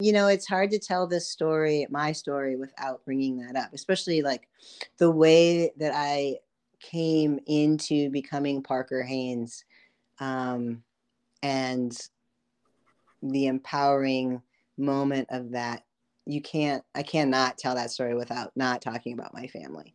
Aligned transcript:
You 0.00 0.12
know, 0.12 0.26
it's 0.26 0.46
hard 0.46 0.70
to 0.72 0.78
tell 0.78 1.06
this 1.06 1.28
story, 1.28 1.86
my 1.88 2.12
story, 2.12 2.56
without 2.56 3.04
bringing 3.04 3.38
that 3.38 3.54
up, 3.56 3.72
especially 3.72 4.22
like 4.22 4.48
the 4.98 5.10
way 5.10 5.72
that 5.78 5.92
I 5.94 6.38
came 6.80 7.38
into 7.46 8.10
becoming 8.10 8.62
Parker 8.62 9.02
Haines 9.02 9.64
um, 10.18 10.82
and 11.42 11.96
the 13.22 13.46
empowering 13.46 14.42
moment 14.76 15.28
of 15.30 15.52
that. 15.52 15.84
You 16.26 16.42
can't, 16.42 16.82
I 16.94 17.02
cannot 17.02 17.58
tell 17.58 17.76
that 17.76 17.90
story 17.90 18.14
without 18.14 18.50
not 18.56 18.82
talking 18.82 19.12
about 19.12 19.34
my 19.34 19.46
family. 19.46 19.94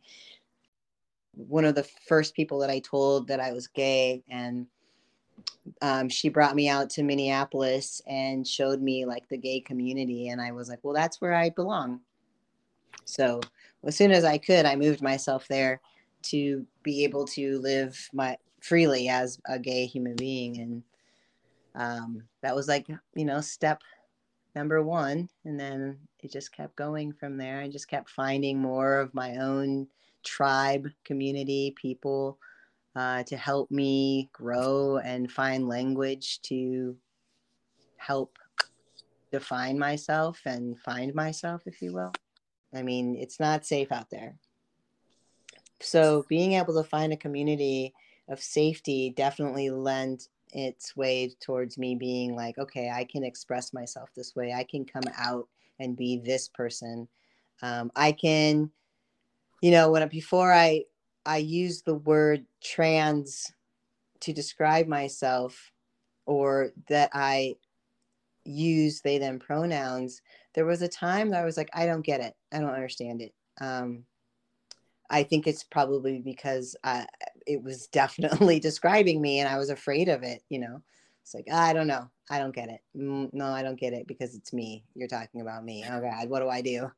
One 1.34 1.64
of 1.64 1.74
the 1.74 1.86
first 2.08 2.34
people 2.34 2.60
that 2.60 2.70
I 2.70 2.78
told 2.80 3.28
that 3.28 3.40
I 3.40 3.52
was 3.52 3.66
gay 3.66 4.22
and 4.30 4.66
um, 5.82 6.08
she 6.08 6.28
brought 6.28 6.56
me 6.56 6.68
out 6.68 6.90
to 6.90 7.02
Minneapolis 7.02 8.02
and 8.06 8.46
showed 8.46 8.80
me 8.80 9.04
like 9.04 9.28
the 9.28 9.36
gay 9.36 9.60
community. 9.60 10.28
And 10.28 10.40
I 10.40 10.52
was 10.52 10.68
like, 10.68 10.80
well, 10.82 10.94
that's 10.94 11.20
where 11.20 11.34
I 11.34 11.50
belong. 11.50 12.00
So 13.04 13.40
as 13.84 13.96
soon 13.96 14.12
as 14.12 14.24
I 14.24 14.38
could, 14.38 14.66
I 14.66 14.76
moved 14.76 15.02
myself 15.02 15.46
there 15.48 15.80
to 16.22 16.66
be 16.82 17.04
able 17.04 17.24
to 17.26 17.58
live 17.60 18.08
my 18.12 18.36
freely 18.60 19.08
as 19.08 19.38
a 19.48 19.58
gay 19.58 19.86
human 19.86 20.16
being. 20.16 20.60
And 20.60 20.82
um, 21.74 22.22
that 22.42 22.54
was 22.54 22.68
like, 22.68 22.88
you 22.88 23.24
know, 23.24 23.40
step 23.40 23.82
number 24.54 24.82
one. 24.82 25.28
And 25.44 25.58
then 25.58 25.98
it 26.20 26.32
just 26.32 26.52
kept 26.52 26.76
going 26.76 27.12
from 27.12 27.36
there. 27.36 27.60
I 27.60 27.68
just 27.68 27.88
kept 27.88 28.10
finding 28.10 28.58
more 28.58 28.98
of 28.98 29.14
my 29.14 29.36
own 29.36 29.86
tribe, 30.24 30.88
community, 31.04 31.74
people 31.80 32.38
uh, 32.96 33.22
to 33.24 33.36
help 33.36 33.70
me 33.70 34.28
grow 34.32 34.98
and 34.98 35.30
find 35.30 35.68
language 35.68 36.40
to 36.42 36.96
help 37.96 38.36
define 39.30 39.78
myself 39.78 40.40
and 40.44 40.78
find 40.80 41.14
myself, 41.14 41.62
if 41.66 41.80
you 41.80 41.92
will. 41.92 42.12
I 42.74 42.82
mean, 42.82 43.16
it's 43.16 43.38
not 43.40 43.66
safe 43.66 43.92
out 43.92 44.10
there. 44.10 44.36
So, 45.80 46.24
being 46.28 46.54
able 46.54 46.74
to 46.74 46.88
find 46.88 47.12
a 47.12 47.16
community 47.16 47.94
of 48.28 48.40
safety 48.40 49.12
definitely 49.16 49.70
lent 49.70 50.28
its 50.52 50.96
way 50.96 51.34
towards 51.40 51.78
me 51.78 51.94
being 51.94 52.34
like, 52.34 52.58
okay, 52.58 52.90
I 52.90 53.04
can 53.04 53.24
express 53.24 53.72
myself 53.72 54.10
this 54.14 54.34
way. 54.36 54.52
I 54.52 54.64
can 54.64 54.84
come 54.84 55.04
out 55.16 55.48
and 55.78 55.96
be 55.96 56.18
this 56.18 56.48
person. 56.48 57.08
Um, 57.62 57.90
I 57.96 58.12
can, 58.12 58.70
you 59.62 59.70
know, 59.70 59.90
when 59.90 60.06
before 60.08 60.52
I 60.52 60.84
I 61.26 61.38
use 61.38 61.82
the 61.82 61.94
word 61.94 62.46
trans 62.62 63.52
to 64.20 64.32
describe 64.32 64.86
myself 64.86 65.72
or 66.26 66.70
that 66.88 67.10
I 67.12 67.56
use 68.44 69.00
they 69.00 69.18
them 69.18 69.38
pronouns, 69.38 70.22
there 70.54 70.66
was 70.66 70.82
a 70.82 70.88
time 70.88 71.30
that 71.30 71.42
I 71.42 71.44
was 71.44 71.56
like, 71.56 71.70
I 71.72 71.86
don't 71.86 72.04
get 72.04 72.20
it. 72.20 72.34
I 72.52 72.58
don't 72.58 72.70
understand 72.74 73.22
it. 73.22 73.34
Um, 73.60 74.04
I 75.08 75.22
think 75.22 75.46
it's 75.46 75.64
probably 75.64 76.20
because 76.20 76.76
uh, 76.84 77.04
it 77.46 77.62
was 77.62 77.86
definitely 77.92 78.60
describing 78.60 79.20
me 79.20 79.40
and 79.40 79.48
I 79.48 79.58
was 79.58 79.70
afraid 79.70 80.08
of 80.08 80.22
it, 80.22 80.42
you 80.48 80.58
know. 80.58 80.82
It's 81.22 81.34
like, 81.34 81.48
I 81.52 81.72
don't 81.72 81.86
know. 81.86 82.10
I 82.30 82.38
don't 82.38 82.54
get 82.54 82.70
it. 82.70 82.80
Mm, 82.96 83.32
no, 83.32 83.46
I 83.46 83.62
don't 83.62 83.78
get 83.78 83.92
it 83.92 84.06
because 84.06 84.34
it's 84.34 84.52
me. 84.52 84.84
You're 84.94 85.08
talking 85.08 85.40
about 85.40 85.64
me. 85.64 85.84
Oh 85.88 86.00
God, 86.00 86.28
what 86.28 86.40
do 86.40 86.48
I 86.48 86.60
do? 86.60 86.90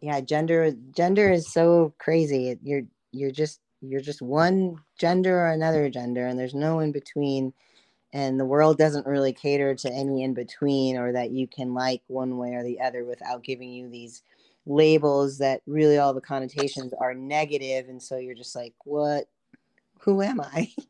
Yeah, 0.00 0.20
gender 0.20 0.72
gender 0.92 1.30
is 1.30 1.52
so 1.52 1.92
crazy. 1.98 2.58
You're 2.62 2.82
you're 3.12 3.30
just 3.30 3.60
you're 3.80 4.00
just 4.00 4.22
one 4.22 4.76
gender 4.98 5.38
or 5.38 5.48
another 5.48 5.88
gender 5.90 6.26
and 6.26 6.38
there's 6.38 6.54
no 6.54 6.80
in 6.80 6.92
between. 6.92 7.52
And 8.12 8.40
the 8.40 8.44
world 8.44 8.78
doesn't 8.78 9.06
really 9.06 9.32
cater 9.32 9.74
to 9.74 9.92
any 9.92 10.22
in 10.22 10.32
between 10.32 10.96
or 10.96 11.12
that 11.12 11.30
you 11.30 11.46
can 11.46 11.74
like 11.74 12.02
one 12.06 12.38
way 12.38 12.54
or 12.54 12.62
the 12.62 12.80
other 12.80 13.04
without 13.04 13.44
giving 13.44 13.70
you 13.70 13.90
these 13.90 14.22
labels 14.64 15.38
that 15.38 15.60
really 15.66 15.98
all 15.98 16.14
the 16.14 16.20
connotations 16.20 16.94
are 16.98 17.14
negative. 17.14 17.88
And 17.88 18.02
so 18.02 18.16
you're 18.16 18.34
just 18.34 18.56
like 18.56 18.74
what 18.84 19.28
who 20.00 20.22
am 20.22 20.40
i? 20.40 20.72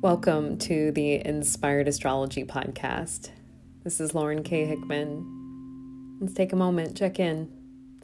Welcome 0.00 0.58
to 0.58 0.92
the 0.92 1.26
inspired 1.26 1.88
astrology 1.88 2.44
podcast. 2.44 3.30
This 3.82 4.00
is 4.00 4.14
lauren 4.14 4.42
k. 4.42 4.64
Hickman 4.64 5.37
Let's 6.20 6.34
take 6.34 6.52
a 6.52 6.56
moment, 6.56 6.96
check 6.96 7.20
in. 7.20 7.48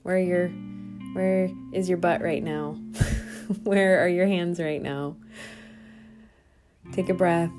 Where 0.02 0.18
your 0.18 0.48
where 1.14 1.50
is 1.72 1.88
your 1.88 1.98
butt 1.98 2.22
right 2.22 2.42
now? 2.42 2.72
where 3.64 4.04
are 4.04 4.08
your 4.08 4.26
hands 4.26 4.60
right 4.60 4.80
now? 4.80 5.16
Take 6.92 7.08
a 7.08 7.14
breath. 7.14 7.50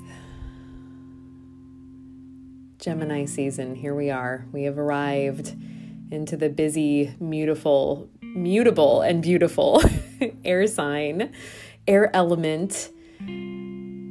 Gemini 2.78 3.26
season, 3.26 3.74
here 3.74 3.94
we 3.94 4.10
are. 4.10 4.46
We 4.52 4.62
have 4.64 4.78
arrived 4.78 5.54
into 6.10 6.36
the 6.36 6.48
busy, 6.48 7.14
mutable, 7.18 8.08
mutable 8.22 9.02
and 9.02 9.22
beautiful 9.22 9.82
air 10.44 10.66
sign, 10.66 11.32
air 11.86 12.14
element 12.14 12.90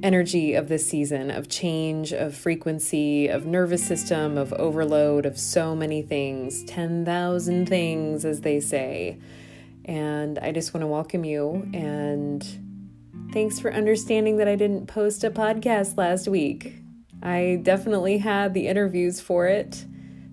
energy 0.05 0.53
of 0.53 0.67
this 0.67 0.85
season 0.85 1.31
of 1.31 1.49
change, 1.49 2.13
of 2.13 2.35
frequency, 2.35 3.27
of 3.27 3.47
nervous 3.47 3.83
system, 3.83 4.37
of 4.37 4.53
overload, 4.53 5.25
of 5.25 5.35
so 5.35 5.75
many 5.75 6.03
things 6.03 6.63
10,000 6.65 7.67
things, 7.67 8.23
as 8.23 8.41
they 8.41 8.59
say. 8.59 9.17
And 9.83 10.37
I 10.37 10.51
just 10.51 10.75
want 10.75 10.83
to 10.83 10.87
welcome 10.87 11.25
you 11.25 11.67
and 11.73 12.47
thanks 13.33 13.59
for 13.59 13.73
understanding 13.73 14.37
that 14.37 14.47
I 14.47 14.55
didn't 14.55 14.85
post 14.85 15.23
a 15.23 15.31
podcast 15.31 15.97
last 15.97 16.27
week. 16.27 16.75
I 17.23 17.59
definitely 17.63 18.19
had 18.19 18.53
the 18.53 18.67
interviews 18.67 19.19
for 19.19 19.47
it, 19.47 19.85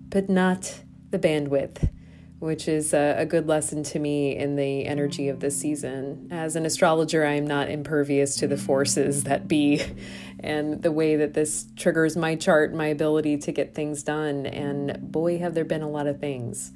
but 0.09 0.29
not 0.29 0.81
the 1.09 1.17
bandwidth 1.17 1.89
which 2.43 2.67
is 2.67 2.93
a, 2.93 3.15
a, 3.19 3.25
good 3.25 3.47
lesson 3.47 3.83
to 3.83 3.97
me 3.97 4.35
in 4.35 4.57
the 4.57 4.85
energy 4.85 5.29
of 5.29 5.39
this 5.39 5.57
season. 5.57 6.27
As 6.29 6.57
an 6.57 6.65
astrologer, 6.65 7.25
I 7.25 7.35
am 7.35 7.47
not 7.47 7.69
impervious 7.69 8.35
to 8.35 8.47
the 8.47 8.57
forces 8.57 9.23
that 9.23 9.47
be 9.47 9.81
and 10.41 10.83
the 10.83 10.91
way 10.91 11.15
that 11.15 11.33
this 11.33 11.67
triggers 11.77 12.17
my 12.17 12.35
chart, 12.35 12.73
my 12.73 12.87
ability 12.87 13.37
to 13.37 13.53
get 13.53 13.73
things 13.73 14.03
done. 14.03 14.45
And 14.45 15.09
boy, 15.09 15.39
have 15.39 15.53
there 15.53 15.63
been 15.63 15.83
a 15.83 15.89
lot 15.89 16.05
of 16.05 16.19
things. 16.19 16.73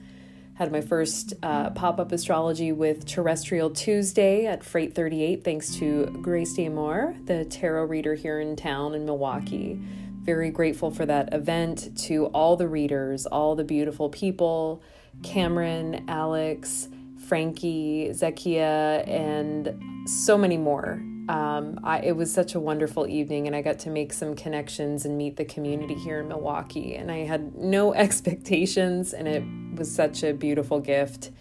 Had 0.54 0.72
my 0.72 0.80
first 0.80 1.34
uh, 1.44 1.72
pop 1.72 2.00
up 2.00 2.14
astrology 2.14 2.72
with 2.72 3.06
Terrestrial 3.06 3.70
Tuesday 3.70 4.46
at 4.46 4.64
Freight 4.64 4.96
38, 4.96 5.44
thanks 5.44 5.76
to 5.76 6.06
Grace 6.22 6.54
D'Amore, 6.54 7.14
the 7.26 7.44
tarot 7.44 7.84
reader 7.84 8.16
here 8.16 8.40
in 8.40 8.56
town 8.56 8.96
in 8.96 9.06
Milwaukee. 9.06 9.78
Very 10.22 10.50
grateful 10.50 10.92
for 10.92 11.06
that 11.06 11.34
event, 11.34 11.98
to 12.06 12.28
all 12.28 12.56
the 12.56 12.70
readers, 12.70 13.26
all 13.26 13.54
the 13.54 13.66
beautiful 13.66 14.08
people 14.08 14.82
Cameron, 15.24 16.06
Alex, 16.08 16.90
Frankie, 17.28 18.10
Zekia, 18.12 19.08
and 19.08 20.08
so 20.08 20.38
many 20.38 20.58
more. 20.58 21.02
Um, 21.30 21.80
I, 21.84 22.00
it 22.00 22.16
was 22.16 22.34
such 22.34 22.56
a 22.56 22.60
wonderful 22.60 23.06
evening, 23.08 23.48
and 23.48 23.56
I 23.56 23.62
got 23.62 23.80
to 23.80 23.90
make 23.90 24.14
some 24.14 24.36
connections 24.36 25.06
and 25.06 25.18
meet 25.18 25.36
the 25.36 25.44
community 25.44 25.96
here 25.96 26.20
in 26.22 26.30
Milwaukee. 26.30 26.96
And 26.96 27.12
I 27.12 27.26
had 27.26 27.56
no 27.56 27.94
expectations, 28.06 29.14
and 29.14 29.28
it 29.28 29.44
was 29.78 29.94
such 29.94 30.24
a 30.24 30.34
beautiful 30.34 30.80
gift 30.80 31.32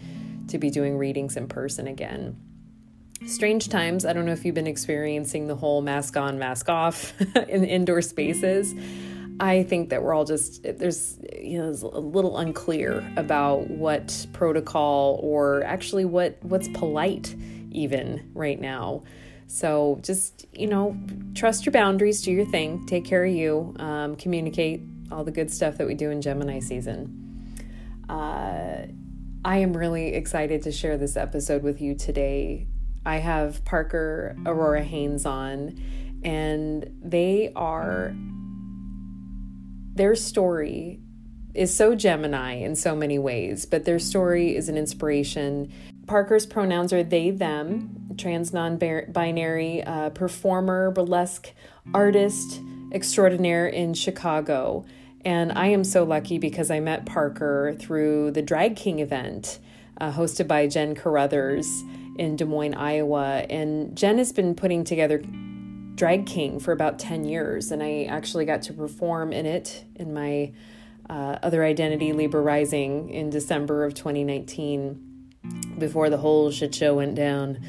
to 0.49 0.57
be 0.57 0.69
doing 0.69 0.97
readings 0.97 1.37
in 1.37 1.47
person 1.47 1.87
again. 1.87 2.35
Strange 3.25 3.69
times. 3.69 4.05
I 4.05 4.13
don't 4.13 4.25
know 4.25 4.31
if 4.31 4.45
you've 4.45 4.55
been 4.55 4.67
experiencing 4.67 5.47
the 5.47 5.55
whole 5.55 5.81
mask 5.81 6.17
on, 6.17 6.37
mask 6.37 6.69
off 6.69 7.13
in 7.47 7.63
indoor 7.63 8.01
spaces. 8.01 8.75
I 9.39 9.63
think 9.63 9.89
that 9.89 10.01
we're 10.01 10.13
all 10.13 10.25
just 10.25 10.63
there's 10.63 11.19
you 11.39 11.59
know 11.59 11.69
a 11.69 11.99
little 11.99 12.37
unclear 12.37 13.07
about 13.17 13.69
what 13.69 14.25
protocol 14.33 15.19
or 15.21 15.63
actually 15.63 16.05
what 16.05 16.37
what's 16.43 16.67
polite 16.69 17.35
even 17.71 18.31
right 18.33 18.59
now. 18.59 19.03
So 19.45 19.99
just 20.01 20.45
you 20.53 20.67
know 20.67 20.97
trust 21.35 21.65
your 21.65 21.73
boundaries, 21.73 22.21
do 22.21 22.31
your 22.31 22.45
thing, 22.45 22.85
take 22.87 23.05
care 23.05 23.25
of 23.25 23.31
you, 23.31 23.75
um, 23.79 24.15
communicate 24.15 24.81
all 25.11 25.23
the 25.23 25.31
good 25.31 25.51
stuff 25.51 25.77
that 25.77 25.87
we 25.87 25.93
do 25.93 26.09
in 26.09 26.21
Gemini 26.21 26.59
season. 26.59 27.23
Uh, 28.09 28.87
I 29.45 29.57
am 29.57 29.75
really 29.75 30.13
excited 30.13 30.63
to 30.63 30.71
share 30.71 30.97
this 30.97 31.15
episode 31.15 31.63
with 31.63 31.79
you 31.79 31.95
today. 31.95 32.67
I 33.05 33.17
have 33.17 33.63
Parker 33.63 34.35
Aurora 34.45 34.83
Haines 34.83 35.25
on, 35.25 35.79
and 36.23 36.89
they 37.01 37.53
are 37.55 38.13
their 39.97 40.15
story 40.15 40.99
is 41.53 41.75
so 41.75 41.95
Gemini 41.95 42.53
in 42.53 42.75
so 42.75 42.95
many 42.95 43.17
ways, 43.17 43.65
but 43.65 43.83
their 43.83 43.99
story 43.99 44.55
is 44.55 44.69
an 44.69 44.77
inspiration. 44.77 45.71
Parker's 46.05 46.45
pronouns 46.45 46.93
are 46.93 47.03
they, 47.03 47.31
them, 47.31 48.13
trans 48.17 48.53
non 48.53 48.77
binary, 48.77 49.83
uh, 49.83 50.11
performer, 50.11 50.91
burlesque 50.91 51.51
artist 51.93 52.61
extraordinaire 52.93 53.67
in 53.67 53.93
Chicago. 53.93 54.85
And 55.25 55.51
I 55.51 55.67
am 55.67 55.83
so 55.83 56.03
lucky 56.03 56.37
because 56.37 56.69
I 56.69 56.79
met 56.79 57.05
Parker 57.05 57.75
through 57.79 58.31
the 58.31 58.41
Drag 58.41 58.75
King 58.75 58.99
event 58.99 59.59
uh, 59.99 60.11
hosted 60.11 60.47
by 60.47 60.67
Jen 60.67 60.95
Carruthers 60.95 61.67
in 62.17 62.35
Des 62.35 62.45
Moines, 62.45 62.75
Iowa. 62.75 63.45
And 63.49 63.97
Jen 63.97 64.19
has 64.19 64.31
been 64.31 64.53
putting 64.55 64.83
together 64.83 65.21
drag 65.97 66.27
king 66.27 66.59
for 66.59 66.71
about 66.71 66.99
10 66.99 67.25
years, 67.25 67.71
and 67.71 67.83
I 67.83 68.03
actually 68.03 68.45
got 68.45 68.61
to 68.63 68.73
perform 68.73 69.33
in 69.33 69.45
it 69.45 69.83
in 69.95 70.13
my 70.13 70.53
uh, 71.09 71.39
other 71.41 71.65
identity, 71.65 72.13
Libra 72.13 72.41
Rising, 72.41 73.09
in 73.09 73.29
December 73.29 73.83
of 73.83 73.95
2019 73.95 75.03
before 75.77 76.09
the 76.09 76.17
whole 76.17 76.51
shit 76.51 76.73
show 76.73 76.95
went 76.95 77.15
down. 77.15 77.59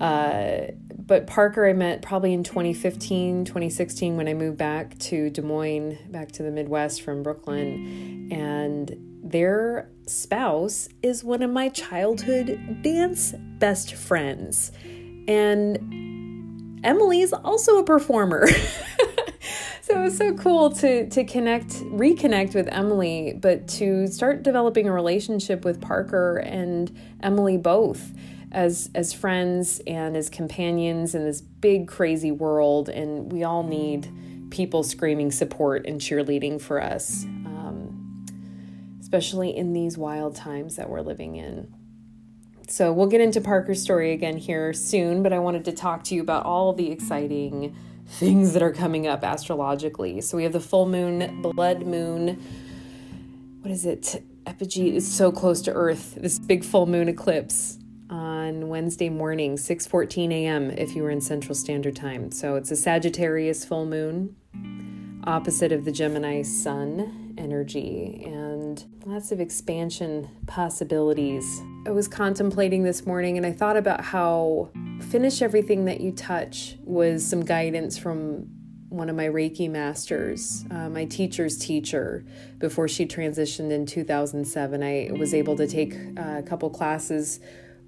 Uh, 0.00 0.72
but 0.92 1.26
Parker, 1.26 1.68
I 1.68 1.72
met 1.72 2.02
probably 2.02 2.32
in 2.32 2.42
2015, 2.42 3.44
2016 3.44 4.16
when 4.16 4.28
I 4.28 4.34
moved 4.34 4.58
back 4.58 4.98
to 4.98 5.30
Des 5.30 5.42
Moines, 5.42 5.98
back 6.08 6.32
to 6.32 6.42
the 6.42 6.50
Midwest 6.50 7.02
from 7.02 7.22
Brooklyn. 7.22 8.28
And 8.32 8.96
their 9.22 9.90
spouse 10.06 10.88
is 11.02 11.22
one 11.22 11.42
of 11.42 11.50
my 11.50 11.68
childhood 11.68 12.82
dance 12.82 13.34
best 13.58 13.94
friends. 13.94 14.72
And 15.28 16.09
Emily 16.82 17.20
is 17.20 17.32
also 17.32 17.78
a 17.78 17.84
performer. 17.84 18.46
so 19.82 20.00
it 20.00 20.04
was 20.04 20.16
so 20.16 20.34
cool 20.34 20.70
to 20.70 21.08
to 21.10 21.24
connect 21.24 21.68
reconnect 21.84 22.54
with 22.54 22.68
Emily 22.70 23.34
but 23.40 23.66
to 23.66 24.06
start 24.06 24.42
developing 24.42 24.88
a 24.88 24.92
relationship 24.92 25.64
with 25.64 25.80
Parker 25.80 26.38
and 26.38 26.96
Emily 27.22 27.56
both 27.56 28.12
as 28.52 28.90
as 28.94 29.12
friends 29.12 29.80
and 29.86 30.16
as 30.16 30.28
companions 30.28 31.14
in 31.14 31.24
this 31.24 31.40
big 31.40 31.88
crazy 31.88 32.30
world 32.30 32.88
and 32.88 33.32
we 33.32 33.44
all 33.44 33.62
need 33.62 34.10
people 34.50 34.82
screaming 34.82 35.30
support 35.30 35.86
and 35.86 36.00
cheerleading 36.00 36.60
for 36.60 36.82
us 36.82 37.24
um, 37.46 38.26
especially 39.00 39.56
in 39.56 39.72
these 39.72 39.96
wild 39.96 40.34
times 40.34 40.76
that 40.76 40.88
we're 40.88 41.00
living 41.00 41.36
in 41.36 41.72
so 42.70 42.92
we'll 42.92 43.06
get 43.06 43.20
into 43.20 43.40
parker's 43.40 43.82
story 43.82 44.12
again 44.12 44.36
here 44.36 44.72
soon 44.72 45.22
but 45.22 45.32
i 45.32 45.38
wanted 45.38 45.64
to 45.64 45.72
talk 45.72 46.04
to 46.04 46.14
you 46.14 46.20
about 46.20 46.44
all 46.44 46.72
the 46.72 46.90
exciting 46.90 47.74
things 48.06 48.52
that 48.52 48.62
are 48.62 48.72
coming 48.72 49.06
up 49.06 49.22
astrologically 49.22 50.20
so 50.20 50.36
we 50.36 50.44
have 50.44 50.52
the 50.52 50.60
full 50.60 50.86
moon 50.86 51.42
blood 51.42 51.82
moon 51.86 52.40
what 53.62 53.70
is 53.70 53.84
it 53.84 54.22
epigee 54.46 54.94
is 54.94 55.10
so 55.10 55.30
close 55.30 55.60
to 55.62 55.72
earth 55.72 56.14
this 56.16 56.38
big 56.38 56.64
full 56.64 56.86
moon 56.86 57.08
eclipse 57.08 57.76
on 58.10 58.68
Wednesday 58.68 59.08
morning, 59.08 59.56
6:14 59.56 60.32
a.m. 60.32 60.70
if 60.72 60.96
you 60.96 61.02
were 61.04 61.10
in 61.10 61.20
Central 61.20 61.54
Standard 61.54 61.94
Time. 61.94 62.32
So 62.32 62.56
it's 62.56 62.70
a 62.72 62.76
Sagittarius 62.76 63.64
full 63.64 63.86
moon, 63.86 64.34
opposite 65.24 65.70
of 65.70 65.84
the 65.84 65.92
Gemini 65.92 66.42
sun 66.42 67.34
energy 67.38 68.22
and 68.26 68.59
lots 69.06 69.32
of 69.32 69.40
expansion 69.40 70.28
possibilities. 70.46 71.60
I 71.86 71.90
was 71.90 72.08
contemplating 72.08 72.82
this 72.82 73.06
morning 73.06 73.36
and 73.36 73.46
I 73.46 73.52
thought 73.52 73.76
about 73.76 74.00
how 74.00 74.70
finish 75.10 75.42
everything 75.42 75.86
that 75.86 76.00
you 76.00 76.12
touch 76.12 76.76
was 76.84 77.26
some 77.26 77.44
guidance 77.44 77.98
from 77.98 78.48
one 78.90 79.08
of 79.08 79.16
my 79.16 79.26
Reiki 79.26 79.70
masters, 79.70 80.64
uh, 80.70 80.88
my 80.88 81.04
teacher's 81.04 81.56
teacher, 81.56 82.24
before 82.58 82.88
she 82.88 83.06
transitioned 83.06 83.70
in 83.70 83.86
2007. 83.86 84.82
I 84.82 85.10
was 85.16 85.32
able 85.32 85.56
to 85.56 85.66
take 85.66 85.94
uh, 85.94 86.38
a 86.38 86.42
couple 86.42 86.68
classes 86.70 87.40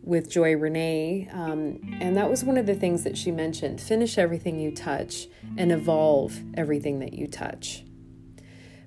with 0.02 0.30
Joy 0.30 0.56
Renee. 0.56 1.28
Um, 1.32 1.80
and 2.00 2.16
that 2.16 2.28
was 2.28 2.44
one 2.44 2.56
of 2.56 2.66
the 2.66 2.74
things 2.74 3.04
that 3.04 3.16
she 3.16 3.30
mentioned 3.30 3.80
finish 3.80 4.18
everything 4.18 4.58
you 4.58 4.72
touch 4.74 5.26
and 5.56 5.70
evolve 5.70 6.40
everything 6.54 6.98
that 7.00 7.12
you 7.12 7.26
touch. 7.26 7.84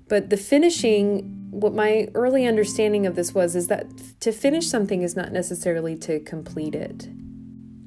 But 0.08 0.30
the 0.30 0.36
finishing, 0.36 1.35
what 1.50 1.74
my 1.74 2.08
early 2.14 2.46
understanding 2.46 3.06
of 3.06 3.14
this 3.14 3.34
was, 3.34 3.56
is 3.56 3.68
that 3.68 3.86
to 4.20 4.32
finish 4.32 4.68
something 4.68 5.02
is 5.02 5.16
not 5.16 5.32
necessarily 5.32 5.96
to 5.96 6.20
complete 6.20 6.74
it. 6.74 7.08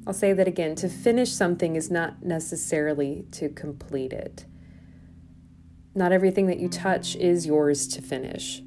I'll 0.07 0.13
say 0.13 0.33
that 0.33 0.47
again 0.47 0.75
to 0.75 0.89
finish 0.89 1.31
something 1.31 1.75
is 1.75 1.91
not 1.91 2.23
necessarily 2.23 3.25
to 3.33 3.49
complete 3.49 4.11
it. 4.11 4.45
Not 5.93 6.11
everything 6.11 6.47
that 6.47 6.59
you 6.59 6.69
touch 6.69 7.15
is 7.15 7.45
yours 7.45 7.87
to 7.89 8.01
finish. 8.01 8.61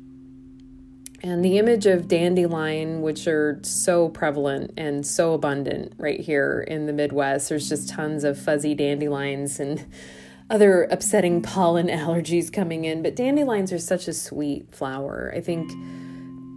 And 1.24 1.44
the 1.44 1.58
image 1.58 1.86
of 1.86 2.08
dandelion, 2.08 3.00
which 3.00 3.28
are 3.28 3.60
so 3.62 4.08
prevalent 4.08 4.72
and 4.76 5.06
so 5.06 5.34
abundant 5.34 5.94
right 5.96 6.18
here 6.18 6.64
in 6.66 6.86
the 6.86 6.92
Midwest, 6.92 7.48
there's 7.48 7.68
just 7.68 7.88
tons 7.88 8.24
of 8.24 8.38
fuzzy 8.38 8.74
dandelions 8.74 9.60
and 9.60 9.86
other 10.52 10.84
upsetting 10.90 11.40
pollen 11.40 11.88
allergies 11.88 12.52
coming 12.52 12.84
in. 12.84 13.02
But 13.02 13.16
dandelions 13.16 13.72
are 13.72 13.78
such 13.78 14.06
a 14.06 14.12
sweet 14.12 14.72
flower. 14.72 15.32
I 15.34 15.40
think 15.40 15.72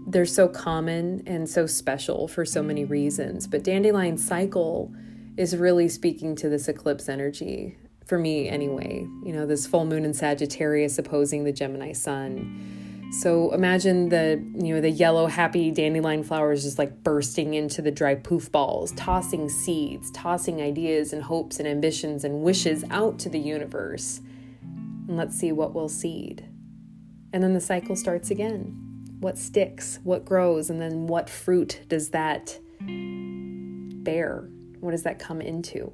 they're 0.05 0.25
so 0.25 0.49
common 0.49 1.23
and 1.25 1.49
so 1.49 1.65
special 1.65 2.27
for 2.27 2.45
so 2.45 2.61
many 2.61 2.83
reasons. 2.83 3.47
But 3.47 3.63
dandelion 3.63 4.17
cycle 4.17 4.93
is 5.37 5.55
really 5.55 5.87
speaking 5.87 6.35
to 6.35 6.49
this 6.49 6.67
eclipse 6.67 7.07
energy 7.07 7.77
for 8.05 8.19
me 8.19 8.49
anyway. 8.49 9.07
You 9.23 9.31
know, 9.31 9.45
this 9.45 9.65
full 9.65 9.85
moon 9.85 10.03
in 10.03 10.13
Sagittarius 10.13 10.99
opposing 10.99 11.45
the 11.45 11.53
Gemini 11.53 11.93
sun 11.93 12.84
so 13.21 13.53
imagine 13.53 14.09
the 14.09 14.43
you 14.55 14.75
know 14.75 14.81
the 14.81 14.89
yellow 14.89 15.27
happy 15.27 15.71
dandelion 15.71 16.21
flowers 16.21 16.63
just 16.63 16.77
like 16.77 17.01
bursting 17.01 17.53
into 17.53 17.81
the 17.81 17.89
dry 17.91 18.15
poof 18.15 18.51
balls, 18.51 18.91
tossing 18.97 19.47
seeds, 19.47 20.11
tossing 20.11 20.61
ideas 20.61 21.13
and 21.13 21.23
hopes 21.23 21.59
and 21.59 21.67
ambitions 21.67 22.25
and 22.25 22.41
wishes 22.41 22.83
out 22.91 23.17
to 23.19 23.29
the 23.29 23.39
universe. 23.39 24.19
And 25.07 25.15
let's 25.15 25.37
see 25.37 25.53
what 25.53 25.73
will 25.73 25.87
seed. 25.87 26.45
And 27.31 27.41
then 27.41 27.53
the 27.53 27.61
cycle 27.61 27.95
starts 27.95 28.31
again. 28.31 28.81
What 29.21 29.37
sticks, 29.37 29.99
what 30.03 30.25
grows, 30.25 30.69
and 30.69 30.81
then 30.81 31.07
what 31.07 31.29
fruit 31.29 31.81
does 31.87 32.09
that 32.09 32.59
bear? 34.03 34.49
What 34.81 34.91
does 34.91 35.03
that 35.03 35.19
come 35.19 35.39
into? 35.39 35.93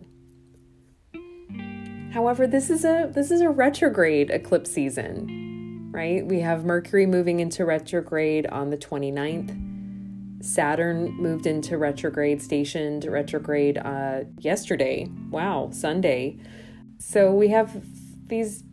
However, 2.14 2.48
this 2.48 2.72
is 2.72 2.84
a 2.84 3.12
this 3.14 3.30
is 3.30 3.42
a 3.42 3.50
retrograde 3.50 4.32
eclipse 4.32 4.72
season 4.72 5.51
right? 5.92 6.26
We 6.26 6.40
have 6.40 6.66
Mercury 6.66 7.06
moving 7.06 7.40
into 7.40 7.66
retrograde 7.66 8.48
on 8.48 8.70
the 8.70 8.78
29th. 8.78 10.44
Saturn 10.44 11.12
moved 11.18 11.46
into 11.46 11.78
retrograde, 11.78 12.42
stationed 12.42 13.06
retrograde 13.06 13.78
uh, 13.78 14.22
yesterday. 14.40 15.08
Wow, 15.30 15.70
Sunday. 15.72 16.38
So 16.98 17.32
we 17.32 17.50
have 17.50 17.84
these 18.28 18.64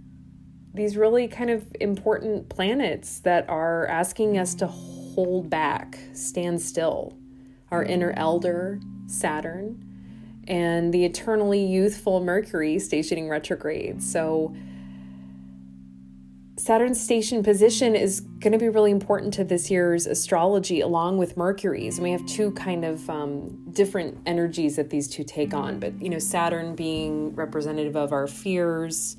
these 0.75 0.97
really 0.97 1.27
kind 1.27 1.51
of 1.51 1.67
important 1.81 2.49
planets 2.49 3.21
that 3.21 3.49
are 3.49 3.87
asking 3.89 4.39
us 4.39 4.55
to 4.55 4.67
hold 4.67 5.51
back, 5.51 5.99
stand 6.13 6.61
still. 6.61 7.17
Our 7.71 7.83
inner 7.83 8.13
elder, 8.17 8.81
Saturn, 9.07 9.85
and 10.47 10.95
the 10.95 11.05
eternally 11.05 11.65
youthful 11.65 12.23
Mercury 12.23 12.79
stationing 12.79 13.29
retrograde. 13.29 14.03
So 14.03 14.55
Saturn's 16.59 17.01
station 17.01 17.45
position 17.45 17.95
is 17.95 18.21
going 18.21 18.53
to 18.53 18.59
be 18.59 18.69
really 18.69 18.91
important 18.91 19.33
to 19.35 19.45
this 19.45 19.71
year's 19.71 20.07
astrology, 20.07 20.81
along 20.81 21.17
with 21.17 21.37
Mercury's. 21.37 21.99
And 21.99 22.05
we 22.05 22.11
have 22.11 22.27
two 22.27 22.51
kind 22.53 22.85
of 22.85 23.09
um, 23.09 23.71
different 23.71 24.19
energies 24.27 24.75
that 24.75 24.91
these 24.91 25.07
two 25.07 25.23
take 25.23 25.55
on. 25.55 25.79
But, 25.79 26.03
you 26.03 26.09
know, 26.09 26.19
Saturn 26.19 26.75
being 26.75 27.33
representative 27.37 27.95
of 27.95 28.13
our 28.13 28.27
fears, 28.27 29.17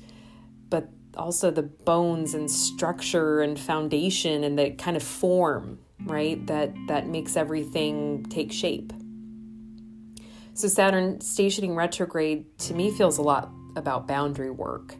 but 0.68 0.90
also 1.16 1.50
the 1.50 1.62
bones 1.62 2.34
and 2.34 2.50
structure 2.50 3.40
and 3.40 3.58
foundation 3.58 4.44
and 4.44 4.58
the 4.58 4.72
kind 4.72 4.96
of 4.96 5.02
form, 5.02 5.78
right? 6.04 6.46
That 6.46 6.74
that 6.88 7.08
makes 7.08 7.38
everything 7.38 8.26
take 8.28 8.52
shape. 8.52 8.92
So 10.52 10.68
Saturn 10.68 11.22
stationing 11.22 11.74
retrograde 11.74 12.58
to 12.58 12.74
me 12.74 12.90
feels 12.90 13.16
a 13.16 13.22
lot 13.22 13.50
about 13.76 14.06
boundary 14.06 14.50
work 14.50 14.94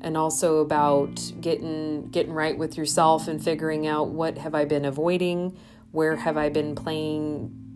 and 0.00 0.16
also 0.16 0.58
about 0.58 1.32
getting 1.40 2.08
getting 2.10 2.32
right 2.32 2.56
with 2.56 2.76
yourself 2.76 3.28
and 3.28 3.42
figuring 3.42 3.86
out 3.86 4.08
what 4.08 4.38
have 4.38 4.54
I 4.54 4.64
been 4.64 4.84
avoiding, 4.84 5.56
where 5.92 6.16
have 6.16 6.36
I 6.36 6.48
been 6.48 6.74
playing 6.74 7.66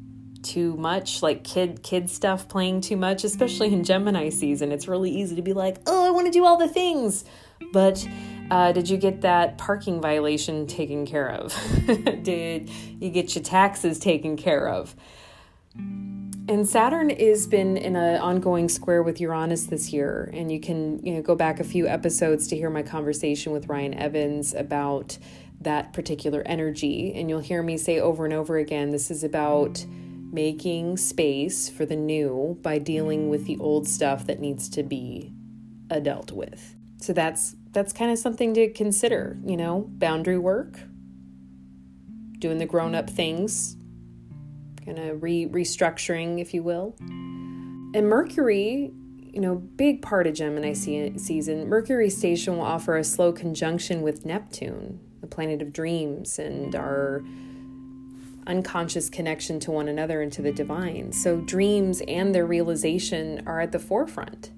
too 0.43 0.77
much, 0.77 1.23
like 1.23 1.45
kid 1.45 1.83
kid 1.83 2.11
stuff 2.11 2.49
playing 2.49 2.81
too 2.81 2.97
much, 2.97 3.25
especially 3.25 3.73
in 3.73 3.85
Gemini 3.85 4.31
season. 4.31 4.73
It's 4.73 4.89
really 4.89 5.11
easy 5.11 5.37
to 5.37 5.43
be 5.43 5.53
like, 5.53 5.79
"Oh, 5.87 6.07
I 6.07 6.11
want 6.11 6.27
to 6.27 6.33
do 6.33 6.45
all 6.45 6.57
the 6.57 6.69
things." 6.69 7.25
But 7.73 8.07
uh, 8.51 8.73
did 8.73 8.89
you 8.89 8.97
get 8.97 9.21
that 9.21 9.59
parking 9.59 10.01
violation 10.01 10.67
taken 10.67 11.07
care 11.07 11.31
of? 11.31 11.55
did 12.23 12.69
you 12.69 13.11
get 13.11 13.35
your 13.35 13.45
taxes 13.45 13.99
taken 13.99 14.37
care 14.37 14.69
of? 14.69 14.95
And 16.51 16.69
Saturn 16.69 17.11
has 17.11 17.47
been 17.47 17.77
in 17.77 17.95
an 17.95 18.21
ongoing 18.21 18.69
square 18.69 19.05
with 19.05 19.21
Uranus 19.21 19.67
this 19.67 19.93
year, 19.93 20.29
and 20.33 20.51
you 20.51 20.59
can 20.59 20.99
you 21.07 21.15
know 21.15 21.23
go 21.23 21.37
back 21.37 21.61
a 21.61 21.65
few 21.65 21.87
episodes 21.87 22.49
to 22.49 22.57
hear 22.57 22.69
my 22.69 22.83
conversation 22.83 23.53
with 23.53 23.69
Ryan 23.69 23.95
Evans 23.95 24.53
about 24.53 25.17
that 25.61 25.93
particular 25.93 26.43
energy, 26.45 27.13
and 27.15 27.31
you'll 27.31 27.39
hear 27.39 27.63
me 27.63 27.77
say 27.77 28.01
over 28.01 28.25
and 28.25 28.35
over 28.35 28.59
again, 28.59 28.91
this 28.91 29.13
is 29.13 29.23
about 29.23 29.87
making 30.33 30.97
space 30.97 31.69
for 31.69 31.87
the 31.87 31.95
new 31.95 32.59
by 32.63 32.79
dealing 32.79 33.29
with 33.29 33.47
the 33.47 33.57
old 33.59 33.87
stuff 33.87 34.27
that 34.27 34.41
needs 34.41 34.69
to 34.71 34.83
be 34.83 35.33
dealt 36.03 36.33
with. 36.33 36.75
So 36.97 37.13
that's 37.13 37.55
that's 37.71 37.93
kind 37.93 38.11
of 38.11 38.19
something 38.19 38.55
to 38.55 38.73
consider, 38.73 39.39
you 39.45 39.57
know, 39.57 39.87
boundary 39.89 40.39
work, 40.39 40.81
doing 42.41 42.59
the 42.59 42.67
grown-up 42.67 43.09
things 43.09 43.77
kind 44.95 45.11
of 45.11 45.23
re- 45.23 45.47
restructuring, 45.47 46.41
if 46.41 46.53
you 46.53 46.63
will. 46.63 46.97
And 47.01 48.09
Mercury, 48.09 48.93
you 49.33 49.41
know, 49.41 49.55
big 49.55 50.03
part 50.03 50.27
of 50.27 50.35
Gemini 50.35 50.73
se- 50.73 51.17
season. 51.19 51.69
Mercury 51.69 52.11
station 52.11 52.57
will 52.57 52.65
offer 52.65 52.97
a 52.97 53.05
slow 53.05 53.33
conjunction 53.33 54.03
with 54.03 54.27
Neptune, 54.27 55.01
the 55.21 55.27
planet 55.27 55.63
of 55.63 55.73
dreams, 55.73 56.39
and 56.39 56.75
our 56.75 57.23
unconscious 58.47 59.09
connection 59.09 59.61
to 59.61 59.71
one 59.71 59.87
another 59.87 60.23
and 60.23 60.33
to 60.33 60.43
the 60.43 60.53
divine. 60.53 61.13
So, 61.13 61.41
dreams 61.41 62.03
and 62.09 62.35
their 62.35 62.47
realization 62.47 63.45
are 63.47 63.61
at 63.61 63.71
the 63.71 63.79
forefront. 63.79 64.51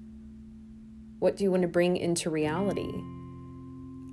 What 1.19 1.37
do 1.37 1.43
you 1.43 1.51
want 1.51 1.61
to 1.61 1.67
bring 1.67 1.95
into 1.97 2.29
reality? 2.29 2.91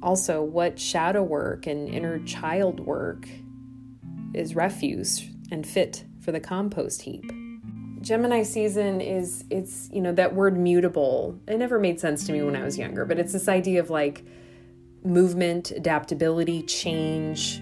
Also, 0.02 0.42
what 0.42 0.78
shadow 0.78 1.22
work 1.22 1.66
and 1.66 1.88
inner 1.88 2.18
child 2.20 2.80
work 2.80 3.26
is 4.34 4.54
refuse 4.54 5.28
and 5.50 5.66
fit 5.66 6.04
for 6.20 6.32
the 6.32 6.40
compost 6.40 7.02
heap? 7.02 7.32
Gemini 8.00 8.42
season 8.42 9.00
is 9.00 9.44
it's 9.50 9.90
you 9.92 10.00
know 10.00 10.12
that 10.12 10.34
word 10.34 10.56
mutable. 10.56 11.38
It 11.46 11.58
never 11.58 11.78
made 11.78 12.00
sense 12.00 12.26
to 12.26 12.32
me 12.32 12.42
when 12.42 12.56
I 12.56 12.64
was 12.64 12.78
younger, 12.78 13.04
but 13.04 13.18
it's 13.18 13.32
this 13.32 13.48
idea 13.48 13.80
of 13.80 13.90
like 13.90 14.24
movement, 15.04 15.70
adaptability, 15.70 16.62
change, 16.62 17.60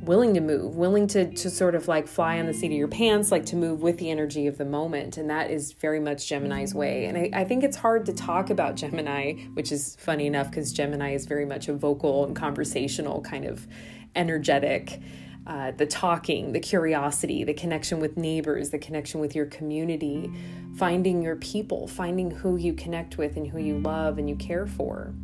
willing 0.00 0.32
to 0.34 0.40
move, 0.40 0.76
willing 0.76 1.06
to 1.08 1.30
to 1.30 1.50
sort 1.50 1.74
of 1.74 1.88
like 1.88 2.08
fly 2.08 2.38
on 2.38 2.46
the 2.46 2.54
seat 2.54 2.72
of 2.72 2.78
your 2.78 2.88
pants, 2.88 3.30
like 3.30 3.44
to 3.46 3.56
move 3.56 3.82
with 3.82 3.98
the 3.98 4.10
energy 4.10 4.46
of 4.46 4.56
the 4.56 4.64
moment. 4.64 5.18
And 5.18 5.28
that 5.28 5.50
is 5.50 5.72
very 5.72 6.00
much 6.00 6.26
Gemini's 6.26 6.74
way. 6.74 7.04
And 7.04 7.18
I, 7.18 7.30
I 7.34 7.44
think 7.44 7.62
it's 7.62 7.76
hard 7.76 8.06
to 8.06 8.14
talk 8.14 8.48
about 8.48 8.76
Gemini, 8.76 9.34
which 9.52 9.70
is 9.72 9.96
funny 10.00 10.26
enough 10.26 10.48
because 10.48 10.72
Gemini 10.72 11.12
is 11.12 11.26
very 11.26 11.44
much 11.44 11.68
a 11.68 11.74
vocal 11.74 12.24
and 12.24 12.34
conversational 12.34 13.20
kind 13.20 13.44
of 13.44 13.66
energetic 14.14 15.00
uh, 15.46 15.70
the 15.72 15.86
talking, 15.86 16.52
the 16.52 16.60
curiosity, 16.60 17.44
the 17.44 17.54
connection 17.54 18.00
with 18.00 18.16
neighbors, 18.16 18.70
the 18.70 18.78
connection 18.78 19.20
with 19.20 19.34
your 19.34 19.46
community, 19.46 20.30
finding 20.76 21.22
your 21.22 21.36
people, 21.36 21.86
finding 21.86 22.30
who 22.30 22.56
you 22.56 22.72
connect 22.72 23.16
with 23.16 23.36
and 23.36 23.46
who 23.46 23.58
you 23.58 23.78
love 23.78 24.18
and 24.18 24.28
you 24.28 24.34
care 24.36 24.66
for, 24.66 25.14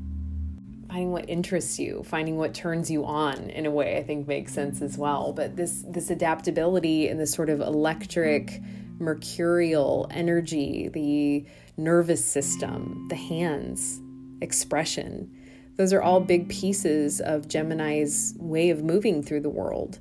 finding 0.89 1.11
what 1.11 1.29
interests 1.29 1.79
you, 1.79 2.05
finding 2.05 2.37
what 2.37 2.55
turns 2.55 2.91
you 2.91 3.05
on 3.05 3.51
in 3.51 3.67
a 3.67 3.71
way 3.71 3.97
I 3.99 4.05
think 4.05 4.29
makes 4.29 4.53
sense 4.53 4.81
as 4.81 4.97
well. 4.97 5.33
But 5.33 5.57
this 5.57 5.85
this 5.89 6.11
adaptability 6.11 7.09
and 7.09 7.19
this 7.19 7.33
sort 7.33 7.51
of 7.51 7.61
electric, 7.61 8.63
mercurial 9.01 10.07
energy, 10.11 10.89
the 10.89 11.47
nervous 11.77 12.25
system, 12.25 13.09
the 13.09 13.17
hands, 13.17 14.01
expression. 14.41 15.37
Those 15.77 15.93
are 15.93 16.03
all 16.03 16.21
big 16.21 16.49
pieces 16.49 17.21
of 17.21 17.49
Gemini's 17.49 18.35
way 18.39 18.71
of 18.71 18.85
moving 18.85 19.23
through 19.23 19.41
the 19.41 19.51
world. 19.51 19.99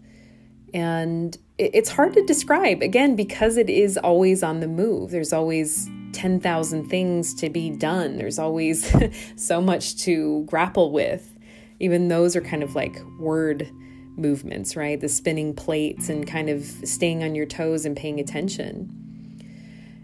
And 0.73 1.37
it's 1.57 1.89
hard 1.89 2.13
to 2.13 2.25
describe, 2.25 2.81
again, 2.81 3.15
because 3.15 3.57
it 3.57 3.69
is 3.69 3.97
always 3.97 4.41
on 4.41 4.61
the 4.61 4.67
move. 4.67 5.11
There's 5.11 5.33
always 5.33 5.89
10,000 6.13 6.89
things 6.89 7.33
to 7.35 7.49
be 7.49 7.69
done, 7.69 8.17
there's 8.17 8.39
always 8.39 8.93
so 9.35 9.61
much 9.61 9.97
to 10.03 10.43
grapple 10.45 10.91
with. 10.91 11.37
Even 11.79 12.09
those 12.09 12.35
are 12.35 12.41
kind 12.41 12.63
of 12.63 12.75
like 12.75 12.95
word 13.19 13.69
movements, 14.17 14.75
right? 14.75 14.99
The 14.99 15.09
spinning 15.09 15.55
plates 15.55 16.09
and 16.09 16.27
kind 16.27 16.49
of 16.49 16.63
staying 16.63 17.23
on 17.23 17.33
your 17.33 17.45
toes 17.45 17.85
and 17.85 17.95
paying 17.95 18.19
attention. 18.19 18.97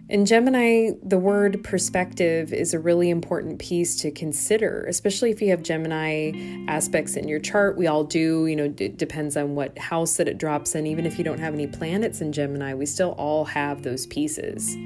In 0.09 0.25
Gemini, 0.25 0.91
the 1.03 1.17
word 1.17 1.65
perspective 1.65 2.53
is 2.53 2.73
a 2.73 2.79
really 2.79 3.09
important 3.09 3.59
piece 3.59 3.97
to 3.97 4.11
consider, 4.11 4.85
especially 4.87 5.31
if 5.31 5.41
you 5.41 5.49
have 5.49 5.61
Gemini 5.61 6.31
aspects 6.69 7.17
in 7.17 7.27
your 7.27 7.41
chart. 7.41 7.77
We 7.77 7.87
all 7.87 8.05
do, 8.05 8.45
you 8.45 8.55
know, 8.55 8.73
it 8.77 8.97
depends 8.97 9.35
on 9.35 9.53
what 9.55 9.77
house 9.77 10.15
that 10.15 10.29
it 10.29 10.37
drops 10.37 10.75
in. 10.75 10.87
Even 10.87 11.05
if 11.05 11.17
you 11.17 11.25
don't 11.25 11.39
have 11.39 11.53
any 11.53 11.67
planets 11.67 12.21
in 12.21 12.31
Gemini, 12.31 12.73
we 12.73 12.85
still 12.85 13.15
all 13.17 13.43
have 13.43 13.83
those 13.83 14.05
pieces. 14.05 14.77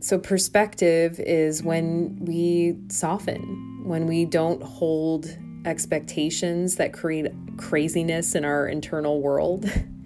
So, 0.00 0.18
perspective 0.18 1.20
is 1.20 1.62
when 1.62 2.18
we 2.20 2.78
soften, 2.88 3.84
when 3.84 4.06
we 4.06 4.24
don't 4.24 4.60
hold 4.60 5.38
expectations 5.64 6.74
that 6.76 6.92
create 6.92 7.30
craziness 7.58 8.34
in 8.34 8.44
our 8.44 8.66
internal 8.66 9.20
world. 9.20 9.70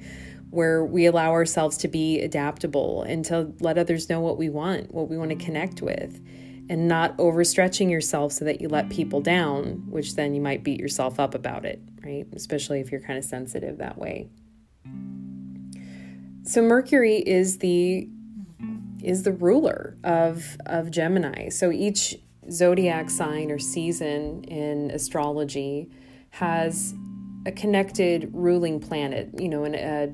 where 0.52 0.84
we 0.84 1.06
allow 1.06 1.30
ourselves 1.32 1.78
to 1.78 1.88
be 1.88 2.20
adaptable 2.20 3.02
and 3.04 3.24
to 3.24 3.50
let 3.60 3.78
others 3.78 4.10
know 4.10 4.20
what 4.20 4.36
we 4.36 4.50
want, 4.50 4.92
what 4.92 5.08
we 5.08 5.16
want 5.16 5.30
to 5.30 5.36
connect 5.36 5.80
with, 5.80 6.20
and 6.68 6.86
not 6.86 7.16
overstretching 7.16 7.90
yourself 7.90 8.32
so 8.32 8.44
that 8.44 8.60
you 8.60 8.68
let 8.68 8.90
people 8.90 9.22
down, 9.22 9.82
which 9.88 10.14
then 10.14 10.34
you 10.34 10.42
might 10.42 10.62
beat 10.62 10.78
yourself 10.78 11.18
up 11.18 11.34
about 11.34 11.64
it, 11.64 11.80
right? 12.04 12.26
Especially 12.34 12.80
if 12.80 12.92
you're 12.92 13.00
kind 13.00 13.18
of 13.18 13.24
sensitive 13.24 13.78
that 13.78 13.96
way. 13.96 14.28
So 16.44 16.60
Mercury 16.60 17.16
is 17.16 17.58
the 17.58 18.10
is 19.02 19.22
the 19.22 19.32
ruler 19.32 19.96
of 20.04 20.58
of 20.66 20.90
Gemini. 20.90 21.48
So 21.48 21.70
each 21.72 22.16
zodiac 22.50 23.08
sign 23.08 23.50
or 23.50 23.58
season 23.58 24.44
in 24.44 24.90
astrology 24.90 25.88
has 26.30 26.94
a 27.46 27.52
connected 27.52 28.30
ruling 28.32 28.80
planet, 28.80 29.30
you 29.38 29.48
know, 29.48 29.64
and 29.64 29.74
a 29.74 30.12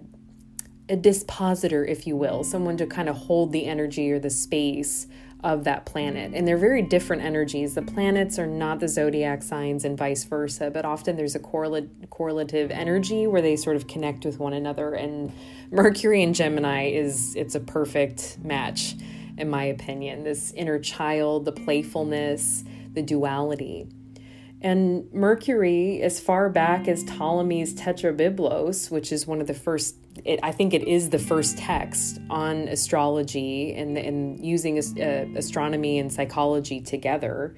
a 0.88 0.96
dispositor, 0.96 1.84
if 1.84 2.06
you 2.06 2.16
will, 2.16 2.44
someone 2.44 2.76
to 2.78 2.86
kind 2.86 3.08
of 3.08 3.16
hold 3.16 3.52
the 3.52 3.66
energy 3.66 4.10
or 4.10 4.18
the 4.18 4.30
space 4.30 5.06
of 5.44 5.64
that 5.64 5.86
planet. 5.86 6.32
And 6.34 6.48
they're 6.48 6.58
very 6.58 6.82
different 6.82 7.22
energies. 7.22 7.74
The 7.74 7.82
planets 7.82 8.38
are 8.38 8.46
not 8.46 8.80
the 8.80 8.88
zodiac 8.88 9.42
signs 9.42 9.84
and 9.84 9.96
vice 9.96 10.24
versa, 10.24 10.70
but 10.70 10.84
often 10.84 11.16
there's 11.16 11.36
a 11.36 11.38
correlate, 11.38 12.10
correlative 12.10 12.70
energy 12.70 13.26
where 13.26 13.42
they 13.42 13.54
sort 13.54 13.76
of 13.76 13.86
connect 13.86 14.24
with 14.24 14.40
one 14.40 14.52
another. 14.52 14.94
And 14.94 15.32
Mercury 15.70 16.22
and 16.22 16.34
Gemini 16.34 16.90
is 16.90 17.36
it's 17.36 17.54
a 17.54 17.60
perfect 17.60 18.38
match 18.42 18.94
in 19.38 19.48
my 19.48 19.64
opinion. 19.64 20.24
This 20.24 20.52
inner 20.52 20.78
child, 20.78 21.44
the 21.44 21.52
playfulness, 21.52 22.64
the 22.92 23.02
duality. 23.02 23.86
And 24.60 25.12
Mercury, 25.12 26.02
as 26.02 26.18
far 26.18 26.48
back 26.50 26.88
as 26.88 27.04
Ptolemy's 27.04 27.74
Tetrabiblos, 27.74 28.90
which 28.90 29.12
is 29.12 29.24
one 29.24 29.40
of 29.40 29.46
the 29.46 29.54
first, 29.54 29.96
it, 30.24 30.40
I 30.42 30.50
think 30.50 30.74
it 30.74 30.82
is 30.88 31.10
the 31.10 31.18
first 31.18 31.58
text 31.58 32.18
on 32.28 32.66
astrology 32.66 33.72
and, 33.74 33.96
and 33.96 34.44
using 34.44 34.76
uh, 34.76 35.26
astronomy 35.36 36.00
and 36.00 36.12
psychology 36.12 36.80
together, 36.80 37.54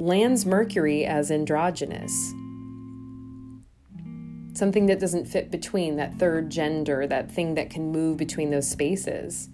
lands 0.00 0.44
Mercury 0.44 1.04
as 1.04 1.30
androgynous. 1.30 2.12
Something 4.54 4.86
that 4.86 4.98
doesn't 4.98 5.26
fit 5.26 5.52
between 5.52 5.96
that 5.96 6.18
third 6.18 6.50
gender, 6.50 7.06
that 7.06 7.30
thing 7.30 7.54
that 7.54 7.70
can 7.70 7.92
move 7.92 8.16
between 8.16 8.50
those 8.50 8.68
spaces. 8.68 9.50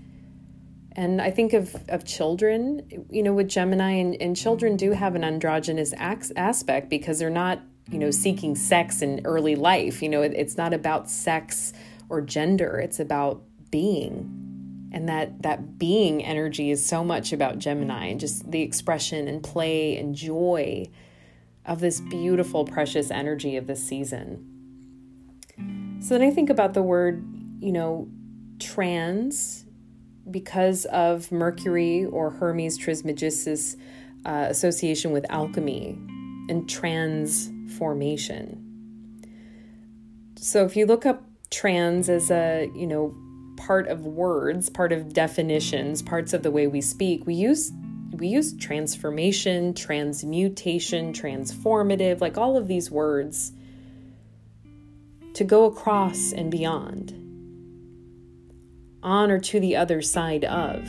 And 0.95 1.23
I 1.23 1.31
think 1.31 1.53
of, 1.53 1.75
of 1.89 2.05
children, 2.05 3.07
you 3.11 3.23
know, 3.23 3.33
with 3.33 3.49
Gemini, 3.49 3.93
and, 3.93 4.21
and 4.21 4.37
children 4.37 4.77
do 4.77 4.93
have 4.93 5.15
an 5.15 5.25
androgynous 5.25 5.95
aspect 5.95 6.91
because 6.91 7.19
they're 7.19 7.31
not, 7.31 7.61
you 7.91 7.99
know, 7.99 8.11
seeking 8.11 8.55
sex 8.55 9.01
in 9.01 9.23
early 9.25 9.57
life. 9.57 10.03
You 10.03 10.11
know, 10.11 10.23
it, 10.23 10.33
it's 10.35 10.57
not 10.57 10.75
about 10.75 11.11
sex 11.11 11.73
or 12.09 12.21
gender, 12.21 12.79
it's 12.79 13.01
about 13.01 13.43
being. 13.71 14.91
And 14.93 15.09
that, 15.09 15.41
that 15.43 15.79
being 15.79 16.23
energy 16.23 16.71
is 16.71 16.85
so 16.85 17.03
much 17.03 17.33
about 17.33 17.59
Gemini 17.59 18.07
and 18.09 18.21
just 18.21 18.51
the 18.51 18.61
expression 18.61 19.27
and 19.27 19.43
play 19.43 19.97
and 19.97 20.15
joy 20.15 20.91
of 21.65 21.81
this 21.81 22.01
beautiful, 22.01 22.67
precious 22.67 23.11
energy 23.11 23.57
of 23.57 23.67
this 23.67 23.83
season. 23.83 24.49
So 26.01 26.19
then 26.19 26.29
I 26.29 26.31
think 26.31 26.51
about 26.51 26.75
the 26.75 26.83
word, 26.83 27.25
you 27.61 27.73
know, 27.73 28.09
trans 28.59 29.62
because 30.33 30.85
of 30.87 31.31
Mercury 31.31 32.05
or 32.07 32.31
Hermes 32.31 32.77
Trismegistus 32.79 33.77
uh, 34.25 34.47
association 34.49 35.12
with 35.12 35.27
alchemy 35.29 35.99
and 36.49 36.69
transformation. 36.69 38.59
So 40.37 40.65
if 40.65 40.75
you 40.77 40.87
look 40.87 41.07
up 41.07 41.25
trans 41.51 42.09
as 42.09 42.31
a, 42.31 42.71
you 42.75 42.87
know, 42.87 43.15
part 43.57 43.87
of 43.89 44.07
words, 44.07 44.71
part 44.71 44.93
of 44.93 45.12
definitions, 45.12 46.03
parts 46.03 46.33
of 46.33 46.43
the 46.43 46.51
way 46.51 46.67
we 46.67 46.81
speak, 46.81 47.27
we 47.27 47.35
use 47.35 47.71
we 48.12 48.29
use 48.29 48.55
transformation, 48.59 49.73
transmutation, 49.73 51.15
transformative, 51.15 52.21
like 52.21 52.37
all 52.37 52.59
of 52.59 52.69
these 52.69 52.91
words 52.91 53.53
to 55.33 55.45
go 55.45 55.65
across 55.65 56.31
and 56.33 56.51
beyond 56.51 57.22
on 59.02 59.30
or 59.30 59.38
to 59.38 59.61
the 59.61 59.76
other 59.76 60.02
side 60.02 60.44
of, 60.44 60.88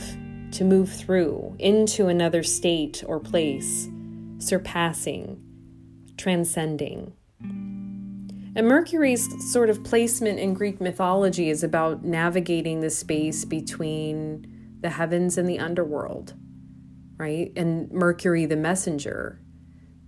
to 0.52 0.64
move 0.64 0.90
through, 0.90 1.56
into 1.58 2.06
another 2.06 2.42
state 2.42 3.02
or 3.06 3.18
place, 3.18 3.88
surpassing, 4.38 5.42
transcending. 6.16 7.12
And 8.56 8.68
Mercury's 8.68 9.52
sort 9.52 9.68
of 9.68 9.82
placement 9.82 10.38
in 10.38 10.54
Greek 10.54 10.80
mythology 10.80 11.50
is 11.50 11.64
about 11.64 12.04
navigating 12.04 12.80
the 12.80 12.90
space 12.90 13.44
between 13.44 14.76
the 14.80 14.90
heavens 14.90 15.36
and 15.38 15.48
the 15.48 15.58
underworld, 15.58 16.34
right? 17.16 17.52
And 17.56 17.90
Mercury, 17.90 18.46
the 18.46 18.56
messenger, 18.56 19.40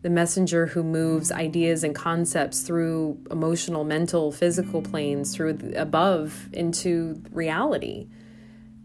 the 0.03 0.11
messenger 0.11 0.67
who 0.67 0.83
moves 0.83 1.33
ideas 1.33 1.83
and 1.83 1.95
concepts 1.95 2.61
through 2.61 3.19
emotional, 3.31 3.83
mental, 3.83 4.31
physical 4.31 4.83
planes, 4.83 5.35
through 5.35 5.55
the, 5.55 5.81
above 5.81 6.49
into 6.53 7.21
reality. 7.33 8.07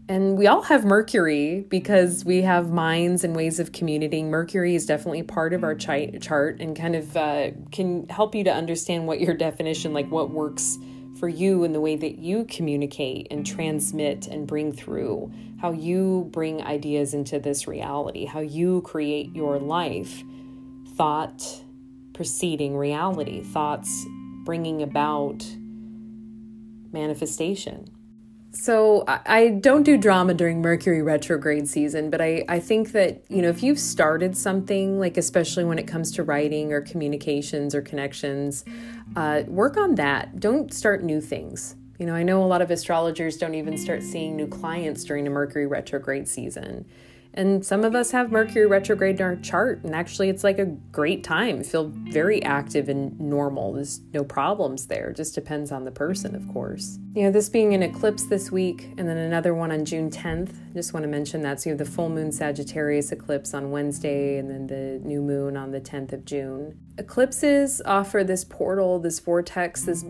and 0.08 0.36
we 0.36 0.46
all 0.46 0.62
have 0.62 0.84
Mercury 0.84 1.64
because 1.68 2.24
we 2.24 2.42
have 2.42 2.70
minds 2.70 3.24
and 3.24 3.36
ways 3.36 3.60
of 3.60 3.72
communicating. 3.72 4.30
Mercury 4.30 4.74
is 4.74 4.84
definitely 4.84 5.22
part 5.22 5.54
of 5.54 5.62
our 5.62 5.74
chart 5.74 6.60
and 6.60 6.76
kind 6.76 6.96
of 6.96 7.16
uh, 7.16 7.50
can 7.70 8.08
help 8.08 8.34
you 8.34 8.44
to 8.44 8.52
understand 8.52 9.06
what 9.06 9.20
your 9.20 9.34
definition, 9.34 9.92
like 9.92 10.10
what 10.10 10.30
works 10.30 10.76
for 11.18 11.28
you 11.28 11.62
in 11.62 11.72
the 11.72 11.80
way 11.80 11.94
that 11.94 12.18
you 12.18 12.44
communicate 12.46 13.28
and 13.30 13.46
transmit 13.46 14.26
and 14.26 14.46
bring 14.46 14.72
through, 14.72 15.32
how 15.60 15.70
you 15.70 16.28
bring 16.32 16.60
ideas 16.62 17.14
into 17.14 17.38
this 17.38 17.68
reality, 17.68 18.24
how 18.24 18.40
you 18.40 18.80
create 18.82 19.34
your 19.34 19.58
life, 19.58 20.24
thought 20.94 21.42
preceding 22.14 22.76
reality, 22.76 23.42
thoughts 23.42 24.06
bringing 24.44 24.82
about 24.82 25.44
manifestation. 26.92 27.86
So 28.54 29.04
I 29.08 29.48
don't 29.48 29.82
do 29.82 29.96
drama 29.96 30.34
during 30.34 30.60
Mercury 30.60 31.00
retrograde 31.00 31.66
season, 31.68 32.10
but 32.10 32.20
I, 32.20 32.44
I 32.50 32.60
think 32.60 32.92
that, 32.92 33.24
you 33.30 33.40
know, 33.40 33.48
if 33.48 33.62
you've 33.62 33.78
started 33.78 34.36
something, 34.36 35.00
like 35.00 35.16
especially 35.16 35.64
when 35.64 35.78
it 35.78 35.86
comes 35.86 36.12
to 36.12 36.22
writing 36.22 36.70
or 36.70 36.82
communications 36.82 37.74
or 37.74 37.80
connections, 37.80 38.62
uh, 39.16 39.44
work 39.46 39.78
on 39.78 39.94
that. 39.94 40.38
Don't 40.38 40.72
start 40.72 41.02
new 41.02 41.18
things. 41.18 41.76
You 41.98 42.04
know, 42.04 42.14
I 42.14 42.24
know 42.24 42.42
a 42.42 42.46
lot 42.46 42.60
of 42.60 42.70
astrologers 42.70 43.38
don't 43.38 43.54
even 43.54 43.78
start 43.78 44.02
seeing 44.02 44.36
new 44.36 44.48
clients 44.48 45.02
during 45.04 45.26
a 45.26 45.30
Mercury 45.30 45.66
retrograde 45.66 46.28
season. 46.28 46.84
And 47.34 47.64
some 47.64 47.82
of 47.84 47.94
us 47.94 48.10
have 48.10 48.30
Mercury 48.30 48.66
retrograde 48.66 49.16
in 49.16 49.22
our 49.22 49.36
chart, 49.36 49.82
and 49.84 49.94
actually, 49.94 50.28
it's 50.28 50.44
like 50.44 50.58
a 50.58 50.66
great 50.66 51.24
time. 51.24 51.62
feel 51.62 51.88
very 51.88 52.42
active 52.42 52.90
and 52.90 53.18
normal. 53.18 53.72
There's 53.72 54.00
no 54.12 54.22
problems 54.22 54.86
there. 54.86 55.10
It 55.10 55.16
just 55.16 55.34
depends 55.34 55.72
on 55.72 55.84
the 55.84 55.90
person, 55.90 56.34
of 56.34 56.46
course. 56.52 56.98
You 57.14 57.24
know, 57.24 57.30
this 57.30 57.48
being 57.48 57.72
an 57.72 57.82
eclipse 57.82 58.24
this 58.24 58.52
week, 58.52 58.90
and 58.98 59.08
then 59.08 59.16
another 59.16 59.54
one 59.54 59.72
on 59.72 59.86
June 59.86 60.10
10th. 60.10 60.52
Just 60.74 60.92
want 60.92 61.04
to 61.04 61.08
mention 61.08 61.40
that. 61.42 61.60
So 61.60 61.70
you 61.70 61.76
have 61.76 61.78
the 61.78 61.90
full 61.90 62.10
moon 62.10 62.32
Sagittarius 62.32 63.12
eclipse 63.12 63.54
on 63.54 63.70
Wednesday, 63.70 64.36
and 64.36 64.50
then 64.50 64.66
the 64.66 65.00
new 65.06 65.22
moon 65.22 65.56
on 65.56 65.70
the 65.70 65.80
10th 65.80 66.12
of 66.12 66.26
June. 66.26 66.78
Eclipses 66.98 67.80
offer 67.86 68.24
this 68.24 68.44
portal, 68.44 68.98
this 68.98 69.18
vortex, 69.20 69.84
this 69.84 70.04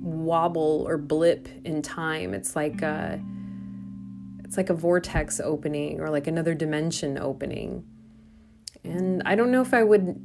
wobble 0.00 0.84
or 0.88 0.96
blip 0.96 1.48
in 1.64 1.82
time. 1.82 2.34
It's 2.34 2.54
like, 2.54 2.84
uh, 2.84 3.16
it's 4.48 4.56
like 4.56 4.70
a 4.70 4.74
vortex 4.74 5.40
opening 5.40 6.00
or 6.00 6.08
like 6.08 6.26
another 6.26 6.54
dimension 6.54 7.18
opening. 7.18 7.84
And 8.82 9.22
I 9.26 9.34
don't 9.34 9.50
know 9.50 9.60
if 9.60 9.74
I 9.74 9.82
would 9.82 10.18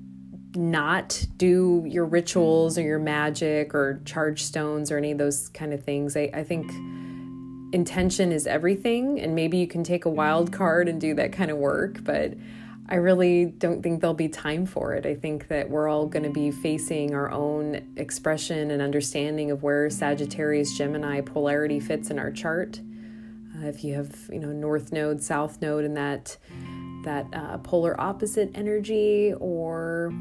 not 0.55 1.25
do 1.35 1.83
your 1.85 2.05
rituals 2.05 2.77
or 2.77 2.83
your 2.83 2.99
magic 2.99 3.75
or 3.75 3.99
charge 4.05 4.41
stones 4.41 4.91
or 4.91 4.97
any 4.97 5.11
of 5.11 5.17
those 5.17 5.49
kind 5.49 5.73
of 5.73 5.83
things. 5.83 6.15
I, 6.15 6.29
I 6.33 6.43
think 6.45 6.71
intention 7.73 8.31
is 8.31 8.47
everything, 8.47 9.19
and 9.19 9.35
maybe 9.35 9.57
you 9.57 9.67
can 9.67 9.83
take 9.83 10.05
a 10.05 10.09
wild 10.09 10.53
card 10.53 10.87
and 10.87 11.01
do 11.01 11.13
that 11.15 11.33
kind 11.33 11.51
of 11.51 11.57
work, 11.57 12.01
but 12.05 12.33
I 12.87 12.95
really 12.95 13.47
don't 13.47 13.83
think 13.83 13.99
there'll 13.99 14.13
be 14.13 14.29
time 14.29 14.65
for 14.65 14.93
it. 14.93 15.05
I 15.05 15.15
think 15.15 15.49
that 15.49 15.69
we're 15.69 15.89
all 15.89 16.05
going 16.05 16.23
to 16.23 16.29
be 16.29 16.49
facing 16.49 17.13
our 17.13 17.29
own 17.29 17.93
expression 17.97 18.71
and 18.71 18.81
understanding 18.81 19.51
of 19.51 19.63
where 19.63 19.89
Sagittarius 19.89 20.77
Gemini 20.77 21.19
polarity 21.19 21.81
fits 21.81 22.09
in 22.09 22.17
our 22.19 22.31
chart 22.31 22.79
if 23.65 23.83
you 23.83 23.93
have 23.93 24.15
you 24.31 24.39
know 24.39 24.51
north 24.51 24.91
node 24.91 25.21
south 25.21 25.61
node 25.61 25.85
and 25.85 25.97
that 25.97 26.37
that 27.03 27.25
uh, 27.33 27.57
polar 27.59 27.99
opposite 27.99 28.51
energy 28.55 29.33
or 29.39 30.13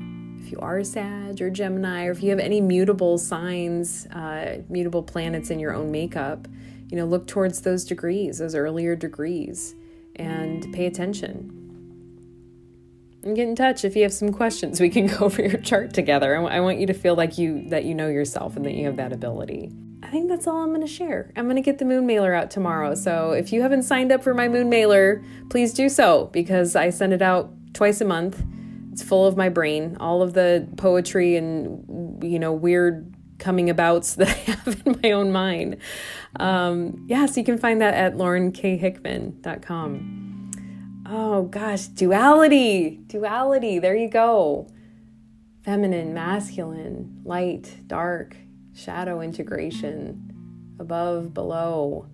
if 0.43 0.51
you 0.51 0.59
are 0.59 0.83
Sag 0.83 1.41
or 1.41 1.51
Gemini, 1.51 2.07
or 2.07 2.11
if 2.11 2.23
you 2.23 2.31
have 2.31 2.41
any 2.41 2.61
mutable 2.61 3.17
signs, 3.17 4.07
uh, 4.07 4.63
mutable 4.69 5.03
planets 5.03 5.51
in 5.51 5.61
your 5.61 5.73
own 5.73 5.93
makeup, 5.93 6.49
you 6.89 6.97
know, 6.97 7.05
look 7.05 7.29
towards 7.29 7.61
those 7.61 7.85
degrees, 7.85 8.39
those 8.39 8.57
earlier 8.57 8.97
degrees, 8.97 9.77
and 10.17 10.73
pay 10.75 10.87
attention. 10.87 11.59
And 13.23 13.37
get 13.37 13.47
in 13.47 13.55
touch 13.55 13.85
if 13.85 13.95
you 13.95 14.03
have 14.03 14.13
some 14.13 14.33
questions. 14.33 14.81
We 14.81 14.91
can 14.91 15.07
go 15.19 15.27
over 15.27 15.43
your 15.43 15.59
chart 15.59 15.95
together. 15.95 16.37
I 16.37 16.59
want 16.59 16.79
you 16.79 16.89
to 16.89 16.95
feel 16.95 17.15
like 17.15 17.39
you 17.39 17.69
that 17.69 17.85
you 17.85 17.95
know 17.95 18.09
yourself 18.09 18.57
and 18.57 18.65
that 18.65 18.75
you 18.75 18.87
have 18.87 18.97
that 18.97 19.13
ability. 19.13 19.71
I 20.03 20.09
think 20.09 20.29
that's 20.29 20.47
all 20.47 20.63
I'm 20.63 20.71
going 20.71 20.81
to 20.81 20.87
share. 20.87 21.33
I'm 21.37 21.45
going 21.45 21.57
to 21.57 21.63
get 21.63 21.79
the 21.79 21.85
moon 21.85 22.07
mailer 22.07 22.35
out 22.35 22.51
tomorrow. 22.51 22.95
So 22.95 23.31
if 23.31 23.53
you 23.53 23.63
haven't 23.63 23.85
signed 23.85 24.13
up 24.13 24.23
for 24.23 24.35
my 24.35 24.49
moon 24.49 24.69
mailer, 24.69 25.25
please 25.49 25.73
do 25.73 25.89
so 25.89 26.27
because 26.33 26.77
I 26.77 26.91
send 26.91 27.13
it 27.13 27.23
out 27.23 27.53
twice 27.73 28.01
a 28.01 28.05
month. 28.05 28.43
It's 28.91 29.03
full 29.03 29.27
of 29.27 29.37
my 29.37 29.49
brain, 29.49 29.97
all 30.01 30.21
of 30.21 30.35
the 30.35 30.69
poetry 30.77 31.37
and, 31.37 32.23
you 32.23 32.39
know, 32.39 32.53
weird 32.53 33.15
coming 33.39 33.71
abouts 33.71 34.15
that 34.17 34.29
I 34.29 34.33
have 34.33 34.83
in 34.85 35.01
my 35.03 35.13
own 35.13 35.33
mind. 35.33 35.79
Um, 36.39 37.07
yeah, 37.09 37.25
so 37.27 37.41
you 37.41 37.45
can 37.45 37.59
find 37.59 37.81
that 37.81 37.95
at 37.95 38.17
laurenkhickman.com. 38.17 40.33
Oh 41.15 41.43
gosh, 41.45 41.89
duality, 41.89 43.01
duality. 43.07 43.79
There 43.79 43.97
you 43.97 44.09
go. 44.09 44.69
Feminine, 45.65 46.15
masculine, 46.15 47.21
light, 47.25 47.77
dark, 47.87 48.37
shadow 48.75 49.21
integration, 49.21 50.33
above, 50.79 51.35
below. 51.35 52.07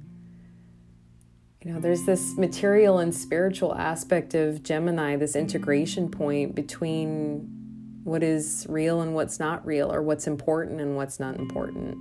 You 1.64 1.72
know, 1.72 1.80
there's 1.80 2.04
this 2.04 2.36
material 2.36 2.98
and 2.98 3.14
spiritual 3.14 3.74
aspect 3.74 4.34
of 4.34 4.62
Gemini, 4.62 5.16
this 5.16 5.34
integration 5.34 6.10
point 6.10 6.54
between 6.54 7.48
what 8.04 8.22
is 8.22 8.64
real 8.68 9.00
and 9.00 9.14
what's 9.14 9.38
not 9.38 9.66
real, 9.66 9.92
or 9.92 10.02
what's 10.02 10.26
important 10.26 10.80
and 10.80 10.96
what's 10.96 11.20
not 11.20 11.36
important. 11.36 11.96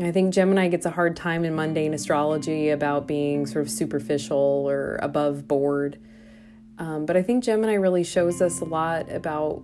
I 0.00 0.12
think 0.12 0.32
Gemini 0.32 0.68
gets 0.68 0.86
a 0.86 0.90
hard 0.90 1.14
time 1.14 1.44
in 1.44 1.54
mundane 1.54 1.92
astrology 1.92 2.70
about 2.70 3.06
being 3.06 3.46
sort 3.46 3.66
of 3.66 3.70
superficial 3.70 4.66
or 4.66 4.98
above 5.02 5.46
board. 5.46 5.98
Um, 6.78 7.04
but 7.04 7.16
I 7.16 7.22
think 7.22 7.44
Gemini 7.44 7.74
really 7.74 8.04
shows 8.04 8.40
us 8.40 8.60
a 8.60 8.64
lot 8.64 9.12
about 9.12 9.62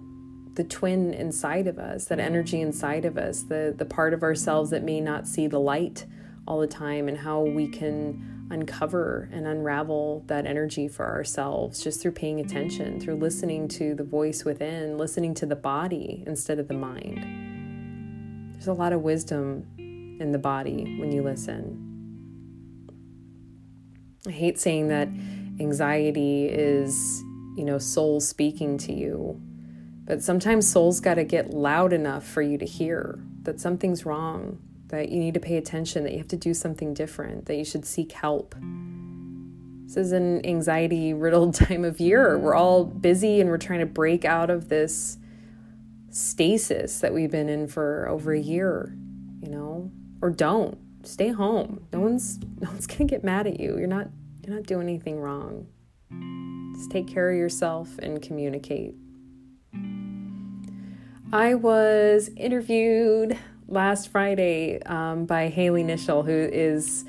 the 0.57 0.65
twin 0.65 1.15
inside 1.15 1.67
of 1.67 1.79
us, 1.79 2.07
that 2.07 2.19
energy 2.19 2.61
inside 2.61 3.05
of 3.05 3.17
us, 3.17 3.43
the, 3.43 3.75
the 3.77 3.85
part 3.85 4.13
of 4.15 4.23
ourselves 4.23 4.71
that 4.71 4.83
may 4.83 5.01
not 5.01 5.27
see 5.27 5.47
the 5.47 5.61
light 5.61 6.07
all 6.47 6.61
the 6.61 6.67
time, 6.67 7.09
and 7.09 7.19
how 7.19 7.43
we 7.43 7.69
can 7.69 8.49
uncover 8.51 9.29
and 9.33 9.47
unravel 9.47 10.25
that 10.29 10.47
energy 10.47 10.89
for 10.89 11.05
ourselves 11.05 11.83
just 11.83 12.01
through 12.01 12.13
paying 12.13 12.41
attention, 12.41 13.01
through 13.01 13.17
listening 13.17 13.69
to 13.69 13.95
the 13.95 14.05
voice 14.05 14.45
within, 14.45 14.97
listening 14.97 15.35
to 15.35 15.45
the 15.45 15.57
body 15.57 16.23
instead 16.27 16.59
of 16.59 16.69
the 16.69 16.75
mind. 16.75 18.55
There's 18.55 18.69
a 18.69 18.73
lot 18.73 18.93
of 18.93 19.03
wisdom 19.03 19.67
in 19.79 20.33
the 20.33 20.39
body 20.39 20.97
when 20.99 21.13
you 21.13 21.23
listen. 21.23 21.83
I 24.27 24.31
hate 24.31 24.59
saying 24.59 24.89
that 24.89 25.09
anxiety 25.61 26.47
is, 26.47 27.23
you 27.57 27.65
know, 27.65 27.79
soul 27.79 28.21
speaking 28.21 28.79
to 28.79 28.93
you 28.93 29.41
but 30.07 30.23
sometimes 30.23 30.71
soul's 30.71 31.01
got 31.01 31.15
to 31.15 31.25
get 31.25 31.53
loud 31.53 31.93
enough 31.93 32.25
for 32.25 32.41
you 32.41 32.57
to 32.57 32.65
hear 32.65 33.19
that 33.43 33.61
something's 33.61 34.07
wrong, 34.07 34.59
that 34.87 35.09
you 35.09 35.19
need 35.19 35.35
to 35.35 35.41
pay 35.41 35.57
attention, 35.57 36.05
that 36.05 36.13
you 36.13 36.19
have 36.19 36.29
to 36.29 36.37
do 36.37 36.55
something 36.55 36.95
different, 36.95 37.47
that 37.47 37.57
you 37.57 37.65
should 37.65 37.85
seek 37.85 38.13
help. 38.13 38.55
This 39.87 39.97
is 39.97 40.13
an 40.13 40.47
anxiety 40.47 41.13
riddled 41.13 41.55
time 41.67 41.85
of 41.85 41.99
year. 41.99 42.39
We're 42.39 42.55
all 42.55 42.85
busy 42.85 43.41
and 43.41 43.51
we're 43.51 43.59
trying 43.59 43.81
to 43.81 43.87
break 43.87 44.25
out 44.25 44.49
of 44.49 44.69
this 44.69 45.19
stasis 46.11 47.01
that 47.01 47.13
we've 47.13 47.31
been 47.31 47.49
in 47.49 47.67
for 47.67 48.09
over 48.09 48.33
a 48.33 48.41
year, 48.41 48.97
you 49.41 49.49
know? 49.49 49.91
Or 50.23 50.31
don't. 50.31 50.79
Stay 51.03 51.29
home. 51.29 51.87
No 51.93 52.01
one's 52.01 52.39
no 52.61 52.71
one's 52.71 52.87
going 52.87 53.07
to 53.07 53.15
get 53.15 53.23
mad 53.23 53.47
at 53.47 53.61
you. 53.61 53.77
You're 53.79 53.87
not 53.87 54.09
you're 54.45 54.55
not 54.55 54.67
doing 54.67 54.89
anything 54.89 55.21
wrong. 55.21 55.67
Just 56.77 56.91
take 56.91 57.09
care 57.09 57.31
of 57.31 57.37
yourself 57.37 57.99
and 57.99 58.21
communicate. 58.23 58.95
I 61.33 61.55
was 61.55 62.31
interviewed 62.37 63.37
last 63.67 64.11
Friday 64.11 64.81
um, 64.83 65.27
by 65.27 65.49
Haley 65.49 65.83
Nishal, 65.83 66.25
who 66.25 66.31
is 66.53 67.05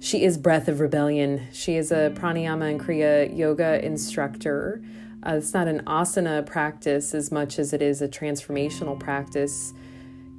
she 0.00 0.24
is 0.24 0.38
Breath 0.38 0.68
of 0.68 0.80
Rebellion. 0.80 1.46
She 1.52 1.76
is 1.76 1.92
a 1.92 2.10
pranayama 2.14 2.70
and 2.70 2.80
kriya 2.80 3.36
yoga 3.36 3.84
instructor. 3.84 4.82
Uh, 5.26 5.34
it's 5.34 5.52
not 5.52 5.68
an 5.68 5.82
asana 5.84 6.46
practice 6.46 7.14
as 7.14 7.30
much 7.30 7.58
as 7.58 7.74
it 7.74 7.82
is 7.82 8.00
a 8.00 8.08
transformational 8.08 8.98
practice 8.98 9.74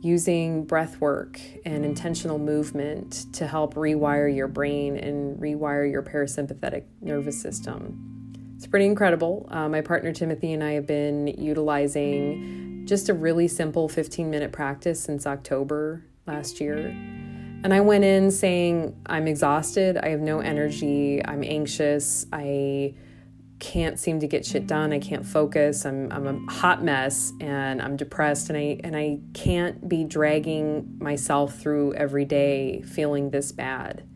using 0.02 0.64
breath 0.64 1.00
work 1.00 1.40
and 1.66 1.86
intentional 1.86 2.40
movement 2.40 3.32
to 3.34 3.46
help 3.46 3.76
rewire 3.76 4.34
your 4.34 4.48
brain 4.48 4.98
and 4.98 5.38
rewire 5.40 5.90
your 5.90 6.02
parasympathetic 6.02 6.86
nervous 7.02 7.40
system. 7.40 8.34
It's 8.56 8.66
pretty 8.66 8.86
incredible. 8.86 9.48
Uh, 9.52 9.70
my 9.70 9.82
partner 9.82 10.14
Timothy 10.14 10.52
and 10.54 10.64
I 10.64 10.72
have 10.72 10.88
been 10.88 11.28
utilizing 11.28 12.69
just 12.90 13.08
a 13.08 13.14
really 13.14 13.48
simple 13.48 13.88
15 13.88 14.30
minute 14.30 14.52
practice 14.52 15.00
since 15.00 15.28
October 15.28 16.04
last 16.26 16.60
year. 16.60 16.88
And 17.62 17.74
I 17.74 17.82
went 17.82 18.04
in 18.04 18.32
saying, 18.32 19.00
I'm 19.06 19.28
exhausted, 19.28 19.98
I 19.98 20.10
have 20.10 20.22
no 20.22 20.40
energy, 20.40 21.22
I'm 21.24 21.44
anxious, 21.44 22.26
I 22.34 22.96
can't 23.60 24.00
seem 24.00 24.22
to 24.22 24.28
get 24.28 24.46
shit 24.46 24.66
done, 24.66 24.92
I 24.92 25.00
can't 25.00 25.26
focus, 25.26 25.86
I'm, 25.86 26.12
I'm 26.12 26.26
a 26.26 26.52
hot 26.52 26.82
mess, 26.82 27.34
and 27.42 27.82
I'm 27.82 27.98
depressed, 27.98 28.50
and 28.50 28.58
I, 28.58 28.80
and 28.84 28.96
I 28.96 29.20
can't 29.34 29.88
be 29.88 30.06
dragging 30.06 30.98
myself 31.00 31.60
through 31.60 31.94
every 31.96 32.26
day 32.26 32.82
feeling 32.82 33.30
this 33.30 33.52
bad. 33.52 34.09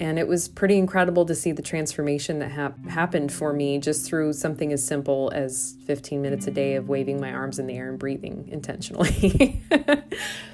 And 0.00 0.18
it 0.18 0.26
was 0.26 0.48
pretty 0.48 0.78
incredible 0.78 1.26
to 1.26 1.34
see 1.34 1.52
the 1.52 1.62
transformation 1.62 2.38
that 2.38 2.50
hap- 2.50 2.86
happened 2.86 3.30
for 3.30 3.52
me 3.52 3.78
just 3.78 4.06
through 4.06 4.32
something 4.32 4.72
as 4.72 4.84
simple 4.84 5.30
as 5.34 5.76
15 5.84 6.22
minutes 6.22 6.46
a 6.46 6.50
day 6.50 6.74
of 6.74 6.88
waving 6.88 7.20
my 7.20 7.30
arms 7.30 7.58
in 7.58 7.66
the 7.66 7.76
air 7.76 7.90
and 7.90 7.98
breathing 7.98 8.48
intentionally. 8.50 9.62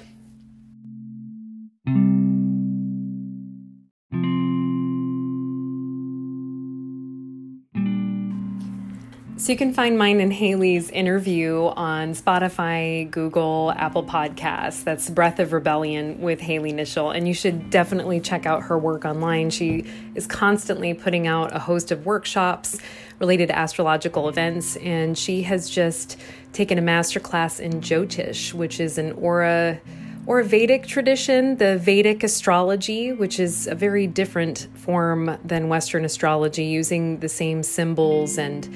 So 9.47 9.53
you 9.53 9.57
can 9.57 9.73
find 9.73 9.97
mine 9.97 10.19
and 10.19 10.33
Haley's 10.33 10.89
interview 10.89 11.67
on 11.67 12.11
Spotify, 12.15 13.09
Google, 13.09 13.71
Apple 13.77 14.03
Podcasts. 14.03 14.83
That's 14.83 15.09
Breath 15.09 15.39
of 15.39 15.53
Rebellion 15.53 16.19
with 16.19 16.41
Haley 16.41 16.73
Nischel. 16.73 17.15
And 17.15 17.29
you 17.29 17.33
should 17.33 17.69
definitely 17.69 18.19
check 18.19 18.45
out 18.45 18.63
her 18.63 18.77
work 18.77 19.05
online. 19.05 19.49
She 19.49 19.85
is 20.15 20.27
constantly 20.27 20.93
putting 20.93 21.27
out 21.27 21.55
a 21.55 21.59
host 21.59 21.91
of 21.91 22.05
workshops 22.05 22.77
related 23.19 23.47
to 23.47 23.57
astrological 23.57 24.27
events. 24.27 24.75
And 24.75 25.17
she 25.17 25.43
has 25.43 25.69
just 25.69 26.17
taken 26.51 26.77
a 26.77 26.81
masterclass 26.81 27.61
in 27.61 27.79
Jyotish, 27.79 28.53
which 28.53 28.81
is 28.81 28.97
an 28.97 29.13
aura 29.13 29.79
or 30.25 30.43
Vedic 30.43 30.85
tradition, 30.87 31.55
the 31.55 31.77
Vedic 31.77 32.21
astrology, 32.21 33.13
which 33.13 33.39
is 33.39 33.65
a 33.65 33.75
very 33.75 34.07
different 34.07 34.67
form 34.73 35.37
than 35.45 35.69
Western 35.69 36.03
astrology, 36.03 36.65
using 36.65 37.21
the 37.21 37.29
same 37.29 37.63
symbols 37.63 38.37
and 38.37 38.67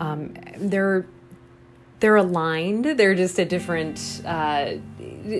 um, 0.00 0.34
they're 0.56 1.06
they're 2.00 2.16
aligned. 2.16 2.86
They're 2.86 3.14
just 3.14 3.38
a 3.38 3.44
different, 3.44 4.22
uh, 4.24 4.76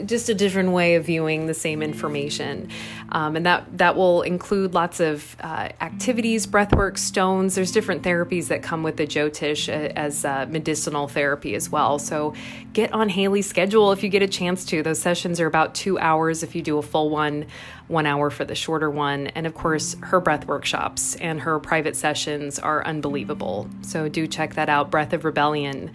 just 0.06 0.28
a 0.28 0.34
different 0.34 0.70
way 0.70 0.94
of 0.94 1.06
viewing 1.06 1.46
the 1.46 1.54
same 1.54 1.82
information, 1.82 2.68
um, 3.10 3.36
and 3.36 3.46
that 3.46 3.78
that 3.78 3.96
will 3.96 4.22
include 4.22 4.74
lots 4.74 5.00
of 5.00 5.36
uh, 5.40 5.68
activities, 5.80 6.46
breathwork, 6.46 6.98
stones. 6.98 7.54
There's 7.54 7.72
different 7.72 8.02
therapies 8.02 8.48
that 8.48 8.62
come 8.62 8.82
with 8.82 8.96
the 8.96 9.06
Jyotish 9.06 9.68
uh, 9.68 9.92
as 9.96 10.24
uh, 10.24 10.46
medicinal 10.48 11.08
therapy 11.08 11.54
as 11.54 11.70
well. 11.70 11.98
So 11.98 12.34
get 12.72 12.92
on 12.92 13.08
Haley's 13.08 13.48
schedule 13.48 13.92
if 13.92 14.02
you 14.02 14.08
get 14.08 14.22
a 14.22 14.28
chance 14.28 14.64
to. 14.66 14.82
Those 14.82 15.00
sessions 15.00 15.40
are 15.40 15.46
about 15.46 15.74
two 15.74 15.98
hours 15.98 16.42
if 16.42 16.54
you 16.54 16.62
do 16.62 16.78
a 16.78 16.82
full 16.82 17.10
one, 17.10 17.46
one 17.88 18.06
hour 18.06 18.30
for 18.30 18.44
the 18.44 18.54
shorter 18.54 18.90
one, 18.90 19.28
and 19.28 19.46
of 19.46 19.54
course 19.54 19.96
her 20.00 20.20
breath 20.20 20.46
workshops 20.46 21.16
and 21.16 21.40
her 21.40 21.58
private 21.58 21.96
sessions 21.96 22.58
are 22.58 22.84
unbelievable. 22.84 23.68
So 23.82 24.08
do 24.08 24.26
check 24.26 24.54
that 24.54 24.68
out. 24.68 24.90
Breath 24.90 25.12
of 25.12 25.24
Rebellion 25.24 25.92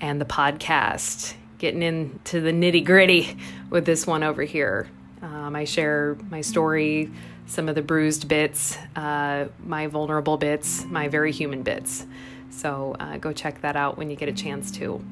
and 0.00 0.20
the 0.20 0.24
podcast, 0.24 1.34
getting 1.60 1.82
into 1.82 2.40
the 2.40 2.50
nitty 2.50 2.84
gritty 2.84 3.36
with 3.68 3.84
this 3.84 4.06
one 4.06 4.22
over 4.22 4.42
here. 4.42 4.88
Um, 5.20 5.54
I 5.54 5.64
share 5.64 6.16
my 6.30 6.40
story, 6.40 7.12
some 7.44 7.68
of 7.68 7.74
the 7.74 7.82
bruised 7.82 8.26
bits, 8.28 8.78
uh, 8.96 9.48
my 9.62 9.86
vulnerable 9.86 10.38
bits, 10.38 10.86
my 10.86 11.08
very 11.08 11.32
human 11.32 11.62
bits. 11.62 12.06
So 12.48 12.96
uh, 12.98 13.18
go 13.18 13.34
check 13.34 13.60
that 13.60 13.76
out 13.76 13.98
when 13.98 14.08
you 14.08 14.16
get 14.16 14.30
a 14.30 14.32
chance 14.32 14.70
to. 14.72 15.04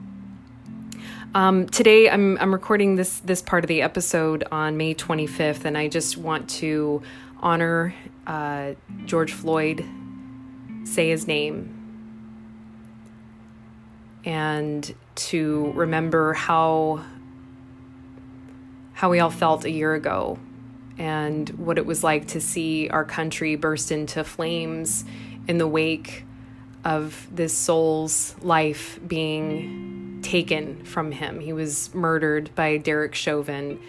Um, 1.35 1.69
today, 1.69 2.09
I'm, 2.09 2.39
I'm 2.39 2.53
recording 2.53 2.97
this 2.97 3.21
this 3.21 3.43
part 3.43 3.63
of 3.63 3.69
the 3.69 3.83
episode 3.83 4.45
on 4.51 4.79
May 4.79 4.95
25th, 4.95 5.67
and 5.67 5.77
I 5.77 5.89
just 5.89 6.17
want 6.17 6.49
to 6.51 7.03
honor 7.41 7.95
uh, 8.27 8.73
George 9.05 9.35
Floyd, 9.35 9.85
say 10.85 11.11
his 11.11 11.27
name, 11.27 11.75
and 14.25 14.95
to 15.19 15.73
remember 15.75 16.33
how 16.33 17.05
how 18.93 19.11
we 19.11 19.21
all 19.21 19.31
felt 19.31 19.65
a 19.65 19.71
year 19.71 19.95
ago 19.95 20.39
and 20.99 21.49
what 21.51 21.79
it 21.79 21.87
was 21.87 22.03
like 22.03 22.27
to 22.27 22.41
see 22.41 22.89
our 22.89 23.05
country 23.05 23.55
burst 23.55 23.93
into 23.93 24.25
flames 24.25 25.05
in 25.47 25.59
the 25.59 25.69
wake 25.69 26.25
of 26.85 27.29
this 27.31 27.57
soul's 27.57 28.35
life 28.41 28.99
being 29.07 30.19
taken 30.23 30.85
from 30.85 31.13
him. 31.13 31.39
He 31.39 31.53
was 31.53 31.95
murdered 31.95 32.51
by 32.55 32.77
Derek 32.79 33.15
Chauvin, 33.15 33.81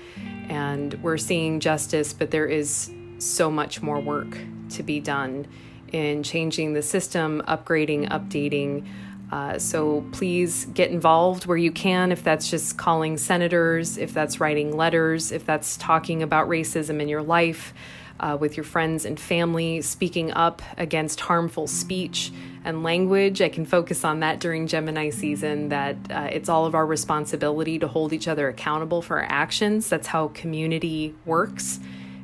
and 0.47 0.93
we're 1.01 1.17
seeing 1.17 1.59
justice, 1.59 2.13
but 2.13 2.29
there 2.29 2.45
is 2.45 2.91
so 3.17 3.49
much 3.49 3.81
more 3.81 3.99
work 3.99 4.37
to 4.71 4.83
be 4.83 4.99
done 4.99 5.47
in 5.91 6.21
changing 6.21 6.73
the 6.73 6.83
system, 6.83 7.41
upgrading, 7.47 8.09
updating 8.09 8.87
uh, 9.31 9.59
so 9.59 10.03
please 10.11 10.65
get 10.65 10.89
involved 10.89 11.45
where 11.45 11.57
you 11.57 11.71
can, 11.71 12.11
if 12.11 12.23
that's 12.23 12.49
just 12.49 12.77
calling 12.77 13.17
senators, 13.17 13.97
if 13.97 14.13
that's 14.13 14.39
writing 14.39 14.75
letters, 14.75 15.31
if 15.31 15.45
that's 15.45 15.77
talking 15.77 16.23
about 16.23 16.47
racism 16.47 16.99
in 16.99 17.07
your 17.07 17.21
life 17.21 17.73
uh, 18.19 18.35
with 18.39 18.57
your 18.57 18.63
friends 18.63 19.05
and 19.05 19.19
family, 19.19 19.81
speaking 19.81 20.31
up 20.31 20.61
against 20.77 21.21
harmful 21.21 21.67
speech 21.67 22.31
and 22.65 22.81
language. 22.81 23.39
I 23.41 23.49
can 23.49 23.65
focus 23.65 24.03
on 24.03 24.19
that 24.21 24.39
during 24.39 24.65
Gemini 24.65 25.11
season, 25.11 25.69
that 25.69 25.95
uh, 26.09 26.27
it's 26.31 26.49
all 26.49 26.65
of 26.65 26.73
our 26.73 26.85
responsibility 26.85 27.77
to 27.79 27.87
hold 27.87 28.13
each 28.13 28.27
other 28.27 28.49
accountable 28.49 29.01
for 29.01 29.19
our 29.19 29.27
actions. 29.29 29.89
That's 29.89 30.07
how 30.07 30.29
community 30.29 31.13
works, 31.23 31.79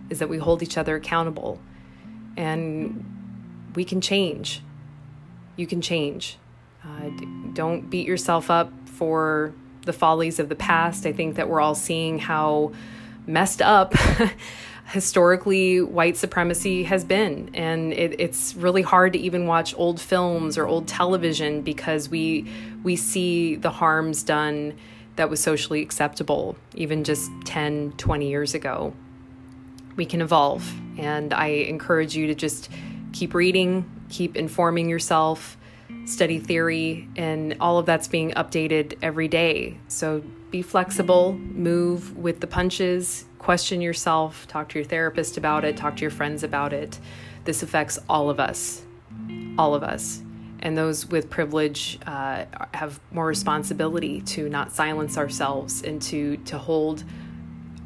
is 0.09 0.19
that 0.19 0.27
we 0.27 0.39
hold 0.39 0.63
each 0.63 0.77
other 0.77 0.95
accountable. 0.95 1.59
And 2.35 3.71
we 3.75 3.85
can 3.85 4.01
change. 4.01 4.61
You 5.55 5.67
can 5.67 5.81
change 5.81 6.37
uh, 6.85 7.09
don't 7.53 7.89
beat 7.89 8.07
yourself 8.07 8.49
up 8.49 8.71
for 8.85 9.53
the 9.85 9.93
follies 9.93 10.39
of 10.39 10.49
the 10.49 10.55
past. 10.55 11.05
I 11.05 11.13
think 11.13 11.35
that 11.35 11.49
we're 11.49 11.61
all 11.61 11.75
seeing 11.75 12.19
how 12.19 12.73
messed 13.27 13.61
up 13.61 13.93
historically 14.87 15.81
white 15.81 16.17
supremacy 16.17 16.83
has 16.83 17.03
been. 17.03 17.49
And 17.53 17.93
it, 17.93 18.19
it's 18.19 18.55
really 18.55 18.81
hard 18.81 19.13
to 19.13 19.19
even 19.19 19.47
watch 19.47 19.73
old 19.77 19.99
films 19.99 20.57
or 20.57 20.67
old 20.67 20.87
television 20.87 21.61
because 21.61 22.09
we, 22.09 22.47
we 22.83 22.95
see 22.95 23.55
the 23.55 23.71
harms 23.71 24.23
done 24.23 24.77
that 25.15 25.29
was 25.29 25.39
socially 25.39 25.81
acceptable 25.81 26.57
even 26.73 27.03
just 27.03 27.31
10, 27.45 27.93
20 27.93 28.29
years 28.29 28.53
ago. 28.53 28.93
We 29.95 30.05
can 30.05 30.21
evolve. 30.21 30.71
And 30.97 31.33
I 31.33 31.47
encourage 31.47 32.15
you 32.15 32.27
to 32.27 32.35
just 32.35 32.69
keep 33.13 33.33
reading, 33.33 33.89
keep 34.09 34.35
informing 34.35 34.89
yourself 34.89 35.57
study 36.05 36.39
theory, 36.39 37.09
and 37.15 37.57
all 37.59 37.77
of 37.77 37.85
that's 37.85 38.07
being 38.07 38.31
updated 38.31 38.97
every 39.01 39.27
day. 39.27 39.77
So 39.87 40.23
be 40.51 40.61
flexible, 40.61 41.33
move 41.33 42.15
with 42.15 42.39
the 42.39 42.47
punches, 42.47 43.25
question 43.39 43.81
yourself, 43.81 44.47
talk 44.47 44.69
to 44.69 44.79
your 44.79 44.87
therapist 44.87 45.37
about 45.37 45.65
it, 45.65 45.77
talk 45.77 45.97
to 45.97 46.01
your 46.01 46.11
friends 46.11 46.43
about 46.43 46.73
it. 46.73 46.99
This 47.43 47.63
affects 47.63 47.99
all 48.07 48.29
of 48.29 48.39
us, 48.39 48.83
all 49.57 49.75
of 49.75 49.83
us. 49.83 50.21
And 50.59 50.77
those 50.77 51.05
with 51.05 51.29
privilege 51.29 51.99
uh, 52.07 52.45
have 52.73 52.99
more 53.11 53.27
responsibility 53.27 54.21
to 54.21 54.49
not 54.49 54.71
silence 54.71 55.17
ourselves 55.17 55.83
and 55.83 56.01
to, 56.03 56.37
to 56.37 56.57
hold 56.57 57.03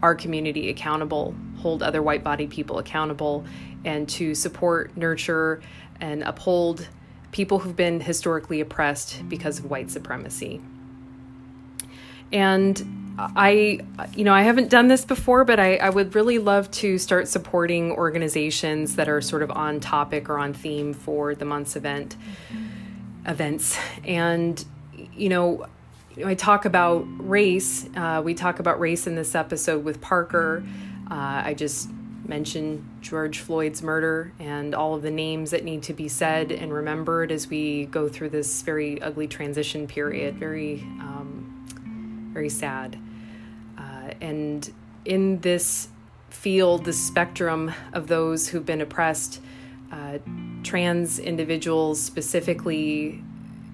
our 0.02 0.16
community 0.16 0.70
accountable, 0.70 1.36
hold 1.58 1.84
other 1.84 2.02
white 2.02 2.24
body 2.24 2.48
people 2.48 2.80
accountable, 2.80 3.44
and 3.84 4.08
to 4.10 4.34
support, 4.34 4.96
nurture, 4.96 5.62
and 6.00 6.24
uphold 6.24 6.88
people 7.32 7.60
who've 7.60 7.76
been 7.76 8.02
historically 8.02 8.60
oppressed 8.60 9.28
because 9.30 9.60
of 9.60 9.70
white 9.70 9.92
supremacy. 9.92 10.62
And 12.32 13.18
I, 13.18 13.80
you 14.16 14.24
know, 14.24 14.34
I 14.34 14.44
haven't 14.44 14.70
done 14.70 14.88
this 14.88 15.04
before, 15.04 15.44
but 15.44 15.60
I, 15.60 15.76
I, 15.78 15.90
would 15.90 16.16
really 16.16 16.40
love 16.40 16.72
to 16.72 16.98
start 16.98 17.28
supporting 17.28 17.92
organizations 17.92 18.96
that 18.96 19.10
are 19.10 19.20
sort 19.20 19.44
of 19.44 19.52
on 19.52 19.80
topic 19.80 20.30
or 20.30 20.38
on 20.38 20.54
theme 20.54 20.94
for 20.94 21.36
the 21.36 21.44
month's 21.44 21.76
event 21.76 22.16
events. 23.26 23.78
And, 24.06 24.64
you 25.14 25.28
know, 25.28 25.66
I 26.24 26.36
talk 26.36 26.66
about 26.66 27.06
race. 27.18 27.88
Uh, 27.96 28.22
we 28.24 28.34
talk 28.34 28.60
about 28.60 28.80
race 28.80 29.06
in 29.06 29.16
this 29.16 29.36
episode 29.36 29.84
with 29.84 30.00
Parker. 30.00 30.64
Uh, 31.10 31.42
I 31.46 31.54
just 31.56 31.90
mention 32.30 32.88
George 33.02 33.40
Floyd's 33.40 33.82
murder 33.82 34.32
and 34.40 34.76
all 34.76 34.94
of 34.94 35.02
the 35.02 35.12
names 35.12 35.52
that 35.52 35.64
need 35.64 35.84
to 35.84 35.94
be 35.94 36.08
said 36.08 36.52
and 36.52 36.72
remembered 36.72 37.32
as 37.32 37.50
we 37.50 37.86
go 37.88 38.08
through 38.08 38.30
this 38.30 38.62
very 38.62 39.02
ugly 39.02 39.28
transition 39.28 39.88
period. 39.88 40.36
Very, 40.36 40.82
um, 41.00 42.30
very 42.32 42.50
sad. 42.50 42.98
Uh, 43.78 44.12
and 44.22 44.72
in 45.06 45.40
this 45.40 45.90
field, 46.30 46.86
the 46.86 46.94
spectrum 46.94 47.74
of 47.94 48.08
those 48.08 48.48
who've 48.48 48.66
been 48.66 48.82
oppressed, 48.82 49.42
uh, 49.92 50.20
trans 50.64 51.18
individuals 51.18 52.00
specifically 52.00 53.24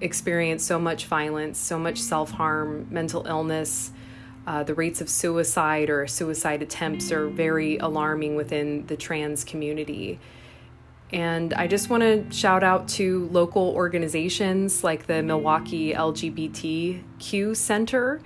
experience 0.00 0.64
so 0.64 0.78
much 0.78 1.06
violence, 1.06 1.58
so 1.58 1.78
much 1.78 1.98
self 1.98 2.30
harm, 2.30 2.86
mental 2.90 3.26
illness. 3.26 3.90
Uh, 4.46 4.62
the 4.62 4.74
rates 4.74 5.00
of 5.00 5.10
suicide 5.10 5.90
or 5.90 6.06
suicide 6.06 6.62
attempts 6.62 7.10
are 7.10 7.28
very 7.28 7.78
alarming 7.78 8.36
within 8.36 8.86
the 8.86 8.96
trans 8.96 9.42
community. 9.42 10.20
And 11.12 11.54
I 11.54 11.66
just 11.66 11.88
want 11.88 12.02
to 12.02 12.24
shout 12.32 12.62
out 12.62 12.88
to 12.90 13.28
local 13.30 13.70
organizations 13.70 14.82
like 14.82 15.06
the 15.06 15.22
Milwaukee 15.22 15.92
LGBTQ 15.92 17.56
Center. 17.56 18.20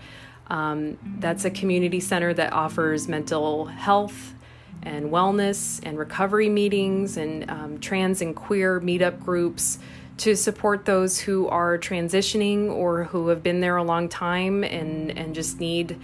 Um, 0.49 0.99
that's 1.19 1.45
a 1.45 1.51
community 1.51 2.01
center 2.01 2.35
that 2.35 2.53
offers 2.53 3.07
mental 3.07 3.67
health 3.67 4.35
and 4.83 5.11
wellness 5.11 5.81
and 5.85 5.99
recovery 5.99 6.49
meetings 6.49 7.17
and 7.17 7.51
um, 7.51 7.79
trans 7.81 8.23
and 8.23 8.35
queer 8.35 8.81
meetup 8.81 9.21
groups 9.21 9.79
to 10.21 10.37
support 10.37 10.85
those 10.85 11.19
who 11.21 11.49
are 11.49 11.79
transitioning 11.79 12.71
or 12.71 13.05
who 13.05 13.29
have 13.29 13.43
been 13.43 13.61
there 13.61 13.77
a 13.77 13.83
long 13.83 14.07
time 14.07 14.63
and, 14.63 15.17
and 15.17 15.35
just 15.35 15.59
need 15.59 15.99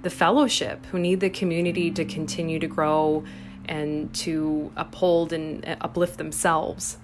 the 0.00 0.08
fellowship, 0.08 0.86
who 0.86 0.98
need 0.98 1.20
the 1.20 1.28
community 1.28 1.90
to 1.90 2.06
continue 2.06 2.58
to 2.58 2.66
grow 2.66 3.24
and 3.66 4.14
to 4.14 4.72
uphold 4.74 5.34
and 5.34 5.76
uplift 5.82 6.16
themselves. 6.16 6.96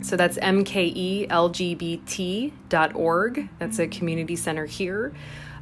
So 0.00 0.16
that's 0.16 0.38
mkelgbt.org. 0.38 1.28
That's 3.58 3.78
a 3.80 3.88
community 3.88 4.36
center 4.36 4.66
here. 4.66 5.12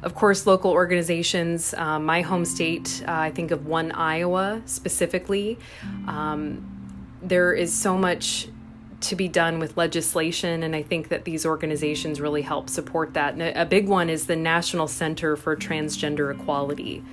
Of 0.03 0.13
course, 0.13 0.45
local 0.45 0.69
organizations, 0.69 1.73
um, 1.73 2.05
my 2.05 2.21
home 2.21 2.45
state, 2.45 3.03
uh, 3.07 3.11
I 3.13 3.31
think 3.31 3.49
of 3.49 3.65
One 3.65 3.91
Iowa 3.91 4.61
specifically. 4.65 5.57
Um, 6.07 6.69
there 7.23 7.53
is 7.53 7.73
so 7.73 7.97
much 7.97 8.47
to 9.03 9.15
be 9.15 9.27
done 9.27 9.59
with 9.59 9.77
legislation, 9.77 10.63
and 10.63 10.75
I 10.75 10.81
think 10.81 11.09
that 11.09 11.25
these 11.25 11.45
organizations 11.45 12.19
really 12.19 12.41
help 12.41 12.69
support 12.69 13.13
that. 13.13 13.33
And 13.33 13.41
a 13.41 13.65
big 13.65 13.87
one 13.87 14.09
is 14.09 14.25
the 14.25 14.35
National 14.35 14.87
Center 14.87 15.35
for 15.35 15.55
Transgender 15.55 16.33
Equality. 16.33 17.03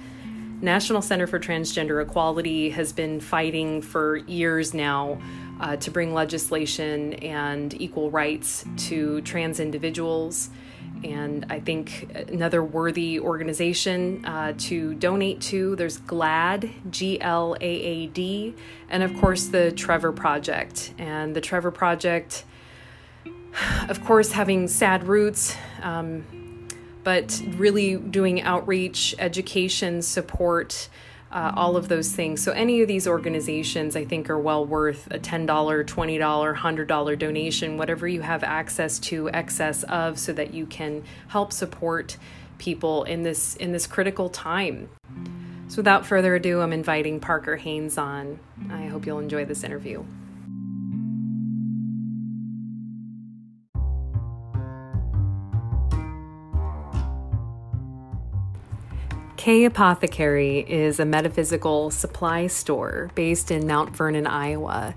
National 0.63 1.01
Center 1.01 1.27
for 1.27 1.39
Transgender 1.39 2.03
Equality 2.03 2.71
has 2.71 2.93
been 2.93 3.19
fighting 3.19 3.81
for 3.81 4.17
years 4.17 4.75
now 4.75 5.21
uh, 5.61 5.77
to 5.77 5.91
bring 5.91 6.13
legislation 6.13 7.15
and 7.15 7.81
equal 7.81 8.11
rights 8.11 8.65
to 8.77 9.21
trans 9.23 9.59
individuals. 9.59 10.51
And 11.03 11.47
I 11.49 11.61
think 11.61 12.11
another 12.29 12.63
worthy 12.63 13.19
organization 13.19 14.25
uh, 14.25 14.53
to 14.59 14.95
donate 14.95 15.41
to, 15.43 15.75
there's 15.77 15.99
GLAAD, 15.99 16.91
G 16.91 17.21
L 17.21 17.57
A 17.61 17.65
A 17.65 18.07
D, 18.07 18.55
and 18.89 19.03
of 19.03 19.17
course 19.19 19.47
the 19.47 19.73
Trevor 19.73 20.13
Project. 20.13 20.93
And 20.99 21.35
the 21.35 21.41
Trevor 21.41 21.71
Project, 21.71 22.45
of 23.89 24.05
course, 24.05 24.33
having 24.33 24.69
sad 24.69 25.05
roots, 25.05 25.57
um, 25.83 26.69
but 27.03 27.43
really 27.57 27.97
doing 27.97 28.43
outreach, 28.43 29.15
education, 29.19 30.03
support 30.03 30.89
uh, 31.33 31.53
all 31.55 31.77
of 31.77 31.89
those 31.89 32.11
things. 32.11 32.43
So, 32.43 32.53
any 32.53 32.83
of 32.83 32.89
these 32.89 33.07
organizations 33.07 33.97
I 33.97 34.05
think 34.05 34.29
are 34.31 34.39
well 34.39 34.65
worth 34.65 35.07
a 35.11 35.19
$10, 35.19 35.47
$20, 35.47 36.57
$100 36.57 37.19
donation, 37.19 37.77
whatever 37.77 38.09
you 38.09 38.21
have 38.23 38.43
access 38.43 38.99
to, 39.01 39.31
excess 39.31 39.83
of, 39.85 40.19
so 40.19 40.33
that 40.33 40.53
you 40.55 40.67
can 40.67 41.05
help 41.29 41.53
support 41.53 42.17
people 42.59 43.05
in 43.05 43.23
this 43.23 43.57
in 43.57 43.73
this 43.73 43.87
critical 43.87 44.29
time. 44.29 44.89
So 45.69 45.77
without 45.77 46.05
further 46.05 46.35
ado, 46.35 46.61
I'm 46.61 46.73
inviting 46.73 47.21
Parker 47.21 47.57
Haines 47.57 47.97
on. 47.97 48.41
I 48.71 48.87
hope 48.87 49.07
you'll 49.07 49.21
enjoy 49.21 49.45
this 49.45 49.63
interview. 49.63 50.05
Kae 59.41 59.65
Apothecary 59.65 60.59
is 60.69 61.01
a 61.01 61.07
metaphysical 61.07 61.91
supply 61.91 62.47
store 62.47 63.11
based 63.15 63.51
in 63.51 63.67
Mount 63.67 63.97
Vernon, 63.97 64.27
Iowa, 64.27 64.95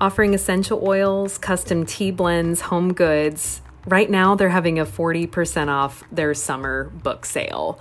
offering 0.00 0.32
essential 0.32 0.82
oils, 0.82 1.36
custom 1.36 1.84
tea 1.84 2.12
blends, 2.12 2.62
home 2.62 2.94
goods. 2.94 3.60
Right 3.86 4.08
now, 4.08 4.36
they're 4.36 4.48
having 4.48 4.78
a 4.78 4.86
40% 4.86 5.68
off 5.68 6.02
their 6.10 6.32
summer 6.32 6.84
book 6.84 7.26
sale. 7.26 7.78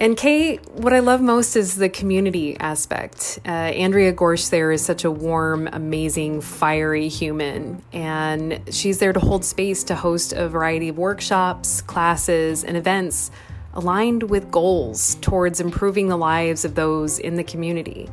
And 0.00 0.16
Kae, 0.16 0.68
what 0.70 0.92
I 0.92 0.98
love 0.98 1.20
most 1.20 1.54
is 1.54 1.76
the 1.76 1.88
community 1.88 2.56
aspect. 2.58 3.38
Uh, 3.46 3.50
Andrea 3.50 4.12
Gorsch 4.12 4.50
there 4.50 4.72
is 4.72 4.84
such 4.84 5.04
a 5.04 5.12
warm, 5.12 5.68
amazing, 5.72 6.40
fiery 6.40 7.06
human, 7.06 7.84
and 7.92 8.62
she's 8.74 8.98
there 8.98 9.12
to 9.12 9.20
hold 9.20 9.44
space 9.44 9.84
to 9.84 9.94
host 9.94 10.32
a 10.32 10.48
variety 10.48 10.88
of 10.88 10.98
workshops, 10.98 11.82
classes, 11.82 12.64
and 12.64 12.76
events 12.76 13.30
aligned 13.78 14.24
with 14.24 14.50
goals 14.50 15.14
towards 15.20 15.60
improving 15.60 16.08
the 16.08 16.16
lives 16.16 16.64
of 16.64 16.74
those 16.74 17.20
in 17.20 17.36
the 17.36 17.44
community. 17.44 18.10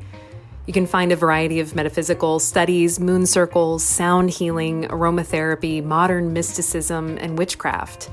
You 0.67 0.73
can 0.73 0.85
find 0.85 1.11
a 1.11 1.15
variety 1.15 1.59
of 1.59 1.75
metaphysical 1.75 2.37
studies, 2.39 2.99
moon 2.99 3.25
circles, 3.25 3.83
sound 3.83 4.29
healing, 4.29 4.83
aromatherapy, 4.83 5.83
modern 5.83 6.33
mysticism, 6.33 7.17
and 7.17 7.35
witchcraft, 7.35 8.11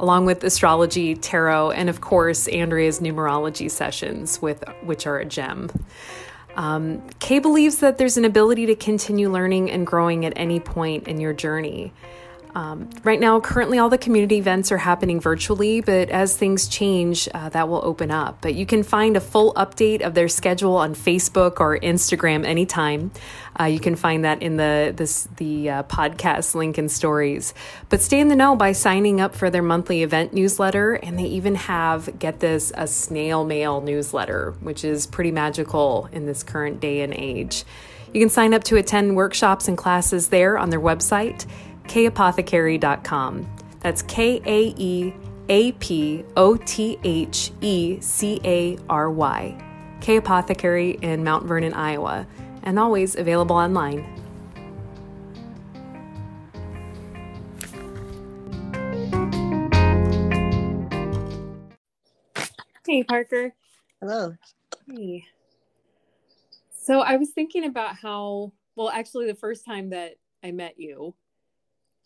along 0.00 0.26
with 0.26 0.42
astrology, 0.42 1.14
tarot, 1.14 1.70
and 1.70 1.88
of 1.88 2.00
course, 2.00 2.48
Andrea's 2.48 2.98
numerology 2.98 3.70
sessions, 3.70 4.42
with, 4.42 4.64
which 4.82 5.06
are 5.06 5.18
a 5.18 5.24
gem. 5.24 5.70
Um, 6.56 7.02
Kae 7.20 7.40
believes 7.40 7.78
that 7.78 7.98
there's 7.98 8.16
an 8.16 8.24
ability 8.24 8.66
to 8.66 8.74
continue 8.74 9.30
learning 9.30 9.70
and 9.70 9.86
growing 9.86 10.24
at 10.24 10.32
any 10.34 10.58
point 10.58 11.06
in 11.06 11.20
your 11.20 11.34
journey. 11.34 11.92
Um, 12.54 12.90
right 13.04 13.20
now, 13.20 13.40
currently, 13.40 13.78
all 13.78 13.88
the 13.88 13.98
community 13.98 14.38
events 14.38 14.72
are 14.72 14.78
happening 14.78 15.20
virtually, 15.20 15.80
but 15.80 16.10
as 16.10 16.36
things 16.36 16.68
change, 16.68 17.28
uh, 17.32 17.48
that 17.50 17.68
will 17.68 17.80
open 17.84 18.10
up. 18.10 18.38
But 18.40 18.54
you 18.54 18.66
can 18.66 18.82
find 18.82 19.16
a 19.16 19.20
full 19.20 19.54
update 19.54 20.02
of 20.02 20.14
their 20.14 20.28
schedule 20.28 20.76
on 20.76 20.94
Facebook 20.94 21.60
or 21.60 21.78
Instagram 21.78 22.44
anytime. 22.44 23.12
Uh, 23.58 23.64
you 23.64 23.80
can 23.80 23.94
find 23.94 24.24
that 24.24 24.42
in 24.42 24.56
the 24.56 24.92
this 24.96 25.28
the 25.36 25.70
uh, 25.70 25.82
podcast 25.84 26.54
link 26.54 26.78
and 26.78 26.90
stories. 26.90 27.54
But 27.88 28.00
stay 28.00 28.20
in 28.20 28.28
the 28.28 28.36
know 28.36 28.56
by 28.56 28.72
signing 28.72 29.20
up 29.20 29.34
for 29.34 29.50
their 29.50 29.62
monthly 29.62 30.02
event 30.02 30.32
newsletter, 30.32 30.94
and 30.94 31.18
they 31.18 31.24
even 31.24 31.54
have 31.54 32.18
get 32.18 32.40
this 32.40 32.72
a 32.76 32.86
snail 32.86 33.44
mail 33.44 33.80
newsletter, 33.80 34.54
which 34.60 34.84
is 34.84 35.06
pretty 35.06 35.30
magical 35.30 36.08
in 36.12 36.26
this 36.26 36.42
current 36.42 36.80
day 36.80 37.02
and 37.02 37.14
age. 37.14 37.64
You 38.12 38.20
can 38.20 38.28
sign 38.28 38.54
up 38.54 38.64
to 38.64 38.76
attend 38.76 39.14
workshops 39.14 39.68
and 39.68 39.78
classes 39.78 40.28
there 40.28 40.58
on 40.58 40.70
their 40.70 40.80
website 40.80 41.46
kaeapothecary.com. 41.90 43.46
That's 43.80 44.02
K 44.02 44.40
A 44.46 44.74
E 44.76 45.12
A 45.48 45.72
P 45.72 46.24
O 46.36 46.56
T 46.56 46.98
H 47.02 47.50
E 47.60 47.98
C 48.00 48.40
A 48.44 48.78
R 48.88 49.10
Y. 49.10 49.66
Kae 50.00 50.18
Apothecary 50.18 50.92
in 51.02 51.24
Mount 51.24 51.46
Vernon, 51.46 51.74
Iowa, 51.74 52.26
and 52.62 52.78
always 52.78 53.16
available 53.16 53.56
online. 53.56 54.06
Hey, 62.86 63.02
Parker. 63.02 63.52
Hello. 64.00 64.34
Hey. 64.86 65.24
So 66.70 67.00
I 67.00 67.16
was 67.16 67.30
thinking 67.30 67.64
about 67.64 67.96
how, 67.96 68.52
well, 68.76 68.90
actually, 68.90 69.26
the 69.26 69.34
first 69.34 69.64
time 69.64 69.90
that 69.90 70.14
I 70.42 70.50
met 70.52 70.78
you, 70.78 71.14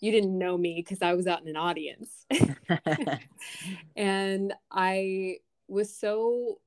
you 0.05 0.13
didn't 0.13 0.37
know 0.37 0.59
me 0.59 0.75
because 0.77 1.01
I 1.01 1.15
was 1.15 1.27
out 1.27 1.41
in 1.41 1.49
an 1.49 1.57
audience. 1.57 2.27
and 3.97 4.53
I 4.71 5.39
was 5.67 5.97
so 5.97 6.59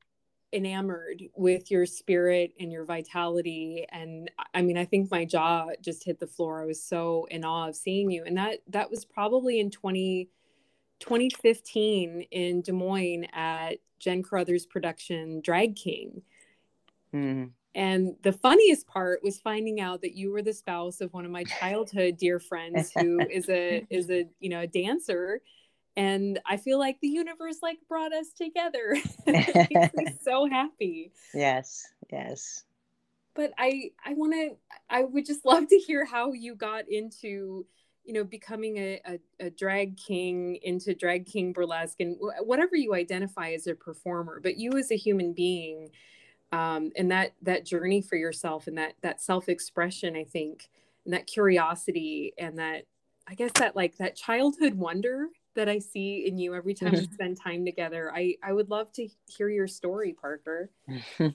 enamored 0.53 1.21
with 1.35 1.69
your 1.69 1.85
spirit 1.85 2.53
and 2.57 2.71
your 2.71 2.85
vitality 2.85 3.85
and 3.91 4.31
i 4.53 4.61
mean 4.61 4.77
i 4.77 4.85
think 4.85 5.11
my 5.11 5.25
jaw 5.25 5.67
just 5.81 6.05
hit 6.05 6.21
the 6.21 6.25
floor 6.25 6.61
i 6.61 6.65
was 6.65 6.81
so 6.81 7.27
in 7.29 7.43
awe 7.43 7.67
of 7.67 7.75
seeing 7.75 8.09
you 8.09 8.23
and 8.25 8.37
that 8.37 8.59
that 8.65 8.89
was 8.89 9.03
probably 9.03 9.59
in 9.59 9.69
20 9.69 10.29
2015 11.01 12.21
in 12.31 12.61
des 12.61 12.71
moines 12.71 13.25
at 13.33 13.79
jen 13.99 14.23
carruthers 14.23 14.65
production 14.65 15.41
drag 15.41 15.75
king 15.75 16.21
mm. 17.13 17.49
And 17.75 18.15
the 18.23 18.31
funniest 18.31 18.87
part 18.87 19.23
was 19.23 19.39
finding 19.39 19.79
out 19.79 20.01
that 20.01 20.15
you 20.15 20.31
were 20.31 20.41
the 20.41 20.53
spouse 20.53 20.99
of 20.99 21.13
one 21.13 21.25
of 21.25 21.31
my 21.31 21.43
childhood 21.43 22.17
dear 22.17 22.39
friends 22.39 22.91
who 22.91 23.19
is 23.29 23.49
a 23.49 23.85
is 23.89 24.09
a 24.09 24.25
you 24.39 24.49
know 24.49 24.61
a 24.61 24.67
dancer. 24.67 25.41
And 25.95 26.39
I 26.45 26.57
feel 26.57 26.79
like 26.79 26.99
the 27.01 27.07
universe 27.07 27.57
like 27.61 27.77
brought 27.87 28.13
us 28.13 28.31
together. 28.31 28.95
it 29.25 29.69
makes 29.71 29.93
me 29.95 30.07
so 30.21 30.47
happy. 30.47 31.11
Yes, 31.33 31.87
yes. 32.11 32.63
But 33.35 33.53
I 33.57 33.91
I 34.03 34.13
want 34.13 34.33
to 34.33 34.57
I 34.89 35.03
would 35.03 35.25
just 35.25 35.45
love 35.45 35.67
to 35.67 35.77
hear 35.77 36.05
how 36.05 36.33
you 36.33 36.55
got 36.55 36.89
into 36.89 37.65
you 38.07 38.13
know 38.13 38.23
becoming 38.23 38.77
a, 38.77 39.01
a, 39.05 39.45
a, 39.47 39.49
drag 39.49 39.97
king 39.97 40.57
into 40.63 40.95
drag 40.95 41.25
king 41.25 41.51
burlesque 41.51 41.99
and 41.99 42.15
whatever 42.39 42.75
you 42.75 42.95
identify 42.95 43.51
as 43.51 43.67
a 43.67 43.75
performer 43.75 44.39
but 44.41 44.55
you 44.57 44.71
as 44.77 44.91
a 44.91 44.95
human 44.95 45.33
being 45.33 45.89
um, 46.51 46.91
and 46.95 47.11
that 47.11 47.33
that 47.41 47.65
journey 47.65 48.01
for 48.01 48.15
yourself 48.15 48.67
and 48.67 48.77
that 48.77 48.93
that 49.01 49.21
self-expression 49.21 50.15
i 50.15 50.23
think 50.23 50.69
and 51.05 51.13
that 51.13 51.27
curiosity 51.27 52.33
and 52.37 52.57
that 52.57 52.83
i 53.27 53.33
guess 53.33 53.51
that 53.55 53.75
like 53.75 53.97
that 53.97 54.15
childhood 54.15 54.73
wonder 54.73 55.27
that 55.55 55.67
i 55.67 55.79
see 55.79 56.25
in 56.27 56.37
you 56.37 56.55
every 56.55 56.73
time 56.73 56.91
we 56.91 57.07
spend 57.13 57.37
time 57.39 57.65
together 57.65 58.11
i 58.15 58.35
i 58.43 58.53
would 58.53 58.69
love 58.69 58.91
to 58.93 59.07
hear 59.27 59.49
your 59.49 59.67
story 59.67 60.13
parker. 60.13 60.69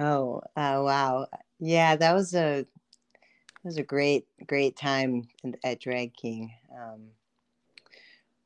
Oh 0.00 0.40
uh, 0.56 0.80
wow. 0.82 1.26
Yeah 1.58 1.94
that 1.96 2.14
was 2.14 2.34
a 2.34 2.64
that 2.64 3.64
was 3.64 3.76
a 3.76 3.82
great 3.82 4.26
great 4.46 4.74
time 4.74 5.28
at 5.62 5.78
drag 5.78 6.14
king. 6.14 6.50
Um, 6.72 7.08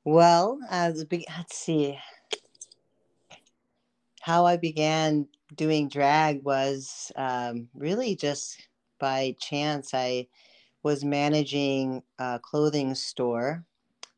well 0.05 0.59
uh, 0.69 0.93
let's 0.95 1.57
see 1.57 1.97
how 4.25 4.47
I 4.47 4.57
began 4.57 5.29
doing 5.55 5.87
drag 5.87 6.43
was 6.45 7.13
um, 7.15 7.69
really 7.75 8.17
just 8.17 8.57
by 8.99 9.37
chance. 9.39 9.93
I 9.93 10.29
was 10.83 11.05
managing 11.05 12.03
a 12.19 12.41
clothing 12.43 12.95
store, 12.95 13.67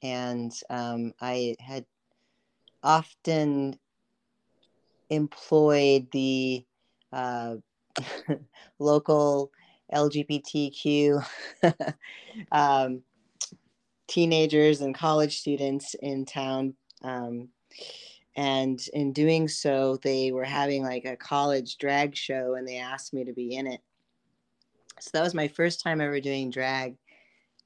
and 0.04 0.52
um, 0.70 1.12
I 1.20 1.56
had 1.58 1.86
often 2.84 3.80
employed 5.10 6.06
the 6.12 6.64
uh, 7.12 7.56
local 8.78 9.50
LGBTQ 9.92 11.26
um, 12.52 13.02
teenagers 14.06 14.82
and 14.82 14.94
college 14.94 15.40
students 15.40 15.94
in 16.00 16.24
town. 16.24 16.74
Um, 17.02 17.48
and 18.36 18.80
in 18.92 19.12
doing 19.12 19.48
so, 19.48 19.98
they 20.02 20.30
were 20.30 20.44
having 20.44 20.82
like 20.82 21.06
a 21.06 21.16
college 21.16 21.78
drag 21.78 22.14
show 22.14 22.54
and 22.54 22.68
they 22.68 22.76
asked 22.78 23.14
me 23.14 23.24
to 23.24 23.32
be 23.32 23.56
in 23.56 23.66
it. 23.66 23.80
So 25.00 25.10
that 25.14 25.22
was 25.22 25.34
my 25.34 25.48
first 25.48 25.82
time 25.82 26.00
ever 26.00 26.20
doing 26.20 26.50
drag. 26.50 26.96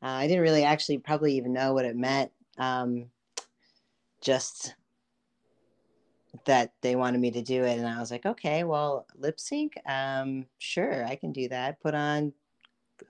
Uh, 0.03 0.07
I 0.07 0.29
didn't 0.29 0.43
really 0.43 0.65
actually 0.65 0.99
probably 0.99 1.35
even 1.37 1.53
know 1.53 1.75
what 1.75 1.85
it 1.85 1.97
meant. 1.97 2.31
Um, 2.57 3.11
just 4.21 4.75
that 6.45 6.73
they 6.81 6.95
wanted 6.97 7.21
me 7.21 7.31
to 7.31 7.43
do 7.43 7.65
it 7.65 7.79
and 7.79 7.89
i 7.89 7.99
was 7.99 8.11
like 8.11 8.25
okay 8.25 8.63
well 8.63 9.07
lip 9.17 9.41
sync 9.41 9.75
um 9.87 10.47
sure 10.59 11.05
i 11.05 11.17
can 11.17 11.33
do 11.33 11.49
that 11.49 11.81
put 11.81 11.95
on 11.95 12.33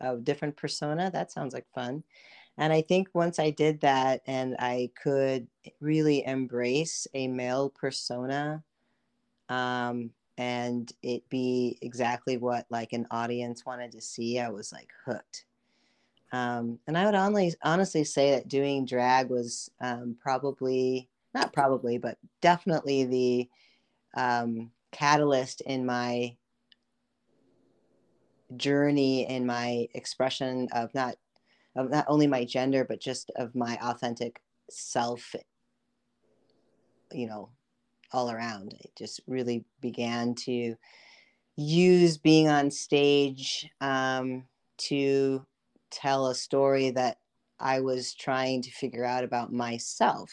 a 0.00 0.16
different 0.16 0.56
persona 0.56 1.10
that 1.10 1.30
sounds 1.30 1.52
like 1.52 1.66
fun 1.74 2.02
and 2.60 2.72
i 2.72 2.80
think 2.80 3.08
once 3.14 3.38
i 3.38 3.50
did 3.50 3.80
that 3.80 4.20
and 4.26 4.54
i 4.58 4.88
could 5.02 5.46
really 5.80 6.24
embrace 6.24 7.06
a 7.14 7.26
male 7.26 7.70
persona 7.70 8.62
um 9.48 10.10
and 10.38 10.92
it 11.02 11.28
be 11.28 11.76
exactly 11.82 12.36
what 12.36 12.64
like 12.70 12.92
an 12.92 13.06
audience 13.10 13.66
wanted 13.66 13.90
to 13.90 14.00
see 14.00 14.38
i 14.38 14.48
was 14.48 14.72
like 14.72 14.88
hooked. 15.04 15.44
Um, 16.32 16.78
and 16.86 16.96
i 16.96 17.04
would 17.04 17.16
only 17.16 17.52
honestly 17.64 18.04
say 18.04 18.30
that 18.30 18.46
doing 18.46 18.84
drag 18.84 19.28
was 19.28 19.68
um, 19.80 20.16
probably 20.22 21.08
not 21.34 21.52
probably, 21.52 21.98
but 21.98 22.18
definitely 22.40 23.04
the 23.04 23.48
um, 24.20 24.70
catalyst 24.92 25.60
in 25.62 25.86
my 25.86 26.36
journey 28.56 29.28
in 29.28 29.46
my 29.46 29.86
expression 29.94 30.68
of 30.72 30.92
not 30.92 31.16
of 31.76 31.90
not 31.90 32.04
only 32.08 32.26
my 32.26 32.44
gender 32.44 32.84
but 32.84 33.00
just 33.00 33.30
of 33.36 33.54
my 33.54 33.78
authentic 33.82 34.40
self 34.68 35.34
you 37.12 37.26
know 37.26 37.50
all 38.12 38.30
around. 38.30 38.74
It 38.80 38.92
just 38.96 39.20
really 39.26 39.64
began 39.80 40.34
to 40.46 40.74
use 41.56 42.18
being 42.18 42.48
on 42.48 42.70
stage 42.70 43.68
um, 43.80 44.44
to 44.78 45.44
tell 45.90 46.28
a 46.28 46.34
story 46.34 46.90
that 46.90 47.18
i 47.58 47.80
was 47.80 48.14
trying 48.14 48.62
to 48.62 48.70
figure 48.70 49.04
out 49.04 49.24
about 49.24 49.52
myself. 49.52 50.30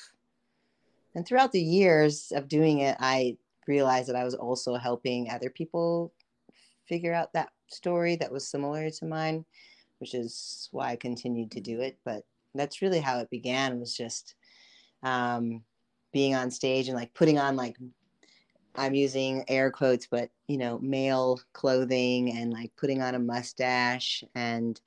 And 1.15 1.25
throughout 1.25 1.51
the 1.51 1.61
years 1.61 2.31
of 2.33 2.47
doing 2.47 2.79
it, 2.79 2.95
I 2.99 3.37
realized 3.67 4.07
that 4.07 4.15
I 4.15 4.23
was 4.23 4.35
also 4.35 4.75
helping 4.75 5.29
other 5.29 5.49
people 5.49 6.13
figure 6.87 7.13
out 7.13 7.33
that 7.33 7.49
story 7.67 8.15
that 8.17 8.31
was 8.31 8.47
similar 8.47 8.89
to 8.89 9.05
mine, 9.05 9.43
which 9.99 10.13
is 10.13 10.69
why 10.71 10.91
I 10.91 10.95
continued 10.95 11.51
to 11.51 11.61
do 11.61 11.81
it. 11.81 11.97
But 12.05 12.23
that's 12.55 12.81
really 12.81 12.99
how 12.99 13.19
it 13.19 13.29
began 13.29 13.79
was 13.79 13.95
just 13.95 14.35
um, 15.03 15.63
being 16.11 16.35
on 16.35 16.51
stage 16.51 16.87
and 16.87 16.97
like 16.97 17.13
putting 17.13 17.39
on 17.39 17.55
like 17.55 17.77
I'm 18.75 18.93
using 18.93 19.43
air 19.47 19.71
quotes, 19.71 20.07
but 20.07 20.29
you 20.47 20.57
know, 20.57 20.79
male 20.79 21.39
clothing 21.53 22.37
and 22.37 22.53
like 22.53 22.71
putting 22.77 23.01
on 23.01 23.15
a 23.15 23.19
mustache 23.19 24.23
and 24.35 24.79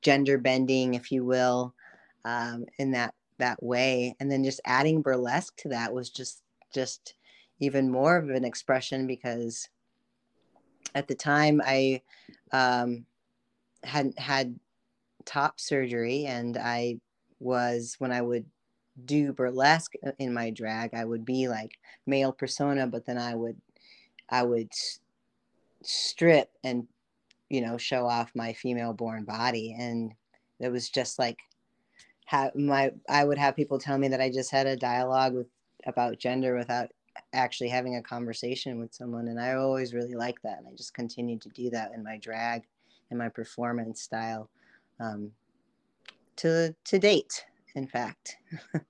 gender 0.00 0.38
bending, 0.38 0.94
if 0.94 1.12
you 1.12 1.24
will, 1.24 1.74
um, 2.24 2.64
in 2.78 2.92
that 2.92 3.14
that 3.42 3.62
way 3.62 4.14
and 4.20 4.30
then 4.30 4.44
just 4.44 4.60
adding 4.64 5.02
burlesque 5.02 5.56
to 5.56 5.68
that 5.68 5.92
was 5.92 6.10
just 6.10 6.42
just 6.72 7.14
even 7.58 7.90
more 7.90 8.16
of 8.16 8.30
an 8.30 8.44
expression 8.44 9.04
because 9.06 9.68
at 10.94 11.08
the 11.08 11.14
time 11.14 11.60
i 11.64 12.00
um, 12.52 13.04
hadn't 13.84 14.18
had 14.18 14.58
top 15.24 15.60
surgery 15.60 16.26
and 16.26 16.56
i 16.56 16.98
was 17.40 17.96
when 17.98 18.12
i 18.12 18.20
would 18.20 18.44
do 19.04 19.32
burlesque 19.32 19.94
in 20.18 20.34
my 20.34 20.50
drag 20.50 20.94
i 20.94 21.04
would 21.04 21.24
be 21.24 21.48
like 21.48 21.78
male 22.06 22.32
persona 22.32 22.86
but 22.86 23.06
then 23.06 23.18
i 23.18 23.34
would 23.34 23.56
i 24.28 24.42
would 24.42 24.70
strip 25.82 26.50
and 26.64 26.86
you 27.48 27.60
know 27.60 27.76
show 27.76 28.06
off 28.06 28.32
my 28.34 28.52
female 28.52 28.92
born 28.92 29.24
body. 29.24 29.76
And 29.78 30.12
it 30.60 30.70
was 30.70 30.88
just 30.88 31.18
like 31.18 31.38
have 32.26 32.54
my 32.54 32.92
I 33.08 33.24
would 33.24 33.38
have 33.38 33.56
people 33.56 33.78
tell 33.78 33.98
me 33.98 34.08
that 34.08 34.20
I 34.20 34.30
just 34.30 34.50
had 34.50 34.66
a 34.66 34.76
dialogue 34.76 35.34
with 35.34 35.48
about 35.86 36.18
gender 36.18 36.56
without 36.56 36.88
actually 37.34 37.68
having 37.68 37.96
a 37.96 38.02
conversation 38.02 38.80
with 38.80 38.94
someone. 38.94 39.28
And 39.28 39.38
I 39.38 39.54
always 39.54 39.92
really 39.92 40.14
like 40.14 40.40
that. 40.42 40.58
And 40.58 40.66
I 40.66 40.74
just 40.74 40.94
continued 40.94 41.42
to 41.42 41.50
do 41.50 41.68
that 41.70 41.92
in 41.94 42.02
my 42.02 42.16
drag 42.16 42.62
and 43.12 43.18
my 43.18 43.28
performance 43.28 44.02
style 44.02 44.50
um, 44.98 45.30
to 46.36 46.74
to 46.84 46.98
date 46.98 47.44
in 47.74 47.86
fact 47.86 48.36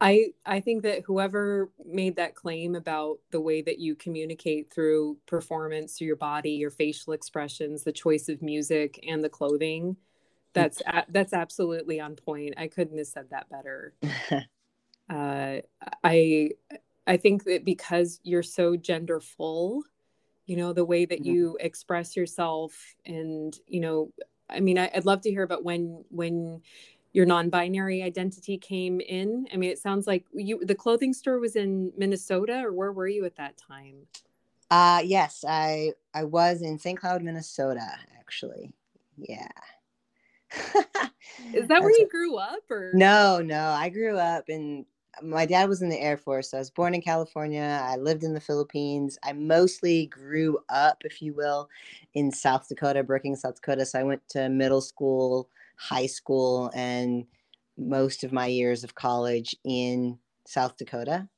I 0.00 0.32
I 0.44 0.60
think 0.60 0.82
that 0.82 1.02
whoever 1.04 1.70
made 1.86 2.16
that 2.16 2.34
claim 2.34 2.74
about 2.74 3.18
the 3.30 3.40
way 3.40 3.62
that 3.62 3.78
you 3.78 3.94
communicate 3.94 4.72
through 4.72 5.18
performance 5.26 5.96
through 5.96 6.08
your 6.08 6.16
body 6.16 6.52
your 6.52 6.70
facial 6.70 7.12
expressions 7.12 7.84
the 7.84 7.92
choice 7.92 8.28
of 8.28 8.42
music 8.42 8.98
and 9.06 9.22
the 9.22 9.28
clothing 9.28 9.96
that's 10.54 10.80
that's 11.10 11.34
absolutely 11.34 12.00
on 12.00 12.16
point. 12.16 12.54
I 12.56 12.68
couldn't 12.68 12.96
have 12.96 13.06
said 13.06 13.26
that 13.30 13.50
better. 13.50 13.92
uh, 15.10 15.60
I 16.02 16.50
I 17.06 17.16
think 17.18 17.44
that 17.44 17.64
because 17.64 18.20
you're 18.22 18.42
so 18.42 18.76
gender 18.76 19.20
full, 19.20 19.82
you 20.46 20.56
know, 20.56 20.72
the 20.72 20.84
way 20.84 21.04
that 21.04 21.20
mm-hmm. 21.20 21.32
you 21.32 21.56
express 21.60 22.16
yourself, 22.16 22.94
and 23.06 23.58
you 23.66 23.80
know, 23.80 24.12
I 24.48 24.60
mean, 24.60 24.78
I, 24.78 24.90
would 24.94 25.06
love 25.06 25.22
to 25.22 25.30
hear 25.30 25.42
about 25.42 25.64
when 25.64 26.04
when 26.10 26.62
your 27.12 27.26
non-binary 27.26 28.02
identity 28.02 28.58
came 28.58 29.00
in. 29.00 29.46
I 29.52 29.56
mean, 29.56 29.70
it 29.70 29.78
sounds 29.78 30.06
like 30.06 30.24
you 30.32 30.64
the 30.64 30.74
clothing 30.74 31.12
store 31.12 31.38
was 31.38 31.56
in 31.56 31.92
Minnesota, 31.96 32.62
or 32.64 32.72
where 32.72 32.92
were 32.92 33.08
you 33.08 33.24
at 33.24 33.36
that 33.36 33.56
time? 33.56 34.06
Uh 34.70 35.02
yes, 35.04 35.44
I 35.46 35.92
I 36.12 36.24
was 36.24 36.62
in 36.62 36.78
St. 36.78 36.98
Cloud, 36.98 37.22
Minnesota, 37.22 37.88
actually. 38.18 38.72
Yeah. 39.16 39.48
Is 41.52 41.68
that 41.68 41.82
where 41.82 41.90
you 41.90 42.08
grew 42.08 42.36
up 42.36 42.70
or 42.70 42.92
No, 42.94 43.40
no. 43.40 43.68
I 43.70 43.88
grew 43.88 44.18
up 44.18 44.48
in 44.48 44.86
my 45.22 45.46
dad 45.46 45.68
was 45.68 45.82
in 45.82 45.88
the 45.88 46.00
Air 46.00 46.16
Force. 46.16 46.50
So 46.50 46.58
I 46.58 46.60
was 46.60 46.70
born 46.70 46.94
in 46.94 47.02
California. 47.02 47.80
I 47.82 47.96
lived 47.96 48.24
in 48.24 48.34
the 48.34 48.40
Philippines. 48.40 49.18
I 49.22 49.32
mostly 49.32 50.06
grew 50.06 50.58
up, 50.68 51.02
if 51.04 51.22
you 51.22 51.34
will, 51.34 51.68
in 52.14 52.30
South 52.30 52.68
Dakota, 52.68 53.02
Brookings, 53.02 53.42
South 53.42 53.56
Dakota. 53.56 53.86
So 53.86 54.00
I 54.00 54.04
went 54.04 54.26
to 54.30 54.48
middle 54.48 54.80
school, 54.80 55.48
high 55.76 56.06
school, 56.06 56.70
and 56.74 57.26
most 57.76 58.24
of 58.24 58.32
my 58.32 58.46
years 58.46 58.84
of 58.84 58.94
college 58.94 59.54
in 59.64 60.18
South 60.46 60.76
Dakota. 60.76 61.28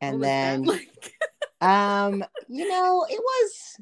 And 0.00 0.22
then, 0.22 0.64
like? 0.64 1.14
um, 1.60 2.24
you 2.48 2.68
know, 2.68 3.06
it 3.08 3.20
was 3.20 3.80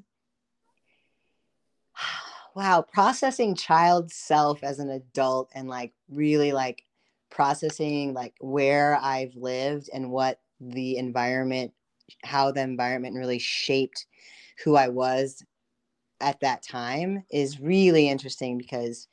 wow, 2.55 2.85
processing 2.93 3.55
child 3.55 4.11
self 4.11 4.63
as 4.63 4.79
an 4.79 4.91
adult 4.91 5.51
and 5.55 5.69
like 5.69 5.93
really 6.09 6.53
like 6.53 6.83
processing 7.31 8.15
like 8.15 8.35
where 8.41 8.97
I've 8.97 9.35
lived 9.35 9.91
and 9.93 10.11
what 10.11 10.41
the 10.61 10.97
environment, 10.97 11.73
how 12.25 12.51
the 12.51 12.63
environment 12.63 13.17
really 13.17 13.39
shaped 13.39 14.07
who 14.65 14.77
I 14.77 14.89
was 14.89 15.45
at 16.21 16.41
that 16.41 16.63
time 16.63 17.25
is 17.31 17.61
really 17.61 18.09
interesting 18.09 18.59
because 18.59 19.07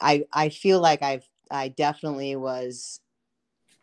I 0.00 0.24
I 0.32 0.48
feel 0.48 0.80
like 0.80 1.02
I've 1.02 1.28
I 1.50 1.68
definitely 1.68 2.34
was 2.36 3.00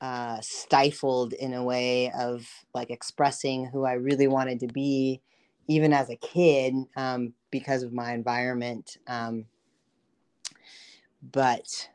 uh, 0.02 0.40
stifled 0.42 1.34
in 1.34 1.54
a 1.54 1.64
way 1.64 2.12
of 2.12 2.48
like 2.74 2.90
expressing 2.90 3.66
who 3.66 3.86
I 3.86 3.94
really 3.94 4.28
wanted 4.28 4.62
to 4.62 4.68
be 4.68 5.22
even 5.68 5.94
as 5.94 6.10
a 6.10 6.16
kid 6.16 6.74
um, 6.96 7.34
because 7.52 7.84
of 7.84 7.94
my 7.94 8.14
environment. 8.14 8.98
Um, 9.08 9.46
but 11.32 11.90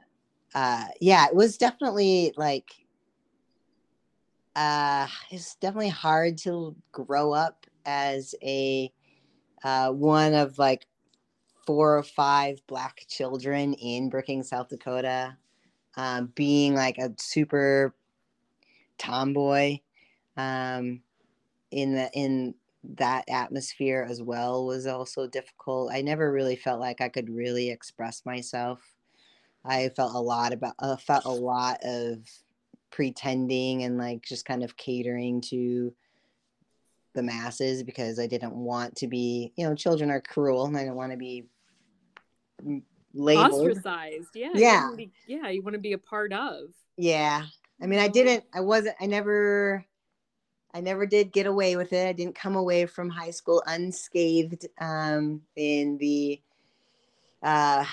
uh, 0.55 0.87
yeah, 1.01 1.27
it 1.27 1.35
was 1.35 1.57
definitely 1.59 2.33
like 2.37 2.71
uh, 4.57 5.09
it's 5.31 5.57
definitely 5.57 5.89
hard 5.89 6.39
to 6.39 6.77
grow 6.93 7.33
up 7.33 7.67
as 7.87 8.35
a 8.43 8.93
uh, 9.65 9.91
one 9.91 10.35
of 10.35 10.59
like 10.59 10.87
four 11.67 11.97
or 11.97 12.03
five 12.03 12.61
black 12.67 13.05
children 13.09 13.75
in 13.75 14.11
Brookings, 14.11 14.51
South 14.51 14.69
Dakota, 14.69 15.37
um, 15.97 16.33
being 16.35 16.75
like 16.75 16.99
a 16.99 17.13
super 17.19 17.95
tomboy 18.99 19.79
um, 20.37 21.01
in 21.71 21.95
the 21.95 22.11
in 22.13 22.55
that 22.97 23.25
atmosphere 23.29 24.07
as 24.09 24.23
well 24.23 24.67
was 24.67 24.87
also 24.87 25.27
difficult. 25.27 25.91
I 25.93 26.03
never 26.03 26.31
really 26.31 26.57
felt 26.57 26.81
like 26.81 27.01
I 27.01 27.09
could 27.09 27.31
really 27.31 27.71
express 27.71 28.25
myself. 28.27 28.94
I 29.65 29.89
felt 29.91 30.15
a 30.15 30.21
lot 30.21 30.53
about 30.53 30.75
uh, 30.79 30.97
felt 30.97 31.25
a 31.25 31.31
lot 31.31 31.79
of 31.83 32.19
pretending 32.91 33.83
and 33.83 33.99
like 33.99 34.23
just 34.23 34.45
kind 34.45 34.63
of 34.63 34.77
catering 34.77 35.41
to 35.41 35.93
the 37.15 37.23
masses 37.23 37.83
because 37.83 38.19
I 38.19 38.27
didn't 38.27 38.55
want 38.55 38.97
to 38.97 39.07
be, 39.07 39.53
you 39.57 39.67
know, 39.67 39.75
children 39.75 40.11
are 40.11 40.21
cruel 40.21 40.67
and 40.67 40.77
I 40.77 40.85
don't 40.85 40.97
want 40.97 41.13
to 41.13 41.19
be 41.19 41.47
labeled. 43.15 43.53
Ostracized. 43.53 44.29
Yeah. 44.35 44.51
Yeah. 44.55 44.91
You 44.91 44.97
be, 44.97 45.13
yeah. 45.27 45.49
You 45.49 45.63
want 45.63 45.75
to 45.75 45.81
be 45.81 45.93
a 45.93 45.99
part 45.99 46.33
of. 46.33 46.71
Yeah. 46.97 47.45
I 47.81 47.87
mean, 47.87 48.01
I 48.01 48.09
didn't, 48.09 48.45
I 48.55 48.61
wasn't, 48.61 48.97
I 49.01 49.07
never, 49.07 49.85
I 50.73 50.81
never 50.81 51.07
did 51.07 51.33
get 51.33 51.47
away 51.47 51.77
with 51.77 51.93
it. 51.93 52.09
I 52.09 52.13
didn't 52.13 52.35
come 52.35 52.57
away 52.57 52.87
from 52.87 53.09
high 53.09 53.31
school 53.31 53.63
unscathed 53.67 54.67
um, 54.81 55.43
in 55.57 55.99
the 55.99 56.41
uh, 57.43 57.85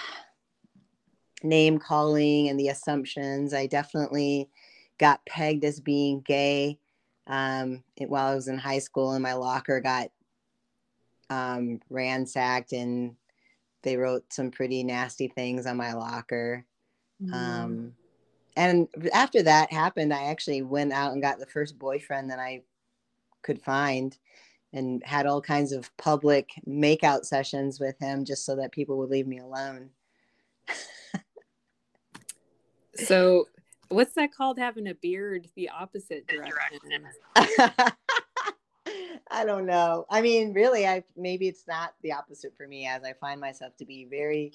name 1.43 1.79
calling 1.79 2.49
and 2.49 2.59
the 2.59 2.69
assumptions. 2.69 3.53
I 3.53 3.67
definitely 3.67 4.49
got 4.97 5.25
pegged 5.25 5.63
as 5.65 5.79
being 5.79 6.21
gay 6.21 6.79
um, 7.27 7.83
it, 7.95 8.09
while 8.09 8.31
I 8.31 8.35
was 8.35 8.47
in 8.47 8.57
high 8.57 8.79
school, 8.79 9.13
and 9.13 9.23
my 9.23 9.33
locker 9.33 9.79
got 9.79 10.09
um, 11.29 11.79
ransacked, 11.89 12.73
and 12.73 13.15
they 13.83 13.97
wrote 13.97 14.31
some 14.31 14.51
pretty 14.51 14.83
nasty 14.83 15.27
things 15.27 15.65
on 15.65 15.77
my 15.77 15.93
locker. 15.93 16.65
Mm. 17.21 17.33
Um, 17.33 17.93
and 18.55 18.87
after 19.13 19.41
that 19.43 19.71
happened, 19.71 20.13
I 20.13 20.25
actually 20.25 20.61
went 20.61 20.91
out 20.91 21.13
and 21.13 21.21
got 21.21 21.39
the 21.39 21.45
first 21.45 21.79
boyfriend 21.79 22.29
that 22.29 22.39
I 22.39 22.63
could 23.43 23.61
find 23.61 24.17
and 24.73 25.03
had 25.05 25.25
all 25.25 25.41
kinds 25.41 25.71
of 25.71 25.95
public 25.97 26.49
makeout 26.67 27.25
sessions 27.25 27.79
with 27.79 27.97
him 27.99 28.25
just 28.25 28.45
so 28.45 28.55
that 28.55 28.71
people 28.71 28.97
would 28.97 29.09
leave 29.09 29.27
me 29.27 29.39
alone. 29.39 29.89
so 33.05 33.47
what's 33.89 34.13
that 34.13 34.33
called? 34.33 34.57
Having 34.57 34.87
a 34.87 34.95
beard 34.95 35.47
the 35.55 35.69
opposite 35.69 36.27
direction. 36.27 37.05
i 39.31 39.45
don't 39.45 39.65
know. 39.65 40.05
I 40.09 40.21
mean 40.21 40.53
really 40.53 40.85
i 40.87 41.03
maybe 41.15 41.47
it's 41.47 41.67
not 41.67 41.93
the 42.01 42.13
opposite 42.13 42.55
for 42.55 42.67
me 42.67 42.87
as 42.87 43.03
i 43.03 43.13
find 43.13 43.39
myself 43.39 43.75
to 43.77 43.85
be 43.85 44.05
very 44.05 44.53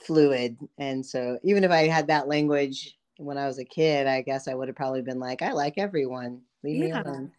fluid. 0.00 0.56
And 0.78 1.04
so 1.04 1.38
even 1.42 1.64
if 1.64 1.70
i 1.70 1.86
had 1.88 2.06
that 2.08 2.28
language 2.28 2.98
when 3.18 3.38
i 3.38 3.46
was 3.46 3.58
a 3.58 3.64
kid 3.64 4.06
i 4.06 4.22
guess 4.22 4.48
i 4.48 4.54
would 4.54 4.68
have 4.68 4.76
probably 4.76 5.02
been 5.02 5.20
like 5.20 5.42
i 5.42 5.52
like 5.52 5.74
everyone. 5.78 6.42
Leave 6.64 6.84
yeah. 6.84 7.02
me 7.02 7.10
alone. 7.10 7.32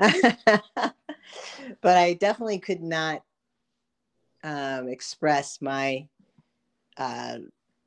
But 1.80 1.96
i 1.96 2.14
definitely 2.14 2.58
could 2.58 2.82
not 2.82 3.22
um, 4.42 4.88
express 4.88 5.62
my 5.62 6.06
uh, 6.98 7.38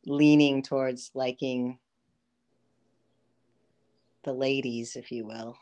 leaning 0.05 0.63
towards 0.63 1.11
liking 1.13 1.77
the 4.23 4.33
ladies, 4.33 4.95
if 4.95 5.11
you 5.11 5.25
will. 5.25 5.57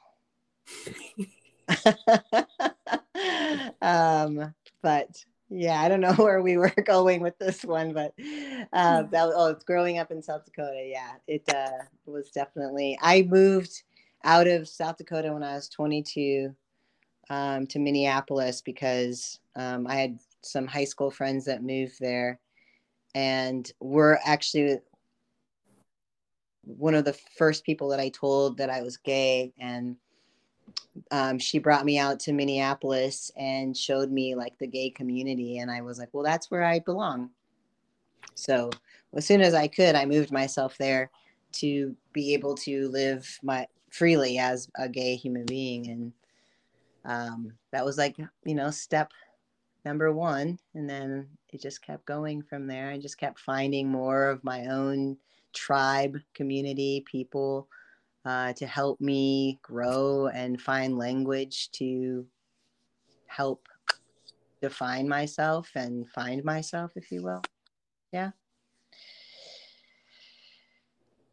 um, 3.82 4.54
but 4.82 5.26
yeah, 5.50 5.82
I 5.82 5.90
don't 5.90 6.02
know 6.02 6.14
where 6.18 6.42
we 6.42 6.58
were 6.58 6.74
going 6.86 7.22
with 7.22 7.38
this 7.38 7.64
one, 7.64 7.94
but 7.94 8.14
uh, 8.74 9.04
hmm. 9.04 9.10
that 9.12 9.32
oh, 9.36 9.48
it's 9.48 9.64
growing 9.64 10.00
up 10.00 10.12
in 10.12 10.22
South 10.22 10.46
Dakota. 10.46 10.84
Yeah, 10.86 11.14
it 11.28 11.44
uh, 11.54 11.84
was 12.06 12.30
definitely. 12.32 12.98
I 13.02 13.24
moved 13.24 13.84
out 14.24 14.48
of 14.48 14.68
South 14.68 14.98
Dakota 14.98 15.34
when 15.34 15.44
I 15.44 15.56
was 15.56 15.70
22 15.70 16.56
um, 17.30 17.68
to 17.68 17.80
Minneapolis 17.80 18.62
because 18.62 19.40
um, 19.56 19.88
I 19.88 19.96
had 19.96 20.20
some 20.42 20.68
high 20.68 20.84
school 20.84 21.12
friends 21.12 21.46
that 21.46 21.64
moved 21.64 22.00
there, 22.00 22.40
and 23.14 23.72
we're 23.80 24.18
actually 24.26 24.80
one 26.66 26.96
of 26.96 27.06
the 27.06 27.14
first 27.38 27.64
people 27.64 27.90
that 27.90 28.00
I 28.00 28.10
told 28.10 28.58
that 28.58 28.70
I 28.70 28.82
was 28.82 28.98
gay, 28.98 29.54
and 29.60 29.96
um, 31.12 31.40
she 31.40 31.60
brought 31.60 31.86
me 31.86 31.98
out 31.98 32.20
to 32.22 32.34
Minneapolis 32.34 33.32
and 33.38 33.76
showed 33.76 34.12
me 34.12 34.36
like 34.36 34.58
the 34.58 34.68
gay 34.68 34.90
community, 34.90 35.60
and 35.60 35.70
I 35.70 35.82
was 35.82 36.00
like, 36.00 36.10
well, 36.14 36.24
that's 36.24 36.50
where 36.50 36.64
I 36.64 36.80
belong. 36.80 37.30
So 38.36 38.70
as 39.16 39.26
soon 39.26 39.42
as 39.42 39.54
I 39.54 39.68
could, 39.68 39.96
I 39.96 40.06
moved 40.06 40.32
myself 40.32 40.78
there 40.78 41.10
to 41.54 41.96
be 42.12 42.34
able 42.34 42.56
to 42.56 42.90
live 42.90 43.40
my 43.42 43.68
freely 43.90 44.38
as 44.38 44.70
a 44.78 44.90
gay 44.90 45.16
human 45.16 45.46
being, 45.46 45.88
and 45.90 46.14
um, 47.06 47.54
that 47.72 47.86
was 47.86 47.98
like 47.98 48.18
you 48.18 48.56
know 48.56 48.72
step 48.72 49.12
number 49.86 50.12
one, 50.12 50.58
and 50.74 50.90
then 50.90 51.28
it 51.54 51.62
just 51.62 51.82
kept 51.82 52.06
going 52.06 52.42
from 52.42 52.68
there. 52.68 52.90
I 52.90 52.98
just 52.98 53.18
kept 53.18 53.40
finding 53.40 53.88
more 53.88 54.28
of 54.28 54.44
my 54.44 54.66
own 54.66 55.18
tribe, 55.56 56.18
community, 56.34 57.04
people 57.10 57.68
uh, 58.26 58.54
to 58.54 58.68
help 58.68 59.00
me 59.02 59.60
grow 59.62 60.28
and 60.28 60.62
find 60.62 60.98
language 60.98 61.72
to 61.72 62.26
help 63.28 63.68
define 64.62 65.08
myself 65.08 65.70
and 65.76 66.10
find 66.10 66.44
myself, 66.44 66.92
if 66.96 67.12
you 67.12 67.24
will. 67.24 67.42
Yeah. 68.12 68.32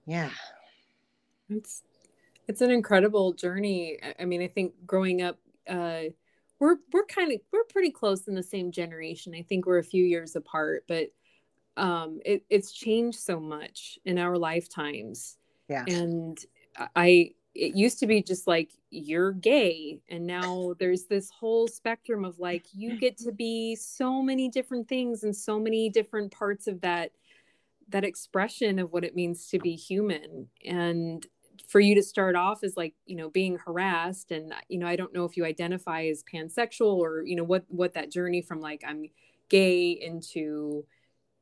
Yeah. 0.07 0.31
It's 1.49 1.83
it's 2.49 2.61
an 2.61 2.71
incredible 2.71 3.33
journey. 3.33 3.99
I 4.19 4.25
mean, 4.25 4.43
I 4.43 4.49
think 4.49 4.75
growing 4.87 5.23
up, 5.23 5.39
uh, 5.69 6.03
we're 6.59 6.77
we're 6.93 7.07
kind 7.07 7.33
of 7.33 7.41
we're 7.53 7.65
pretty 7.65 7.91
close 7.91 8.29
in 8.29 8.35
the 8.35 8.43
same 8.43 8.71
generation. 8.73 9.35
I 9.35 9.43
think 9.43 9.67
we're 9.67 9.79
a 9.79 9.85
few 9.85 10.05
years 10.05 10.37
apart, 10.37 10.85
but 10.89 11.09
um 11.77 12.21
it, 12.25 12.45
it's 12.51 12.73
changed 12.73 13.19
so 13.19 13.41
much 13.41 13.99
in 14.05 14.19
our 14.19 14.37
lifetimes. 14.37 15.37
Yeah. 15.69 15.85
And 15.87 16.39
i 16.97 17.31
it 17.55 17.77
used 17.77 17.99
to 17.99 18.07
be 18.07 18.23
just 18.23 18.47
like 18.47 18.71
you're 18.89 19.33
gay 19.33 20.01
and 20.09 20.27
now 20.27 20.75
there's 20.79 21.05
this 21.05 21.29
whole 21.29 21.69
spectrum 21.69 22.25
of 22.25 22.39
like 22.39 22.65
you 22.73 22.99
get 22.99 23.19
to 23.19 23.31
be 23.31 23.77
so 23.77 24.23
many 24.23 24.49
different 24.49 24.89
things 24.89 25.23
and 25.23 25.37
so 25.37 25.61
many 25.61 25.91
different 25.91 26.33
parts 26.33 26.67
of 26.67 26.81
that 26.81 27.13
that 27.93 28.05
expression 28.05 28.79
of 28.79 28.93
what 28.93 29.05
it 29.05 29.15
means 29.15 29.47
to 29.49 29.59
be 29.59 29.75
human. 29.75 30.49
And 30.65 31.25
for 31.69 31.81
you 31.81 31.95
to 31.95 32.03
start 32.03 32.35
off 32.35 32.65
as 32.65 32.77
like 32.77 32.95
you 33.07 33.15
know 33.15 33.31
being 33.31 33.57
harassed 33.57 34.33
and 34.33 34.53
you 34.69 34.79
know 34.79 34.87
i 34.87 34.97
don't 34.97 35.15
know 35.15 35.25
if 35.25 35.37
you 35.37 35.45
identify 35.45 36.05
as 36.07 36.25
pansexual 36.25 36.97
or 36.97 37.23
you 37.25 37.37
know 37.37 37.45
what 37.45 37.65
what 37.69 37.95
that 37.95 38.11
journey 38.11 38.43
from 38.43 38.61
like 38.61 38.83
i'm 38.87 39.05
gay 39.49 39.91
into 39.91 40.85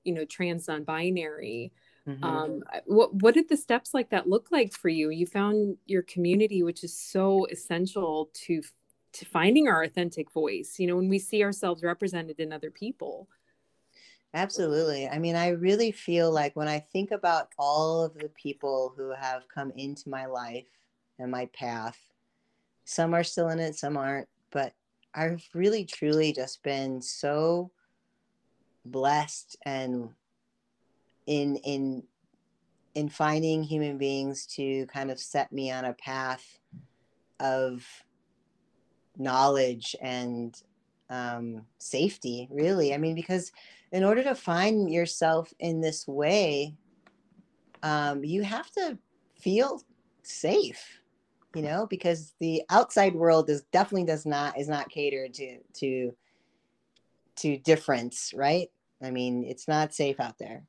you 0.05 0.13
know 0.13 0.25
trans 0.25 0.69
non-binary 0.69 1.73
mm-hmm. 2.07 2.25
um, 2.25 2.63
what 2.87 3.15
what 3.15 3.35
did 3.35 3.49
the 3.49 3.57
steps 3.57 3.95
like 3.95 4.11
that 4.11 4.29
look 4.29 4.49
like 4.51 4.73
for 4.73 4.89
you? 4.89 5.11
You 5.11 5.27
found 5.27 5.77
your 5.87 6.03
community 6.03 6.63
which 6.63 6.85
is 6.85 6.97
so 6.97 7.47
essential 7.51 8.31
to 8.47 8.63
to 9.13 9.25
finding 9.25 9.69
our 9.69 9.83
authentic 9.83 10.31
voice 10.31 10.77
you 10.79 10.87
know 10.87 10.97
when 10.97 11.09
we 11.09 11.19
see 11.19 11.43
ourselves 11.43 11.83
represented 11.83 12.41
in 12.41 12.53
other 12.53 12.71
people. 12.71 13.29
Absolutely. 14.33 15.09
I 15.09 15.19
mean 15.19 15.35
i 15.35 15.49
really 15.49 15.91
feel 15.91 16.31
like 16.31 16.55
when 16.55 16.69
i 16.69 16.79
think 16.79 17.11
about 17.11 17.49
all 17.59 18.05
of 18.05 18.15
the 18.15 18.29
people 18.29 18.95
who 18.97 19.13
have 19.13 19.49
come 19.53 19.73
into 19.77 20.09
my 20.09 20.27
life 20.27 20.69
and 21.19 21.31
my 21.31 21.47
path 21.47 21.99
some 22.85 23.15
are 23.15 23.25
still 23.25 23.49
in 23.49 23.59
it 23.59 23.75
some 23.75 23.97
aren't 23.97 24.29
but 24.51 24.73
i've 25.15 25.45
really 25.55 25.85
truly 25.85 26.33
just 26.33 26.63
been 26.63 27.01
so 27.03 27.71
blessed 28.91 29.57
and 29.65 30.11
in 31.27 31.57
in 31.57 32.03
in 32.95 33.09
finding 33.09 33.63
human 33.63 33.99
beings 33.99 34.47
to 34.47 34.87
kind 34.87 35.11
of 35.11 35.19
set 35.19 35.53
me 35.53 35.71
on 35.71 35.85
a 35.85 35.95
path 35.95 36.59
of 37.39 37.87
knowledge 39.17 39.95
and 40.01 40.63
um, 41.09 41.63
safety 41.79 42.49
really 42.51 42.95
i 42.95 42.97
mean 42.97 43.15
because 43.15 43.53
in 43.93 44.05
order 44.05 44.23
to 44.23 44.35
find 44.35 44.91
yourself 44.91 45.53
in 45.59 45.81
this 45.81 46.07
way 46.07 46.75
um, 47.83 48.25
you 48.25 48.43
have 48.43 48.71
to 48.71 48.97
feel 49.41 49.83
safe 50.23 51.01
you 51.55 51.63
know 51.63 51.87
because 51.87 52.35
the 52.39 52.63
outside 52.71 53.15
world 53.15 53.51
is 53.51 53.63
definitely 53.73 54.07
does 54.07 54.25
not 54.27 54.59
is 54.59 54.69
not 54.69 54.89
catered 54.89 55.35
to 55.35 55.59
to 55.73 56.15
to 57.41 57.57
difference, 57.59 58.33
right? 58.35 58.69
I 59.03 59.11
mean, 59.11 59.45
it's 59.45 59.67
not 59.67 59.95
safe 59.95 60.21
out 60.21 60.39
there. 60.39 60.65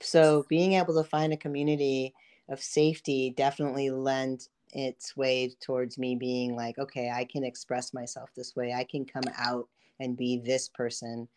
So 0.00 0.44
being 0.48 0.74
able 0.74 0.94
to 0.94 1.08
find 1.08 1.32
a 1.32 1.36
community 1.36 2.14
of 2.48 2.60
safety 2.60 3.30
definitely 3.36 3.90
lent 3.90 4.48
its 4.72 5.16
way 5.16 5.54
towards 5.60 5.98
me 5.98 6.16
being 6.16 6.56
like, 6.56 6.78
okay, 6.78 7.10
I 7.10 7.24
can 7.24 7.44
express 7.44 7.94
myself 7.94 8.30
this 8.34 8.56
way. 8.56 8.72
I 8.72 8.84
can 8.84 9.04
come 9.04 9.24
out 9.36 9.68
and 10.00 10.16
be 10.16 10.38
this 10.38 10.68
person. 10.68 11.28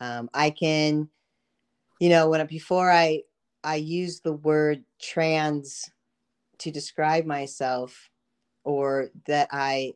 Um, 0.00 0.28
I 0.34 0.50
can, 0.50 1.08
you 1.98 2.08
know, 2.08 2.28
when 2.28 2.44
before 2.46 2.90
I 2.90 3.22
I 3.62 3.76
use 3.76 4.20
the 4.20 4.32
word 4.32 4.84
trans 5.00 5.90
to 6.58 6.70
describe 6.70 7.26
myself, 7.26 8.10
or 8.64 9.10
that 9.26 9.48
I 9.50 9.94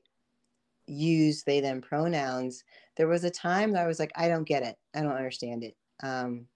use 0.86 1.42
they 1.42 1.60
them 1.60 1.80
pronouns, 1.80 2.64
there 2.96 3.08
was 3.08 3.24
a 3.24 3.30
time 3.30 3.72
that 3.72 3.82
I 3.82 3.86
was 3.86 3.98
like, 3.98 4.12
I 4.16 4.28
don't 4.28 4.46
get 4.46 4.62
it. 4.62 4.76
I 4.94 5.02
don't 5.02 5.12
understand 5.12 5.64
it. 5.64 5.76
Um, 6.02 6.46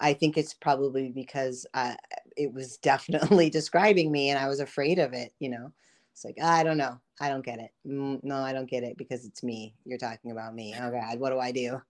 I 0.00 0.14
think 0.14 0.36
it's 0.36 0.54
probably 0.54 1.10
because 1.10 1.66
I, 1.74 1.96
it 2.36 2.52
was 2.52 2.76
definitely 2.82 3.50
describing 3.50 4.10
me 4.10 4.30
and 4.30 4.38
I 4.38 4.48
was 4.48 4.60
afraid 4.60 4.98
of 4.98 5.12
it, 5.12 5.32
you 5.38 5.48
know. 5.48 5.72
It's 6.12 6.24
like, 6.24 6.38
I 6.42 6.62
don't 6.62 6.76
know. 6.76 7.00
I 7.20 7.28
don't 7.28 7.44
get 7.44 7.58
it. 7.58 7.70
Mm, 7.86 8.22
no, 8.22 8.36
I 8.36 8.52
don't 8.52 8.68
get 8.68 8.82
it 8.82 8.98
because 8.98 9.24
it's 9.24 9.42
me. 9.42 9.74
You're 9.86 9.98
talking 9.98 10.30
about 10.30 10.54
me. 10.54 10.74
Oh 10.78 10.90
God, 10.90 11.18
what 11.18 11.30
do 11.30 11.38
I 11.38 11.52
do? 11.52 11.80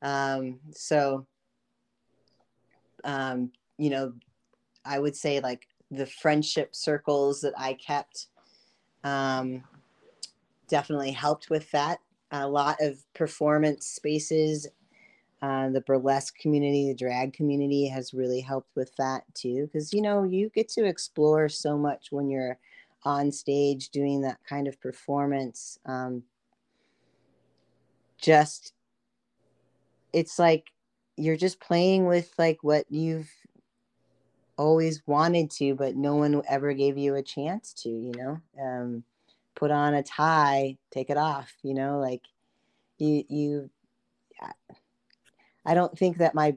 Um, 0.00 0.60
so, 0.72 1.26
um, 3.04 3.50
you 3.76 3.90
know, 3.90 4.14
I 4.84 4.98
would 4.98 5.16
say 5.16 5.40
like 5.40 5.66
the 5.90 6.06
friendship 6.06 6.74
circles 6.74 7.40
that 7.42 7.54
I 7.58 7.74
kept 7.74 8.28
um, 9.04 9.62
definitely 10.68 11.12
helped 11.12 11.50
with 11.50 11.70
that. 11.72 11.98
A 12.42 12.48
lot 12.48 12.76
of 12.80 13.02
performance 13.14 13.86
spaces, 13.86 14.66
uh, 15.42 15.70
the 15.70 15.80
burlesque 15.80 16.36
community, 16.38 16.88
the 16.88 16.94
drag 16.94 17.32
community 17.32 17.86
has 17.88 18.14
really 18.14 18.40
helped 18.40 18.74
with 18.74 18.94
that 18.96 19.22
too. 19.34 19.66
Because, 19.66 19.92
you 19.92 20.02
know, 20.02 20.24
you 20.24 20.50
get 20.50 20.68
to 20.70 20.84
explore 20.84 21.48
so 21.48 21.76
much 21.76 22.08
when 22.10 22.28
you're 22.28 22.58
on 23.04 23.30
stage 23.30 23.90
doing 23.90 24.22
that 24.22 24.38
kind 24.48 24.66
of 24.66 24.80
performance. 24.80 25.78
Um, 25.86 26.24
just, 28.18 28.72
it's 30.12 30.38
like 30.38 30.72
you're 31.16 31.36
just 31.36 31.60
playing 31.60 32.06
with 32.06 32.32
like 32.38 32.58
what 32.62 32.86
you've 32.90 33.30
always 34.56 35.02
wanted 35.06 35.50
to, 35.50 35.74
but 35.74 35.96
no 35.96 36.16
one 36.16 36.42
ever 36.48 36.72
gave 36.72 36.96
you 36.96 37.14
a 37.14 37.22
chance 37.22 37.72
to, 37.74 37.90
you 37.90 38.12
know? 38.16 38.40
Um, 38.60 39.04
put 39.56 39.70
on 39.72 39.94
a 39.94 40.02
tie, 40.02 40.76
take 40.92 41.10
it 41.10 41.16
off, 41.16 41.52
you 41.62 41.74
know, 41.74 41.98
like 41.98 42.22
you, 42.98 43.24
you, 43.28 43.70
I 45.64 45.74
don't 45.74 45.98
think 45.98 46.18
that 46.18 46.34
my 46.34 46.54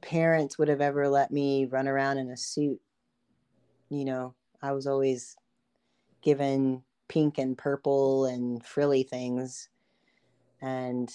parents 0.00 0.58
would 0.58 0.68
have 0.68 0.80
ever 0.80 1.08
let 1.08 1.30
me 1.30 1.66
run 1.66 1.86
around 1.86 2.18
in 2.18 2.30
a 2.30 2.36
suit. 2.36 2.80
You 3.90 4.04
know, 4.04 4.34
I 4.60 4.72
was 4.72 4.86
always 4.86 5.36
given 6.22 6.82
pink 7.08 7.38
and 7.38 7.56
purple 7.56 8.24
and 8.24 8.64
frilly 8.64 9.04
things. 9.04 9.68
And, 10.60 11.08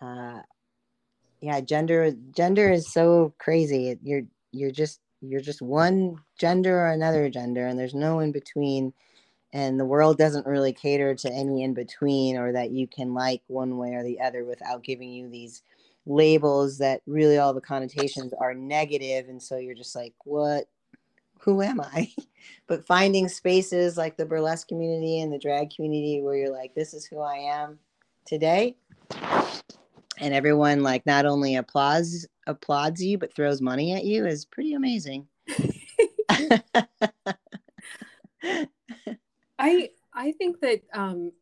uh, 0.00 0.40
yeah, 1.40 1.60
gender, 1.60 2.12
gender 2.34 2.72
is 2.72 2.92
so 2.92 3.34
crazy. 3.38 3.96
You're, 4.02 4.22
you're 4.50 4.72
just, 4.72 5.00
you're 5.20 5.40
just 5.40 5.62
one 5.62 6.16
gender 6.38 6.80
or 6.80 6.90
another 6.90 7.28
gender 7.28 7.66
and 7.66 7.78
there's 7.78 7.94
no 7.94 8.18
in 8.20 8.32
between 8.32 8.92
and 9.52 9.78
the 9.78 9.84
world 9.84 10.16
doesn't 10.16 10.46
really 10.46 10.72
cater 10.72 11.14
to 11.14 11.32
any 11.32 11.62
in 11.62 11.74
between 11.74 12.36
or 12.36 12.52
that 12.52 12.70
you 12.70 12.86
can 12.86 13.12
like 13.14 13.42
one 13.48 13.76
way 13.76 13.90
or 13.90 14.02
the 14.02 14.20
other 14.20 14.44
without 14.44 14.82
giving 14.82 15.10
you 15.10 15.28
these 15.28 15.62
labels 16.06 16.78
that 16.78 17.02
really 17.06 17.38
all 17.38 17.54
the 17.54 17.60
connotations 17.60 18.32
are 18.40 18.54
negative 18.54 19.28
and 19.28 19.40
so 19.42 19.56
you're 19.56 19.74
just 19.74 19.94
like 19.94 20.14
what? 20.24 20.64
Who 21.40 21.62
am 21.62 21.80
i? 21.80 22.10
But 22.66 22.84
finding 22.86 23.28
spaces 23.28 23.96
like 23.96 24.16
the 24.16 24.26
burlesque 24.26 24.66
community 24.66 25.20
and 25.20 25.32
the 25.32 25.38
drag 25.38 25.70
community 25.70 26.20
where 26.20 26.34
you're 26.34 26.50
like 26.50 26.74
this 26.74 26.92
is 26.92 27.04
who 27.04 27.20
i 27.20 27.36
am 27.36 27.78
today 28.26 28.76
and 30.18 30.34
everyone 30.34 30.82
like 30.82 31.06
not 31.06 31.24
only 31.24 31.54
applauds 31.54 32.26
applauds 32.48 33.00
you 33.00 33.16
but 33.16 33.32
throws 33.32 33.60
money 33.60 33.92
at 33.92 34.04
you 34.04 34.26
is 34.26 34.44
pretty 34.44 34.74
amazing 34.74 35.26
I 39.62 39.90
I 40.12 40.32
think 40.32 40.60
that 40.60 40.82
um, 40.92 41.32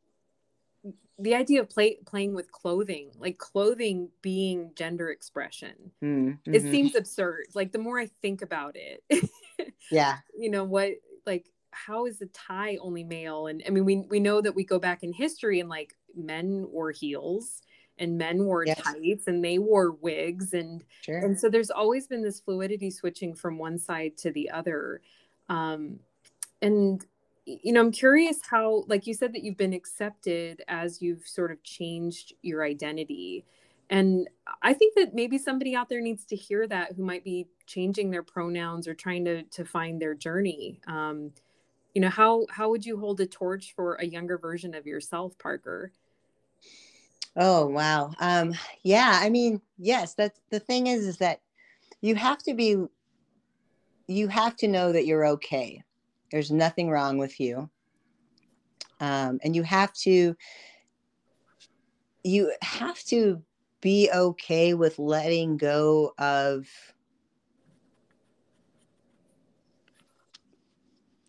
the 1.18 1.34
idea 1.34 1.60
of 1.60 1.68
play, 1.68 1.98
playing 2.06 2.34
with 2.34 2.52
clothing, 2.52 3.10
like 3.18 3.38
clothing 3.38 4.08
being 4.22 4.70
gender 4.74 5.10
expression, 5.10 5.74
mm-hmm. 6.02 6.54
it 6.54 6.62
seems 6.62 6.94
absurd. 6.94 7.46
Like 7.54 7.72
the 7.72 7.78
more 7.78 7.98
I 7.98 8.08
think 8.22 8.42
about 8.42 8.76
it, 8.76 9.02
yeah, 9.90 10.18
you 10.38 10.50
know 10.50 10.64
what, 10.64 10.92
like 11.26 11.46
how 11.72 12.06
is 12.06 12.18
the 12.18 12.26
tie 12.26 12.76
only 12.80 13.04
male? 13.04 13.46
And 13.46 13.62
I 13.66 13.70
mean, 13.70 13.84
we 13.84 13.96
we 13.96 14.20
know 14.20 14.40
that 14.40 14.54
we 14.54 14.64
go 14.64 14.78
back 14.78 15.02
in 15.02 15.12
history 15.12 15.60
and 15.60 15.68
like 15.68 15.96
men 16.14 16.66
wore 16.70 16.90
heels 16.90 17.62
and 17.98 18.16
men 18.16 18.44
wore 18.44 18.64
yes. 18.64 18.80
tights 18.80 19.26
and 19.26 19.44
they 19.44 19.58
wore 19.58 19.92
wigs 19.92 20.54
and 20.54 20.82
sure. 21.02 21.18
and 21.18 21.38
so 21.38 21.50
there's 21.50 21.70
always 21.70 22.06
been 22.06 22.22
this 22.22 22.40
fluidity 22.40 22.90
switching 22.90 23.34
from 23.34 23.58
one 23.58 23.78
side 23.78 24.16
to 24.16 24.32
the 24.32 24.50
other 24.50 25.02
um, 25.50 26.00
and 26.62 27.04
you 27.62 27.72
know, 27.72 27.80
I'm 27.80 27.92
curious 27.92 28.38
how, 28.48 28.84
like 28.86 29.06
you 29.06 29.14
said, 29.14 29.32
that 29.34 29.42
you've 29.42 29.56
been 29.56 29.72
accepted 29.72 30.62
as 30.68 31.00
you've 31.02 31.26
sort 31.26 31.50
of 31.50 31.62
changed 31.62 32.34
your 32.42 32.64
identity. 32.64 33.44
And 33.88 34.28
I 34.62 34.72
think 34.72 34.94
that 34.94 35.14
maybe 35.14 35.36
somebody 35.36 35.74
out 35.74 35.88
there 35.88 36.00
needs 36.00 36.24
to 36.26 36.36
hear 36.36 36.66
that 36.68 36.92
who 36.92 37.04
might 37.04 37.24
be 37.24 37.48
changing 37.66 38.10
their 38.10 38.22
pronouns 38.22 38.86
or 38.86 38.94
trying 38.94 39.24
to 39.24 39.42
to 39.42 39.64
find 39.64 40.00
their 40.00 40.14
journey. 40.14 40.80
Um, 40.86 41.32
you 41.94 42.00
know, 42.00 42.08
how 42.08 42.46
how 42.50 42.70
would 42.70 42.86
you 42.86 42.98
hold 42.98 43.20
a 43.20 43.26
torch 43.26 43.74
for 43.74 43.94
a 43.94 44.06
younger 44.06 44.38
version 44.38 44.74
of 44.74 44.86
yourself, 44.86 45.36
Parker? 45.38 45.92
Oh 47.36 47.66
wow. 47.66 48.12
Um, 48.20 48.54
yeah, 48.82 49.18
I 49.20 49.28
mean, 49.28 49.60
yes, 49.78 50.14
that's 50.14 50.40
the 50.50 50.60
thing 50.60 50.86
is 50.86 51.06
is 51.06 51.16
that 51.18 51.40
you 52.00 52.14
have 52.14 52.38
to 52.44 52.54
be 52.54 52.76
you 54.06 54.28
have 54.28 54.56
to 54.56 54.68
know 54.68 54.92
that 54.92 55.06
you're 55.06 55.26
okay 55.26 55.82
there's 56.30 56.50
nothing 56.50 56.90
wrong 56.90 57.18
with 57.18 57.40
you. 57.40 57.68
Um, 59.00 59.40
and 59.42 59.56
you 59.56 59.62
have 59.62 59.92
to 59.94 60.36
you 62.22 62.52
have 62.60 63.02
to 63.04 63.42
be 63.80 64.10
okay 64.14 64.74
with 64.74 64.98
letting 64.98 65.56
go 65.56 66.12
of 66.18 66.68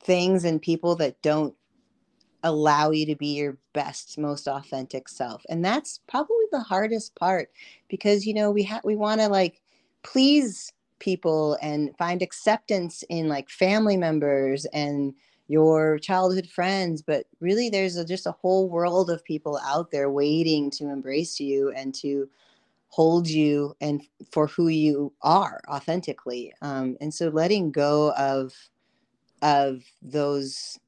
things 0.03 0.43
and 0.43 0.61
people 0.61 0.95
that 0.97 1.21
don't 1.21 1.55
allow 2.43 2.91
you 2.91 3.05
to 3.05 3.15
be 3.15 3.35
your 3.35 3.57
best 3.71 4.17
most 4.17 4.47
authentic 4.47 5.07
self 5.07 5.45
and 5.47 5.63
that's 5.63 5.99
probably 6.09 6.43
the 6.51 6.59
hardest 6.59 7.13
part 7.15 7.51
because 7.87 8.25
you 8.25 8.33
know 8.33 8.49
we 8.49 8.63
have 8.63 8.83
we 8.83 8.95
want 8.95 9.21
to 9.21 9.27
like 9.27 9.61
please 10.01 10.73
people 11.01 11.57
and 11.61 11.97
find 11.97 12.21
acceptance 12.21 13.03
in 13.09 13.27
like 13.27 13.49
family 13.49 13.97
members 13.97 14.65
and 14.65 15.13
your 15.47 15.99
childhood 15.99 16.47
friends 16.47 17.01
but 17.01 17.25
really 17.41 17.69
there's 17.69 17.97
a, 17.97 18.05
just 18.05 18.27
a 18.27 18.31
whole 18.31 18.69
world 18.69 19.09
of 19.09 19.23
people 19.25 19.59
out 19.65 19.91
there 19.91 20.09
waiting 20.09 20.71
to 20.71 20.85
embrace 20.85 21.39
you 21.39 21.71
and 21.71 21.93
to 21.93 22.29
hold 22.87 23.27
you 23.27 23.75
and 23.81 24.01
for 24.31 24.47
who 24.47 24.67
you 24.67 25.11
are 25.23 25.59
authentically 25.67 26.53
um, 26.61 26.95
and 27.01 27.13
so 27.13 27.27
letting 27.29 27.71
go 27.71 28.13
of 28.13 28.53
of 29.41 29.83
those 30.01 30.79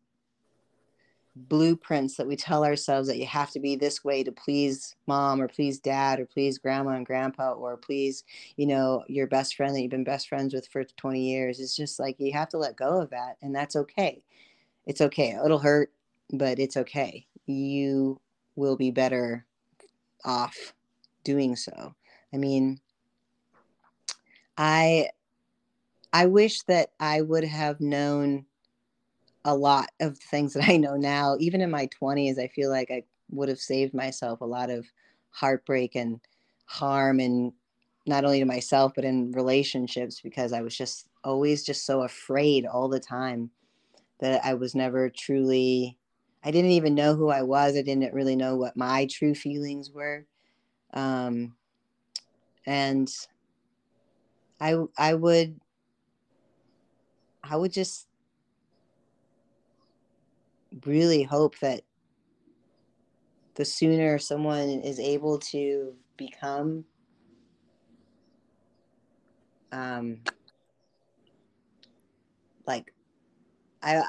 blueprints 1.36 2.16
that 2.16 2.28
we 2.28 2.36
tell 2.36 2.64
ourselves 2.64 3.08
that 3.08 3.18
you 3.18 3.26
have 3.26 3.50
to 3.50 3.60
be 3.60 3.76
this 3.76 4.04
way 4.04 4.24
to 4.24 4.32
please 4.32 4.96
mom 5.08 5.42
or 5.42 5.48
please 5.48 5.80
dad 5.80 6.20
or 6.20 6.28
please 6.28 6.60
grandma 6.60 6.92
and 6.92 7.08
grandpa 7.08 7.54
or 7.54 7.76
please 7.76 8.24
you 8.56 8.68
know 8.68 9.04
your 9.08 9.26
best 9.26 9.56
friend 9.56 9.76
that 9.76 9.82
you've 9.82 9.90
been 9.90 10.04
best 10.04 10.30
friends 10.30 10.54
with 10.54 10.68
for 10.68 10.84
20 10.84 11.20
years. 11.20 11.60
It's 11.60 11.76
just 11.76 12.00
like 12.00 12.20
you 12.20 12.32
have 12.34 12.50
to 12.50 12.58
let 12.58 12.76
go 12.76 13.02
of 13.02 13.10
that 13.10 13.38
and 13.42 13.56
that's 13.56 13.76
okay. 13.76 14.24
It's 14.86 15.02
okay. 15.02 15.36
It'll 15.44 15.60
hurt 15.60 15.92
but 16.32 16.60
it's 16.60 16.78
okay. 16.78 17.26
You 17.48 18.20
will 18.56 18.76
be 18.76 18.92
better 18.92 19.46
off 20.24 20.74
doing 21.24 21.56
so. 21.56 21.96
I 22.32 22.38
mean 22.38 22.80
i 24.58 25.08
i 26.12 26.26
wish 26.26 26.62
that 26.64 26.92
i 27.00 27.22
would 27.22 27.44
have 27.44 27.82
known 27.82 28.46
a 29.46 29.56
lot 29.56 29.90
of 30.00 30.18
things 30.18 30.54
that 30.54 30.70
I 30.70 30.78
know 30.78 30.96
now. 30.96 31.36
Even 31.40 31.62
in 31.62 31.72
my 31.72 31.88
20s, 31.88 32.40
I 32.40 32.48
feel 32.48 32.70
like 32.70 32.92
I 32.92 33.04
would 33.32 33.50
have 33.50 33.60
saved 33.60 33.94
myself 33.94 34.42
a 34.42 34.46
lot 34.46 34.70
of 34.70 34.88
heartbreak 35.32 35.96
and 35.96 36.20
harm 36.66 37.20
and 37.20 37.54
not 38.06 38.26
only 38.26 38.40
to 38.40 38.46
myself 38.46 38.94
but 38.96 39.06
in 39.06 39.32
relationships 39.32 40.22
because 40.22 40.54
I 40.54 40.62
was 40.62 40.76
just 40.76 41.08
always 41.24 41.64
just 41.64 41.86
so 41.86 42.04
afraid 42.04 42.66
all 42.66 42.90
the 42.90 43.00
time 43.00 43.50
that 44.20 44.44
I 44.46 44.54
was 44.54 44.76
never 44.76 45.10
truly 45.10 45.98
I 46.44 46.52
didn't 46.52 46.72
even 46.72 46.94
know 46.94 47.16
who 47.16 47.30
I 47.30 47.42
was. 47.42 47.78
I 47.78 47.82
didn't 47.82 48.14
really 48.14 48.36
know 48.36 48.58
what 48.58 48.76
my 48.76 49.08
true 49.10 49.34
feelings 49.34 49.92
were. 49.92 50.26
Um, 50.94 51.56
and 52.66 53.10
I 54.60 54.76
I 54.98 55.14
would 55.14 55.60
I 57.44 57.58
would 57.58 57.74
just 57.74 58.08
really 60.86 61.24
hope 61.24 61.58
that 61.60 61.82
the 63.56 63.66
sooner 63.66 64.18
someone 64.18 64.82
is 64.82 65.00
able 65.00 65.38
to 65.38 65.94
become 66.18 66.84
um 69.72 70.20
like 72.66 72.94
i 73.82 74.04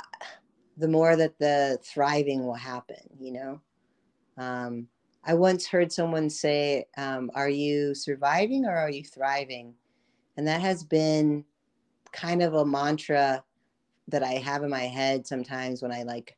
the 0.76 0.88
more 0.88 1.16
that 1.16 1.38
the 1.38 1.78
thriving 1.82 2.44
will 2.44 2.54
happen, 2.54 2.96
you 3.18 3.32
know? 3.32 3.60
Um, 4.36 4.88
I 5.24 5.34
once 5.34 5.66
heard 5.66 5.92
someone 5.92 6.28
say, 6.28 6.86
um, 6.96 7.30
Are 7.34 7.48
you 7.48 7.94
surviving 7.94 8.64
or 8.64 8.76
are 8.76 8.90
you 8.90 9.04
thriving? 9.04 9.74
And 10.36 10.46
that 10.48 10.60
has 10.60 10.82
been 10.82 11.44
kind 12.12 12.42
of 12.42 12.54
a 12.54 12.66
mantra 12.66 13.44
that 14.08 14.22
I 14.22 14.32
have 14.32 14.62
in 14.62 14.70
my 14.70 14.82
head 14.82 15.26
sometimes 15.26 15.80
when 15.80 15.92
I 15.92 16.02
like 16.02 16.36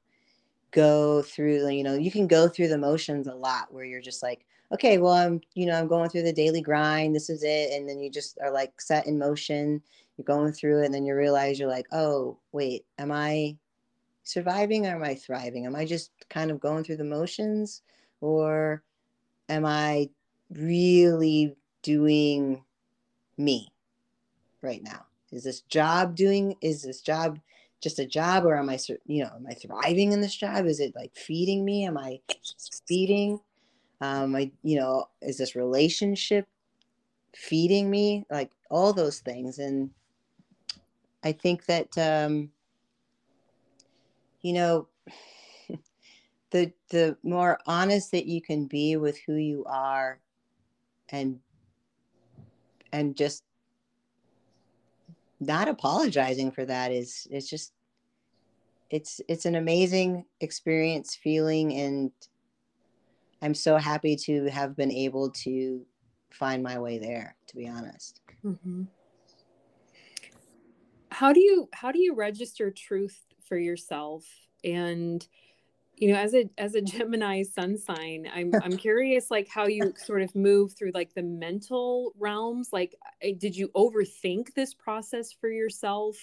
go 0.76 1.22
through, 1.22 1.66
you 1.70 1.82
know, 1.82 1.94
you 1.94 2.10
can 2.10 2.26
go 2.26 2.48
through 2.48 2.68
the 2.68 2.76
motions 2.76 3.26
a 3.26 3.34
lot 3.34 3.72
where 3.72 3.86
you're 3.86 4.02
just 4.02 4.22
like, 4.22 4.44
okay, 4.74 4.98
well, 4.98 5.14
I'm, 5.14 5.40
you 5.54 5.64
know, 5.64 5.72
I'm 5.72 5.88
going 5.88 6.10
through 6.10 6.24
the 6.24 6.34
daily 6.34 6.60
grind. 6.60 7.16
This 7.16 7.30
is 7.30 7.42
it. 7.42 7.72
And 7.72 7.88
then 7.88 7.98
you 7.98 8.10
just 8.10 8.38
are 8.42 8.52
like 8.52 8.78
set 8.78 9.06
in 9.06 9.18
motion. 9.18 9.80
You're 10.16 10.26
going 10.26 10.52
through 10.52 10.82
it. 10.82 10.84
And 10.84 10.94
then 10.94 11.06
you 11.06 11.16
realize 11.16 11.58
you're 11.58 11.70
like, 11.70 11.86
oh, 11.92 12.36
wait, 12.52 12.84
am 12.98 13.10
I 13.10 13.56
surviving 14.22 14.86
or 14.86 14.96
am 14.96 15.02
I 15.02 15.14
thriving? 15.14 15.64
Am 15.64 15.74
I 15.74 15.86
just 15.86 16.10
kind 16.28 16.50
of 16.50 16.60
going 16.60 16.84
through 16.84 16.98
the 16.98 17.04
motions 17.04 17.80
or 18.20 18.82
am 19.48 19.64
I 19.64 20.10
really 20.50 21.56
doing 21.80 22.62
me 23.38 23.72
right 24.60 24.82
now? 24.82 25.06
Is 25.32 25.42
this 25.42 25.62
job 25.62 26.14
doing, 26.14 26.54
is 26.60 26.82
this 26.82 27.00
job 27.00 27.38
just 27.86 28.00
a 28.00 28.06
job 28.06 28.44
or 28.44 28.56
am 28.56 28.68
I, 28.68 28.80
you 29.06 29.22
know, 29.22 29.30
am 29.36 29.46
I 29.48 29.54
thriving 29.54 30.10
in 30.10 30.20
this 30.20 30.34
job? 30.34 30.66
Is 30.66 30.80
it 30.80 30.92
like 30.96 31.14
feeding 31.14 31.64
me? 31.64 31.86
Am 31.86 31.96
I 31.96 32.18
feeding? 32.88 33.38
Um, 34.00 34.34
I, 34.34 34.50
you 34.64 34.76
know, 34.80 35.08
is 35.22 35.38
this 35.38 35.54
relationship 35.54 36.48
feeding 37.36 37.88
me? 37.88 38.26
Like 38.28 38.50
all 38.72 38.92
those 38.92 39.20
things. 39.20 39.60
And 39.60 39.90
I 41.22 41.30
think 41.30 41.64
that, 41.66 41.96
um, 41.96 42.50
you 44.42 44.52
know, 44.52 44.88
the 46.50 46.72
the 46.90 47.16
more 47.22 47.60
honest 47.66 48.10
that 48.10 48.26
you 48.26 48.42
can 48.42 48.66
be 48.66 48.96
with 48.96 49.16
who 49.28 49.34
you 49.34 49.64
are 49.68 50.18
and 51.10 51.38
and 52.92 53.16
just 53.16 53.44
not 55.38 55.68
apologizing 55.68 56.50
for 56.50 56.64
that 56.64 56.90
is 56.90 57.28
it's 57.30 57.48
just 57.48 57.72
it's 58.90 59.20
it's 59.28 59.44
an 59.46 59.56
amazing 59.56 60.24
experience 60.40 61.14
feeling 61.14 61.72
and 61.74 62.10
i'm 63.42 63.54
so 63.54 63.76
happy 63.76 64.16
to 64.16 64.46
have 64.46 64.76
been 64.76 64.92
able 64.92 65.30
to 65.30 65.84
find 66.30 66.62
my 66.62 66.78
way 66.78 66.98
there 66.98 67.36
to 67.46 67.56
be 67.56 67.68
honest 67.68 68.20
mm-hmm. 68.44 68.82
how 71.10 71.32
do 71.32 71.40
you 71.40 71.68
how 71.72 71.90
do 71.90 71.98
you 71.98 72.14
register 72.14 72.70
truth 72.70 73.24
for 73.48 73.58
yourself 73.58 74.24
and 74.64 75.26
you 75.96 76.12
know 76.12 76.18
as 76.18 76.34
a 76.34 76.48
as 76.58 76.74
a 76.74 76.80
gemini 76.82 77.42
sun 77.42 77.76
sign 77.76 78.28
i'm 78.34 78.52
i'm 78.62 78.76
curious 78.76 79.30
like 79.30 79.48
how 79.48 79.66
you 79.66 79.92
sort 79.96 80.22
of 80.22 80.34
move 80.34 80.72
through 80.72 80.90
like 80.94 81.14
the 81.14 81.22
mental 81.22 82.12
realms 82.18 82.70
like 82.72 82.94
did 83.38 83.56
you 83.56 83.68
overthink 83.68 84.54
this 84.54 84.74
process 84.74 85.32
for 85.32 85.48
yourself? 85.48 86.16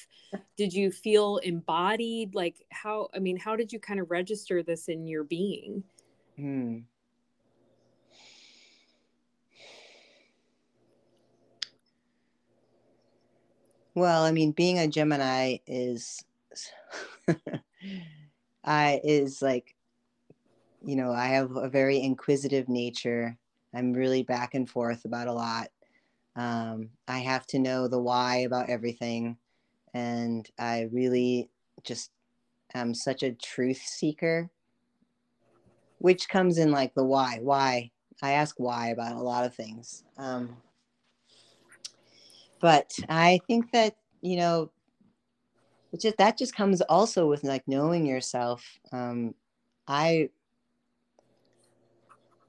Did 0.58 0.74
you 0.74 0.92
feel 0.92 1.38
embodied? 1.38 2.36
Like 2.36 2.66
how 2.72 3.10
i 3.16 3.20
mean 3.20 3.38
how 3.38 3.56
did 3.56 3.74
you 3.74 3.80
kind 3.80 4.00
of 4.00 4.12
register 4.12 4.64
this 4.64 4.88
in 4.88 5.08
your 5.08 5.24
being? 5.24 5.84
Hmm. 6.38 6.80
well 13.94 14.24
i 14.24 14.32
mean 14.32 14.52
being 14.52 14.80
a 14.80 14.88
gemini 14.88 15.58
is 15.68 16.24
I 18.64 19.02
is 19.04 19.42
like, 19.42 19.76
you 20.84 20.96
know, 20.96 21.12
I 21.12 21.28
have 21.28 21.56
a 21.56 21.70
very 21.70 22.02
inquisitive 22.02 22.70
nature. 22.70 23.38
I'm 23.74 23.94
really 23.94 24.24
back 24.24 24.54
and 24.54 24.70
forth 24.70 25.06
about 25.06 25.28
a 25.28 25.34
lot. 25.34 25.70
Um, 26.36 26.90
I 27.08 27.20
have 27.20 27.46
to 27.48 27.60
know 27.60 27.88
the 27.88 28.00
why 28.00 28.38
about 28.38 28.70
everything. 28.70 29.38
And 29.94 30.50
I 30.58 30.90
really 30.92 31.50
just 31.84 32.12
am 32.74 32.94
such 32.94 33.24
a 33.24 33.34
truth 33.34 33.82
seeker, 33.86 34.50
which 36.00 36.28
comes 36.30 36.58
in 36.58 36.72
like 36.72 36.94
the 36.96 37.06
why. 37.06 37.40
Why? 37.42 37.92
I 38.22 38.32
ask 38.34 38.56
why 38.58 38.90
about 38.90 39.14
a 39.14 39.22
lot 39.22 39.46
of 39.46 39.56
things. 39.56 40.04
Um, 40.18 40.58
but 42.60 42.92
I 43.10 43.40
think 43.48 43.72
that, 43.72 43.96
you 44.22 44.38
know, 44.38 44.72
it 45.94 46.02
just 46.02 46.18
that 46.18 46.38
just 46.38 46.56
comes 46.56 46.82
also 46.82 47.28
with 47.28 47.44
like 47.44 47.64
knowing 47.68 48.06
yourself 48.06 48.66
um 48.92 49.34
i 49.88 50.30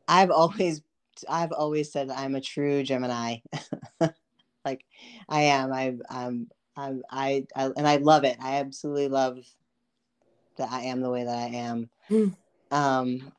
i've 0.09 0.31
always 0.31 0.83
i've 1.29 1.53
always 1.53 1.93
said 1.93 2.11
i'm 2.11 2.35
a 2.35 2.41
true 2.41 2.83
gemini 2.83 3.37
like 4.65 4.85
i 5.29 5.43
am 5.43 5.73
I, 5.73 5.95
i'm 6.11 6.49
I'm, 6.77 7.03
I, 7.11 7.47
I, 7.55 7.71
and 7.77 7.87
I 7.87 7.97
love 7.97 8.25
it. 8.25 8.37
I 8.41 8.57
absolutely 8.57 9.09
love 9.09 9.39
that 10.57 10.71
I 10.71 10.83
am 10.83 11.01
the 11.01 11.11
way 11.11 11.25
that 11.25 11.37
I 11.37 11.47
am. 11.57 11.91
Mm. 12.11 12.37
Um, 12.71 13.33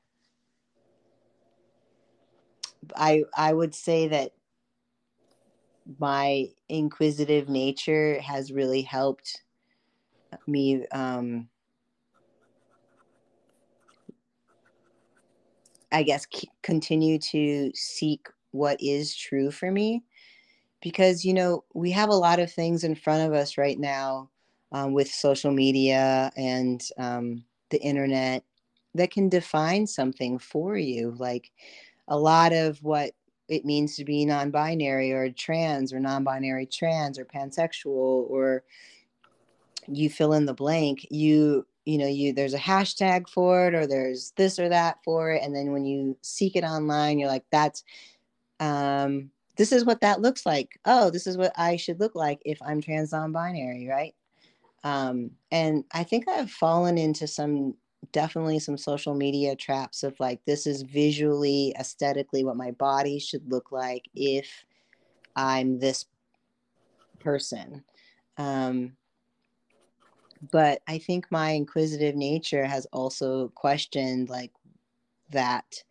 I, 2.95 3.23
I 3.35 3.53
would 3.53 3.75
say 3.75 4.07
that 4.09 4.31
my 5.99 6.47
inquisitive 6.69 7.49
nature 7.49 8.19
has 8.21 8.51
really 8.51 8.81
helped 8.81 9.41
me 10.47 10.85
um 10.87 11.47
i 15.91 16.03
guess 16.03 16.25
c- 16.33 16.49
continue 16.61 17.17
to 17.17 17.71
seek 17.73 18.27
what 18.55 18.77
is 18.81 19.15
true 19.15 19.51
for 19.51 19.69
me. 19.71 20.03
Because 20.81 21.25
you 21.25 21.33
know 21.33 21.63
we 21.73 21.91
have 21.91 22.09
a 22.09 22.15
lot 22.15 22.39
of 22.39 22.51
things 22.51 22.83
in 22.83 22.95
front 22.95 23.27
of 23.27 23.33
us 23.33 23.57
right 23.57 23.79
now 23.79 24.29
um, 24.71 24.93
with 24.93 25.09
social 25.11 25.51
media 25.51 26.31
and 26.35 26.81
um, 26.97 27.43
the 27.69 27.81
internet 27.81 28.43
that 28.93 29.11
can 29.11 29.29
define 29.29 29.85
something 29.87 30.39
for 30.39 30.77
you. 30.77 31.15
Like 31.17 31.51
a 32.07 32.17
lot 32.17 32.53
of 32.53 32.81
what 32.83 33.11
it 33.47 33.65
means 33.65 33.95
to 33.95 34.05
be 34.05 34.25
non-binary 34.25 35.11
or 35.11 35.29
trans 35.29 35.91
or 35.91 35.99
non-binary 35.99 36.67
trans 36.67 37.19
or 37.19 37.25
pansexual 37.25 38.29
or 38.29 38.63
you 39.87 40.09
fill 40.09 40.33
in 40.33 40.45
the 40.45 40.53
blank 40.53 41.05
you 41.09 41.65
you 41.85 41.97
know 41.97 42.07
you 42.07 42.33
there's 42.33 42.53
a 42.53 42.59
hashtag 42.59 43.29
for 43.29 43.67
it 43.67 43.75
or 43.75 43.87
there's 43.87 44.33
this 44.35 44.59
or 44.59 44.69
that 44.69 44.97
for 45.03 45.31
it. 45.31 45.43
And 45.43 45.55
then 45.55 45.71
when 45.71 45.85
you 45.85 46.17
seek 46.21 46.55
it 46.55 46.63
online 46.63 47.19
you're 47.19 47.29
like 47.29 47.45
that's 47.51 47.83
um 48.59 49.29
this 49.57 49.71
is 49.71 49.85
what 49.85 50.01
that 50.01 50.21
looks 50.21 50.45
like. 50.45 50.79
Oh 50.85 51.09
this 51.09 51.27
is 51.27 51.37
what 51.37 51.53
i 51.55 51.75
should 51.75 51.99
look 51.99 52.15
like 52.15 52.41
if 52.45 52.61
i'm 52.61 52.81
trans 52.81 53.11
non-binary 53.11 53.87
right? 53.87 54.15
Um 54.83 55.31
and 55.51 55.83
i 55.93 56.03
think 56.03 56.27
i've 56.27 56.51
fallen 56.51 56.97
into 56.97 57.27
some 57.27 57.75
definitely 58.11 58.59
some 58.59 58.77
social 58.77 59.15
media 59.15 59.55
traps 59.55 60.03
of 60.03 60.19
like 60.19 60.39
this 60.45 60.67
is 60.67 60.83
visually 60.83 61.75
aesthetically 61.79 62.43
what 62.43 62.55
my 62.55 62.71
body 62.71 63.17
should 63.17 63.51
look 63.51 63.71
like 63.71 64.05
if 64.13 64.63
i'm 65.35 65.79
this 65.79 66.05
person. 67.19 67.83
Um 68.37 68.95
but 70.51 70.81
I 70.87 70.97
think 70.97 71.27
my 71.31 71.51
inquisitive 71.51 72.15
nature 72.15 72.65
has 72.65 72.85
also 72.91 73.49
questioned 73.55 74.29
like 74.29 74.51
that. 75.31 75.83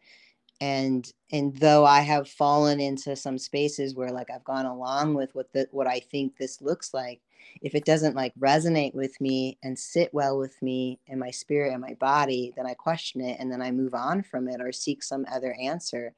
And 0.61 1.11
and 1.33 1.57
though 1.57 1.85
I 1.85 2.01
have 2.01 2.29
fallen 2.29 2.81
into 2.81 3.17
some 3.17 3.39
spaces 3.39 3.95
where 3.95 4.11
like 4.11 4.31
I've 4.31 4.45
gone 4.45 4.67
along 4.67 5.15
with 5.15 5.35
what 5.35 5.53
the 5.53 5.69
what 5.73 5.87
I 5.87 6.01
think 6.01 6.37
this 6.37 6.63
looks 6.63 6.95
like 6.95 7.21
if 7.61 7.75
it 7.75 7.85
doesn't 7.85 8.17
like 8.17 8.33
resonate 8.39 8.95
with 8.95 9.21
me 9.21 9.59
and 9.63 9.79
sit 9.79 10.15
well 10.15 10.39
with 10.39 10.61
me 10.63 11.01
and 11.09 11.21
my 11.21 11.31
spirit 11.31 11.73
and 11.73 11.83
my 11.83 11.95
body 11.95 12.53
then 12.57 12.67
I 12.67 12.75
question 12.75 13.21
it 13.21 13.39
and 13.41 13.51
then 13.51 13.61
I 13.61 13.73
move 13.73 13.95
on 13.95 14.23
from 14.23 14.49
it 14.49 14.61
or 14.61 14.73
seek 14.73 15.03
some 15.03 15.27
other 15.31 15.55
answer. 15.61 16.15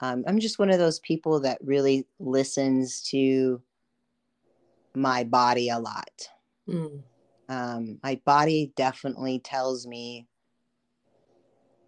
Um, 0.00 0.24
I'm 0.26 0.38
just 0.38 0.58
one 0.58 0.70
of 0.70 0.78
those 0.78 1.00
people 1.00 1.40
that 1.40 1.58
really 1.62 2.06
listens 2.18 3.02
to 3.10 3.60
my 4.94 5.24
body 5.24 5.68
a 5.68 5.78
lot. 5.78 6.28
Mm 6.68 7.02
um, 7.48 7.98
my 8.02 8.20
body 8.24 8.72
definitely 8.76 9.38
tells 9.38 9.86
me 9.86 10.26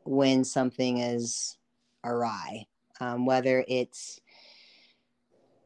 when 0.04 0.44
something 0.44 0.98
is 0.98 1.56
awry, 2.04 2.66
um, 3.00 3.26
whether 3.26 3.64
it's 3.68 4.20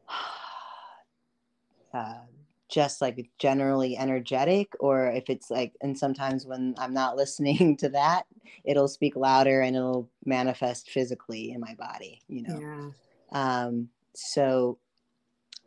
uh, 1.93 2.21
just 2.69 3.01
like 3.01 3.29
generally 3.39 3.97
energetic, 3.97 4.73
or 4.79 5.07
if 5.07 5.29
it's 5.29 5.49
like, 5.49 5.73
and 5.81 5.97
sometimes 5.97 6.45
when 6.45 6.75
I'm 6.77 6.93
not 6.93 7.15
listening 7.17 7.75
to 7.77 7.89
that, 7.89 8.23
it'll 8.63 8.87
speak 8.87 9.15
louder 9.15 9.61
and 9.61 9.75
it'll 9.75 10.09
manifest 10.25 10.89
physically 10.89 11.51
in 11.51 11.59
my 11.59 11.75
body, 11.75 12.21
you 12.27 12.43
know. 12.43 12.59
Yeah. 12.59 12.91
Um, 13.31 13.89
so 14.15 14.77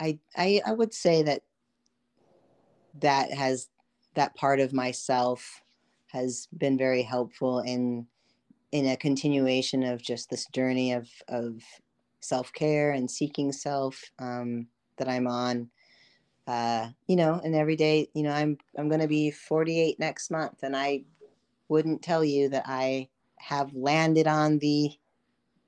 I, 0.01 0.19
I 0.37 0.61
I 0.67 0.73
would 0.73 0.93
say 0.93 1.23
that 1.23 1.43
that 3.01 3.33
has 3.33 3.69
that 4.15 4.35
part 4.35 4.61
of 4.61 4.73
myself 4.73 5.63
has 6.09 6.49
been 6.59 6.77
very 6.77 7.03
helpful 7.03 7.61
in 7.61 8.07
in 8.73 8.87
a 8.87 8.97
continuation 8.97 9.83
of 9.83 10.03
just 10.03 10.31
this 10.31 10.47
journey 10.53 10.93
of 10.93 11.09
of 11.29 11.63
self 12.21 12.53
care 12.53 12.93
and 12.93 13.11
seeking 13.11 13.53
self 13.53 14.03
um, 14.19 14.67
that 14.97 15.09
I'm 15.09 15.27
on. 15.27 15.71
Uh, 16.47 16.89
you 17.07 17.15
know, 17.15 17.41
and 17.45 17.55
every 17.55 17.77
day, 17.77 18.09
you 18.15 18.23
know, 18.23 18.33
I'm 18.33 18.59
I'm 18.77 18.89
going 18.89 19.01
to 19.01 19.09
be 19.09 19.31
48 19.31 19.99
next 19.99 20.31
month, 20.31 20.63
and 20.63 20.77
I 20.77 21.05
wouldn't 21.69 22.03
tell 22.03 22.25
you 22.25 22.49
that 22.51 22.65
I 22.67 23.09
have 23.39 23.75
landed 23.75 24.27
on 24.27 24.59
the 24.59 24.91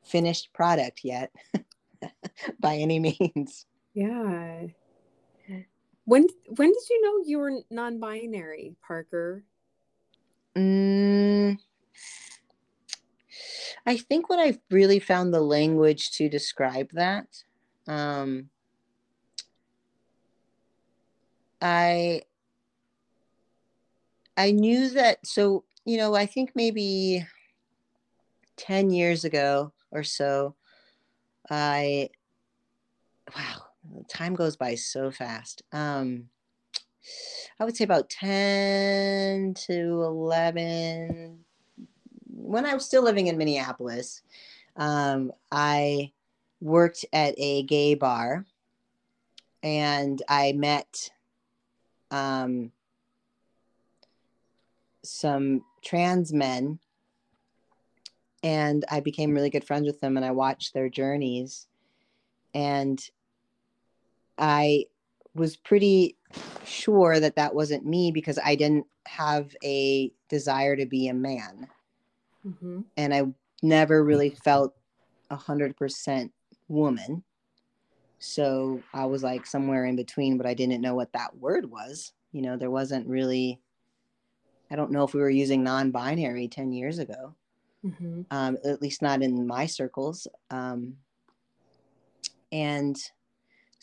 finished 0.03 0.53
product 0.53 1.01
yet 1.05 1.33
by 2.61 2.77
any 2.77 2.99
means. 2.99 3.67
Yeah. 3.95 4.67
When 6.05 6.27
when 6.57 6.69
did 6.69 6.89
you 6.91 7.03
know 7.03 7.25
you 7.27 7.39
were 7.39 7.53
non-binary, 7.71 8.77
Parker? 8.87 9.45
Mm, 10.55 11.59
I 13.87 13.97
think 13.97 14.29
when 14.29 14.39
I 14.39 14.59
really 14.71 14.99
found 14.99 15.33
the 15.33 15.41
language 15.41 16.11
to 16.13 16.29
describe 16.29 16.91
that, 16.93 17.27
um, 17.89 18.51
I 21.61 22.23
I 24.37 24.51
knew 24.51 24.91
that. 24.91 25.27
So 25.27 25.65
you 25.85 25.97
know, 25.97 26.15
I 26.15 26.27
think 26.27 26.53
maybe 26.55 27.27
ten 28.57 28.91
years 28.91 29.25
ago 29.25 29.73
or 29.91 30.05
so, 30.05 30.55
I 31.51 32.11
wow, 33.35 33.63
time 34.09 34.35
goes 34.35 34.57
by 34.57 34.75
so 34.75 35.11
fast. 35.11 35.63
Um, 35.73 36.29
I 37.61 37.65
would 37.65 37.77
say 37.77 37.85
about 37.85 38.11
10 38.11 39.55
to 39.55 39.73
11. 39.73 41.45
When 42.27 42.67
I 42.67 42.75
was 42.75 42.85
still 42.87 43.03
living 43.03 43.29
in 43.29 43.39
Minneapolis, 43.39 44.23
um, 44.77 45.33
I 45.53 46.13
worked 46.61 47.05
at 47.13 47.35
a 47.37 47.63
gay 47.65 47.95
bar 47.95 48.47
and 49.63 50.21
I 50.29 50.53
met 50.53 51.11
um, 52.11 52.73
some 55.03 55.65
trans 55.83 56.33
men 56.33 56.79
and 58.43 58.85
I 58.91 59.01
became 59.01 59.33
really 59.33 59.51
good 59.51 59.65
friends 59.65 59.87
with 59.87 60.01
them 60.01 60.17
and 60.17 60.25
I 60.25 60.31
watched 60.31 60.75
their 60.75 60.89
journeys. 60.89 61.67
And 62.55 63.03
I 64.39 64.87
was 65.35 65.57
pretty 65.57 66.17
sure 66.65 67.21
that 67.21 67.37
that 67.37 67.55
wasn't 67.55 67.87
me 67.87 68.11
because 68.11 68.39
I 68.45 68.55
didn't 68.55 68.87
have 69.07 69.55
a 69.65 70.13
desire 70.29 70.77
to 70.77 70.87
be 70.87 71.09
a 71.09 71.15
man. 71.15 71.69
Mm-hmm. 72.47 72.81
And 72.97 73.15
I 73.15 73.23
never 73.63 74.05
really 74.05 74.31
felt 74.31 74.75
a 75.31 75.37
hundred 75.37 75.77
percent 75.77 76.33
woman. 76.69 77.23
So 78.19 78.81
I 78.93 79.05
was 79.05 79.23
like 79.23 79.47
somewhere 79.47 79.85
in 79.85 79.97
between, 79.97 80.39
but 80.39 80.47
I 80.47 80.55
didn't 80.55 80.81
know 80.81 80.95
what 80.95 81.13
that 81.13 81.37
word 81.37 81.71
was. 81.71 82.13
You 82.33 82.43
know, 82.43 82.57
there 82.57 82.71
wasn't 82.71 83.07
really, 83.07 83.61
I 84.71 84.77
don't 84.77 84.91
know 84.91 85.05
if 85.05 85.15
we 85.15 85.21
were 85.21 85.31
using 85.31 85.63
non 85.63 85.91
binary 85.91 86.49
10 86.49 86.73
years 86.73 86.99
ago, 86.99 87.35
mm-hmm. 87.85 88.23
um, 88.31 88.57
at 88.65 88.81
least 88.81 89.03
not 89.03 89.23
in 89.23 89.47
my 89.47 89.67
circles. 89.67 90.27
Um, 90.51 90.97
and 92.51 92.97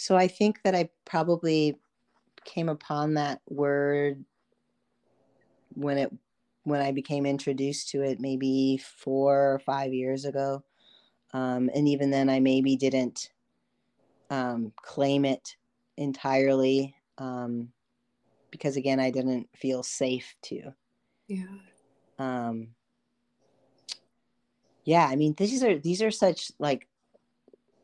so 0.01 0.17
I 0.17 0.27
think 0.27 0.63
that 0.63 0.73
I 0.73 0.89
probably 1.05 1.77
came 2.43 2.69
upon 2.69 3.13
that 3.13 3.39
word 3.47 4.25
when 5.75 5.99
it 5.99 6.11
when 6.63 6.81
I 6.81 6.91
became 6.91 7.27
introduced 7.27 7.89
to 7.89 8.01
it 8.01 8.19
maybe 8.19 8.81
four 8.97 9.53
or 9.53 9.59
five 9.59 9.93
years 9.93 10.25
ago. 10.25 10.63
Um, 11.33 11.69
and 11.75 11.87
even 11.87 12.09
then, 12.09 12.29
I 12.29 12.39
maybe 12.39 12.75
didn't 12.75 13.29
um, 14.31 14.73
claim 14.75 15.23
it 15.23 15.55
entirely 15.97 16.95
um, 17.19 17.71
because, 18.49 18.77
again, 18.77 18.99
I 18.99 19.11
didn't 19.11 19.49
feel 19.55 19.83
safe 19.83 20.35
to. 20.45 20.73
Yeah. 21.27 21.45
Um, 22.17 22.69
yeah, 24.83 25.05
I 25.05 25.15
mean, 25.15 25.35
these 25.37 25.63
are 25.63 25.77
these 25.77 26.01
are 26.01 26.11
such 26.11 26.51
like 26.57 26.87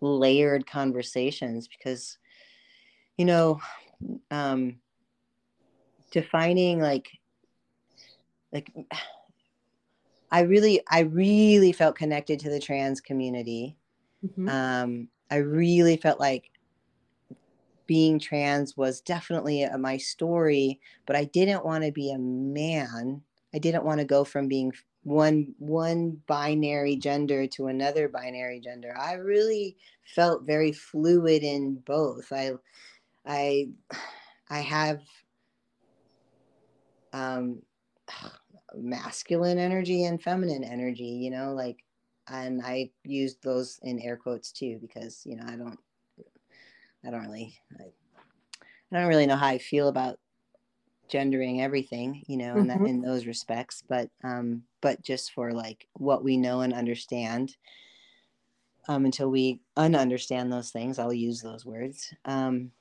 layered 0.02 0.68
conversations 0.68 1.68
because 1.68 2.18
you 3.18 3.26
know 3.26 3.60
um 4.32 4.76
defining 6.12 6.80
like 6.80 7.10
like 8.54 8.72
i 10.32 10.42
really 10.42 10.82
i 10.90 11.02
really 11.02 11.72
felt 11.72 11.96
connected 11.96 12.40
to 12.40 12.50
the 12.50 12.60
trans 12.60 13.02
community 13.02 13.76
mm-hmm. 14.26 14.48
um 14.50 15.08
i 15.32 15.38
really 15.38 15.98
felt 15.98 16.20
like 16.20 16.52
being 17.88 18.20
trans 18.20 18.76
was 18.76 19.02
definitely 19.02 19.64
a, 19.64 19.78
my 19.78 19.98
story 19.98 20.80
but 21.06 21.16
i 21.16 21.24
didn't 21.26 21.66
want 21.66 21.84
to 21.84 21.92
be 21.92 22.12
a 22.12 22.18
man 22.18 23.22
i 23.54 23.58
didn't 23.58 23.86
want 23.86 24.00
to 24.00 24.06
go 24.06 24.24
from 24.24 24.48
being 24.48 24.72
one 25.08 25.56
one 25.58 26.22
binary 26.28 26.98
gender 26.98 27.48
to 27.48 27.68
another 27.68 28.10
binary 28.10 28.60
gender. 28.60 28.94
I 29.00 29.14
really 29.14 29.78
felt 30.04 30.46
very 30.46 30.74
fluid 30.74 31.44
in 31.44 31.76
both. 31.76 32.34
I 32.34 32.52
I 33.26 33.70
I 34.50 34.60
have 34.60 35.00
um 37.14 37.62
masculine 38.76 39.60
energy 39.60 40.04
and 40.04 40.22
feminine 40.22 40.66
energy, 40.66 41.06
you 41.06 41.32
know, 41.32 41.54
like 41.54 41.86
and 42.28 42.62
I 42.62 42.92
use 43.06 43.38
those 43.42 43.80
in 43.84 44.02
air 44.02 44.18
quotes 44.18 44.52
too 44.52 44.78
because, 44.82 45.22
you 45.26 45.38
know, 45.38 45.46
I 45.48 45.56
don't 45.56 45.80
I 47.06 47.12
don't 47.12 47.22
really 47.22 47.58
I, 47.80 47.84
I 48.92 49.00
don't 49.00 49.08
really 49.08 49.26
know 49.26 49.38
how 49.38 49.48
I 49.48 49.58
feel 49.58 49.88
about 49.88 50.20
gendering 51.10 51.62
everything, 51.62 52.24
you 52.28 52.38
know, 52.38 52.58
in, 52.58 52.68
that, 52.68 52.78
mm-hmm. 52.78 52.88
in 52.88 53.02
those 53.02 53.26
respects, 53.26 53.84
but 53.88 54.10
um, 54.24 54.64
but 54.82 55.02
just 55.02 55.32
for 55.32 55.52
like 55.52 55.88
what 55.94 56.24
we 56.24 56.38
know 56.38 56.62
and 56.62 56.74
understand. 56.74 57.56
Um, 58.90 59.04
until 59.04 59.30
we 59.30 59.60
ununderstand 59.78 60.50
those 60.50 60.72
things, 60.72 60.98
I'll 60.98 61.12
use 61.12 61.42
those 61.42 61.66
words. 61.66 62.14
Um, 62.24 62.72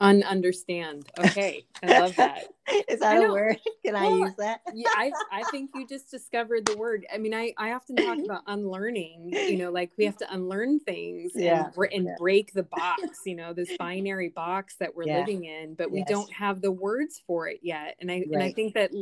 Ununderstand. 0.00 1.08
Okay. 1.18 1.64
I 1.82 1.98
love 1.98 2.14
that. 2.16 2.44
Is 2.88 3.00
that 3.00 3.24
a 3.24 3.32
word? 3.32 3.58
Can 3.84 3.94
well, 3.94 4.14
I 4.14 4.16
use 4.16 4.34
that? 4.38 4.60
yeah, 4.72 4.90
I, 4.94 5.10
I 5.32 5.42
think 5.50 5.70
you 5.74 5.88
just 5.88 6.08
discovered 6.10 6.66
the 6.66 6.76
word. 6.76 7.04
I 7.12 7.18
mean, 7.18 7.34
I, 7.34 7.52
I 7.58 7.72
often 7.72 7.96
talk 7.96 8.18
about 8.24 8.42
unlearning, 8.46 9.30
you 9.32 9.56
know, 9.56 9.72
like 9.72 9.90
we 9.98 10.04
have 10.04 10.16
to 10.18 10.32
unlearn 10.32 10.78
things 10.78 11.32
yeah. 11.34 11.70
and, 11.74 11.92
and 11.92 12.04
yeah. 12.06 12.14
break 12.16 12.52
the 12.52 12.62
box, 12.76 13.20
you 13.26 13.34
know, 13.34 13.52
this 13.52 13.76
binary 13.76 14.28
box 14.28 14.76
that 14.78 14.94
we're 14.94 15.04
yeah. 15.04 15.18
living 15.18 15.44
in, 15.44 15.74
but 15.74 15.90
we 15.90 16.00
yes. 16.00 16.08
don't 16.08 16.32
have 16.32 16.60
the 16.60 16.72
words 16.72 17.20
for 17.26 17.48
it 17.48 17.58
yet. 17.62 17.96
And 18.00 18.10
I, 18.10 18.18
right. 18.18 18.26
and 18.30 18.42
I 18.42 18.52
think 18.52 18.74
that 18.74 18.92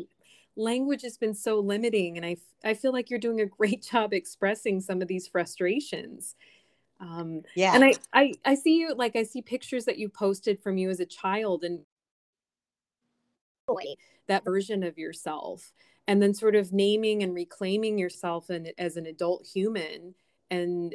language 0.57 1.03
has 1.03 1.19
been 1.19 1.35
so 1.35 1.59
limiting 1.59 2.17
and 2.17 2.25
I, 2.25 2.37
I 2.65 2.73
feel 2.73 2.93
like 2.93 3.11
you're 3.11 3.19
doing 3.19 3.43
a 3.43 3.47
great 3.47 3.83
job 3.91 4.15
expressing 4.15 4.81
some 4.81 5.03
of 5.03 5.09
these 5.09 5.29
frustrations 5.29 6.37
um 7.01 7.43
yeah. 7.55 7.75
And 7.75 7.85
I, 7.85 7.95
I 8.13 8.33
i 8.45 8.55
see 8.55 8.79
you 8.79 8.95
like 8.95 9.17
i 9.17 9.23
see 9.23 9.43
pictures 9.43 9.85
that 9.85 9.99
you 9.99 10.09
posted 10.09 10.63
from 10.63 10.79
you 10.79 10.89
as 10.89 11.01
a 11.01 11.07
child 11.07 11.65
and 11.65 11.81
that 14.29 14.45
version 14.45 14.83
of 14.83 14.99
yourself 14.99 15.73
and 16.07 16.23
then 16.23 16.33
sort 16.33 16.55
of 16.55 16.73
naming 16.73 17.23
and 17.23 17.35
reclaiming 17.35 17.99
yourself 17.99 18.49
and 18.49 18.73
as 18.79 18.97
an 18.97 19.07
adult 19.07 19.47
human 19.47 20.15
and 20.51 20.95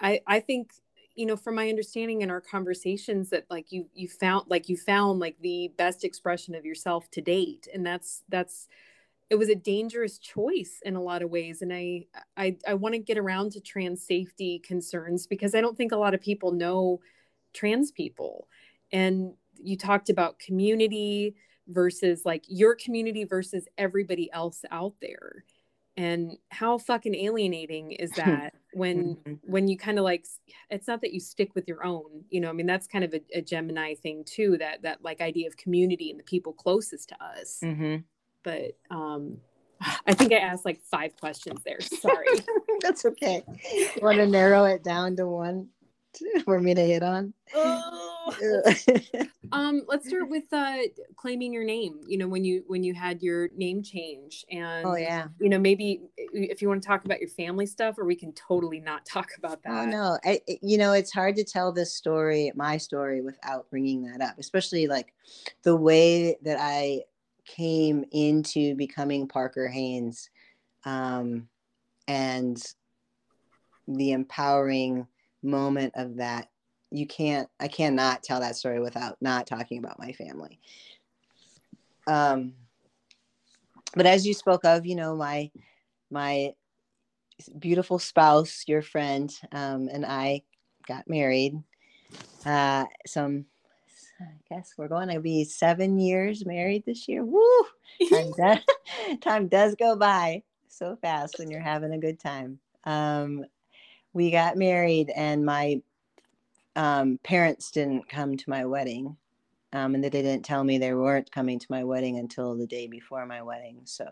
i 0.00 0.20
i 0.26 0.38
think 0.38 0.72
you 1.14 1.26
know 1.26 1.36
from 1.36 1.54
my 1.54 1.68
understanding 1.68 2.22
in 2.22 2.30
our 2.30 2.40
conversations 2.40 3.30
that 3.30 3.44
like 3.50 3.72
you 3.72 3.86
you 3.94 4.08
found 4.08 4.44
like 4.48 4.68
you 4.68 4.76
found 4.76 5.18
like 5.18 5.36
the 5.40 5.72
best 5.76 6.04
expression 6.04 6.54
of 6.54 6.64
yourself 6.64 7.10
to 7.10 7.20
date 7.20 7.68
and 7.72 7.84
that's 7.84 8.22
that's 8.28 8.68
it 9.30 9.38
was 9.38 9.48
a 9.48 9.54
dangerous 9.54 10.18
choice 10.18 10.80
in 10.84 10.96
a 10.96 11.02
lot 11.02 11.22
of 11.22 11.30
ways 11.30 11.62
and 11.62 11.72
i 11.72 12.04
i, 12.36 12.56
I 12.66 12.74
want 12.74 12.94
to 12.94 12.98
get 12.98 13.18
around 13.18 13.52
to 13.52 13.60
trans 13.60 14.04
safety 14.04 14.58
concerns 14.58 15.26
because 15.26 15.54
i 15.54 15.60
don't 15.60 15.76
think 15.76 15.92
a 15.92 15.96
lot 15.96 16.14
of 16.14 16.20
people 16.20 16.52
know 16.52 17.00
trans 17.54 17.90
people 17.90 18.48
and 18.92 19.32
you 19.62 19.76
talked 19.76 20.10
about 20.10 20.38
community 20.38 21.36
versus 21.68 22.22
like 22.24 22.44
your 22.48 22.74
community 22.74 23.24
versus 23.24 23.66
everybody 23.78 24.30
else 24.32 24.64
out 24.70 24.94
there 25.00 25.44
and 25.96 26.36
how 26.50 26.78
fucking 26.78 27.14
alienating 27.14 27.92
is 27.92 28.10
that 28.16 28.54
when 28.72 29.16
mm-hmm. 29.16 29.34
when 29.42 29.68
you 29.68 29.76
kind 29.76 29.98
of 29.98 30.04
like 30.04 30.26
it's 30.70 30.88
not 30.88 31.00
that 31.00 31.12
you 31.12 31.20
stick 31.20 31.54
with 31.54 31.68
your 31.68 31.84
own 31.84 32.24
you 32.30 32.40
know 32.40 32.48
i 32.48 32.52
mean 32.52 32.66
that's 32.66 32.86
kind 32.86 33.04
of 33.04 33.14
a, 33.14 33.20
a 33.34 33.42
gemini 33.42 33.94
thing 33.94 34.24
too 34.24 34.56
that 34.58 34.82
that 34.82 35.02
like 35.02 35.20
idea 35.20 35.46
of 35.46 35.56
community 35.56 36.10
and 36.10 36.18
the 36.18 36.24
people 36.24 36.52
closest 36.52 37.08
to 37.08 37.22
us 37.22 37.60
mm-hmm 37.62 37.96
but 38.42 38.76
um 38.90 39.38
I 40.06 40.14
think 40.14 40.32
I 40.32 40.36
asked 40.36 40.64
like 40.64 40.80
five 40.90 41.16
questions 41.16 41.60
there. 41.64 41.80
Sorry. 41.80 42.26
That's 42.80 43.04
okay. 43.06 43.42
You 43.72 43.88
want 44.02 44.18
to 44.18 44.26
narrow 44.26 44.64
it 44.64 44.84
down 44.84 45.16
to 45.16 45.26
one 45.26 45.68
for 46.44 46.60
me 46.60 46.74
to 46.74 46.82
hit 46.82 47.02
on? 47.02 47.32
Oh, 47.54 48.32
um, 49.52 49.82
let's 49.88 50.08
start 50.08 50.28
with 50.28 50.44
uh, 50.52 50.78
claiming 51.16 51.52
your 51.52 51.64
name. 51.64 52.00
You 52.06 52.18
know, 52.18 52.28
when 52.28 52.44
you 52.44 52.64
when 52.66 52.82
you 52.82 52.94
had 52.94 53.22
your 53.22 53.48
name 53.56 53.82
change, 53.82 54.44
and 54.50 54.86
oh 54.86 54.96
yeah, 54.96 55.28
you 55.40 55.48
know, 55.48 55.58
maybe 55.58 56.02
if 56.16 56.60
you 56.60 56.68
want 56.68 56.82
to 56.82 56.86
talk 56.86 57.04
about 57.04 57.20
your 57.20 57.28
family 57.30 57.66
stuff, 57.66 57.98
or 57.98 58.04
we 58.04 58.16
can 58.16 58.32
totally 58.32 58.80
not 58.80 59.06
talk 59.06 59.30
about 59.38 59.62
that. 59.62 59.72
oh 59.72 59.74
that. 59.74 59.88
no, 59.88 60.18
I, 60.24 60.40
you 60.62 60.78
know, 60.78 60.92
it's 60.92 61.12
hard 61.12 61.36
to 61.36 61.44
tell 61.44 61.72
this 61.72 61.94
story, 61.94 62.52
my 62.54 62.76
story, 62.76 63.20
without 63.22 63.70
bringing 63.70 64.02
that 64.02 64.20
up, 64.20 64.38
especially 64.38 64.86
like 64.86 65.14
the 65.62 65.76
way 65.76 66.36
that 66.42 66.58
I 66.60 67.02
came 67.56 68.04
into 68.12 68.74
becoming 68.74 69.28
Parker 69.28 69.68
Haines, 69.68 70.30
um, 70.84 71.48
and 72.08 72.60
the 73.88 74.12
empowering 74.12 75.06
moment 75.42 75.92
of 75.96 76.16
that 76.16 76.48
you 76.90 77.06
can't 77.06 77.48
i 77.60 77.68
cannot 77.68 78.22
tell 78.22 78.40
that 78.40 78.56
story 78.56 78.80
without 78.80 79.16
not 79.20 79.46
talking 79.46 79.78
about 79.78 79.98
my 79.98 80.12
family. 80.12 80.58
Um 82.06 82.54
but 83.94 84.06
as 84.06 84.26
you 84.26 84.34
spoke 84.34 84.64
of 84.64 84.86
you 84.86 84.96
know 84.96 85.16
my 85.16 85.50
my 86.10 86.52
beautiful 87.58 87.98
spouse 87.98 88.64
your 88.66 88.82
friend 88.82 89.32
um 89.52 89.88
and 89.90 90.04
i 90.04 90.42
got 90.86 91.08
married 91.08 91.54
uh 92.44 92.84
some 93.06 93.46
i 94.20 94.54
guess 94.54 94.74
we're 94.76 94.88
going 94.88 95.08
to 95.08 95.20
be 95.20 95.44
seven 95.44 95.98
years 95.98 96.44
married 96.44 96.84
this 96.84 97.08
year. 97.08 97.24
Woo! 97.24 97.64
Time 98.08 98.32
does, 98.36 98.58
time 99.20 99.48
does 99.48 99.74
go 99.74 99.96
by 99.96 100.42
so 100.68 100.96
fast 101.00 101.38
when 101.38 101.50
you're 101.50 101.60
having 101.60 101.92
a 101.92 101.98
good 101.98 102.18
time. 102.18 102.58
Um 102.84 103.44
we 104.12 104.30
got 104.30 104.56
married 104.56 105.10
and 105.14 105.44
my 105.44 105.80
um, 106.76 107.18
parents 107.22 107.70
didn't 107.70 108.08
come 108.08 108.36
to 108.36 108.50
my 108.50 108.64
wedding 108.64 109.16
um, 109.72 109.94
and 109.94 110.02
they 110.02 110.10
didn't 110.10 110.42
tell 110.42 110.64
me 110.64 110.78
they 110.78 110.94
weren't 110.94 111.30
coming 111.30 111.58
to 111.58 111.66
my 111.70 111.84
wedding 111.84 112.18
until 112.18 112.56
the 112.56 112.66
day 112.66 112.86
before 112.86 113.24
my 113.26 113.42
wedding. 113.42 113.80
So 113.84 114.08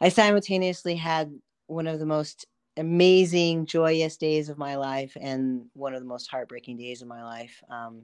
i 0.00 0.08
simultaneously 0.08 0.94
had 0.94 1.36
one 1.66 1.86
of 1.86 1.98
the 1.98 2.06
most 2.06 2.46
amazing 2.76 3.66
joyous 3.66 4.16
days 4.16 4.48
of 4.48 4.56
my 4.56 4.76
life 4.76 5.16
and 5.20 5.66
one 5.74 5.94
of 5.94 6.00
the 6.00 6.08
most 6.08 6.30
heartbreaking 6.30 6.76
days 6.76 7.02
of 7.02 7.08
my 7.08 7.22
life. 7.24 7.62
Um, 7.68 8.02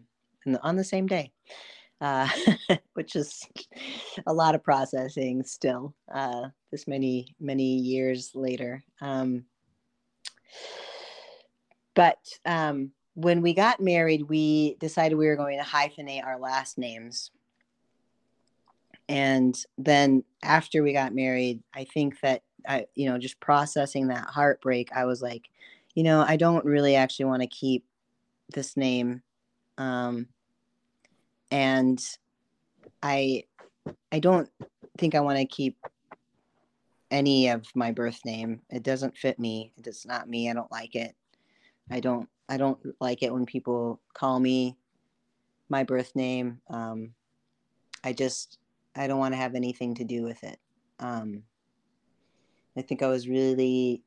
on 0.63 0.77
the 0.77 0.85
same 0.85 1.07
day 1.07 1.33
uh, 2.01 2.29
which 2.95 3.17
is 3.17 3.47
a 4.27 4.33
lot 4.33 4.55
of 4.55 4.63
processing 4.63 5.43
still 5.43 5.95
uh, 6.15 6.49
this 6.71 6.87
many 6.87 7.35
many 7.41 7.77
years 7.77 8.31
later 8.35 8.83
um, 9.01 9.45
but 11.95 12.19
um, 12.45 12.91
when 13.15 13.43
we 13.43 13.55
got 13.55 13.81
married, 13.81 14.29
we 14.29 14.75
decided 14.81 15.17
we 15.17 15.27
were 15.27 15.37
going 15.37 15.59
to 15.59 15.65
hyphenate 15.65 16.25
our 16.25 16.39
last 16.39 16.79
names. 16.79 17.31
And 19.09 19.57
then 19.79 20.25
after 20.43 20.83
we 20.83 20.93
got 20.93 21.15
married, 21.15 21.63
I 21.75 21.85
think 21.85 22.21
that 22.21 22.43
I, 22.67 22.87
you 22.95 23.09
know, 23.09 23.19
just 23.19 23.39
processing 23.41 24.09
that 24.09 24.25
heartbreak, 24.25 24.91
I 24.95 25.05
was 25.05 25.23
like, 25.23 25.49
you 25.95 26.03
know, 26.03 26.25
I 26.27 26.37
don't 26.37 26.65
really 26.65 26.97
actually 26.97 27.27
want 27.27 27.43
to 27.43 27.49
keep 27.49 27.85
this 28.53 28.77
name. 28.77 29.23
Um, 29.79 30.27
and 31.51 32.03
I, 33.03 33.45
I 34.13 34.19
don't 34.19 34.49
think 34.99 35.15
I 35.15 35.21
want 35.21 35.39
to 35.39 35.47
keep 35.47 35.77
any 37.11 37.49
of 37.49 37.65
my 37.75 37.93
birth 37.93 38.21
name. 38.25 38.61
It 38.71 38.83
doesn't 38.83 39.17
fit 39.17 39.39
me. 39.39 39.73
It's 39.85 40.07
not 40.07 40.29
me. 40.29 40.51
I 40.51 40.55
don't 40.55 40.73
like 40.73 40.95
it. 40.95 41.15
I 41.91 42.01
don't 42.01 42.29
I 42.49 42.57
don't 42.57 42.79
like 43.01 43.23
it 43.23 43.33
when 43.33 43.47
people 43.47 44.01
call 44.13 44.39
me 44.39 44.77
my 45.69 45.85
birth 45.85 46.15
name. 46.15 46.61
Um, 46.69 47.15
I 48.03 48.13
just 48.13 48.59
I 48.97 49.07
don't 49.07 49.19
want 49.19 49.33
to 49.33 49.39
have 49.39 49.55
anything 49.55 49.95
to 49.97 50.05
do 50.05 50.23
with 50.23 50.43
it. 50.45 50.59
Um, 50.99 51.43
I 52.77 52.83
think 52.83 53.03
I 53.03 53.09
was 53.09 53.29
really 53.29 54.03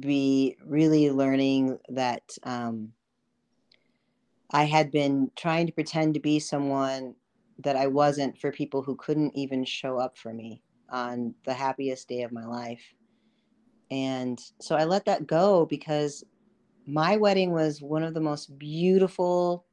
be 0.00 0.56
really 0.66 1.10
learning 1.10 1.78
that 1.88 2.22
um, 2.42 2.92
I 4.50 4.64
had 4.64 4.90
been 4.90 5.30
trying 5.36 5.66
to 5.66 5.72
pretend 5.72 6.14
to 6.14 6.20
be 6.20 6.38
someone 6.38 7.14
that 7.58 7.76
I 7.76 7.86
wasn't 7.86 8.38
for 8.38 8.52
people 8.52 8.82
who 8.82 8.96
couldn't 8.96 9.36
even 9.36 9.64
show 9.64 9.98
up 9.98 10.16
for 10.16 10.32
me 10.32 10.62
on 10.90 11.34
the 11.44 11.52
happiest 11.52 12.08
day 12.08 12.22
of 12.22 12.32
my 12.32 12.46
life. 12.46 12.82
And 13.90 14.40
so 14.60 14.76
I 14.76 14.84
let 14.84 15.04
that 15.06 15.26
go 15.26 15.66
because 15.66 16.24
my 16.86 17.16
wedding 17.16 17.52
was 17.52 17.82
one 17.82 18.02
of 18.02 18.14
the 18.14 18.20
most 18.20 18.58
beautiful 18.58 19.66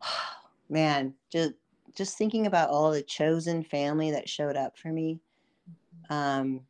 man, 0.70 1.14
just 1.30 1.52
just 1.94 2.16
thinking 2.16 2.46
about 2.46 2.70
all 2.70 2.90
the 2.90 3.02
chosen 3.02 3.62
family 3.62 4.10
that 4.12 4.28
showed 4.28 4.56
up 4.56 4.78
for 4.78 4.88
me. 4.88 5.20
Um 6.08 6.60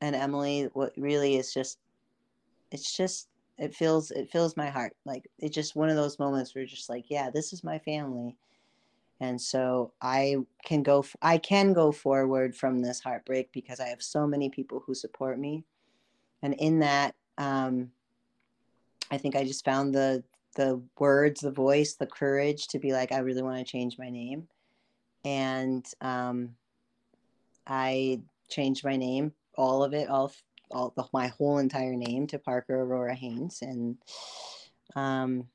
and 0.00 0.16
Emily, 0.16 0.68
what 0.72 0.92
really 0.96 1.36
is 1.36 1.54
just 1.54 1.78
it's 2.72 2.96
just 2.96 3.28
it 3.58 3.74
feels 3.74 4.10
it 4.10 4.30
fills 4.30 4.56
my 4.56 4.68
heart. 4.68 4.94
Like 5.04 5.28
it's 5.38 5.54
just 5.54 5.76
one 5.76 5.88
of 5.88 5.96
those 5.96 6.18
moments 6.18 6.54
where 6.54 6.66
just 6.66 6.90
like, 6.90 7.06
yeah, 7.08 7.30
this 7.30 7.52
is 7.52 7.64
my 7.64 7.78
family. 7.78 8.36
And 9.20 9.40
so 9.40 9.92
i 10.02 10.36
can 10.62 10.82
go 10.82 11.02
i 11.22 11.38
can 11.38 11.72
go 11.72 11.90
forward 11.90 12.54
from 12.54 12.82
this 12.82 13.00
heartbreak 13.00 13.50
because 13.50 13.80
i 13.80 13.86
have 13.86 14.02
so 14.02 14.26
many 14.26 14.50
people 14.50 14.82
who 14.84 14.94
support 14.94 15.38
me. 15.38 15.64
And 16.42 16.52
in 16.54 16.80
that 16.80 17.14
um, 17.38 17.90
i 19.10 19.16
think 19.16 19.36
i 19.36 19.42
just 19.42 19.64
found 19.64 19.94
the 19.94 20.22
the 20.54 20.82
words 20.98 21.40
the 21.40 21.50
voice 21.50 21.94
the 21.94 22.06
courage 22.06 22.66
to 22.68 22.78
be 22.78 22.92
like 22.92 23.12
i 23.12 23.18
really 23.18 23.42
want 23.42 23.58
to 23.58 23.64
change 23.64 23.98
my 23.98 24.10
name. 24.10 24.48
And 25.24 25.86
um, 26.02 26.50
i 27.66 28.20
changed 28.50 28.84
my 28.84 28.96
name 28.96 29.32
all 29.56 29.82
of 29.82 29.94
it 29.94 30.10
all 30.10 30.30
all 30.70 30.92
the, 30.96 31.04
my 31.12 31.28
whole 31.28 31.58
entire 31.58 31.94
name 31.94 32.26
to 32.26 32.38
parker 32.38 32.80
aurora 32.80 33.14
haines 33.14 33.62
and 33.62 33.96
um, 34.94 35.48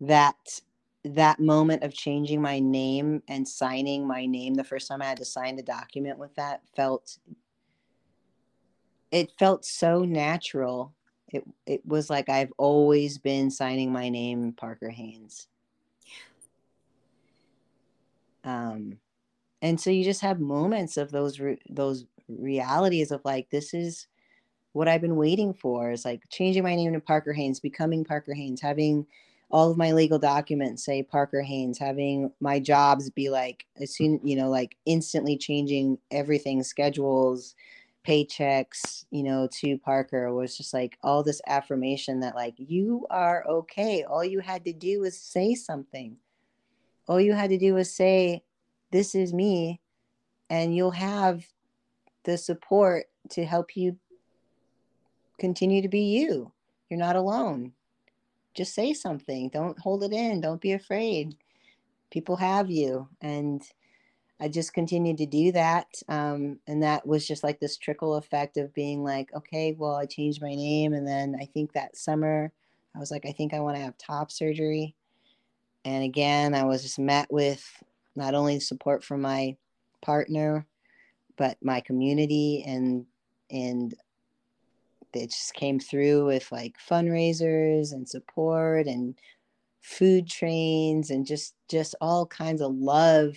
that 0.00 0.60
that 1.04 1.40
moment 1.40 1.82
of 1.82 1.92
changing 1.92 2.40
my 2.40 2.60
name 2.60 3.22
and 3.26 3.46
signing 3.46 4.06
my 4.06 4.24
name 4.24 4.54
the 4.54 4.62
first 4.62 4.86
time 4.86 5.02
I 5.02 5.06
had 5.06 5.18
to 5.18 5.24
sign 5.24 5.56
the 5.56 5.62
document 5.62 6.18
with 6.18 6.34
that 6.36 6.62
felt 6.76 7.18
it 9.10 9.30
felt 9.38 9.64
so 9.64 10.04
natural. 10.04 10.94
It 11.28 11.44
it 11.66 11.84
was 11.84 12.08
like 12.08 12.28
I've 12.28 12.52
always 12.56 13.18
been 13.18 13.50
signing 13.50 13.92
my 13.92 14.08
name 14.08 14.52
Parker 14.52 14.90
Haines. 14.90 15.48
Um 18.44 18.98
and 19.60 19.80
so 19.80 19.90
you 19.90 20.04
just 20.04 20.20
have 20.22 20.40
moments 20.40 20.96
of 20.96 21.10
those 21.10 21.40
those 21.68 22.04
realities 22.28 23.10
of 23.10 23.20
like 23.24 23.50
this 23.50 23.74
is 23.74 24.06
what 24.72 24.88
I've 24.88 25.00
been 25.00 25.16
waiting 25.16 25.52
for 25.52 25.90
is 25.90 26.04
like 26.04 26.22
changing 26.30 26.62
my 26.62 26.74
name 26.74 26.92
to 26.94 27.00
Parker 27.00 27.32
Haines, 27.32 27.60
becoming 27.60 28.04
Parker 28.04 28.34
Haines, 28.34 28.60
having 28.60 29.06
all 29.50 29.70
of 29.70 29.76
my 29.76 29.92
legal 29.92 30.18
documents 30.18 30.84
say 30.84 31.02
Parker 31.02 31.42
Haines, 31.42 31.78
having 31.78 32.32
my 32.40 32.58
jobs 32.58 33.10
be 33.10 33.28
like 33.28 33.66
as 33.80 33.94
soon, 33.94 34.18
you 34.24 34.34
know, 34.34 34.48
like 34.48 34.76
instantly 34.86 35.36
changing 35.36 35.98
everything, 36.10 36.62
schedules, 36.62 37.54
paychecks, 38.06 39.04
you 39.10 39.22
know, 39.22 39.46
to 39.60 39.78
Parker 39.78 40.32
was 40.32 40.56
just 40.56 40.72
like 40.72 40.98
all 41.02 41.22
this 41.22 41.42
affirmation 41.46 42.20
that 42.20 42.34
like 42.34 42.54
you 42.56 43.06
are 43.10 43.44
okay. 43.46 44.04
All 44.04 44.24
you 44.24 44.40
had 44.40 44.64
to 44.64 44.72
do 44.72 45.00
was 45.00 45.20
say 45.20 45.54
something. 45.54 46.16
All 47.06 47.20
you 47.20 47.34
had 47.34 47.50
to 47.50 47.58
do 47.58 47.74
was 47.74 47.92
say, 47.92 48.42
This 48.90 49.14
is 49.14 49.34
me, 49.34 49.80
and 50.48 50.74
you'll 50.74 50.92
have 50.92 51.44
the 52.24 52.38
support 52.38 53.06
to 53.30 53.44
help 53.44 53.76
you 53.76 53.96
continue 55.38 55.82
to 55.82 55.88
be 55.88 56.02
you. 56.02 56.52
You're 56.88 56.98
not 56.98 57.16
alone 57.16 57.72
just 58.54 58.74
say 58.74 58.92
something. 58.92 59.48
Don't 59.48 59.78
hold 59.78 60.02
it 60.04 60.12
in. 60.12 60.40
Don't 60.40 60.60
be 60.60 60.72
afraid. 60.72 61.36
People 62.10 62.36
have 62.36 62.70
you. 62.70 63.08
And 63.20 63.62
I 64.40 64.48
just 64.48 64.74
continued 64.74 65.18
to 65.18 65.26
do 65.26 65.52
that. 65.52 65.86
Um, 66.08 66.58
and 66.66 66.82
that 66.82 67.06
was 67.06 67.26
just 67.26 67.42
like 67.42 67.60
this 67.60 67.76
trickle 67.76 68.16
effect 68.16 68.56
of 68.56 68.74
being 68.74 69.02
like, 69.02 69.32
okay, 69.34 69.74
well, 69.78 69.94
I 69.94 70.06
changed 70.06 70.42
my 70.42 70.54
name. 70.54 70.92
And 70.92 71.06
then 71.06 71.36
I 71.40 71.46
think 71.46 71.72
that 71.72 71.96
summer, 71.96 72.52
I 72.94 72.98
was 72.98 73.10
like, 73.10 73.24
I 73.24 73.32
think 73.32 73.54
I 73.54 73.60
want 73.60 73.76
to 73.76 73.82
have 73.82 73.96
top 73.96 74.30
surgery. 74.30 74.94
And 75.84 76.04
again, 76.04 76.54
I 76.54 76.64
was 76.64 76.82
just 76.82 76.98
met 76.98 77.32
with 77.32 77.64
not 78.14 78.34
only 78.34 78.60
support 78.60 79.02
from 79.02 79.22
my 79.22 79.56
partner, 80.02 80.66
but 81.42 81.58
my 81.60 81.80
community 81.80 82.62
and 82.64 83.04
and 83.50 83.96
it 85.12 85.26
just 85.26 85.54
came 85.54 85.80
through 85.80 86.24
with 86.24 86.52
like 86.52 86.76
fundraisers 86.88 87.92
and 87.92 88.08
support 88.08 88.86
and 88.86 89.18
food 89.80 90.28
trains 90.28 91.10
and 91.10 91.26
just 91.26 91.56
just 91.68 91.96
all 92.00 92.26
kinds 92.26 92.62
of 92.62 92.72
love. 92.72 93.34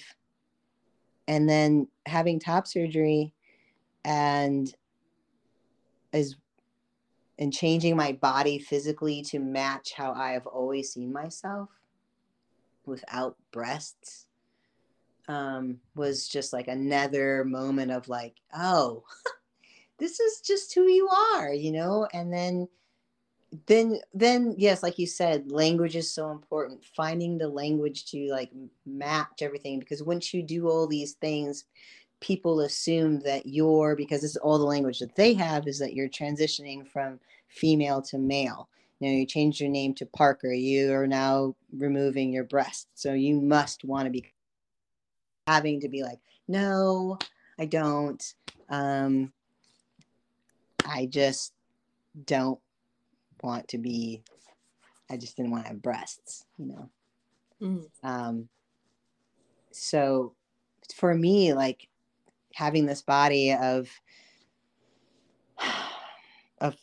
And 1.27 1.49
then 1.49 1.87
having 2.05 2.39
top 2.39 2.67
surgery 2.67 3.33
and 4.03 4.71
as 6.13 6.35
and 7.39 7.51
changing 7.51 7.95
my 7.97 8.11
body 8.11 8.59
physically 8.59 9.23
to 9.23 9.39
match 9.39 9.93
how 9.93 10.13
I 10.13 10.33
have 10.33 10.45
always 10.45 10.93
seen 10.93 11.11
myself 11.11 11.69
without 12.85 13.35
breasts 13.51 14.27
um, 15.27 15.79
was 15.95 16.27
just 16.27 16.53
like 16.53 16.67
another 16.67 17.43
moment 17.45 17.91
of 17.91 18.07
like, 18.07 18.35
oh, 18.57 19.03
this 19.99 20.19
is 20.19 20.41
just 20.41 20.73
who 20.73 20.87
you 20.87 21.07
are, 21.09 21.53
you 21.53 21.71
know? 21.71 22.07
And 22.13 22.31
then, 22.31 22.67
then, 23.67 23.99
then, 24.13 24.55
yes, 24.57 24.83
like 24.83 24.99
you 24.99 25.07
said, 25.07 25.51
language 25.51 25.95
is 25.95 26.13
so 26.13 26.31
important. 26.31 26.83
Finding 26.95 27.37
the 27.37 27.47
language 27.47 28.05
to 28.11 28.27
like 28.31 28.51
match 28.85 29.41
everything 29.41 29.79
because 29.79 30.03
once 30.03 30.33
you 30.33 30.43
do 30.43 30.67
all 30.67 30.87
these 30.87 31.13
things, 31.13 31.65
people 32.21 32.61
assume 32.61 33.19
that 33.21 33.45
you're 33.45 33.95
because 33.95 34.23
it's 34.23 34.37
all 34.37 34.57
the 34.57 34.65
language 34.65 34.99
that 34.99 35.15
they 35.15 35.33
have 35.33 35.67
is 35.67 35.79
that 35.79 35.93
you're 35.93 36.09
transitioning 36.09 36.87
from 36.87 37.19
female 37.47 38.01
to 38.01 38.17
male 38.17 38.69
you 38.99 39.07
know 39.07 39.17
you 39.17 39.25
changed 39.25 39.59
your 39.59 39.69
name 39.69 39.93
to 39.93 40.05
parker 40.05 40.51
you 40.51 40.93
are 40.93 41.07
now 41.07 41.53
removing 41.77 42.31
your 42.31 42.43
breast 42.43 42.87
so 42.95 43.13
you 43.13 43.39
must 43.39 43.83
want 43.83 44.05
to 44.05 44.09
be 44.09 44.25
having 45.47 45.79
to 45.81 45.89
be 45.89 46.03
like 46.03 46.19
no 46.47 47.17
i 47.59 47.65
don't 47.65 48.33
um 48.69 49.31
i 50.85 51.05
just 51.05 51.53
don't 52.25 52.59
want 53.43 53.67
to 53.67 53.77
be 53.77 54.23
i 55.09 55.17
just 55.17 55.37
didn't 55.37 55.51
want 55.51 55.63
to 55.63 55.69
have 55.69 55.81
breasts 55.81 56.45
you 56.57 56.65
know 56.65 56.89
mm. 57.61 57.85
um 58.03 58.47
so 59.71 60.33
for 60.95 61.13
me 61.13 61.53
like 61.53 61.87
having 62.53 62.85
this 62.85 63.01
body 63.01 63.53
of 63.53 63.89
of 66.61 66.75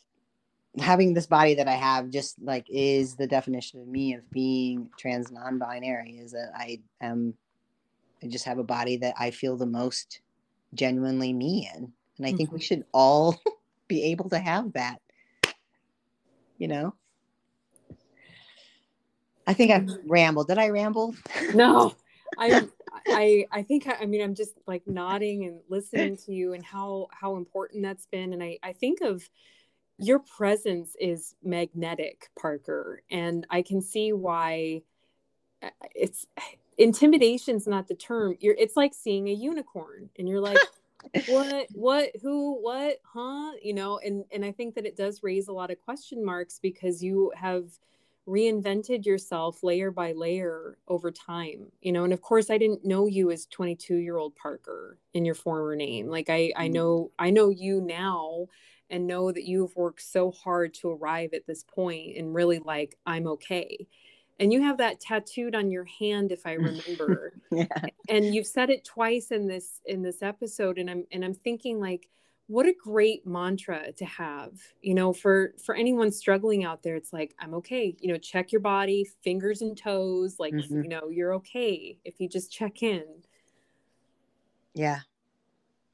having 0.78 1.14
this 1.14 1.26
body 1.26 1.54
that 1.54 1.68
I 1.68 1.74
have 1.74 2.10
just 2.10 2.36
like 2.40 2.66
is 2.68 3.16
the 3.16 3.26
definition 3.26 3.80
of 3.80 3.88
me 3.88 4.14
of 4.14 4.30
being 4.30 4.88
trans 4.98 5.30
non-binary 5.30 6.18
is 6.18 6.32
that 6.32 6.52
I 6.54 6.80
am 7.00 7.34
I 8.22 8.28
just 8.28 8.44
have 8.44 8.58
a 8.58 8.64
body 8.64 8.96
that 8.98 9.14
I 9.18 9.30
feel 9.30 9.56
the 9.56 9.66
most 9.66 10.20
genuinely 10.74 11.32
me 11.32 11.70
in. 11.74 11.92
And 12.18 12.26
I 12.26 12.28
mm-hmm. 12.28 12.36
think 12.36 12.52
we 12.52 12.58
mm-hmm. 12.58 12.64
should 12.64 12.84
all 12.92 13.40
be 13.88 14.04
able 14.04 14.28
to 14.30 14.38
have 14.38 14.72
that. 14.74 15.00
You 16.58 16.68
know? 16.68 16.94
I 19.46 19.54
think 19.54 19.72
I've 19.72 19.82
mm-hmm. 19.82 20.10
rambled. 20.10 20.48
Did 20.48 20.58
I 20.58 20.68
ramble? 20.68 21.14
No. 21.54 21.94
I 22.38 22.66
I 23.08 23.46
I 23.50 23.62
think 23.62 23.86
I 23.86 24.06
mean 24.06 24.22
I'm 24.22 24.34
just 24.34 24.54
like 24.66 24.86
nodding 24.86 25.44
and 25.44 25.60
listening 25.68 26.16
to 26.18 26.32
you 26.32 26.52
and 26.54 26.64
how 26.64 27.08
how 27.10 27.36
important 27.36 27.82
that's 27.82 28.06
been 28.06 28.32
and 28.32 28.42
I 28.42 28.58
I 28.62 28.72
think 28.72 29.00
of 29.02 29.28
your 29.98 30.20
presence 30.20 30.96
is 30.98 31.34
magnetic 31.42 32.30
Parker 32.40 33.02
and 33.10 33.46
I 33.50 33.62
can 33.62 33.82
see 33.82 34.12
why 34.12 34.82
uh, 35.62 35.70
it's 35.94 36.26
intimidation's 36.78 37.66
not 37.66 37.88
the 37.88 37.94
term. 37.94 38.36
You're 38.40 38.56
it's 38.58 38.76
like 38.76 38.94
seeing 38.94 39.28
a 39.28 39.32
unicorn 39.32 40.10
and 40.18 40.28
you're 40.28 40.40
like 40.40 40.58
what 41.28 41.66
what 41.72 42.10
who 42.22 42.60
what 42.62 42.98
huh? 43.04 43.52
You 43.62 43.74
know 43.74 43.98
and 43.98 44.24
and 44.32 44.44
I 44.44 44.52
think 44.52 44.74
that 44.74 44.86
it 44.86 44.96
does 44.96 45.22
raise 45.22 45.48
a 45.48 45.52
lot 45.52 45.70
of 45.70 45.80
question 45.80 46.24
marks 46.24 46.58
because 46.60 47.02
you 47.02 47.32
have 47.36 47.64
reinvented 48.26 49.04
yourself 49.04 49.64
layer 49.64 49.90
by 49.90 50.12
layer 50.12 50.78
over 50.86 51.10
time 51.10 51.66
you 51.80 51.90
know 51.90 52.04
and 52.04 52.12
of 52.12 52.20
course 52.20 52.50
i 52.50 52.56
didn't 52.58 52.84
know 52.84 53.08
you 53.08 53.32
as 53.32 53.46
22 53.46 53.96
year 53.96 54.16
old 54.16 54.36
parker 54.36 54.96
in 55.12 55.24
your 55.24 55.34
former 55.34 55.74
name. 55.74 56.06
Like 56.06 56.30
i 56.30 56.52
i 56.56 56.66
mm-hmm. 56.66 56.72
know 56.72 57.10
i 57.18 57.30
know 57.30 57.50
you 57.50 57.80
now 57.80 58.46
and 58.90 59.08
know 59.08 59.32
that 59.32 59.44
you've 59.44 59.74
worked 59.74 60.02
so 60.02 60.30
hard 60.30 60.72
to 60.74 60.90
arrive 60.90 61.30
at 61.34 61.46
this 61.48 61.64
point 61.64 62.16
and 62.16 62.32
really 62.32 62.60
like 62.60 62.96
i'm 63.06 63.26
okay 63.26 63.88
and 64.42 64.52
you 64.52 64.60
have 64.60 64.78
that 64.78 65.00
tattooed 65.00 65.54
on 65.54 65.70
your 65.70 65.84
hand 65.84 66.32
if 66.32 66.44
i 66.46 66.52
remember 66.52 67.32
yeah. 67.52 67.86
and 68.08 68.34
you've 68.34 68.46
said 68.46 68.70
it 68.70 68.84
twice 68.84 69.30
in 69.30 69.46
this 69.46 69.80
in 69.86 70.02
this 70.02 70.20
episode 70.22 70.78
and 70.78 70.90
i'm 70.90 71.04
and 71.12 71.24
i'm 71.24 71.32
thinking 71.34 71.80
like 71.80 72.08
what 72.48 72.66
a 72.66 72.74
great 72.82 73.24
mantra 73.24 73.92
to 73.92 74.04
have 74.04 74.50
you 74.82 74.94
know 74.94 75.12
for 75.12 75.54
for 75.64 75.76
anyone 75.76 76.10
struggling 76.10 76.64
out 76.64 76.82
there 76.82 76.96
it's 76.96 77.12
like 77.12 77.34
i'm 77.38 77.54
okay 77.54 77.94
you 78.00 78.12
know 78.12 78.18
check 78.18 78.50
your 78.50 78.60
body 78.60 79.08
fingers 79.22 79.62
and 79.62 79.78
toes 79.78 80.36
like 80.40 80.52
mm-hmm. 80.52 80.82
you 80.82 80.88
know 80.88 81.08
you're 81.08 81.34
okay 81.34 81.96
if 82.04 82.20
you 82.20 82.28
just 82.28 82.50
check 82.50 82.82
in 82.82 83.04
yeah 84.74 84.98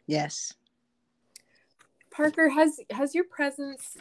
yes 0.06 0.54
parker 2.10 2.48
has 2.48 2.80
has 2.90 3.14
your 3.14 3.24
presence 3.24 3.98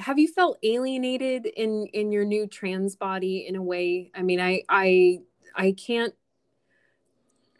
have 0.00 0.18
you 0.18 0.28
felt 0.28 0.58
alienated 0.62 1.46
in 1.46 1.86
in 1.92 2.10
your 2.10 2.24
new 2.24 2.46
trans 2.46 2.96
body 2.96 3.46
in 3.46 3.56
a 3.56 3.62
way 3.62 4.10
i 4.14 4.22
mean 4.22 4.40
i 4.40 4.62
i 4.68 5.18
i 5.54 5.72
can't 5.72 6.14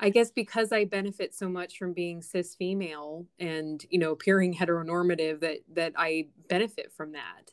I 0.02 0.08
guess 0.08 0.30
because 0.30 0.72
I 0.72 0.86
benefit 0.86 1.34
so 1.34 1.48
much 1.48 1.76
from 1.78 1.92
being 1.92 2.22
cis 2.22 2.54
female 2.54 3.26
and 3.38 3.84
you 3.90 3.98
know 3.98 4.12
appearing 4.12 4.54
heteronormative 4.54 5.40
that 5.40 5.58
that 5.74 5.92
I 5.96 6.28
benefit 6.48 6.90
from 6.92 7.12
that. 7.12 7.52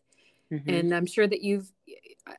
Mm-hmm. 0.51 0.69
And 0.69 0.95
I'm 0.95 1.05
sure 1.05 1.27
that 1.27 1.41
you've 1.41 1.71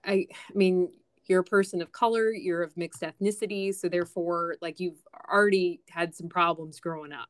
I 0.05 0.27
I 0.33 0.55
mean 0.55 0.91
you're 1.27 1.41
a 1.41 1.45
person 1.45 1.83
of 1.83 1.93
color, 1.93 2.31
you're 2.33 2.63
of 2.63 2.75
mixed 2.75 3.03
ethnicity, 3.03 3.75
so 3.75 3.89
therefore 3.89 4.57
like 4.63 4.81
you've 4.81 5.03
already 5.31 5.83
had 5.91 6.15
some 6.15 6.29
problems 6.29 6.81
growing 6.81 7.13
up. 7.13 7.29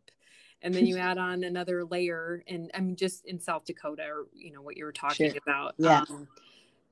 And 0.61 0.75
then 0.75 0.87
you 0.87 0.99
add 0.99 1.19
on 1.19 1.45
another 1.45 1.85
layer 1.85 2.43
and 2.49 2.71
I 2.75 2.81
mean 2.81 2.97
just 2.97 3.25
in 3.27 3.39
South 3.39 3.65
Dakota 3.65 4.03
or 4.03 4.27
you 4.35 4.53
know 4.53 4.61
what 4.61 4.77
you 4.77 4.85
were 4.85 4.93
talking 4.93 5.31
sure. 5.31 5.41
about. 5.45 5.75
Yeah. 5.79 6.05
Um, 6.11 6.27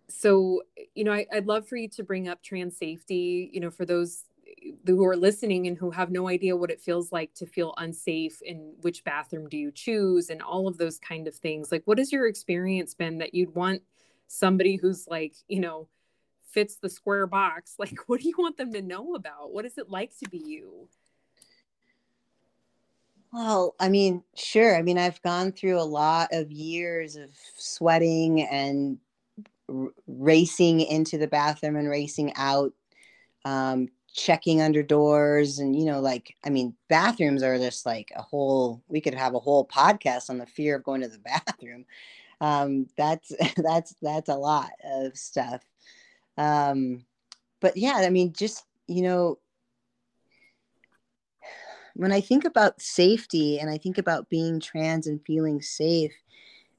so 0.09 0.62
you 0.95 1.05
know 1.05 1.12
I, 1.12 1.27
i'd 1.33 1.47
love 1.47 1.67
for 1.69 1.77
you 1.77 1.89
to 1.91 2.05
bring 2.05 2.29
up 2.29 2.43
trans 2.43 2.77
safety 2.77 3.51
you 3.53 3.61
know 3.61 3.71
for 3.71 3.85
those 3.85 4.25
who 4.87 5.05
are 5.05 5.17
listening 5.17 5.67
and 5.67 5.77
who 5.77 5.91
have 5.91 6.11
no 6.11 6.29
idea 6.29 6.57
what 6.57 6.71
it 6.71 6.81
feels 6.81 7.12
like 7.12 7.35
to 7.35 7.47
feel 7.47 7.75
unsafe 7.79 8.41
and 8.47 8.75
which 8.83 9.05
bathroom 9.05 9.49
do 9.49 9.57
you 9.57 9.71
choose 9.71 10.31
and 10.31 10.43
all 10.43 10.69
of 10.69 10.79
those 10.79 10.99
kind 10.99 11.27
of 11.27 11.35
things 11.35 11.73
like 11.73 11.83
what 11.85 11.99
has 11.99 12.12
your 12.12 12.27
experience 12.27 12.95
been 12.95 13.19
that 13.19 13.35
you'd 13.35 13.55
want 13.55 13.83
somebody 14.29 14.77
who's 14.77 15.07
like 15.09 15.35
you 15.49 15.61
know 15.61 15.89
fits 16.51 16.77
the 16.77 16.89
square 16.89 17.27
box 17.27 17.75
like 17.79 17.99
what 18.07 18.21
do 18.21 18.29
you 18.29 18.35
want 18.39 18.57
them 18.57 18.73
to 18.73 18.83
know 18.83 19.14
about 19.14 19.53
what 19.53 19.64
is 19.64 19.77
it 19.79 19.91
like 19.91 20.17
to 20.17 20.29
be 20.31 20.39
you 20.39 20.89
well 23.37 23.74
i 23.78 23.89
mean 23.89 24.22
sure 24.34 24.74
i 24.76 24.82
mean 24.82 24.97
i've 24.97 25.20
gone 25.20 25.53
through 25.53 25.78
a 25.78 25.82
lot 25.82 26.28
of 26.32 26.51
years 26.51 27.16
of 27.16 27.28
sweating 27.57 28.41
and 28.43 28.97
r- 29.68 29.93
racing 30.07 30.80
into 30.80 31.18
the 31.18 31.26
bathroom 31.28 31.76
and 31.76 31.89
racing 31.91 32.32
out 32.37 32.72
um, 33.45 33.89
checking 34.12 34.62
under 34.62 34.82
doors 34.82 35.59
and 35.59 35.76
you 35.76 35.84
know 35.84 36.01
like 36.01 36.34
i 36.47 36.51
mean 36.51 36.74
bathrooms 36.89 37.43
are 37.43 37.59
just 37.59 37.84
like 37.84 38.11
a 38.16 38.22
whole 38.22 38.82
we 38.89 39.01
could 39.01 39.14
have 39.14 39.34
a 39.34 39.39
whole 39.39 39.66
podcast 39.66 40.30
on 40.30 40.39
the 40.39 40.47
fear 40.47 40.76
of 40.76 40.84
going 40.84 41.03
to 41.03 41.09
the 41.09 41.18
bathroom. 41.47 41.84
Um 42.41 42.87
that's 42.97 43.32
that's 43.59 43.95
that's 44.01 44.30
a 44.30 44.34
lot 44.34 44.70
of 44.84 45.16
stuff. 45.16 45.62
Um 46.39 47.05
but 47.61 47.76
yeah 47.76 47.97
i 47.97 48.11
mean 48.11 48.32
just 48.32 48.64
you 48.89 49.03
know 49.03 49.39
when 51.97 52.12
i 52.12 52.20
think 52.20 52.44
about 52.44 52.80
safety 52.80 53.59
and 53.59 53.70
i 53.70 53.78
think 53.78 53.99
about 53.99 54.28
being 54.28 54.61
trans 54.61 55.07
and 55.07 55.20
feeling 55.26 55.61
safe 55.61 56.12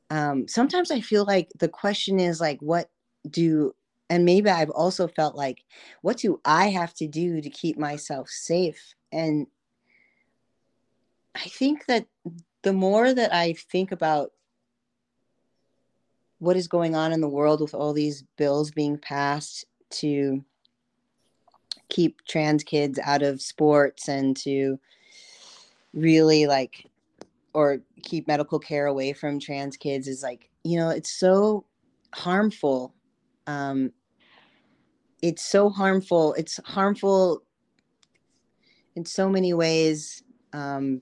um 0.09 0.47
sometimes 0.47 0.91
i 0.91 1.01
feel 1.01 1.25
like 1.25 1.49
the 1.59 1.69
question 1.69 2.19
is 2.19 2.39
like 2.39 2.59
what 2.61 2.89
do 3.29 3.73
and 4.09 4.25
maybe 4.25 4.49
I've 4.49 4.69
also 4.69 5.07
felt 5.07 5.35
like, 5.35 5.63
what 6.01 6.17
do 6.17 6.39
I 6.45 6.69
have 6.69 6.93
to 6.95 7.07
do 7.07 7.41
to 7.41 7.49
keep 7.49 7.77
myself 7.77 8.29
safe? 8.29 8.93
And 9.11 9.47
I 11.35 11.41
think 11.41 11.85
that 11.87 12.07
the 12.63 12.73
more 12.73 13.13
that 13.13 13.33
I 13.33 13.53
think 13.53 13.91
about 13.91 14.31
what 16.39 16.55
is 16.55 16.67
going 16.67 16.95
on 16.95 17.11
in 17.11 17.21
the 17.21 17.27
world 17.27 17.61
with 17.61 17.73
all 17.73 17.93
these 17.93 18.23
bills 18.37 18.71
being 18.71 18.97
passed 18.97 19.65
to 19.89 20.43
keep 21.89 22.21
trans 22.27 22.63
kids 22.63 22.99
out 23.03 23.23
of 23.23 23.41
sports 23.41 24.07
and 24.07 24.37
to 24.37 24.79
really 25.93 26.47
like 26.47 26.85
or 27.53 27.79
keep 28.03 28.27
medical 28.27 28.59
care 28.59 28.85
away 28.85 29.13
from 29.13 29.39
trans 29.39 29.77
kids 29.77 30.07
is 30.07 30.21
like 30.21 30.49
you 30.63 30.77
know 30.77 30.89
it's 30.89 31.11
so 31.11 31.65
harmful 32.13 32.93
um, 33.47 33.91
it's 35.21 35.43
so 35.43 35.69
harmful. 35.69 36.33
It's 36.35 36.59
harmful 36.65 37.43
in 38.95 39.05
so 39.05 39.29
many 39.29 39.53
ways. 39.53 40.23
Um, 40.53 41.01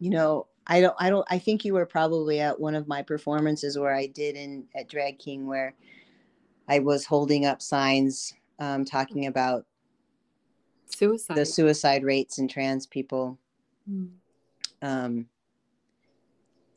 you 0.00 0.10
know, 0.10 0.48
I 0.66 0.80
don't, 0.80 0.94
I 0.98 1.10
don't, 1.10 1.26
I 1.30 1.38
think 1.38 1.64
you 1.64 1.74
were 1.74 1.86
probably 1.86 2.40
at 2.40 2.58
one 2.58 2.74
of 2.74 2.88
my 2.88 3.02
performances 3.02 3.78
where 3.78 3.94
I 3.94 4.06
did 4.06 4.36
in 4.36 4.64
at 4.74 4.88
Drag 4.88 5.18
King 5.18 5.46
where 5.46 5.74
I 6.68 6.80
was 6.80 7.04
holding 7.04 7.46
up 7.46 7.62
signs 7.62 8.34
um, 8.58 8.84
talking 8.84 9.26
about 9.26 9.64
suicide, 10.86 11.36
the 11.36 11.46
suicide 11.46 12.02
rates 12.02 12.38
in 12.38 12.48
trans 12.48 12.86
people. 12.86 13.38
Mm. 13.90 14.10
Um, 14.82 15.26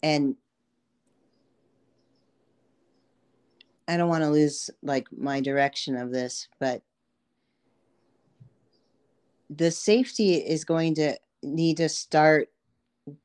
and 0.02 0.36
I 3.88 3.98
don't 3.98 4.10
want 4.10 4.24
to 4.24 4.30
lose 4.30 4.70
like 4.84 5.08
my 5.12 5.42
direction 5.42 5.96
of 5.96 6.12
this, 6.12 6.48
but 6.60 6.84
the 9.50 9.72
safety 9.72 10.36
is 10.36 10.64
going 10.64 10.96
to 10.96 11.18
need 11.42 11.78
to 11.78 11.90
start 11.90 12.50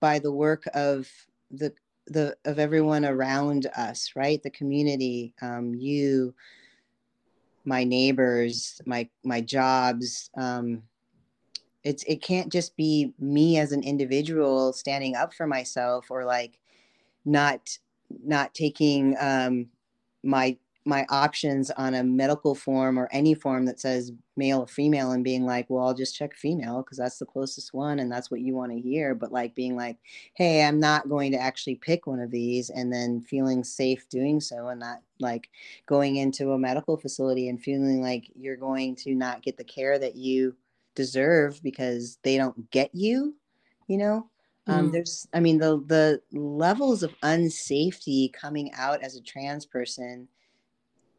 by 0.00 0.18
the 0.18 0.32
work 0.32 0.64
of 0.74 1.08
the 1.50 1.72
the 2.06 2.36
of 2.44 2.58
everyone 2.58 3.04
around 3.04 3.66
us 3.76 4.12
right 4.14 4.42
the 4.42 4.50
community 4.50 5.34
um, 5.42 5.74
you 5.74 6.34
my 7.64 7.84
neighbors 7.84 8.80
my 8.86 9.08
my 9.24 9.40
jobs 9.40 10.30
um, 10.36 10.82
it's 11.84 12.02
it 12.04 12.22
can't 12.22 12.50
just 12.50 12.76
be 12.76 13.12
me 13.18 13.58
as 13.58 13.72
an 13.72 13.82
individual 13.82 14.72
standing 14.72 15.14
up 15.14 15.34
for 15.34 15.46
myself 15.46 16.10
or 16.10 16.24
like 16.24 16.58
not 17.24 17.78
not 18.24 18.54
taking 18.54 19.16
um, 19.20 19.66
my 20.22 20.56
my 20.86 21.06
options 21.08 21.70
on 21.72 21.94
a 21.94 22.04
medical 22.04 22.54
form 22.54 22.98
or 22.98 23.08
any 23.10 23.34
form 23.34 23.64
that 23.64 23.80
says 23.80 24.12
male 24.36 24.60
or 24.60 24.66
female 24.66 25.12
and 25.12 25.24
being 25.24 25.46
like, 25.46 25.64
well, 25.70 25.86
I'll 25.86 25.94
just 25.94 26.14
check 26.14 26.34
female 26.34 26.82
because 26.82 26.98
that's 26.98 27.18
the 27.18 27.24
closest 27.24 27.72
one 27.72 28.00
and 28.00 28.12
that's 28.12 28.30
what 28.30 28.40
you 28.40 28.54
want 28.54 28.72
to 28.72 28.80
hear. 28.80 29.14
But 29.14 29.32
like 29.32 29.54
being 29.54 29.76
like, 29.76 29.96
hey, 30.34 30.62
I'm 30.62 30.78
not 30.78 31.08
going 31.08 31.32
to 31.32 31.38
actually 31.38 31.76
pick 31.76 32.06
one 32.06 32.20
of 32.20 32.30
these 32.30 32.68
and 32.68 32.92
then 32.92 33.22
feeling 33.22 33.64
safe 33.64 34.06
doing 34.10 34.40
so 34.40 34.68
and 34.68 34.80
not 34.80 35.00
like 35.20 35.48
going 35.86 36.16
into 36.16 36.52
a 36.52 36.58
medical 36.58 36.98
facility 36.98 37.48
and 37.48 37.62
feeling 37.62 38.02
like 38.02 38.30
you're 38.34 38.56
going 38.56 38.94
to 38.96 39.14
not 39.14 39.42
get 39.42 39.56
the 39.56 39.64
care 39.64 39.98
that 39.98 40.16
you 40.16 40.54
deserve 40.94 41.62
because 41.62 42.18
they 42.22 42.36
don't 42.36 42.70
get 42.70 42.90
you, 42.94 43.34
you 43.88 43.98
know? 43.98 44.28
Um, 44.66 44.88
mm. 44.88 44.92
there's, 44.92 45.28
I 45.34 45.40
mean, 45.40 45.58
the 45.58 45.82
the 45.86 46.22
levels 46.38 47.02
of 47.02 47.14
unsafety 47.22 48.32
coming 48.32 48.72
out 48.74 49.02
as 49.02 49.16
a 49.16 49.22
trans 49.22 49.66
person 49.66 50.28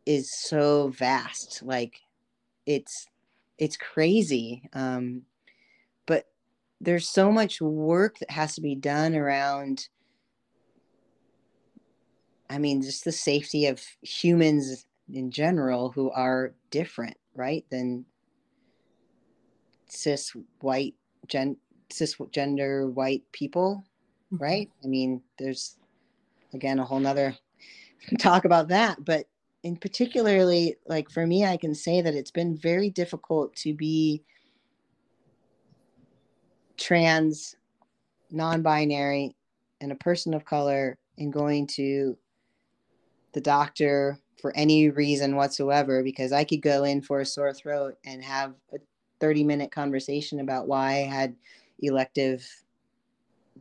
is 0.05 0.32
so 0.32 0.89
vast 0.89 1.63
like 1.63 1.99
it's 2.65 3.07
it's 3.57 3.78
crazy 3.78 4.69
um 4.73 5.23
but 6.05 6.26
there's 6.80 7.07
so 7.07 7.32
much 7.32 7.61
work 7.61 8.19
that 8.19 8.30
has 8.30 8.55
to 8.55 8.61
be 8.61 8.76
done 8.76 9.15
around 9.15 9.88
i 12.49 12.57
mean 12.57 12.82
just 12.82 13.03
the 13.03 13.11
safety 13.11 13.65
of 13.65 13.82
humans 14.01 14.86
in 15.11 15.32
general 15.32 15.89
who 15.91 16.11
are 16.11 16.53
different 16.69 17.17
right 17.34 17.65
than 17.71 18.05
cis 19.96 20.32
white 20.62 20.96
gen 21.28 21.58
cisgender 21.89 22.91
white 22.93 23.24
people 23.32 23.84
mm-hmm. 24.34 24.43
right 24.43 24.70
i 24.84 24.88
mean 24.88 25.22
there's 25.39 25.78
again 26.54 26.80
a 26.80 26.84
whole 26.84 27.00
nother 27.00 27.36
talk 28.20 28.46
about 28.46 28.68
that 28.68 29.04
but 29.04 29.26
in 29.64 29.76
particularly 29.76 30.76
like 30.88 31.10
for 31.10 31.26
me 31.26 31.46
i 31.46 31.58
can 31.58 31.74
say 31.74 32.02
that 32.02 32.16
it's 32.16 32.32
been 32.32 32.56
very 32.58 32.89
difficult 32.89 33.56
to 33.56 33.74
be 33.74 34.24
trans 36.78 37.56
non-binary 38.32 39.36
and 39.82 39.91
a 39.91 39.96
person 39.96 40.34
of 40.34 40.46
color 40.46 40.98
in 41.18 41.32
going 41.32 41.66
to 41.66 42.18
the 43.34 43.41
doctor 43.41 44.20
for 44.41 44.56
any 44.56 44.89
reason 44.89 45.36
whatsoever 45.36 46.04
because 46.04 46.32
i 46.32 46.43
could 46.43 46.62
go 46.62 46.84
in 46.84 47.02
for 47.02 47.22
a 47.22 47.26
sore 47.26 47.54
throat 47.54 47.96
and 48.06 48.24
have 48.24 48.54
a 48.74 48.78
30 49.20 49.43
minute 49.43 49.72
conversation 49.72 50.39
about 50.39 50.68
why 50.68 50.91
i 50.91 51.05
had 51.05 51.36
elective 51.80 52.47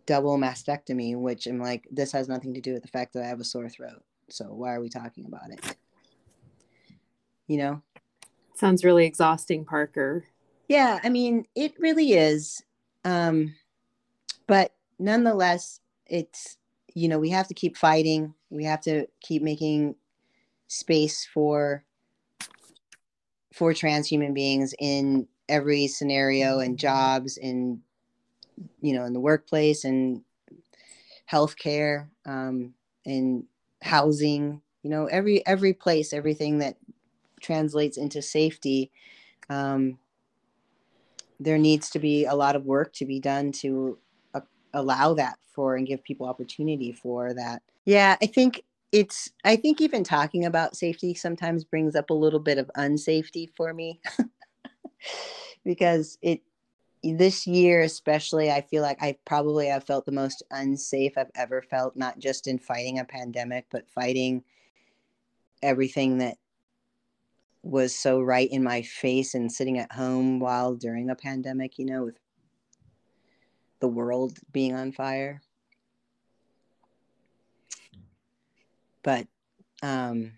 double 0.07 0.36
mastectomy 0.38 1.16
which 1.16 1.46
i'm 1.46 1.61
like 1.61 1.86
this 1.90 2.12
has 2.12 2.28
nothing 2.28 2.55
to 2.55 2.61
do 2.61 2.72
with 2.72 2.82
the 2.82 2.88
fact 2.88 3.12
that 3.12 3.22
i 3.22 3.26
have 3.26 3.40
a 3.40 3.44
sore 3.44 3.68
throat. 3.68 4.02
So 4.30 4.46
why 4.46 4.74
are 4.74 4.80
we 4.80 4.88
talking 4.88 5.26
about 5.26 5.50
it? 5.50 5.76
You 7.46 7.59
know? 7.59 7.82
Sounds 8.55 8.84
really 8.84 9.05
exhausting 9.05 9.64
parker. 9.64 10.24
Yeah 10.68 11.00
i 11.02 11.09
mean 11.09 11.46
it 11.55 11.74
really 11.78 12.12
is. 12.12 12.62
Um 13.05 13.55
but 14.46 14.72
nonetheless 14.98 15.80
it's 16.07 16.59
you 16.94 17.09
know 17.09 17.18
we 17.18 17.30
have 17.30 17.48
to 17.48 17.55
keep 17.55 17.76
fighting. 17.76 18.34
We 18.50 18.64
have 18.64 18.80
to 18.82 19.07
keep 19.20 19.42
making 19.42 19.96
space 20.68 21.26
for 21.32 21.84
for 23.52 23.72
transhuman 23.72 24.34
beings 24.34 24.74
in 24.78 25.28
every 25.49 25.86
scenario 25.86 26.59
and 26.59 26.78
jobs 26.78 27.36
in 27.36 27.80
you 28.80 28.95
know 28.95 29.05
in 29.05 29.12
the 29.12 29.20
workplace 29.20 29.84
and 29.84 30.22
healthcare 31.30 32.09
um 32.26 32.72
and 33.05 33.45
housing 33.82 34.61
you 34.82 34.90
know 34.90 35.07
every 35.07 35.45
every 35.47 35.72
place 35.72 36.12
everything 36.12 36.59
that 36.59 36.76
translates 37.45 37.97
into 37.97 38.22
safety, 38.22 38.90
um, 39.49 39.99
there 41.38 41.59
needs 41.59 41.90
to 41.90 41.99
be 41.99 42.24
a 42.24 42.34
lot 42.34 42.57
of 42.57 42.64
work 42.64 42.92
to 42.95 43.05
be 43.05 43.20
done 43.20 43.53
to 43.53 43.99
uh, 44.34 44.40
allow 44.72 45.14
that 45.14 45.38
for 45.53 45.76
and 45.76 45.86
give 45.86 46.03
people 46.03 46.26
opportunity 46.26 46.90
for 46.90 47.34
that. 47.34 47.62
Yeah, 47.84 48.16
I 48.22 48.26
think 48.26 48.62
it's, 48.90 49.30
I 49.45 49.57
think 49.57 49.80
even 49.80 50.03
talking 50.03 50.45
about 50.45 50.76
safety 50.76 51.14
sometimes 51.14 51.64
brings 51.64 51.95
up 51.95 52.11
a 52.11 52.14
little 52.14 52.40
bit 52.40 52.59
of 52.59 52.70
unsafety 52.76 53.49
for 53.57 53.74
me 53.74 54.01
because 55.64 56.18
it, 56.22 56.40
this 57.02 57.46
year 57.46 57.82
especially 57.82 58.50
i 58.50 58.61
feel 58.62 58.82
like 58.82 59.02
i 59.02 59.16
probably 59.26 59.66
have 59.66 59.84
felt 59.84 60.07
the 60.07 60.12
most 60.12 60.42
unsafe 60.50 61.18
i've 61.18 61.30
ever 61.34 61.61
felt 61.61 61.94
not 61.96 62.18
just 62.18 62.46
in 62.46 62.59
fighting 62.59 62.98
a 62.98 63.05
pandemic 63.05 63.66
but 63.70 63.88
fighting 63.90 64.42
everything 65.62 66.18
that 66.18 66.36
was 67.64 67.96
so 67.96 68.20
right 68.20 68.50
in 68.50 68.62
my 68.62 68.82
face 68.82 69.34
and 69.34 69.50
sitting 69.50 69.78
at 69.78 69.90
home 69.90 70.38
while 70.38 70.74
during 70.74 71.09
a 71.09 71.14
pandemic, 71.14 71.78
you 71.78 71.86
know, 71.86 72.05
with 72.05 72.18
the 73.80 73.88
world 73.88 74.38
being 74.52 74.74
on 74.74 74.92
fire. 74.92 75.40
But 79.02 79.26
um, 79.82 80.32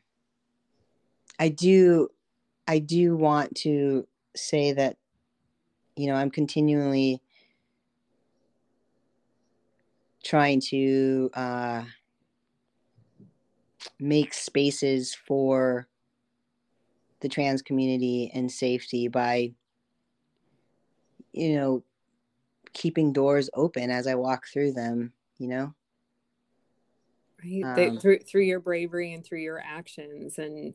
I 1.38 1.48
do, 1.48 2.08
I 2.68 2.78
do 2.78 3.16
want 3.16 3.56
to 3.56 4.06
say 4.36 4.72
that, 4.72 4.96
you 5.96 6.06
know, 6.08 6.14
I'm 6.14 6.30
continually 6.30 7.20
trying 10.24 10.60
to 10.60 11.30
uh, 11.34 11.82
make 13.98 14.34
spaces 14.34 15.14
for 15.14 15.88
the 17.20 17.28
trans 17.28 17.62
community 17.62 18.30
and 18.34 18.50
safety 18.50 19.08
by 19.08 19.52
you 21.32 21.56
know 21.56 21.82
keeping 22.72 23.12
doors 23.12 23.48
open 23.54 23.90
as 23.90 24.06
i 24.06 24.14
walk 24.14 24.46
through 24.46 24.70
them 24.72 25.12
you 25.38 25.48
know? 25.48 25.74
Right. 27.44 27.64
Um, 27.64 27.74
they, 27.74 27.96
through 27.96 28.18
through 28.20 28.42
your 28.42 28.60
bravery 28.60 29.12
and 29.12 29.24
through 29.24 29.40
your 29.40 29.60
actions 29.60 30.38
and 30.38 30.74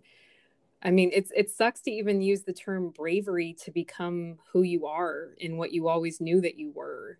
i 0.83 0.91
mean 0.91 1.09
it's 1.13 1.31
it 1.35 1.49
sucks 1.49 1.81
to 1.81 1.91
even 1.91 2.21
use 2.21 2.43
the 2.43 2.53
term 2.53 2.89
bravery 2.89 3.55
to 3.63 3.71
become 3.71 4.37
who 4.51 4.63
you 4.63 4.85
are 4.85 5.35
and 5.41 5.57
what 5.57 5.71
you 5.71 5.87
always 5.87 6.21
knew 6.21 6.41
that 6.41 6.57
you 6.57 6.71
were. 6.73 7.19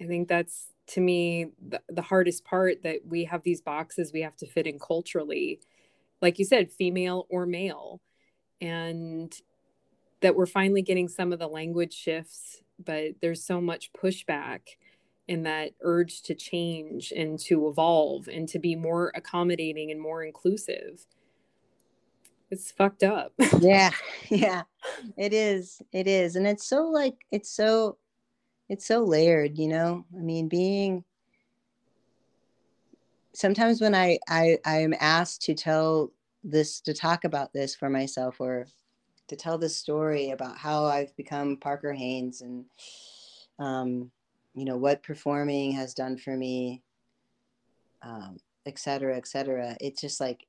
I 0.00 0.06
think 0.06 0.28
that's 0.28 0.72
to 0.88 1.00
me 1.00 1.48
the, 1.66 1.80
the 1.88 2.02
hardest 2.02 2.44
part 2.44 2.82
that 2.82 3.00
we 3.06 3.24
have 3.24 3.42
these 3.42 3.60
boxes 3.60 4.12
we 4.12 4.22
have 4.22 4.36
to 4.38 4.46
fit 4.46 4.66
in 4.66 4.78
culturally. 4.78 5.60
Like 6.22 6.38
you 6.38 6.44
said 6.44 6.72
female 6.72 7.26
or 7.28 7.46
male. 7.46 8.00
And 8.62 9.34
that 10.20 10.36
we're 10.36 10.46
finally 10.46 10.82
getting 10.82 11.08
some 11.08 11.32
of 11.32 11.38
the 11.38 11.48
language 11.48 11.94
shifts, 11.94 12.62
but 12.84 13.12
there's 13.20 13.44
so 13.44 13.60
much 13.60 13.90
pushback 13.92 14.60
in 15.28 15.44
that 15.44 15.72
urge 15.80 16.22
to 16.22 16.34
change 16.34 17.12
and 17.14 17.38
to 17.38 17.68
evolve 17.68 18.28
and 18.28 18.48
to 18.48 18.58
be 18.58 18.74
more 18.74 19.12
accommodating 19.14 19.90
and 19.90 20.00
more 20.00 20.22
inclusive. 20.22 21.06
It's 22.50 22.72
fucked 22.72 23.02
up. 23.02 23.32
yeah. 23.60 23.90
Yeah. 24.28 24.62
It 25.16 25.32
is. 25.32 25.82
It 25.92 26.06
is. 26.06 26.36
And 26.36 26.46
it's 26.46 26.66
so 26.66 26.84
like 26.84 27.16
it's 27.30 27.50
so 27.50 27.98
it's 28.68 28.86
so 28.86 29.02
layered, 29.02 29.58
you 29.58 29.68
know? 29.68 30.04
I 30.16 30.20
mean, 30.20 30.48
being 30.48 31.04
sometimes 33.32 33.80
when 33.80 33.94
I 33.94 34.18
I 34.28 34.58
I 34.64 34.78
am 34.78 34.94
asked 35.00 35.42
to 35.42 35.54
tell 35.54 36.12
this 36.44 36.80
to 36.82 36.94
talk 36.94 37.24
about 37.24 37.52
this 37.52 37.74
for 37.74 37.90
myself 37.90 38.40
or 38.40 38.66
to 39.28 39.36
tell 39.36 39.58
this 39.58 39.76
story 39.76 40.30
about 40.30 40.58
how 40.58 40.84
I've 40.84 41.14
become 41.16 41.56
Parker 41.56 41.92
Haines 41.92 42.40
and 42.40 42.64
um, 43.58 44.10
you 44.54 44.64
know 44.64 44.76
what 44.76 45.02
performing 45.02 45.72
has 45.72 45.94
done 45.94 46.16
for 46.16 46.36
me, 46.36 46.82
um, 48.02 48.38
et 48.66 48.78
cetera, 48.78 49.16
et 49.16 49.26
cetera. 49.26 49.76
It's 49.80 50.00
just 50.00 50.20
like 50.20 50.46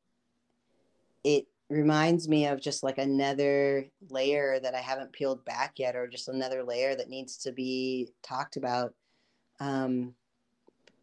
it 1.23 1.45
reminds 1.71 2.27
me 2.27 2.45
of 2.47 2.61
just 2.61 2.83
like 2.83 2.97
another 2.97 3.87
layer 4.09 4.59
that 4.59 4.75
I 4.75 4.79
haven't 4.79 5.13
peeled 5.13 5.43
back 5.45 5.73
yet, 5.77 5.95
or 5.95 6.07
just 6.07 6.27
another 6.27 6.63
layer 6.63 6.95
that 6.95 7.09
needs 7.09 7.37
to 7.37 7.51
be 7.51 8.09
talked 8.23 8.57
about. 8.57 8.93
Um, 9.59 10.15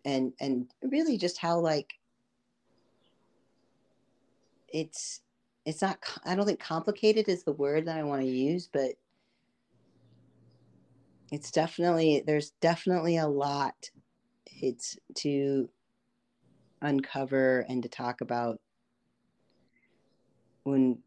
and 0.04 0.32
and 0.40 0.70
really 0.82 1.16
just 1.18 1.38
how 1.38 1.58
like 1.58 1.92
it's 4.68 5.20
it's 5.64 5.82
not 5.82 5.98
i 6.24 6.34
don't 6.34 6.46
think 6.46 6.60
complicated 6.60 7.28
is 7.28 7.42
the 7.44 7.52
word 7.52 7.86
that 7.86 7.98
i 7.98 8.02
want 8.02 8.22
to 8.22 8.28
use 8.28 8.68
but 8.72 8.92
it's 11.30 11.50
definitely 11.50 12.22
there's 12.26 12.50
definitely 12.60 13.18
a 13.18 13.26
lot 13.26 13.90
it's 14.46 14.96
to 15.14 15.68
uncover 16.82 17.66
and 17.68 17.82
to 17.82 17.88
talk 17.88 18.20
about 18.20 18.60
when 20.64 20.98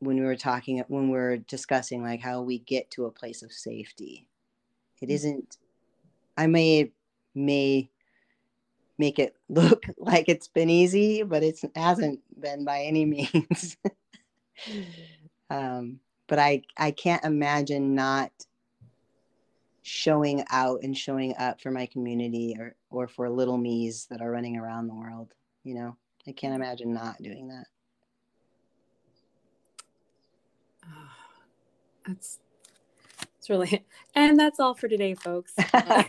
when 0.00 0.16
we 0.16 0.24
were 0.24 0.36
talking 0.36 0.82
when 0.88 1.10
we 1.10 1.18
are 1.18 1.36
discussing 1.36 2.02
like 2.02 2.20
how 2.20 2.42
we 2.42 2.58
get 2.58 2.90
to 2.90 3.06
a 3.06 3.10
place 3.10 3.42
of 3.42 3.52
safety 3.52 4.26
it 5.00 5.08
mm. 5.08 5.12
isn't 5.12 5.56
i 6.36 6.46
may 6.46 6.90
may 7.34 7.88
make 8.98 9.18
it 9.18 9.36
look 9.48 9.84
like 9.98 10.28
it's 10.28 10.48
been 10.48 10.70
easy 10.70 11.22
but 11.22 11.42
it 11.42 11.60
hasn't 11.74 12.20
been 12.40 12.64
by 12.64 12.82
any 12.82 13.04
means 13.04 13.76
um, 15.50 15.98
but 16.26 16.38
i 16.38 16.62
i 16.76 16.90
can't 16.90 17.24
imagine 17.24 17.94
not 17.94 18.30
showing 19.82 20.44
out 20.50 20.82
and 20.82 20.98
showing 20.98 21.32
up 21.38 21.60
for 21.60 21.70
my 21.70 21.86
community 21.86 22.56
or 22.58 22.74
or 22.90 23.06
for 23.06 23.30
little 23.30 23.56
me's 23.56 24.06
that 24.06 24.20
are 24.20 24.32
running 24.32 24.56
around 24.56 24.88
the 24.88 24.94
world 24.94 25.32
you 25.62 25.74
know 25.74 25.96
i 26.26 26.32
can't 26.32 26.52
mm. 26.52 26.56
imagine 26.56 26.92
not 26.92 27.20
doing 27.22 27.48
that 27.48 27.66
That's 32.06 32.38
it's 33.46 33.50
really 33.50 33.84
and 34.14 34.38
that's 34.38 34.60
all 34.60 34.74
for 34.74 34.88
today, 34.88 35.14
folks. 35.14 35.54
Uh, 35.72 36.02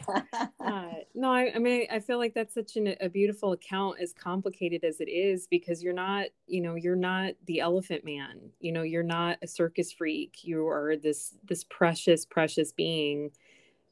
uh, 0.59 0.91
no, 1.15 1.31
I, 1.31 1.53
I, 1.55 1.59
mean 1.59 1.87
I 1.89 1.99
feel 1.99 2.17
like 2.17 2.33
that's 2.33 2.53
such 2.53 2.75
an, 2.75 2.95
a 2.99 3.07
beautiful 3.07 3.53
account, 3.53 3.99
as 4.01 4.11
complicated 4.11 4.83
as 4.83 4.99
it 4.99 5.09
is, 5.09 5.47
because 5.47 5.81
you're 5.81 5.93
not, 5.93 6.25
you 6.47 6.61
know, 6.61 6.75
you're 6.75 6.95
not 6.95 7.33
the 7.45 7.61
Elephant 7.61 8.03
Man. 8.03 8.39
You 8.59 8.71
know, 8.73 8.81
you're 8.81 9.03
not 9.03 9.37
a 9.41 9.47
circus 9.47 9.91
freak. 9.91 10.43
You 10.43 10.67
are 10.67 10.97
this 10.97 11.35
this 11.47 11.63
precious, 11.63 12.25
precious 12.25 12.71
being 12.71 13.31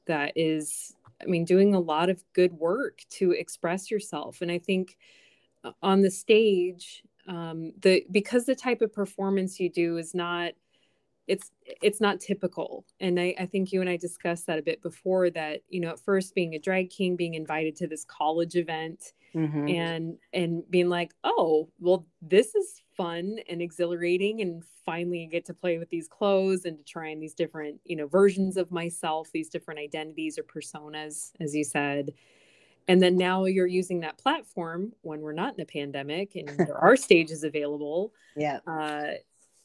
that 0.06 0.34
is, 0.36 0.96
I 1.22 1.26
mean, 1.26 1.46
doing 1.46 1.74
a 1.74 1.80
lot 1.80 2.10
of 2.10 2.24
good 2.34 2.54
work 2.54 3.04
to 3.12 3.32
express 3.32 3.90
yourself. 3.90 4.42
And 4.42 4.52
I 4.52 4.60
think 4.60 4.98
uh, 5.64 5.72
on 5.82 6.02
the 6.02 6.12
stage, 6.12 7.04
um, 7.28 7.74
the 7.80 8.06
because 8.12 8.46
the 8.46 8.56
type 8.56 8.82
of 8.82 8.94
performance 8.94 9.60
you 9.60 9.70
do 9.70 9.98
is 9.98 10.14
not 10.14 10.54
it's 11.28 11.52
it's 11.82 12.00
not 12.00 12.20
typical. 12.20 12.86
And 13.00 13.20
I, 13.20 13.34
I 13.40 13.46
think 13.46 13.72
you 13.72 13.82
and 13.82 13.90
i 13.90 13.98
discussed 13.98 14.48
that 14.48 14.60
a 14.60 14.62
bit 14.62 14.82
before 14.82 15.30
that 15.32 15.62
you 15.70 15.80
know 15.80 15.90
at 15.90 16.00
first 16.00 16.36
being 16.36 16.56
a 16.56 16.60
drag 16.60 16.90
king 16.90 17.16
being 17.16 17.34
invited 17.34 17.76
to 17.78 17.88
this 17.88 18.06
college 18.06 18.56
event 18.56 19.14
mm-hmm. 19.34 19.68
and 19.68 20.18
and 20.34 20.70
being 20.70 20.90
like 20.90 21.14
oh 21.24 21.70
well 21.80 22.06
this 22.22 22.56
is 22.56 22.82
fun 22.96 23.38
and 23.50 23.62
exhilarating 23.62 24.42
and 24.42 24.64
finally 24.86 25.24
I 25.24 25.26
get 25.26 25.46
to 25.46 25.54
play 25.54 25.78
with 25.78 25.90
these 25.90 26.08
clothes 26.08 26.66
and 26.66 26.78
to 26.78 26.84
try 26.84 27.12
on 27.12 27.20
these 27.20 27.34
different 27.34 27.80
you 27.84 27.96
know 27.96 28.08
versions 28.08 28.58
of 28.58 28.72
myself 28.72 29.30
these 29.34 29.50
different 29.50 29.80
identities 29.80 30.38
or 30.38 30.44
personas 30.44 31.32
as 31.40 31.56
you 31.56 31.64
said. 31.64 32.14
And 32.88 33.02
then 33.02 33.18
now 33.18 33.46
you're 33.46 33.66
using 33.66 34.02
that 34.02 34.20
platform 34.20 34.94
when 35.02 35.22
we're 35.22 35.34
not 35.34 35.56
in 35.56 35.62
a 35.62 35.66
pandemic 35.66 36.36
and 36.36 36.48
there 36.58 36.78
are 36.78 36.96
stages 36.96 37.44
available 37.44 38.14
yeah. 38.36 38.60
uh, 38.68 39.14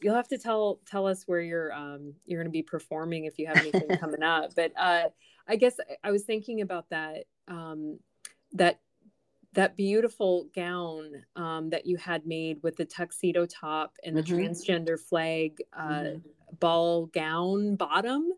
you'll 0.01 0.15
have 0.15 0.29
to 0.29 0.39
tell 0.39 0.81
tell 0.87 1.07
us 1.07 1.25
where 1.27 1.41
you're 1.41 1.73
um 1.73 2.15
you're 2.25 2.41
going 2.41 2.51
to 2.51 2.53
be 2.53 2.63
performing 2.63 3.25
if 3.25 3.39
you 3.39 3.47
have 3.47 3.57
anything 3.59 3.89
coming 4.01 4.23
up 4.23 4.55
but 4.55 4.73
uh 4.79 5.05
i 5.49 5.57
guess 5.57 5.77
i 6.03 6.11
was 6.11 6.25
thinking 6.25 6.61
about 6.61 6.89
that 6.91 7.25
um 7.49 7.99
that 8.53 8.81
that 9.53 9.77
beautiful 9.77 10.47
gown 10.55 11.11
um, 11.35 11.71
that 11.71 11.85
you 11.85 11.97
had 11.97 12.25
made 12.25 12.59
with 12.63 12.77
the 12.77 12.85
tuxedo 12.85 13.47
top 13.47 13.97
and 14.05 14.17
the 14.17 14.23
mm-hmm. 14.23 14.39
transgender 14.39 14.99
flag 14.99 15.59
uh, 15.77 15.89
mm-hmm. 15.89 16.19
ball 16.61 17.07
gown 17.07 17.75
bottom 17.77 18.29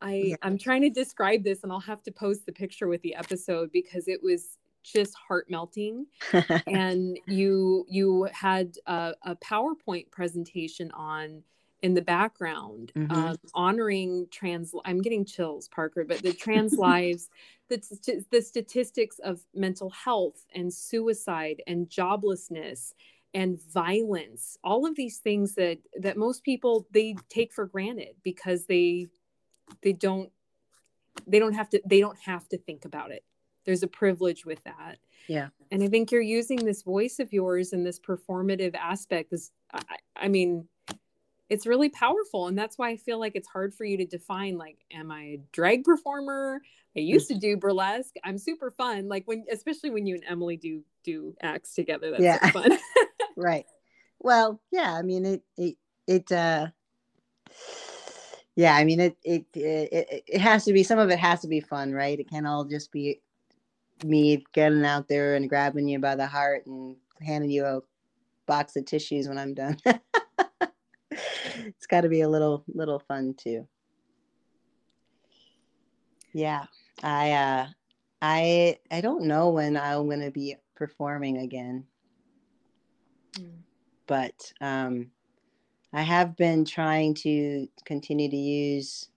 i 0.00 0.14
yeah. 0.14 0.36
i'm 0.42 0.58
trying 0.58 0.82
to 0.82 0.90
describe 0.90 1.42
this 1.42 1.62
and 1.62 1.72
i'll 1.72 1.80
have 1.80 2.02
to 2.02 2.12
post 2.12 2.44
the 2.46 2.52
picture 2.52 2.88
with 2.88 3.00
the 3.02 3.14
episode 3.14 3.70
because 3.72 4.06
it 4.06 4.22
was 4.22 4.58
just 4.84 5.14
heart 5.14 5.46
melting 5.48 6.06
and 6.66 7.18
you 7.26 7.86
you 7.88 8.28
had 8.32 8.76
a, 8.86 9.14
a, 9.22 9.36
powerpoint 9.36 10.10
presentation 10.10 10.90
on 10.92 11.42
in 11.82 11.94
the 11.94 12.02
background 12.02 12.92
mm-hmm. 12.94 13.10
um, 13.10 13.36
honoring 13.54 14.26
trans 14.30 14.72
i'm 14.84 15.00
getting 15.00 15.24
chills 15.24 15.68
parker 15.68 16.04
but 16.04 16.22
the 16.22 16.32
trans 16.32 16.72
lives 16.78 17.30
the, 17.68 18.24
the 18.30 18.42
statistics 18.42 19.18
of 19.20 19.40
mental 19.54 19.90
health 19.90 20.44
and 20.54 20.72
suicide 20.72 21.62
and 21.66 21.88
joblessness 21.88 22.92
and 23.32 23.60
violence 23.72 24.58
all 24.62 24.86
of 24.86 24.94
these 24.94 25.18
things 25.18 25.54
that 25.54 25.78
that 25.98 26.16
most 26.16 26.44
people 26.44 26.86
they 26.92 27.16
take 27.28 27.52
for 27.52 27.66
granted 27.66 28.14
because 28.22 28.66
they 28.66 29.08
they 29.82 29.92
don't 29.92 30.30
they 31.26 31.38
don't 31.38 31.54
have 31.54 31.68
to 31.68 31.80
they 31.86 32.00
don't 32.00 32.18
have 32.18 32.48
to 32.48 32.58
think 32.58 32.84
about 32.84 33.10
it 33.10 33.24
there's 33.64 33.82
a 33.82 33.88
privilege 33.88 34.44
with 34.44 34.62
that. 34.64 34.98
Yeah. 35.28 35.48
And 35.70 35.82
i 35.82 35.88
think 35.88 36.12
you're 36.12 36.20
using 36.20 36.64
this 36.64 36.82
voice 36.82 37.18
of 37.18 37.32
yours 37.32 37.72
and 37.72 37.84
this 37.84 37.98
performative 37.98 38.74
aspect 38.74 39.30
this 39.30 39.50
I, 39.72 39.82
I, 40.16 40.28
mean 40.28 40.68
it's 41.50 41.66
really 41.66 41.88
powerful. 41.88 42.46
And 42.46 42.58
that's 42.58 42.78
why 42.78 42.90
i 42.90 42.96
feel 42.96 43.18
like 43.18 43.32
it's 43.34 43.48
hard 43.48 43.74
for 43.74 43.84
you 43.84 43.96
to 43.98 44.04
define 44.04 44.58
like 44.58 44.78
am 44.92 45.10
i 45.10 45.22
a 45.22 45.40
drag 45.52 45.84
performer? 45.84 46.60
I 46.96 47.00
used 47.00 47.26
to 47.28 47.36
do 47.36 47.56
burlesque. 47.56 48.14
I'm 48.22 48.38
super 48.38 48.70
fun. 48.70 49.08
Like 49.08 49.26
when 49.26 49.44
especially 49.50 49.90
when 49.90 50.06
you 50.06 50.14
and 50.14 50.24
emily 50.28 50.56
do 50.56 50.82
do 51.02 51.34
acts 51.42 51.74
together 51.74 52.10
that's 52.10 52.22
yeah. 52.22 52.50
So 52.50 52.62
fun. 52.62 52.78
Right. 53.36 53.66
Well 54.20 54.60
yeah 54.70 54.92
i 54.94 55.02
mean 55.02 55.26
it 55.26 55.42
it 55.56 55.76
it 56.06 56.32
uh 56.32 56.68
yeah 58.56 58.76
i 58.76 58.84
mean 58.84 59.00
it, 59.00 59.16
it 59.24 59.44
it 59.54 60.24
it 60.26 60.40
has 60.40 60.64
to 60.64 60.72
be 60.72 60.84
some 60.84 61.00
of 61.00 61.10
it 61.10 61.18
has 61.18 61.40
to 61.40 61.48
be 61.48 61.60
fun 61.60 61.92
right? 61.92 62.20
It 62.20 62.30
can't 62.30 62.46
all 62.46 62.64
just 62.64 62.92
be 62.92 63.20
me 64.02 64.44
getting 64.52 64.84
out 64.84 65.08
there 65.08 65.34
and 65.34 65.48
grabbing 65.48 65.88
you 65.88 65.98
by 65.98 66.16
the 66.16 66.26
heart 66.26 66.66
and 66.66 66.96
handing 67.20 67.50
you 67.50 67.64
a 67.64 67.80
box 68.46 68.76
of 68.76 68.84
tissues 68.84 69.28
when 69.28 69.38
I'm 69.38 69.54
done. 69.54 69.78
it's 71.10 71.86
got 71.86 72.02
to 72.02 72.08
be 72.08 72.22
a 72.22 72.28
little 72.28 72.64
little 72.68 72.98
fun 72.98 73.34
too. 73.34 73.66
Yeah, 76.32 76.64
I 77.02 77.32
uh, 77.32 77.66
I 78.20 78.78
I 78.90 79.00
don't 79.00 79.24
know 79.24 79.50
when 79.50 79.76
I'm 79.76 80.06
going 80.06 80.20
to 80.20 80.30
be 80.30 80.56
performing 80.74 81.38
again, 81.38 81.84
mm. 83.38 83.52
but 84.06 84.52
um, 84.60 85.10
I 85.92 86.02
have 86.02 86.36
been 86.36 86.64
trying 86.64 87.14
to 87.14 87.68
continue 87.84 88.28
to 88.28 88.36
use 88.36 89.08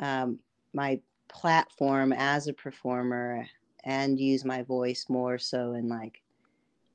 um, 0.00 0.38
my 0.74 1.00
platform 1.28 2.12
as 2.12 2.46
a 2.46 2.52
performer 2.52 3.46
and 3.84 4.18
use 4.18 4.44
my 4.44 4.62
voice 4.62 5.06
more 5.08 5.38
so 5.38 5.72
in 5.72 5.88
like 5.88 6.22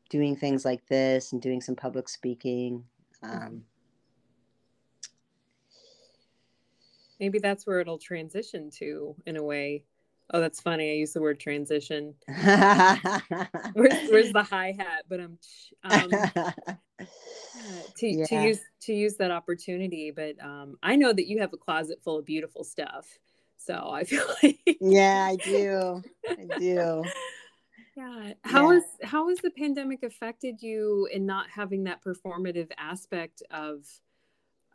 doing 0.09 0.35
things 0.35 0.65
like 0.65 0.85
this 0.87 1.33
and 1.33 1.41
doing 1.41 1.61
some 1.61 1.75
public 1.75 2.07
speaking. 2.07 2.83
Um, 3.23 3.63
Maybe 7.19 7.39
that's 7.39 7.65
where 7.65 7.79
it'll 7.79 7.97
transition 7.97 8.69
to 8.79 9.15
in 9.25 9.37
a 9.37 9.43
way. 9.43 9.85
Oh, 10.33 10.39
that's 10.39 10.61
funny. 10.61 10.91
I 10.91 10.95
use 10.95 11.13
the 11.13 11.21
word 11.21 11.39
transition. 11.39 12.15
where's, 12.27 14.09
where's, 14.09 14.31
the 14.33 14.45
hi 14.49 14.75
hat? 14.77 15.03
But 15.09 15.19
I'm 15.19 15.37
um, 15.83 16.09
to 17.97 18.07
yeah. 18.07 18.25
to 18.25 18.35
use 18.43 18.59
to 18.81 18.93
use 18.93 19.15
that 19.17 19.31
opportunity. 19.31 20.11
But 20.11 20.35
um, 20.43 20.77
I 20.81 20.95
know 20.95 21.13
that 21.13 21.27
you 21.27 21.39
have 21.39 21.53
a 21.53 21.57
closet 21.57 21.99
full 22.03 22.19
of 22.19 22.25
beautiful 22.25 22.63
stuff. 22.63 23.07
So 23.57 23.89
I 23.91 24.03
feel 24.05 24.25
like 24.41 24.59
Yeah, 24.81 25.29
I 25.31 25.35
do. 25.37 26.03
I 26.27 26.59
do. 26.59 27.03
Yeah. 27.95 28.33
How 28.43 28.71
yeah. 28.71 28.77
Is, 28.77 28.83
how 29.03 29.29
has 29.29 29.37
the 29.39 29.51
pandemic 29.51 30.03
affected 30.03 30.61
you 30.61 31.07
in 31.11 31.25
not 31.25 31.49
having 31.49 31.83
that 31.83 32.03
performative 32.03 32.71
aspect 32.77 33.43
of 33.51 33.85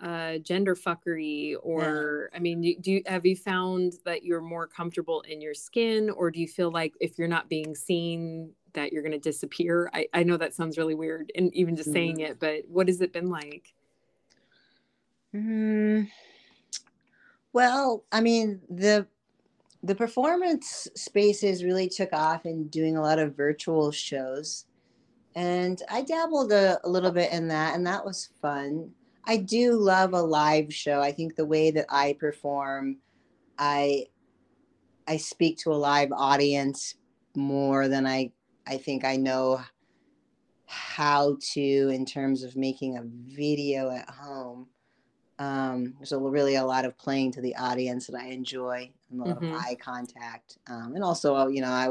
uh, 0.00 0.38
gender 0.38 0.76
fuckery 0.76 1.56
or 1.60 2.28
yeah. 2.30 2.36
i 2.36 2.40
mean 2.40 2.60
do 2.80 2.92
you 2.92 3.02
have 3.06 3.26
you 3.26 3.34
found 3.34 3.94
that 4.04 4.22
you're 4.22 4.40
more 4.40 4.66
comfortable 4.66 5.22
in 5.22 5.40
your 5.40 5.54
skin 5.54 6.08
or 6.10 6.30
do 6.30 6.40
you 6.40 6.46
feel 6.46 6.70
like 6.70 6.94
if 7.00 7.18
you're 7.18 7.26
not 7.26 7.48
being 7.48 7.74
seen 7.74 8.52
that 8.74 8.92
you're 8.92 9.02
going 9.02 9.10
to 9.10 9.18
disappear 9.18 9.90
I, 9.92 10.06
I 10.14 10.22
know 10.22 10.36
that 10.36 10.54
sounds 10.54 10.78
really 10.78 10.94
weird 10.94 11.32
and 11.34 11.52
even 11.52 11.74
just 11.74 11.88
mm. 11.88 11.94
saying 11.94 12.20
it 12.20 12.38
but 12.38 12.62
what 12.68 12.86
has 12.86 13.00
it 13.00 13.12
been 13.12 13.28
like 13.28 13.74
mm, 15.34 16.08
well, 17.52 18.04
I 18.12 18.20
mean, 18.20 18.60
the 18.68 19.06
the 19.82 19.94
performance 19.94 20.88
spaces 20.96 21.64
really 21.64 21.88
took 21.88 22.12
off 22.12 22.46
in 22.46 22.68
doing 22.68 22.96
a 22.96 23.02
lot 23.02 23.18
of 23.18 23.36
virtual 23.36 23.92
shows. 23.92 24.64
And 25.36 25.80
I 25.88 26.02
dabbled 26.02 26.50
a, 26.50 26.80
a, 26.82 26.88
little 26.88 27.12
bit 27.12 27.32
in 27.32 27.46
that, 27.48 27.76
and 27.76 27.86
that 27.86 28.04
was 28.04 28.30
fun. 28.42 28.90
I 29.24 29.36
do 29.36 29.74
love 29.74 30.14
a 30.14 30.20
live 30.20 30.74
show. 30.74 31.00
I 31.00 31.12
think 31.12 31.36
the 31.36 31.44
way 31.44 31.70
that 31.70 31.86
I 31.88 32.16
perform, 32.18 32.96
I 33.58 34.06
I 35.06 35.16
speak 35.16 35.58
to 35.58 35.72
a 35.72 35.74
live 35.74 36.10
audience 36.12 36.96
more 37.36 37.88
than 37.88 38.06
I 38.06 38.32
I 38.66 38.78
think 38.78 39.04
I 39.04 39.16
know 39.16 39.60
how 40.66 41.36
to 41.52 41.60
in 41.60 42.04
terms 42.04 42.42
of 42.42 42.56
making 42.56 42.98
a 42.98 43.02
video 43.04 43.90
at 43.90 44.10
home 44.10 44.66
um, 45.38 45.94
there's 45.98 46.12
a, 46.12 46.18
really 46.18 46.56
a 46.56 46.64
lot 46.64 46.84
of 46.84 46.98
playing 46.98 47.32
to 47.32 47.40
the 47.40 47.54
audience 47.56 48.06
that 48.06 48.20
I 48.20 48.26
enjoy, 48.26 48.90
and 49.10 49.20
a 49.20 49.24
lot 49.24 49.40
mm-hmm. 49.40 49.54
of 49.54 49.60
eye 49.60 49.76
contact, 49.80 50.58
um, 50.68 50.92
and 50.94 51.04
also, 51.04 51.36
uh, 51.36 51.46
you 51.48 51.60
know, 51.60 51.68
I 51.68 51.88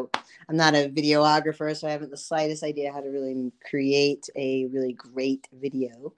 I'm 0.49 0.57
not 0.57 0.76
a 0.76 0.90
videographer, 0.90 1.76
so 1.76 1.88
I 1.88 1.91
haven't 1.91 2.11
the 2.11 2.18
slightest 2.18 2.64
idea 2.64 2.91
how 2.91 3.02
to 3.02 3.10
really 3.10 3.52
create 3.69 4.30
a 4.36 4.65
really 4.68 4.94
great 4.94 5.48
video. 5.53 6.14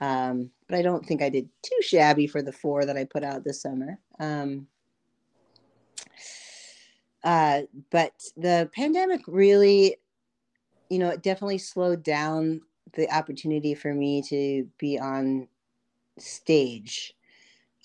Um, 0.00 0.50
but 0.68 0.78
I 0.78 0.82
don't 0.82 1.04
think 1.04 1.22
I 1.22 1.28
did 1.28 1.48
too 1.62 1.78
shabby 1.82 2.26
for 2.26 2.42
the 2.42 2.52
four 2.52 2.84
that 2.84 2.96
I 2.96 3.04
put 3.04 3.24
out 3.24 3.44
this 3.44 3.62
summer. 3.62 3.98
Um, 4.20 4.68
uh, 7.24 7.62
but 7.90 8.12
the 8.36 8.70
pandemic 8.74 9.22
really, 9.26 9.96
you 10.88 10.98
know, 10.98 11.08
it 11.08 11.22
definitely 11.22 11.58
slowed 11.58 12.04
down 12.04 12.60
the 12.94 13.10
opportunity 13.12 13.74
for 13.74 13.92
me 13.92 14.22
to 14.22 14.68
be 14.78 14.98
on 14.98 15.48
stage. 16.22 17.14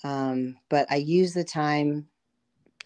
Um, 0.02 0.56
but 0.68 0.86
I 0.90 0.96
use 0.96 1.32
the 1.32 1.44
time 1.44 2.06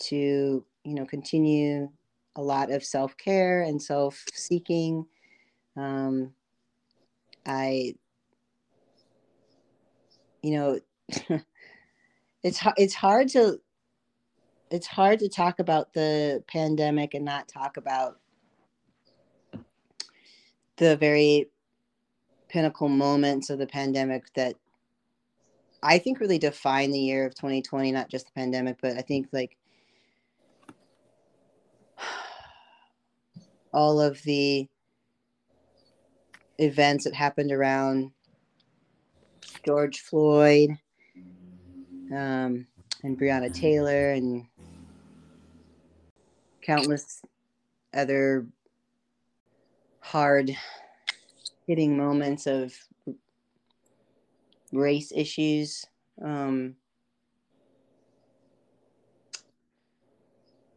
to, 0.00 0.64
you 0.84 0.94
know, 0.94 1.04
continue 1.04 1.90
a 2.36 2.42
lot 2.42 2.70
of 2.70 2.84
self 2.84 3.16
care 3.16 3.62
and 3.62 3.82
self 3.82 4.24
seeking. 4.32 5.04
Um, 5.76 6.32
I, 7.46 7.94
you 10.42 10.52
know, 10.52 10.80
it's 12.42 12.60
it's 12.76 12.94
hard 12.94 13.28
to 13.30 13.60
it's 14.70 14.86
hard 14.86 15.18
to 15.18 15.28
talk 15.28 15.58
about 15.58 15.92
the 15.94 16.42
pandemic 16.46 17.14
and 17.14 17.24
not 17.24 17.48
talk 17.48 17.76
about 17.76 18.18
the 20.76 20.96
very 20.96 21.48
pinnacle 22.48 22.88
moments 22.88 23.50
of 23.50 23.58
the 23.58 23.66
pandemic 23.66 24.32
that 24.34 24.54
I 25.82 25.98
think 25.98 26.20
really 26.20 26.38
define 26.38 26.90
the 26.90 26.98
year 26.98 27.26
of 27.26 27.34
2020, 27.34 27.92
not 27.92 28.08
just 28.08 28.26
the 28.26 28.32
pandemic, 28.32 28.78
but 28.80 28.96
I 28.96 29.02
think 29.02 29.28
like 29.32 29.56
all 33.72 34.00
of 34.00 34.20
the 34.22 34.68
events 36.58 37.04
that 37.04 37.14
happened 37.14 37.52
around 37.52 38.10
George 39.64 40.00
Floyd 40.00 40.70
um, 42.12 42.66
and 43.02 43.18
Breonna 43.18 43.52
Taylor 43.52 44.10
and 44.12 44.46
countless 46.62 47.22
other 47.94 48.46
hard 50.00 50.56
hitting 51.66 51.96
moments 51.96 52.46
of 52.46 52.74
race 54.72 55.12
issues. 55.14 55.86
Um, 56.22 56.76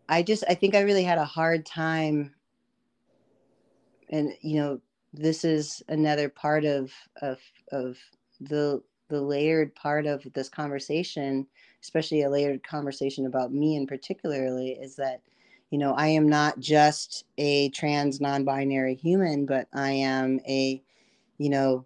I 0.09 0.23
just, 0.23 0.43
I 0.49 0.55
think 0.55 0.75
I 0.75 0.81
really 0.81 1.03
had 1.03 1.17
a 1.17 1.25
hard 1.25 1.65
time. 1.65 2.33
And, 4.09 4.33
you 4.41 4.57
know, 4.57 4.81
this 5.13 5.45
is 5.45 5.81
another 5.87 6.29
part 6.29 6.65
of, 6.65 6.91
of, 7.21 7.39
of 7.71 7.97
the, 8.41 8.81
the 9.09 9.21
layered 9.21 9.73
part 9.75 10.05
of 10.05 10.25
this 10.33 10.49
conversation, 10.49 11.47
especially 11.81 12.23
a 12.23 12.29
layered 12.29 12.63
conversation 12.63 13.25
about 13.25 13.53
me 13.53 13.75
in 13.77 13.87
particularly, 13.87 14.71
is 14.71 14.95
that, 14.97 15.21
you 15.69 15.77
know, 15.77 15.93
I 15.93 16.07
am 16.07 16.27
not 16.27 16.59
just 16.59 17.25
a 17.37 17.69
trans 17.69 18.19
non 18.19 18.43
binary 18.43 18.95
human, 18.95 19.45
but 19.45 19.67
I 19.73 19.91
am 19.91 20.41
a, 20.45 20.83
you 21.37 21.49
know, 21.49 21.85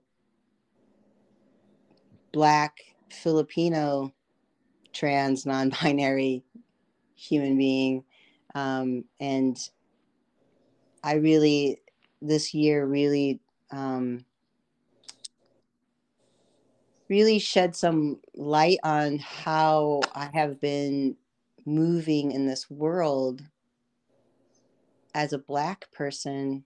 black 2.36 2.82
filipino 3.10 4.14
trans 4.92 5.46
non-binary 5.46 6.44
human 7.16 7.58
being. 7.58 8.04
Um, 8.54 9.06
and 9.22 9.58
i 11.02 11.14
really 11.14 11.80
this 12.22 12.54
year 12.54 12.86
really 12.86 13.40
um, 13.72 14.26
really 17.08 17.40
shed 17.40 17.74
some 17.74 18.20
light 18.36 18.80
on 18.84 19.20
how 19.20 20.02
i 20.14 20.30
have 20.34 20.60
been 20.60 21.16
moving 21.66 22.34
in 22.34 22.48
this 22.48 22.70
world 22.70 23.42
as 25.14 25.32
a 25.32 25.38
black 25.38 25.90
person 25.94 26.66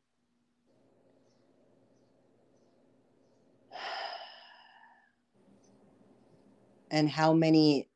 and 6.92 7.10
how 7.10 7.34
many 7.34 7.88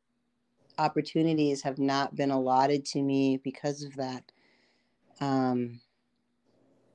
opportunities 0.78 1.62
have 1.62 1.78
not 1.78 2.16
been 2.16 2.32
allotted 2.32 2.86
to 2.86 3.02
me 3.02 3.38
because 3.38 3.84
of 3.84 3.96
that. 3.96 4.32
Um 5.20 5.82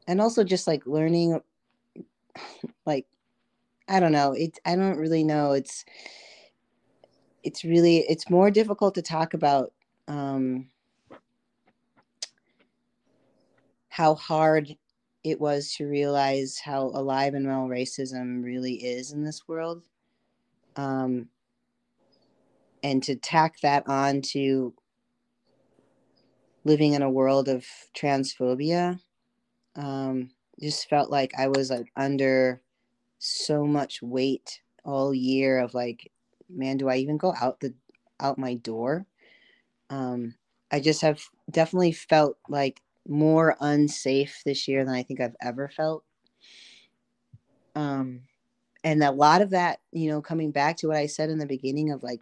and 0.07 0.21
also 0.21 0.43
just 0.43 0.67
like 0.67 0.87
learning 0.87 1.41
like 2.87 3.07
i 3.89 4.01
don't 4.01 4.13
know 4.13 4.33
it 4.33 4.59
i 4.65 4.75
don't 4.75 4.99
really 4.99 5.23
know 5.23 5.53
it's 5.53 5.85
it's 7.43 7.65
really 7.65 7.99
it's 8.09 8.31
more 8.31 8.51
difficult 8.51 8.95
to 8.95 9.03
talk 9.03 9.35
about 9.35 9.73
um 10.09 10.69
how 13.89 14.15
hard 14.15 14.77
it 15.25 15.41
was 15.41 15.75
to 15.75 15.87
realize 15.87 16.59
how 16.59 16.85
alive 16.95 17.35
and 17.35 17.47
well 17.47 17.67
racism 17.67 18.45
really 18.45 18.75
is 18.75 19.11
in 19.13 19.25
this 19.25 19.49
world. 19.49 19.83
Um 20.77 21.29
and 22.83 23.03
to 23.03 23.17
tack 23.17 23.61
that 23.61 23.89
on 23.89 24.23
to 24.23 24.75
living 26.65 26.95
in 26.95 27.03
a 27.03 27.11
world 27.11 27.49
of 27.49 27.65
transphobia 27.97 29.01
um, 29.77 30.31
just 30.61 30.89
felt 30.89 31.11
like 31.11 31.33
i 31.39 31.49
was 31.49 31.71
like 31.71 31.91
under 31.97 32.61
so 33.19 33.65
much 33.65 34.03
weight 34.03 34.61
all 34.85 35.15
year 35.15 35.59
of 35.59 35.75
like 35.75 36.11
man 36.49 36.77
do 36.77 36.89
i 36.89 36.97
even 36.97 37.17
go 37.17 37.35
out 37.41 37.61
the 37.61 37.75
out 38.21 38.39
my 38.39 38.55
door? 38.55 39.07
Um, 39.91 40.35
i 40.71 40.81
just 40.81 41.03
have 41.03 41.23
definitely 41.51 41.93
felt 41.93 42.37
like 42.49 42.81
more 43.07 43.57
unsafe 43.61 44.43
this 44.45 44.69
year 44.69 44.85
than 44.85 44.95
i 44.95 45.03
think 45.03 45.21
i've 45.21 45.37
ever 45.41 45.69
felt. 45.69 46.05
Um, 47.75 48.23
and 48.83 49.03
a 49.03 49.11
lot 49.13 49.41
of 49.41 49.51
that 49.51 49.81
you 49.93 50.11
know 50.11 50.21
coming 50.21 50.51
back 50.51 50.77
to 50.79 50.89
what 50.89 50.97
i 50.97 51.07
said 51.07 51.31
in 51.31 51.39
the 51.39 51.47
beginning 51.47 51.91
of 51.91 52.03
like 52.03 52.21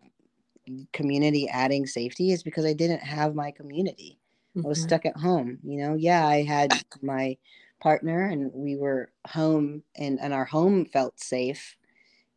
community 0.93 1.49
adding 1.49 1.87
safety 1.87 2.33
is 2.33 2.43
because 2.43 2.65
I 2.65 2.73
didn't 2.73 3.03
have 3.03 3.35
my 3.35 3.51
community. 3.51 4.19
Mm-hmm. 4.57 4.67
I 4.67 4.69
was 4.69 4.79
mm-hmm. 4.79 4.89
stuck 4.89 5.07
at 5.07 5.17
home. 5.17 5.59
You 5.63 5.79
know, 5.79 5.95
yeah, 5.95 6.27
I 6.27 6.43
had 6.43 6.73
my 7.03 7.37
partner 7.81 8.25
and 8.29 8.51
we 8.55 8.77
were 8.77 9.11
home 9.29 9.83
and, 9.97 10.19
and 10.21 10.33
our 10.33 10.45
home 10.45 10.87
felt 10.87 11.21
safe, 11.21 11.77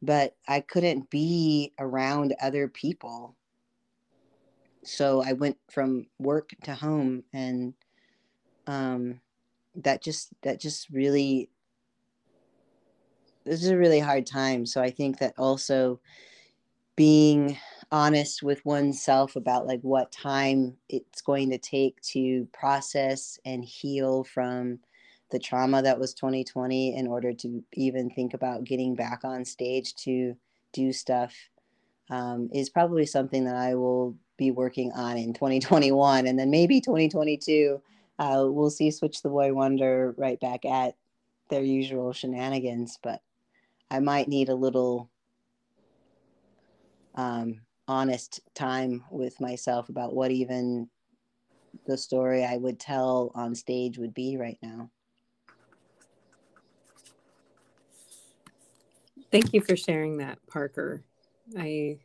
but 0.02 0.36
I 0.48 0.60
couldn't 0.62 1.10
be 1.10 1.74
around 1.80 2.36
other 2.42 2.68
people. 2.68 3.36
So 4.84 5.24
I 5.24 5.34
went 5.34 5.58
from 5.70 6.08
work 6.20 6.52
to 6.64 6.74
home 6.74 7.24
and 7.34 7.74
um 8.68 9.20
that 9.76 10.02
just 10.02 10.30
that 10.42 10.60
just 10.60 10.90
really 10.90 11.50
this 13.46 13.64
is 13.64 13.70
a 13.70 13.78
really 13.78 14.00
hard 14.00 14.26
time. 14.26 14.66
So 14.66 14.82
I 14.82 14.92
think 14.92 15.20
that 15.20 15.34
also 15.38 16.00
being 16.96 17.58
honest 17.92 18.44
with 18.44 18.64
oneself 18.66 19.36
about 19.36 19.66
like 19.66 19.82
what 19.82 20.12
time 20.12 20.76
it's 20.90 21.22
going 21.22 21.50
to 21.50 21.58
take 21.58 22.00
to 22.02 22.48
process 22.54 23.40
and 23.46 23.66
heal 23.66 24.24
from 24.24 24.80
the 25.32 25.40
trauma 25.40 25.82
that 25.82 26.00
was 26.00 26.14
2020 26.14 26.96
in 26.96 27.08
order 27.08 27.34
to 27.34 27.64
even 27.74 28.10
think 28.10 28.34
about 28.34 28.64
getting 28.64 28.96
back 28.96 29.22
on 29.24 29.44
stage 29.46 29.96
to 29.96 30.36
do 30.74 30.92
stuff 30.94 31.36
um, 32.10 32.50
is 32.54 32.70
probably 32.70 33.06
something 33.06 33.46
that 33.46 33.56
I 33.56 33.76
will 33.76 34.16
be 34.38 34.52
working 34.52 34.92
on 34.94 35.18
in 35.18 35.34
2021 35.34 36.28
and 36.28 36.38
then 36.38 36.50
maybe 36.50 36.82
2022 36.82 37.82
uh, 38.20 38.46
we'll 38.48 38.70
see 38.70 38.92
switch 38.92 39.22
the 39.22 39.30
boi 39.30 39.54
wonder 39.54 40.14
right 40.18 40.40
back 40.40 40.66
at 40.66 40.96
their 41.50 41.64
usual 41.64 42.14
shenanigans 42.14 42.98
but 43.02 43.22
I 43.92 44.00
might 44.00 44.28
need 44.28 44.50
a 44.50 44.56
little 44.56 45.10
um, 47.16 47.62
honest 47.90 48.40
time 48.54 49.04
with 49.10 49.42
myself 49.42 49.90
about 49.90 50.14
what 50.14 50.30
even 50.30 50.88
the 51.88 51.98
story 51.98 52.46
I 52.46 52.56
would 52.56 52.80
tell 52.80 53.32
on 53.34 53.56
stage 53.56 53.98
would 53.98 54.14
be 54.14 54.38
right 54.38 54.60
now. 54.62 54.92
Thank 59.32 59.54
you 59.54 59.62
for 59.62 59.76
sharing 59.76 60.18
that, 60.18 60.38
Parker. 60.48 61.04
I 61.58 61.98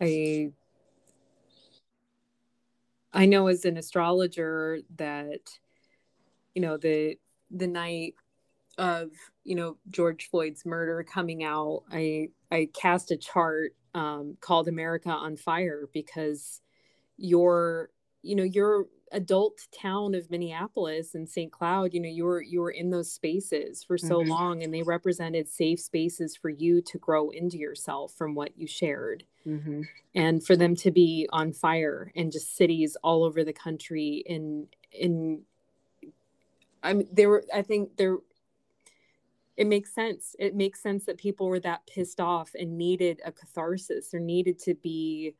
I 0.00 0.52
I 3.12 3.26
know 3.26 3.48
as 3.48 3.64
an 3.64 3.76
astrologer 3.76 4.78
that 4.98 5.40
you 6.54 6.62
know 6.62 6.76
the 6.76 7.18
the 7.50 7.66
night 7.66 8.14
of 8.78 9.10
you 9.42 9.56
know 9.56 9.78
George 9.90 10.30
Floyd's 10.30 10.64
murder 10.64 11.02
coming 11.02 11.42
out, 11.42 11.82
I 11.90 12.28
I 12.52 12.68
cast 12.72 13.10
a 13.10 13.16
chart 13.16 13.74
um, 13.94 14.36
called 14.40 14.68
America 14.68 15.10
on 15.10 15.36
Fire 15.36 15.88
because 15.92 16.60
your 17.16 17.90
you 18.22 18.36
know 18.36 18.42
your 18.42 18.86
adult 19.12 19.66
town 19.72 20.14
of 20.14 20.30
Minneapolis 20.30 21.14
and 21.14 21.28
St. 21.28 21.50
Cloud, 21.50 21.92
you 21.92 22.00
know, 22.00 22.08
you 22.08 22.24
were 22.24 22.42
you 22.42 22.60
were 22.60 22.70
in 22.70 22.90
those 22.90 23.10
spaces 23.10 23.82
for 23.82 23.98
so 23.98 24.20
mm-hmm. 24.20 24.30
long 24.30 24.62
and 24.62 24.72
they 24.72 24.82
represented 24.82 25.48
safe 25.48 25.80
spaces 25.80 26.36
for 26.36 26.48
you 26.48 26.80
to 26.82 26.98
grow 26.98 27.30
into 27.30 27.58
yourself 27.58 28.12
from 28.14 28.34
what 28.34 28.56
you 28.56 28.66
shared. 28.66 29.24
Mm-hmm. 29.46 29.82
And 30.14 30.44
for 30.44 30.56
them 30.56 30.76
to 30.76 30.90
be 30.90 31.28
on 31.32 31.52
fire 31.52 32.12
and 32.14 32.30
just 32.30 32.56
cities 32.56 32.96
all 33.02 33.24
over 33.24 33.42
the 33.42 33.52
country 33.52 34.22
in 34.26 34.68
in 34.92 35.42
I 36.82 36.92
mean 36.94 37.08
there 37.12 37.28
were 37.28 37.44
I 37.52 37.62
think 37.62 37.96
there 37.96 38.18
it 39.60 39.66
makes 39.66 39.94
sense. 39.94 40.34
It 40.38 40.54
makes 40.54 40.82
sense 40.82 41.04
that 41.04 41.18
people 41.18 41.46
were 41.46 41.60
that 41.60 41.86
pissed 41.86 42.20
off 42.20 42.50
and 42.58 42.78
needed 42.78 43.20
a 43.24 43.30
catharsis. 43.30 44.08
There 44.08 44.20
needed 44.20 44.58
to 44.60 44.74
be 44.74 45.34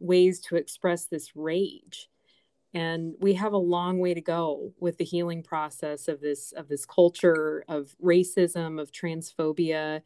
ways 0.00 0.40
to 0.40 0.56
express 0.56 1.04
this 1.04 1.36
rage 1.36 2.08
and 2.74 3.14
we 3.18 3.34
have 3.34 3.52
a 3.52 3.58
long 3.58 3.98
way 3.98 4.14
to 4.14 4.20
go 4.20 4.72
with 4.78 4.98
the 4.98 5.04
healing 5.04 5.42
process 5.42 6.06
of 6.06 6.20
this 6.20 6.52
of 6.52 6.68
this 6.68 6.84
culture 6.84 7.64
of 7.68 7.94
racism 8.02 8.80
of 8.80 8.92
transphobia 8.92 10.00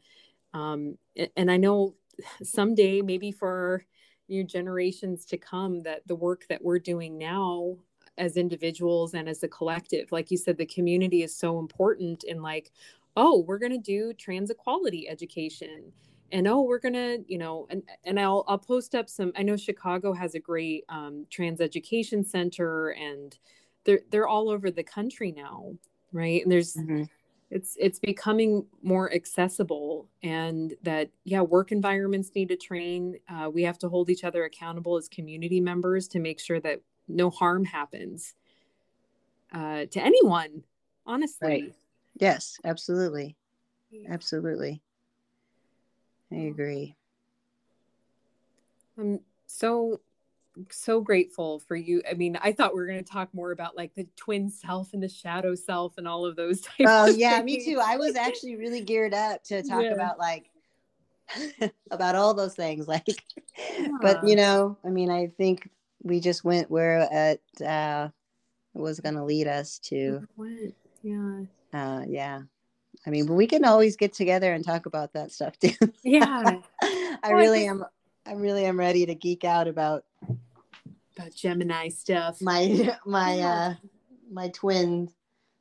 um, 0.53 0.97
and 1.35 1.51
i 1.51 1.57
know 1.57 1.93
someday 2.41 3.01
maybe 3.01 3.31
for 3.31 3.85
new 4.29 4.43
generations 4.43 5.25
to 5.25 5.37
come 5.37 5.83
that 5.83 6.07
the 6.07 6.15
work 6.15 6.45
that 6.49 6.63
we're 6.63 6.79
doing 6.79 7.17
now 7.17 7.75
as 8.17 8.37
individuals 8.37 9.13
and 9.13 9.27
as 9.27 9.43
a 9.43 9.47
collective 9.47 10.11
like 10.11 10.31
you 10.31 10.37
said 10.37 10.57
the 10.57 10.65
community 10.65 11.21
is 11.23 11.35
so 11.35 11.59
important 11.59 12.23
in 12.23 12.41
like 12.41 12.71
oh 13.15 13.43
we're 13.47 13.59
going 13.59 13.71
to 13.71 13.77
do 13.77 14.13
trans 14.13 14.49
equality 14.49 15.07
education 15.07 15.91
and 16.33 16.47
oh 16.47 16.61
we're 16.61 16.79
gonna 16.79 17.17
you 17.27 17.37
know 17.37 17.65
and 17.69 17.83
and 18.03 18.19
i'll 18.19 18.43
i'll 18.47 18.57
post 18.57 18.95
up 18.95 19.07
some 19.07 19.31
i 19.37 19.43
know 19.43 19.55
chicago 19.55 20.11
has 20.11 20.35
a 20.35 20.39
great 20.39 20.83
um, 20.89 21.25
trans 21.29 21.61
education 21.61 22.25
center 22.25 22.89
and 22.89 23.37
they're 23.85 24.01
they're 24.09 24.27
all 24.27 24.49
over 24.49 24.69
the 24.69 24.83
country 24.83 25.31
now 25.31 25.71
right 26.11 26.43
and 26.43 26.51
there's 26.51 26.73
mm-hmm. 26.73 27.03
it's 27.51 27.77
it's 27.79 27.99
becoming 27.99 28.65
more 28.81 29.13
accessible 29.13 30.09
and 30.23 30.73
that 30.81 31.09
yeah 31.23 31.41
work 31.41 31.71
environments 31.71 32.31
need 32.35 32.49
to 32.49 32.57
train 32.57 33.15
uh, 33.29 33.49
we 33.49 33.63
have 33.63 33.77
to 33.77 33.87
hold 33.87 34.09
each 34.09 34.23
other 34.23 34.43
accountable 34.43 34.97
as 34.97 35.07
community 35.07 35.61
members 35.61 36.07
to 36.07 36.19
make 36.19 36.39
sure 36.39 36.59
that 36.59 36.81
no 37.07 37.29
harm 37.29 37.63
happens 37.63 38.33
uh, 39.53 39.85
to 39.85 40.01
anyone 40.01 40.63
honestly 41.05 41.47
right. 41.47 41.73
Yes 42.19 42.57
absolutely 42.65 43.35
absolutely 44.09 44.81
I 46.33 46.41
agree. 46.45 46.95
I'm 48.97 49.19
so 49.47 50.01
so 50.69 51.01
grateful 51.01 51.59
for 51.59 51.75
you. 51.75 52.01
I 52.09 52.13
mean, 52.13 52.37
I 52.41 52.51
thought 52.51 52.73
we 52.73 52.79
were 52.79 52.85
going 52.85 53.03
to 53.03 53.11
talk 53.11 53.33
more 53.33 53.51
about 53.51 53.75
like 53.75 53.95
the 53.95 54.07
twin 54.15 54.49
self 54.49 54.93
and 54.93 55.01
the 55.01 55.09
shadow 55.09 55.55
self 55.55 55.97
and 55.97 56.07
all 56.07 56.25
of 56.25 56.35
those 56.35 56.61
types. 56.61 56.85
Oh 56.87 57.07
yeah, 57.07 57.41
me 57.41 57.63
too. 57.63 57.79
I 57.83 57.97
was 57.97 58.15
actually 58.15 58.55
really 58.55 58.81
geared 58.81 59.13
up 59.13 59.43
to 59.45 59.63
talk 59.63 59.83
yeah. 59.83 59.93
about 59.93 60.19
like 60.19 60.49
about 61.91 62.15
all 62.15 62.33
those 62.33 62.55
things. 62.55 62.87
Like, 62.93 63.23
yeah. 63.69 63.87
but 64.01 64.27
you 64.27 64.35
know, 64.35 64.77
I 64.85 64.89
mean, 64.89 65.09
I 65.09 65.27
think 65.27 65.69
we 66.01 66.19
just 66.19 66.43
went 66.43 66.69
where 66.69 67.07
it 67.11 67.61
uh, 67.65 68.09
was 68.73 68.99
going 68.99 69.15
to 69.15 69.23
lead 69.23 69.47
us 69.47 69.79
to. 69.85 70.25
Yeah. 71.03 71.41
Uh, 71.73 72.03
yeah. 72.07 72.41
I 73.05 73.09
mean, 73.09 73.27
we 73.27 73.47
can 73.47 73.65
always 73.65 73.95
get 73.95 74.13
together 74.13 74.53
and 74.53 74.63
talk 74.63 74.85
about 74.85 75.13
that 75.13 75.31
stuff 75.31 75.57
too. 75.59 75.73
Yeah. 76.03 76.59
I 76.81 77.17
well, 77.23 77.33
really 77.33 77.67
I 77.67 77.71
am 77.71 77.85
I 78.25 78.33
really 78.33 78.65
am 78.65 78.79
ready 78.79 79.05
to 79.05 79.15
geek 79.15 79.43
out 79.43 79.67
about 79.67 80.05
about 81.17 81.33
Gemini 81.35 81.89
stuff. 81.89 82.41
My 82.41 82.97
my 83.05 83.35
yeah. 83.35 83.47
uh 83.47 83.73
my 84.31 84.49
twin 84.49 85.09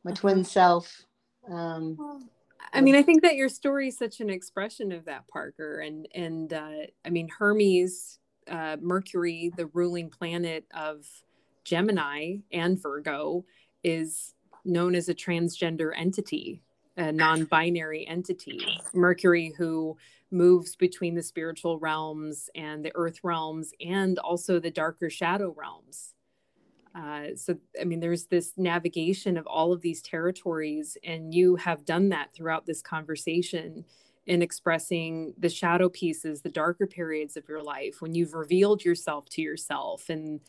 my 0.04 0.12
uh-huh. 0.12 0.20
twin 0.20 0.44
self. 0.44 1.04
Um 1.50 2.28
I 2.72 2.80
mean, 2.80 2.94
I 2.94 3.02
think 3.02 3.22
that 3.22 3.36
your 3.36 3.48
story 3.48 3.88
is 3.88 3.98
such 3.98 4.20
an 4.20 4.30
expression 4.30 4.92
of 4.92 5.04
that, 5.04 5.28
Parker. 5.28 5.80
And 5.80 6.08
and 6.14 6.52
uh, 6.52 6.86
I 7.04 7.10
mean, 7.10 7.28
Hermes, 7.28 8.18
uh, 8.48 8.76
Mercury, 8.80 9.52
the 9.54 9.66
ruling 9.66 10.08
planet 10.08 10.64
of 10.74 11.06
Gemini 11.64 12.36
and 12.50 12.80
Virgo, 12.80 13.44
is 13.84 14.34
known 14.64 14.94
as 14.94 15.08
a 15.08 15.14
transgender 15.14 15.92
entity 15.96 16.62
a 16.96 17.12
non-binary 17.12 18.06
entity. 18.06 18.60
Mercury 18.94 19.54
who 19.56 19.96
moves 20.30 20.76
between 20.76 21.14
the 21.14 21.22
spiritual 21.22 21.78
realms 21.78 22.48
and 22.54 22.84
the 22.84 22.92
earth 22.94 23.20
realms 23.22 23.72
and 23.84 24.18
also 24.18 24.58
the 24.58 24.70
darker 24.70 25.10
shadow 25.10 25.54
realms. 25.56 26.14
Uh, 26.94 27.28
so 27.34 27.56
i 27.80 27.84
mean 27.84 28.00
there's 28.00 28.26
this 28.26 28.52
navigation 28.58 29.38
of 29.38 29.46
all 29.46 29.72
of 29.72 29.80
these 29.80 30.02
territories 30.02 30.98
and 31.02 31.32
you 31.32 31.56
have 31.56 31.86
done 31.86 32.10
that 32.10 32.28
throughout 32.34 32.66
this 32.66 32.82
conversation 32.82 33.82
in 34.26 34.42
expressing 34.42 35.32
the 35.38 35.48
shadow 35.48 35.88
pieces 35.88 36.42
the 36.42 36.50
darker 36.50 36.86
periods 36.86 37.34
of 37.38 37.48
your 37.48 37.62
life 37.62 38.02
when 38.02 38.14
you've 38.14 38.34
revealed 38.34 38.84
yourself 38.84 39.26
to 39.30 39.40
yourself 39.40 40.10
and 40.10 40.40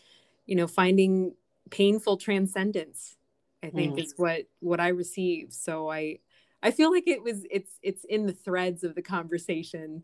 you 0.45 0.53
know 0.53 0.68
finding 0.68 1.34
painful 1.69 2.18
transcendence 2.18 3.15
i 3.64 3.69
think 3.69 3.95
mm. 3.95 4.03
is 4.03 4.14
what 4.18 4.44
what 4.60 4.80
i 4.80 4.90
received 4.90 5.53
so 5.53 5.90
i 5.90 6.19
I 6.64 6.72
feel 6.72 6.91
like 6.91 7.07
it 7.07 7.22
was 7.22 7.45
it's 7.52 7.77
it's 7.84 8.06
in 8.06 8.26
the 8.26 8.34
threads 8.34 8.84
of 8.84 8.95
the 8.95 9.02
conversation. 9.02 10.03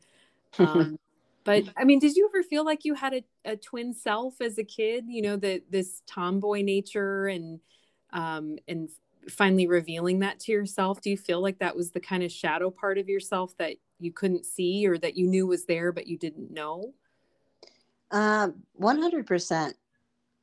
Um, 0.60 1.00
but 1.46 1.64
I 1.78 1.86
mean, 1.86 2.00
did 2.00 2.18
you 2.18 2.30
ever 2.30 2.44
feel 2.44 2.66
like 2.66 2.84
you 2.84 2.94
had 2.94 3.14
a, 3.14 3.24
a 3.46 3.56
twin 3.56 3.94
self 3.94 4.42
as 4.42 4.58
a 4.58 4.64
kid? 4.64 5.06
You 5.08 5.22
know, 5.22 5.38
that 5.38 5.72
this 5.72 6.02
tomboy 6.06 6.62
nature 6.62 7.28
and 7.28 7.62
um, 8.12 8.58
and 8.68 8.90
finally 9.30 9.68
revealing 9.68 10.20
that 10.20 10.40
to 10.42 10.52
yourself. 10.52 11.00
Do 11.02 11.10
you 11.10 11.18
feel 11.18 11.42
like 11.42 11.60
that 11.60 11.78
was 11.78 11.92
the 11.92 12.00
kind 12.02 12.24
of 12.24 12.32
shadow 12.32 12.70
part 12.70 12.98
of 12.98 13.08
yourself 13.08 13.56
that 13.58 13.78
you 14.00 14.12
couldn't 14.12 14.46
see 14.46 14.86
or 14.86 14.98
that 14.98 15.16
you 15.16 15.28
knew 15.28 15.48
was 15.48 15.66
there 15.66 15.92
but 15.94 16.08
you 16.08 16.18
didn't 16.18 16.52
know? 16.52 16.94
Um, 18.12 18.64
one 18.74 19.02
hundred 19.02 19.26
percent. 19.28 19.78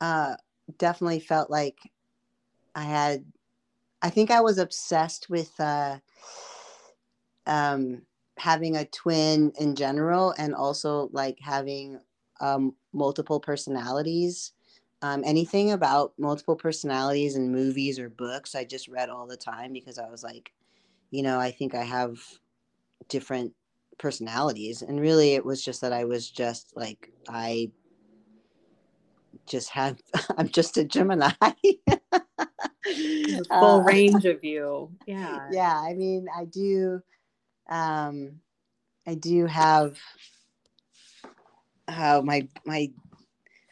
Uh, 0.01 0.35
definitely 0.79 1.19
felt 1.19 1.51
like 1.51 1.77
I 2.77 2.83
had 2.83 3.25
I 4.03 4.11
think 4.11 4.29
I 4.29 4.41
was 4.41 4.59
obsessed 4.59 5.31
with 5.31 5.59
uh, 5.59 5.97
um, 7.47 8.03
having 8.37 8.75
a 8.77 8.85
twin 8.85 9.51
in 9.59 9.75
general, 9.75 10.35
and 10.37 10.53
also 10.53 11.09
like 11.11 11.39
having 11.41 11.99
um, 12.39 12.75
multiple 12.93 13.39
personalities. 13.39 14.53
Um, 15.01 15.23
anything 15.25 15.71
about 15.71 16.13
multiple 16.19 16.55
personalities 16.55 17.35
in 17.35 17.51
movies 17.51 17.99
or 17.99 18.09
books, 18.09 18.53
I 18.55 18.63
just 18.63 18.87
read 18.87 19.09
all 19.09 19.27
the 19.27 19.37
time 19.37 19.73
because 19.73 19.97
I 19.97 20.09
was 20.09 20.23
like, 20.23 20.53
you 21.11 21.23
know, 21.23 21.39
I 21.39 21.51
think 21.51 21.73
I 21.73 21.83
have 21.83 22.19
different 23.09 23.53
personalities, 23.97 24.83
and 24.83 25.01
really, 25.01 25.33
it 25.33 25.43
was 25.45 25.63
just 25.65 25.81
that 25.81 25.93
I 25.93 26.05
was 26.05 26.29
just 26.29 26.75
like 26.75 27.11
I 27.27 27.71
just 29.47 29.69
have 29.71 29.99
I'm 30.37 30.49
just 30.49 30.77
a 30.77 30.83
Gemini. 30.83 31.31
the 32.87 33.45
full 33.49 33.81
uh, 33.81 33.83
range 33.83 34.25
of 34.25 34.43
you. 34.43 34.91
Yeah. 35.05 35.47
Yeah. 35.51 35.75
I 35.75 35.93
mean, 35.93 36.27
I 36.35 36.45
do, 36.45 37.01
um, 37.69 38.39
I 39.05 39.15
do 39.15 39.45
have, 39.45 39.97
uh, 41.87 42.21
my, 42.23 42.47
my, 42.65 42.91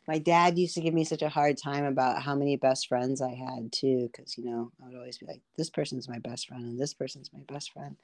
my 0.07 0.19
dad 0.19 0.57
used 0.57 0.75
to 0.75 0.81
give 0.81 0.93
me 0.93 1.03
such 1.03 1.21
a 1.21 1.29
hard 1.29 1.57
time 1.57 1.85
about 1.85 2.21
how 2.21 2.35
many 2.35 2.57
best 2.57 2.87
friends 2.87 3.21
I 3.21 3.33
had 3.33 3.71
too. 3.71 4.09
Cause 4.15 4.35
you 4.37 4.45
know, 4.45 4.71
I 4.81 4.87
would 4.87 4.95
always 4.95 5.17
be 5.17 5.25
like, 5.25 5.41
this 5.57 5.69
person's 5.69 6.07
my 6.07 6.19
best 6.19 6.47
friend 6.47 6.63
and 6.63 6.79
this 6.79 6.93
person's 6.93 7.31
my 7.33 7.41
best 7.47 7.71
friend. 7.71 7.95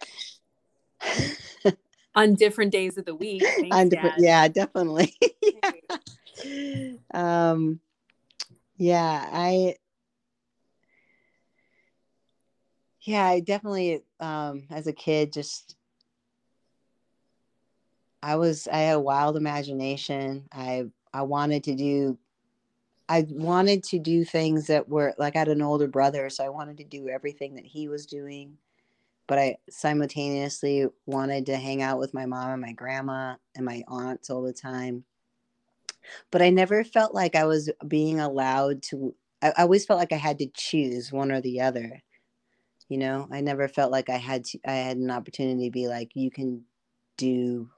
On 2.16 2.36
different 2.36 2.72
days 2.72 2.98
of 2.98 3.06
the 3.06 3.16
week. 3.16 3.44
Thanks, 3.44 3.76
On 3.76 3.88
different, 3.88 4.16
yeah, 4.18 4.48
definitely. 4.48 5.16
yeah. 5.42 5.72
Um, 7.14 7.80
yeah, 8.78 9.30
I, 9.32 9.76
yeah 13.04 13.26
i 13.26 13.40
definitely 13.40 14.04
um 14.20 14.64
as 14.70 14.88
a 14.88 14.94
kid 14.94 15.34
just 15.34 15.76
i 18.22 18.36
was 18.36 18.68
i 18.72 18.78
had 18.78 18.96
a 18.96 19.00
wild 19.00 19.36
imagination. 19.36 20.48
I 20.52 20.86
i 21.14 21.24
wanted 21.24 21.64
to 21.66 21.76
do 21.76 22.18
i 23.10 23.26
wanted 23.30 23.84
to 23.86 24.00
do 24.00 24.24
things 24.24 24.68
that 24.68 24.88
were 24.88 25.14
like 25.18 25.36
i 25.36 25.40
had 25.40 25.48
an 25.48 25.62
older 25.62 25.88
brother 25.88 26.30
so 26.30 26.46
i 26.46 26.50
wanted 26.50 26.78
to 26.78 26.84
do 26.84 27.10
everything 27.10 27.56
that 27.56 27.66
he 27.66 27.88
was 27.88 28.06
doing 28.06 28.58
but 29.28 29.40
i 29.40 29.58
simultaneously 29.70 30.86
wanted 31.06 31.46
to 31.48 31.58
hang 31.58 31.82
out 31.82 31.98
with 32.00 32.14
my 32.14 32.26
mom 32.26 32.52
and 32.52 32.62
my 32.62 32.74
grandma 32.74 33.36
and 33.56 33.66
my 33.66 33.84
aunts 33.88 34.30
all 34.30 34.42
the 34.42 34.54
time. 34.54 35.04
But 36.32 36.42
i 36.42 36.50
never 36.50 36.84
felt 36.84 37.14
like 37.14 37.36
i 37.36 37.46
was 37.46 37.70
being 37.88 38.20
allowed 38.20 38.84
to 38.84 39.16
I, 39.42 39.50
I 39.50 39.62
always 39.64 39.86
felt 39.86 40.00
like 40.00 40.12
i 40.14 40.18
had 40.18 40.40
to 40.40 40.48
choose 40.54 41.12
one 41.12 41.32
or 41.32 41.42
the 41.42 41.62
other 41.62 42.02
you 42.92 42.98
know 42.98 43.28
i 43.32 43.40
never 43.40 43.68
felt 43.68 43.92
like 43.92 44.10
i 44.10 44.18
had 44.18 44.44
to, 44.44 44.60
i 44.68 44.74
had 44.74 44.98
an 44.98 45.10
opportunity 45.10 45.68
to 45.68 45.72
be 45.72 45.88
like 45.88 46.12
you 46.16 46.30
can 46.30 46.64
do 47.22 47.70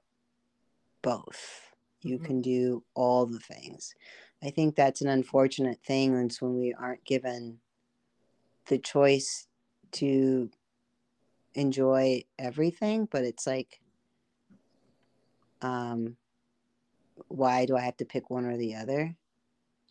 both. 1.04 1.70
You 2.00 2.16
mm-hmm. 2.16 2.24
can 2.24 2.40
do 2.40 2.82
all 2.94 3.26
the 3.26 3.38
things. 3.38 3.94
I 4.42 4.50
think 4.50 4.74
that's 4.74 5.02
an 5.02 5.08
unfortunate 5.08 5.78
thing 5.86 6.14
it's 6.16 6.42
when 6.42 6.58
we 6.58 6.74
aren't 6.74 7.04
given 7.04 7.58
the 8.66 8.78
choice 8.78 9.46
to 9.92 10.50
enjoy 11.54 12.24
everything 12.38 13.06
but 13.12 13.22
it's 13.22 13.46
like 13.46 13.80
um 15.62 16.16
why 17.28 17.64
do 17.64 17.76
i 17.76 17.80
have 17.80 17.96
to 17.96 18.04
pick 18.04 18.28
one 18.28 18.44
or 18.46 18.56
the 18.56 18.74
other? 18.74 19.14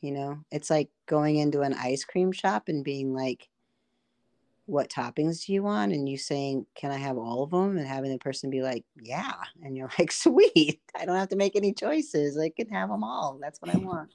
You 0.02 0.12
know 0.12 0.40
it's 0.52 0.70
like 0.70 0.90
going 1.06 1.38
into 1.38 1.62
an 1.62 1.74
ice 1.74 2.04
cream 2.04 2.32
shop 2.32 2.68
and 2.68 2.84
being 2.84 3.14
like 3.14 3.48
what 4.66 4.90
toppings 4.90 5.46
do 5.46 5.54
you 5.54 5.64
want? 5.64 5.92
And 5.92 6.08
you 6.08 6.18
saying 6.18 6.66
can 6.76 6.92
i 6.92 6.98
have 6.98 7.18
all 7.18 7.44
of 7.44 7.52
them 7.52 7.78
and 7.78 7.88
having 7.88 8.12
the 8.12 8.18
person 8.18 8.50
be 8.50 8.62
like 8.62 8.86
yeah 9.02 9.34
and 9.64 9.76
you're 9.76 9.92
like 10.00 10.12
sweet 10.12 10.82
i 11.00 11.06
don't 11.06 11.18
have 11.18 11.30
to 11.30 11.36
make 11.36 11.56
any 11.56 11.74
choices 11.74 12.38
i 12.38 12.50
can 12.50 12.70
have 12.70 12.90
them 12.90 13.04
all 13.04 13.38
that's 13.42 13.62
what 13.62 13.74
i 13.74 13.78
want. 13.78 14.14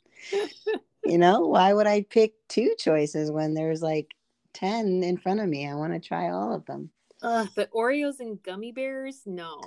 You 1.04 1.18
know 1.18 1.40
why 1.40 1.72
would 1.72 1.86
i 1.86 2.02
pick 2.02 2.34
two 2.48 2.74
choices 2.78 3.30
when 3.30 3.54
there's 3.54 3.82
like 3.82 4.14
10 4.54 5.04
in 5.04 5.18
front 5.18 5.40
of 5.40 5.48
me? 5.48 5.68
I 5.68 5.74
want 5.74 5.92
to 5.92 6.00
try 6.00 6.30
all 6.30 6.52
of 6.52 6.64
them. 6.66 6.90
Uh, 7.22 7.46
but 7.54 7.70
oreos 7.72 8.20
and 8.20 8.42
gummy 8.42 8.72
bears? 8.72 9.22
No 9.26 9.60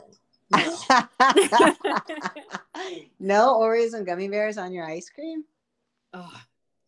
no. 0.51 0.77
no 3.19 3.59
oreos 3.59 3.93
and 3.93 4.05
gummy 4.05 4.27
bears 4.27 4.57
on 4.57 4.73
your 4.73 4.85
ice 4.85 5.09
cream? 5.09 5.43
Oh 6.13 6.41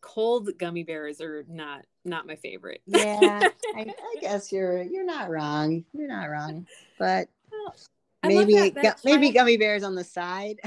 cold 0.04 0.50
gummy 0.58 0.82
bears 0.82 1.20
are 1.22 1.46
not 1.48 1.86
not 2.04 2.26
my 2.26 2.36
favorite. 2.36 2.82
yeah, 2.86 3.40
I, 3.74 3.80
I, 4.16 4.20
guess 4.20 4.52
you're 4.52 4.82
you're 4.82 5.04
not 5.04 5.30
wrong. 5.30 5.84
You're 5.94 6.08
not 6.08 6.26
wrong, 6.26 6.66
but 6.98 7.28
well, 7.50 7.74
maybe 8.22 8.54
that, 8.54 8.74
that 8.74 9.02
gu- 9.02 9.10
maybe 9.10 9.30
gummy 9.30 9.56
bears 9.56 9.82
on 9.82 9.94
the 9.94 10.04
side. 10.04 10.60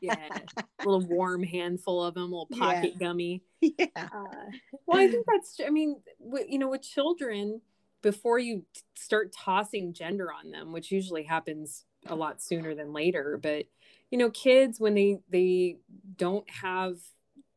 yeah, 0.00 0.28
a 0.32 0.62
little 0.84 1.06
warm 1.06 1.42
handful 1.42 2.04
of 2.04 2.14
them, 2.14 2.22
a 2.22 2.26
little 2.26 2.46
pocket 2.46 2.92
yeah. 2.94 3.06
gummy. 3.06 3.42
Yeah. 3.60 3.86
Uh, 3.96 4.50
well, 4.86 5.00
I 5.00 5.08
think 5.08 5.26
that's. 5.26 5.58
I 5.66 5.70
mean, 5.70 5.96
w- 6.24 6.46
you 6.48 6.58
know, 6.58 6.68
with 6.68 6.82
children, 6.82 7.60
before 8.00 8.38
you 8.38 8.64
start 8.94 9.32
tossing 9.32 9.92
gender 9.92 10.28
on 10.32 10.52
them, 10.52 10.72
which 10.72 10.92
usually 10.92 11.24
happens 11.24 11.84
a 12.06 12.14
lot 12.14 12.40
sooner 12.40 12.74
than 12.74 12.92
later, 12.92 13.40
but 13.42 13.64
you 14.10 14.18
know, 14.18 14.30
kids 14.30 14.78
when 14.78 14.94
they 14.94 15.18
they 15.30 15.78
don't 16.16 16.48
have 16.48 16.98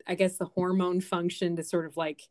I 0.07 0.15
guess 0.15 0.37
the 0.37 0.45
hormone 0.45 1.01
function 1.01 1.55
to 1.55 1.63
sort 1.63 1.85
of 1.85 1.97
like, 1.97 2.21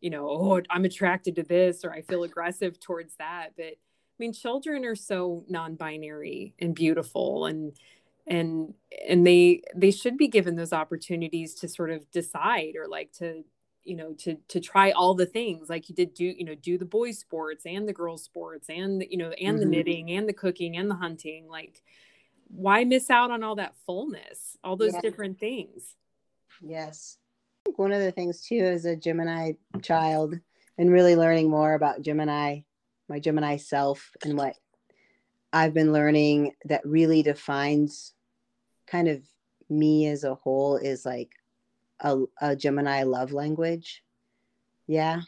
you 0.00 0.10
know, 0.10 0.28
oh, 0.28 0.62
I'm 0.70 0.84
attracted 0.84 1.36
to 1.36 1.42
this 1.42 1.84
or 1.84 1.92
I 1.92 2.02
feel 2.02 2.24
aggressive 2.24 2.80
towards 2.80 3.14
that. 3.16 3.50
But 3.56 3.64
I 3.64 4.16
mean, 4.18 4.32
children 4.32 4.84
are 4.84 4.96
so 4.96 5.44
non-binary 5.48 6.54
and 6.58 6.74
beautiful 6.74 7.46
and 7.46 7.72
and 8.26 8.74
and 9.08 9.26
they 9.26 9.62
they 9.74 9.90
should 9.90 10.16
be 10.16 10.28
given 10.28 10.56
those 10.56 10.72
opportunities 10.72 11.54
to 11.54 11.68
sort 11.68 11.90
of 11.90 12.10
decide 12.10 12.74
or 12.76 12.86
like 12.86 13.12
to 13.12 13.44
you 13.82 13.96
know 13.96 14.12
to 14.14 14.36
to 14.48 14.60
try 14.60 14.90
all 14.92 15.14
the 15.14 15.26
things 15.26 15.68
like 15.68 15.88
you 15.88 15.94
did 15.94 16.14
do 16.14 16.24
you 16.24 16.44
know 16.44 16.54
do 16.54 16.78
the 16.78 16.84
boys 16.84 17.18
sports 17.18 17.64
and 17.66 17.88
the 17.88 17.92
girls 17.92 18.22
sports 18.22 18.68
and 18.68 19.00
the, 19.00 19.08
you 19.10 19.16
know 19.16 19.30
and 19.30 19.58
mm-hmm. 19.58 19.70
the 19.70 19.76
knitting 19.76 20.10
and 20.10 20.28
the 20.28 20.32
cooking 20.32 20.76
and 20.76 20.90
the 20.90 20.94
hunting 20.94 21.48
like 21.48 21.82
why 22.48 22.84
miss 22.84 23.10
out 23.10 23.30
on 23.30 23.42
all 23.42 23.56
that 23.56 23.74
fullness 23.86 24.56
all 24.62 24.76
those 24.76 24.94
yeah. 24.94 25.00
different 25.00 25.38
things 25.38 25.96
yes 26.62 27.16
one 27.76 27.92
of 27.92 28.00
the 28.00 28.12
things 28.12 28.42
too 28.42 28.58
as 28.58 28.84
a 28.84 28.96
Gemini 28.96 29.52
child 29.82 30.38
and 30.78 30.90
really 30.90 31.16
learning 31.16 31.50
more 31.50 31.74
about 31.74 32.02
Gemini, 32.02 32.60
my 33.08 33.18
Gemini 33.18 33.56
self, 33.56 34.10
and 34.24 34.36
what 34.36 34.56
I've 35.52 35.74
been 35.74 35.92
learning 35.92 36.52
that 36.64 36.84
really 36.84 37.22
defines 37.22 38.14
kind 38.86 39.08
of 39.08 39.22
me 39.68 40.06
as 40.08 40.24
a 40.24 40.34
whole 40.34 40.76
is 40.76 41.04
like 41.04 41.30
a, 42.00 42.18
a 42.40 42.56
Gemini 42.56 43.02
love 43.02 43.32
language. 43.32 44.02
Yeah. 44.86 45.20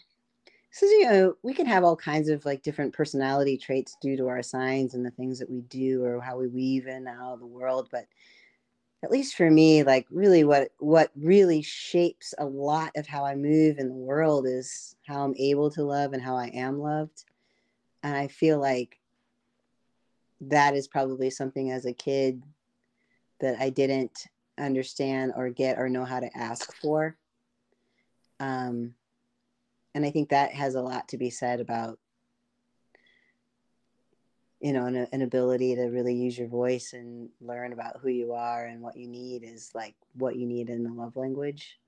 So, 0.70 0.86
you 0.86 1.04
know, 1.04 1.34
we 1.42 1.52
can 1.52 1.66
have 1.66 1.84
all 1.84 1.96
kinds 1.96 2.30
of 2.30 2.44
like 2.46 2.62
different 2.62 2.94
personality 2.94 3.58
traits 3.58 3.96
due 4.00 4.16
to 4.16 4.28
our 4.28 4.42
signs 4.42 4.94
and 4.94 5.04
the 5.04 5.10
things 5.10 5.38
that 5.38 5.50
we 5.50 5.60
do 5.62 6.02
or 6.02 6.20
how 6.20 6.38
we 6.38 6.48
weave 6.48 6.86
in 6.86 7.06
out 7.06 7.34
of 7.34 7.40
the 7.40 7.46
world. 7.46 7.88
But 7.92 8.06
at 9.02 9.10
least 9.10 9.34
for 9.34 9.50
me 9.50 9.82
like 9.82 10.06
really 10.10 10.44
what 10.44 10.70
what 10.78 11.10
really 11.16 11.62
shapes 11.62 12.34
a 12.38 12.44
lot 12.44 12.90
of 12.96 13.06
how 13.06 13.24
i 13.24 13.34
move 13.34 13.78
in 13.78 13.88
the 13.88 13.94
world 13.94 14.46
is 14.46 14.96
how 15.06 15.24
i'm 15.24 15.34
able 15.38 15.70
to 15.70 15.82
love 15.82 16.12
and 16.12 16.22
how 16.22 16.36
i 16.36 16.46
am 16.48 16.78
loved. 16.78 17.24
And 18.02 18.16
i 18.16 18.28
feel 18.28 18.60
like 18.60 18.98
that 20.40 20.74
is 20.74 20.88
probably 20.88 21.30
something 21.30 21.70
as 21.70 21.86
a 21.86 21.92
kid 21.92 22.42
that 23.40 23.60
i 23.60 23.70
didn't 23.70 24.26
understand 24.58 25.32
or 25.36 25.50
get 25.50 25.78
or 25.78 25.88
know 25.88 26.04
how 26.04 26.20
to 26.20 26.36
ask 26.36 26.74
for. 26.76 27.16
Um 28.38 28.94
and 29.94 30.04
i 30.04 30.10
think 30.10 30.28
that 30.28 30.52
has 30.52 30.74
a 30.74 30.82
lot 30.82 31.08
to 31.08 31.18
be 31.18 31.30
said 31.30 31.60
about 31.60 31.98
you 34.62 34.72
know, 34.72 34.86
an, 34.86 35.08
an 35.12 35.22
ability 35.22 35.74
to 35.74 35.82
really 35.86 36.14
use 36.14 36.38
your 36.38 36.46
voice 36.46 36.92
and 36.92 37.28
learn 37.40 37.72
about 37.72 37.98
who 38.00 38.08
you 38.08 38.32
are 38.32 38.66
and 38.66 38.80
what 38.80 38.96
you 38.96 39.08
need 39.08 39.42
is 39.42 39.72
like 39.74 39.96
what 40.14 40.36
you 40.36 40.46
need 40.46 40.70
in 40.70 40.84
the 40.84 40.92
love 40.92 41.16
language. 41.16 41.80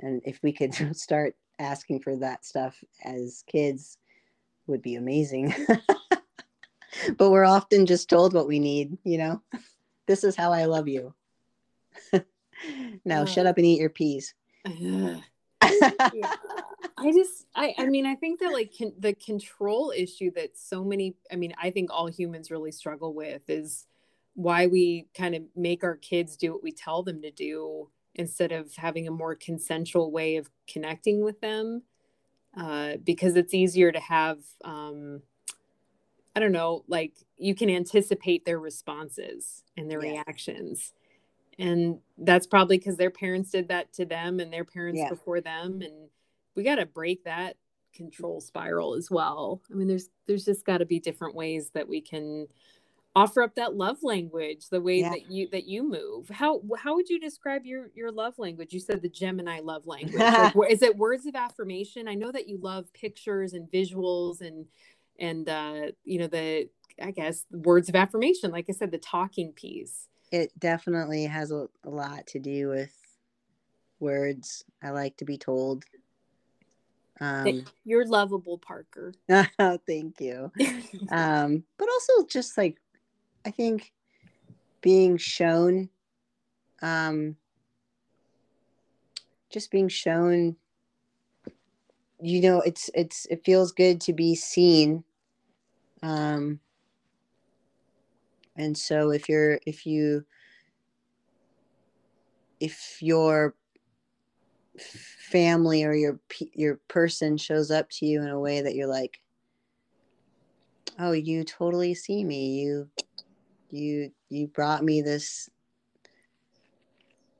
And 0.00 0.22
if 0.24 0.42
we 0.42 0.50
could 0.50 0.74
start 0.96 1.36
asking 1.58 2.00
for 2.00 2.16
that 2.16 2.44
stuff 2.44 2.82
as 3.04 3.44
kids 3.46 3.98
would 4.66 4.80
be 4.80 4.94
amazing. 4.94 5.54
but 7.18 7.30
we're 7.30 7.44
often 7.44 7.84
just 7.84 8.08
told 8.08 8.32
what 8.32 8.48
we 8.48 8.58
need, 8.58 8.96
you 9.04 9.18
know. 9.18 9.42
This 10.06 10.22
is 10.22 10.36
how 10.36 10.52
I 10.52 10.66
love 10.66 10.86
you. 10.86 11.14
now 13.06 13.22
uh, 13.22 13.24
shut 13.24 13.46
up 13.46 13.56
and 13.56 13.64
eat 13.64 13.80
your 13.80 13.88
peas. 13.88 14.34
yeah. 14.66 15.20
I 16.96 17.12
just, 17.12 17.46
I, 17.54 17.74
I 17.76 17.86
mean, 17.86 18.06
I 18.06 18.14
think 18.14 18.40
that 18.40 18.52
like 18.52 18.72
con- 18.78 18.94
the 18.98 19.14
control 19.14 19.92
issue 19.96 20.30
that 20.36 20.56
so 20.56 20.84
many, 20.84 21.16
I 21.32 21.36
mean, 21.36 21.52
I 21.60 21.70
think 21.70 21.90
all 21.92 22.06
humans 22.06 22.50
really 22.50 22.70
struggle 22.70 23.14
with 23.14 23.42
is 23.48 23.86
why 24.34 24.66
we 24.66 25.08
kind 25.16 25.34
of 25.34 25.42
make 25.56 25.82
our 25.82 25.96
kids 25.96 26.36
do 26.36 26.52
what 26.52 26.62
we 26.62 26.72
tell 26.72 27.02
them 27.02 27.20
to 27.22 27.30
do 27.30 27.88
instead 28.14 28.52
of 28.52 28.74
having 28.76 29.08
a 29.08 29.10
more 29.12 29.34
consensual 29.34 30.12
way 30.12 30.36
of 30.36 30.48
connecting 30.68 31.24
with 31.24 31.40
them. 31.40 31.82
Uh, 32.56 32.96
because 33.04 33.34
it's 33.34 33.52
easier 33.52 33.90
to 33.90 33.98
have, 33.98 34.38
um, 34.64 35.20
I 36.36 36.40
don't 36.40 36.52
know, 36.52 36.84
like 36.86 37.14
you 37.36 37.52
can 37.56 37.68
anticipate 37.68 38.44
their 38.44 38.60
responses 38.60 39.64
and 39.76 39.90
their 39.90 40.04
yeah. 40.04 40.12
reactions. 40.12 40.92
And 41.58 41.98
that's 42.18 42.46
probably 42.46 42.78
because 42.78 42.96
their 42.96 43.10
parents 43.10 43.50
did 43.50 43.68
that 43.68 43.92
to 43.94 44.04
them 44.04 44.38
and 44.38 44.52
their 44.52 44.64
parents 44.64 45.00
yeah. 45.00 45.08
before 45.08 45.40
them. 45.40 45.80
And 45.82 46.08
we 46.54 46.62
got 46.62 46.76
to 46.76 46.86
break 46.86 47.24
that 47.24 47.56
control 47.94 48.40
spiral 48.40 48.94
as 48.94 49.10
well. 49.10 49.62
I 49.70 49.74
mean, 49.74 49.88
there's 49.88 50.08
there's 50.26 50.44
just 50.44 50.64
got 50.64 50.78
to 50.78 50.86
be 50.86 50.98
different 50.98 51.34
ways 51.34 51.70
that 51.74 51.88
we 51.88 52.00
can 52.00 52.46
offer 53.16 53.42
up 53.42 53.54
that 53.54 53.76
love 53.76 53.98
language, 54.02 54.68
the 54.68 54.80
way 54.80 55.00
yeah. 55.00 55.10
that 55.10 55.30
you 55.30 55.48
that 55.50 55.66
you 55.66 55.88
move. 55.88 56.28
How 56.28 56.60
how 56.76 56.94
would 56.96 57.08
you 57.08 57.20
describe 57.20 57.64
your 57.64 57.90
your 57.94 58.10
love 58.10 58.38
language? 58.38 58.72
You 58.72 58.80
said 58.80 59.02
the 59.02 59.08
Gemini 59.08 59.60
love 59.60 59.86
language. 59.86 60.14
like, 60.54 60.54
is 60.70 60.82
it 60.82 60.96
words 60.96 61.26
of 61.26 61.34
affirmation? 61.34 62.08
I 62.08 62.14
know 62.14 62.32
that 62.32 62.48
you 62.48 62.58
love 62.60 62.92
pictures 62.92 63.52
and 63.52 63.70
visuals 63.70 64.40
and 64.40 64.66
and 65.18 65.48
uh, 65.48 65.92
you 66.04 66.18
know 66.18 66.26
the 66.26 66.68
I 67.00 67.10
guess 67.10 67.44
words 67.50 67.88
of 67.88 67.94
affirmation. 67.94 68.50
Like 68.50 68.66
I 68.68 68.72
said, 68.72 68.90
the 68.90 68.98
talking 68.98 69.52
piece. 69.52 70.08
It 70.32 70.58
definitely 70.58 71.26
has 71.26 71.52
a, 71.52 71.68
a 71.84 71.90
lot 71.90 72.26
to 72.28 72.40
do 72.40 72.68
with 72.68 72.92
words. 74.00 74.64
I 74.82 74.90
like 74.90 75.16
to 75.18 75.24
be 75.24 75.38
told 75.38 75.84
um, 77.20 77.64
You're 77.84 78.06
lovable, 78.06 78.58
Parker. 78.58 79.12
thank 79.86 80.20
you. 80.20 80.50
um, 81.10 81.64
but 81.78 81.88
also 81.88 82.26
just 82.26 82.58
like 82.58 82.78
I 83.46 83.50
think 83.50 83.92
being 84.80 85.16
shown, 85.16 85.88
um, 86.82 87.36
just 89.50 89.70
being 89.70 89.88
shown. 89.88 90.56
You 92.20 92.40
know, 92.40 92.60
it's 92.60 92.90
it's 92.94 93.26
it 93.26 93.44
feels 93.44 93.72
good 93.72 94.00
to 94.02 94.12
be 94.12 94.34
seen. 94.34 95.04
Um, 96.02 96.60
and 98.56 98.76
so 98.76 99.10
if 99.10 99.28
you're 99.28 99.58
if 99.66 99.86
you 99.86 100.24
if 102.60 102.98
you're 103.00 103.54
family 104.78 105.84
or 105.84 105.94
your 105.94 106.20
your 106.52 106.80
person 106.88 107.36
shows 107.36 107.70
up 107.70 107.88
to 107.90 108.06
you 108.06 108.22
in 108.22 108.28
a 108.28 108.40
way 108.40 108.60
that 108.60 108.74
you're 108.74 108.86
like 108.86 109.20
oh 110.98 111.12
you 111.12 111.44
totally 111.44 111.94
see 111.94 112.24
me. 112.24 112.60
You 112.60 112.88
you 113.70 114.10
you 114.28 114.46
brought 114.48 114.84
me 114.84 115.02
this 115.02 115.48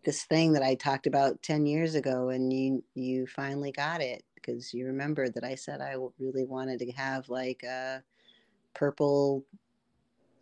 this 0.05 0.24
thing 0.24 0.52
that 0.52 0.62
I 0.62 0.74
talked 0.74 1.06
about 1.06 1.43
10 1.43 1.66
years 1.66 1.94
ago 1.94 2.28
and 2.28 2.52
you 2.52 2.85
you 2.94 3.27
finally 3.27 3.73
got 3.73 4.01
it 4.01 4.23
because 4.35 4.74
you 4.74 4.86
remember 4.86 5.28
that 5.28 5.44
I 5.44 5.55
said 5.55 5.81
I 5.81 5.97
really 6.19 6.44
wanted 6.44 6.81
to 6.81 6.93
have 6.93 7.28
like 7.28 7.62
a 7.62 8.02
purple 8.74 9.44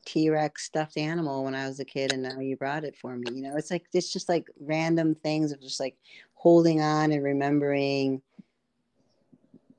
T 0.04 0.30
Rex 0.30 0.64
stuffed 0.64 0.96
animal 0.96 1.44
when 1.44 1.54
I 1.54 1.66
was 1.66 1.80
a 1.80 1.84
kid, 1.84 2.12
and 2.12 2.22
now 2.22 2.38
you 2.40 2.56
brought 2.56 2.84
it 2.84 2.96
for 2.96 3.16
me. 3.16 3.32
You 3.32 3.42
know, 3.42 3.56
it's 3.56 3.70
like 3.70 3.86
it's 3.92 4.12
just 4.12 4.28
like 4.28 4.48
random 4.60 5.14
things 5.14 5.52
of 5.52 5.60
just 5.60 5.80
like 5.80 5.96
holding 6.34 6.80
on 6.80 7.12
and 7.12 7.22
remembering 7.22 8.22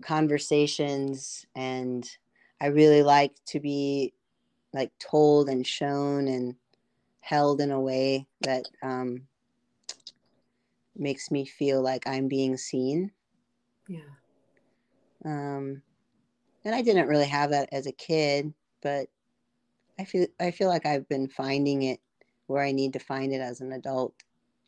conversations. 0.02 1.46
And 1.56 2.10
I 2.62 2.68
really 2.68 3.04
like 3.04 3.34
to 3.48 3.60
be 3.60 4.14
like 4.74 4.92
told 5.00 5.50
and 5.50 5.66
shown 5.66 6.28
and 6.28 6.56
held 7.22 7.62
in 7.62 7.72
a 7.72 7.80
way 7.80 8.28
that 8.42 8.66
um, 8.82 9.28
makes 10.96 11.32
me 11.32 11.46
feel 11.46 11.82
like 11.82 12.08
I'm 12.08 12.28
being 12.28 12.58
seen. 12.58 13.12
Yeah. 13.88 14.00
Um, 15.26 15.82
and 16.66 16.76
I 16.76 16.82
didn't 16.82 17.08
really 17.08 17.28
have 17.28 17.52
that 17.52 17.70
as 17.72 17.88
a 17.88 17.92
kid, 17.92 18.54
but 18.82 19.08
I 20.00 20.06
feel 20.06 20.28
I 20.40 20.52
feel 20.52 20.70
like 20.70 20.86
I've 20.86 21.08
been 21.08 21.28
finding 21.28 21.84
it 21.84 22.00
where 22.48 22.64
I 22.64 22.72
need 22.72 22.94
to 22.94 23.00
find 23.00 23.34
it 23.34 23.42
as 23.42 23.62
an 23.62 23.74
adult, 23.74 24.14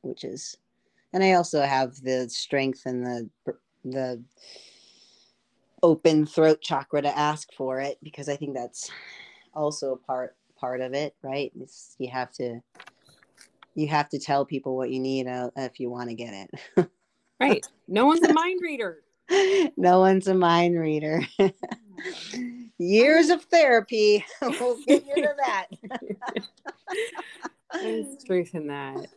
which 0.01 0.23
is, 0.23 0.57
and 1.13 1.23
I 1.23 1.33
also 1.33 1.61
have 1.61 1.95
the 2.01 2.29
strength 2.29 2.83
and 2.85 3.05
the 3.05 3.29
the 3.83 4.23
open 5.83 6.25
throat 6.25 6.61
chakra 6.61 7.01
to 7.01 7.17
ask 7.17 7.53
for 7.53 7.79
it 7.79 7.97
because 8.01 8.29
I 8.29 8.35
think 8.35 8.55
that's 8.55 8.89
also 9.53 9.93
a 9.93 9.97
part 9.97 10.35
part 10.55 10.81
of 10.81 10.93
it, 10.93 11.15
right? 11.21 11.51
It's, 11.59 11.95
you 11.99 12.09
have 12.09 12.31
to 12.33 12.61
you 13.75 13.87
have 13.87 14.09
to 14.09 14.19
tell 14.19 14.45
people 14.45 14.77
what 14.77 14.89
you 14.89 14.99
need 14.99 15.27
uh, 15.27 15.49
if 15.57 15.79
you 15.79 15.89
want 15.89 16.09
to 16.09 16.15
get 16.15 16.33
it. 16.33 16.89
right. 17.39 17.65
No 17.87 18.05
one's 18.05 18.23
a 18.23 18.33
mind 18.33 18.59
reader. 18.63 19.03
no 19.77 19.99
one's 19.99 20.27
a 20.27 20.33
mind 20.33 20.79
reader. 20.79 21.21
Years 22.77 23.29
of 23.29 23.43
therapy 23.43 24.25
will 24.41 24.77
get 24.85 25.05
you 25.05 25.15
to 25.15 25.33
that. 25.45 25.67
There's 27.73 28.23
truth 28.25 28.53
in 28.53 28.67
that. 28.67 29.07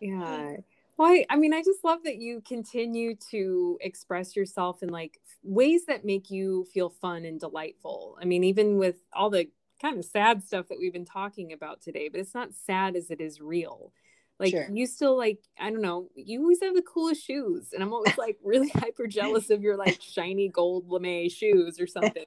Yeah. 0.00 0.56
Well, 0.96 1.08
I, 1.08 1.24
I 1.30 1.36
mean, 1.36 1.54
I 1.54 1.62
just 1.62 1.84
love 1.84 2.00
that 2.04 2.16
you 2.16 2.42
continue 2.46 3.14
to 3.30 3.78
express 3.80 4.34
yourself 4.34 4.82
in 4.82 4.88
like 4.88 5.20
ways 5.42 5.86
that 5.86 6.04
make 6.04 6.30
you 6.30 6.66
feel 6.74 6.90
fun 6.90 7.24
and 7.24 7.38
delightful. 7.38 8.18
I 8.20 8.24
mean, 8.24 8.44
even 8.44 8.78
with 8.78 8.96
all 9.12 9.30
the 9.30 9.48
kind 9.80 9.96
of 9.96 10.04
sad 10.04 10.42
stuff 10.42 10.66
that 10.68 10.78
we've 10.78 10.92
been 10.92 11.04
talking 11.04 11.52
about 11.52 11.80
today, 11.80 12.08
but 12.08 12.20
it's 12.20 12.34
not 12.34 12.52
sad 12.52 12.96
as 12.96 13.10
it 13.10 13.20
is 13.20 13.40
real. 13.40 13.92
Like 14.38 14.52
sure. 14.52 14.68
you 14.72 14.86
still 14.86 15.16
like, 15.16 15.38
I 15.58 15.70
don't 15.70 15.82
know, 15.82 16.08
you 16.14 16.40
always 16.40 16.60
have 16.62 16.74
the 16.74 16.82
coolest 16.82 17.24
shoes. 17.24 17.72
And 17.72 17.82
I'm 17.82 17.92
always 17.92 18.16
like 18.16 18.38
really 18.42 18.68
hyper 18.74 19.06
jealous 19.06 19.50
of 19.50 19.62
your 19.62 19.76
like 19.76 20.00
shiny 20.00 20.48
gold 20.48 20.88
lame 20.88 21.28
shoes 21.28 21.80
or 21.80 21.86
something. 21.86 22.24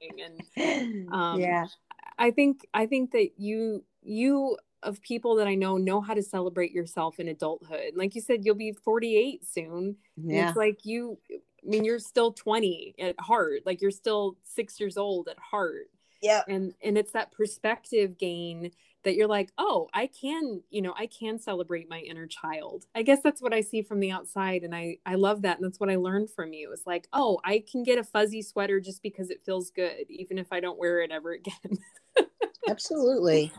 And 0.56 1.08
um 1.12 1.40
yeah. 1.40 1.66
I 2.18 2.30
think 2.30 2.66
I 2.74 2.86
think 2.86 3.12
that 3.12 3.30
you 3.38 3.84
you 4.02 4.58
of 4.82 5.00
people 5.00 5.36
that 5.36 5.46
I 5.46 5.54
know 5.54 5.78
know 5.78 6.00
how 6.00 6.12
to 6.12 6.22
celebrate 6.22 6.72
yourself 6.72 7.18
in 7.18 7.28
adulthood. 7.28 7.92
Like 7.94 8.14
you 8.14 8.20
said, 8.20 8.44
you'll 8.44 8.56
be 8.56 8.72
48 8.72 9.46
soon. 9.46 9.96
Yeah. 10.16 10.48
It's 10.48 10.56
like 10.56 10.84
you 10.84 11.18
I 11.32 11.68
mean, 11.68 11.84
you're 11.84 12.00
still 12.00 12.32
20 12.32 12.96
at 12.98 13.20
heart. 13.20 13.62
Like 13.64 13.80
you're 13.80 13.90
still 13.90 14.36
six 14.42 14.78
years 14.80 14.96
old 14.96 15.28
at 15.28 15.38
heart 15.38 15.88
yeah 16.22 16.42
and 16.48 16.72
and 16.82 16.96
it's 16.96 17.12
that 17.12 17.32
perspective 17.32 18.16
gain 18.16 18.70
that 19.04 19.14
you're 19.14 19.28
like 19.28 19.50
oh 19.58 19.88
i 19.94 20.06
can 20.06 20.62
you 20.70 20.82
know 20.82 20.94
i 20.96 21.06
can 21.06 21.38
celebrate 21.38 21.88
my 21.88 22.00
inner 22.00 22.26
child. 22.26 22.86
I 22.94 23.02
guess 23.02 23.20
that's 23.22 23.42
what 23.42 23.54
i 23.54 23.60
see 23.60 23.82
from 23.82 24.00
the 24.00 24.10
outside 24.10 24.62
and 24.62 24.74
i 24.74 24.98
i 25.06 25.14
love 25.14 25.42
that 25.42 25.58
and 25.58 25.64
that's 25.64 25.80
what 25.80 25.90
i 25.90 25.96
learned 25.96 26.30
from 26.30 26.52
you 26.52 26.72
it's 26.72 26.86
like 26.86 27.08
oh 27.12 27.40
i 27.44 27.62
can 27.70 27.82
get 27.82 27.98
a 27.98 28.04
fuzzy 28.04 28.42
sweater 28.42 28.80
just 28.80 29.02
because 29.02 29.30
it 29.30 29.44
feels 29.44 29.70
good 29.70 30.06
even 30.08 30.38
if 30.38 30.52
i 30.52 30.60
don't 30.60 30.78
wear 30.78 31.00
it 31.00 31.10
ever 31.10 31.32
again. 31.42 31.78
Absolutely. 32.68 33.52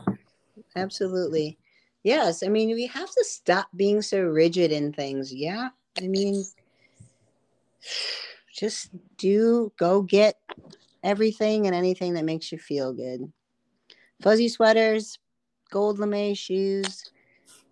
Absolutely. 0.76 1.58
Yes 2.02 2.42
i 2.42 2.48
mean 2.48 2.74
we 2.74 2.86
have 2.86 3.10
to 3.10 3.24
stop 3.24 3.68
being 3.76 4.02
so 4.02 4.22
rigid 4.22 4.72
in 4.72 4.92
things 4.92 5.32
yeah? 5.32 5.68
I 5.98 6.08
mean 6.08 6.44
just 8.54 8.90
do 9.18 9.72
go 9.78 10.02
get 10.02 10.36
everything 11.04 11.66
and 11.66 11.76
anything 11.76 12.14
that 12.14 12.24
makes 12.24 12.50
you 12.50 12.58
feel 12.58 12.92
good. 12.92 13.30
Fuzzy 14.22 14.48
sweaters, 14.48 15.18
gold 15.74 15.98
lame 15.98 16.34
shoes. 16.34 17.10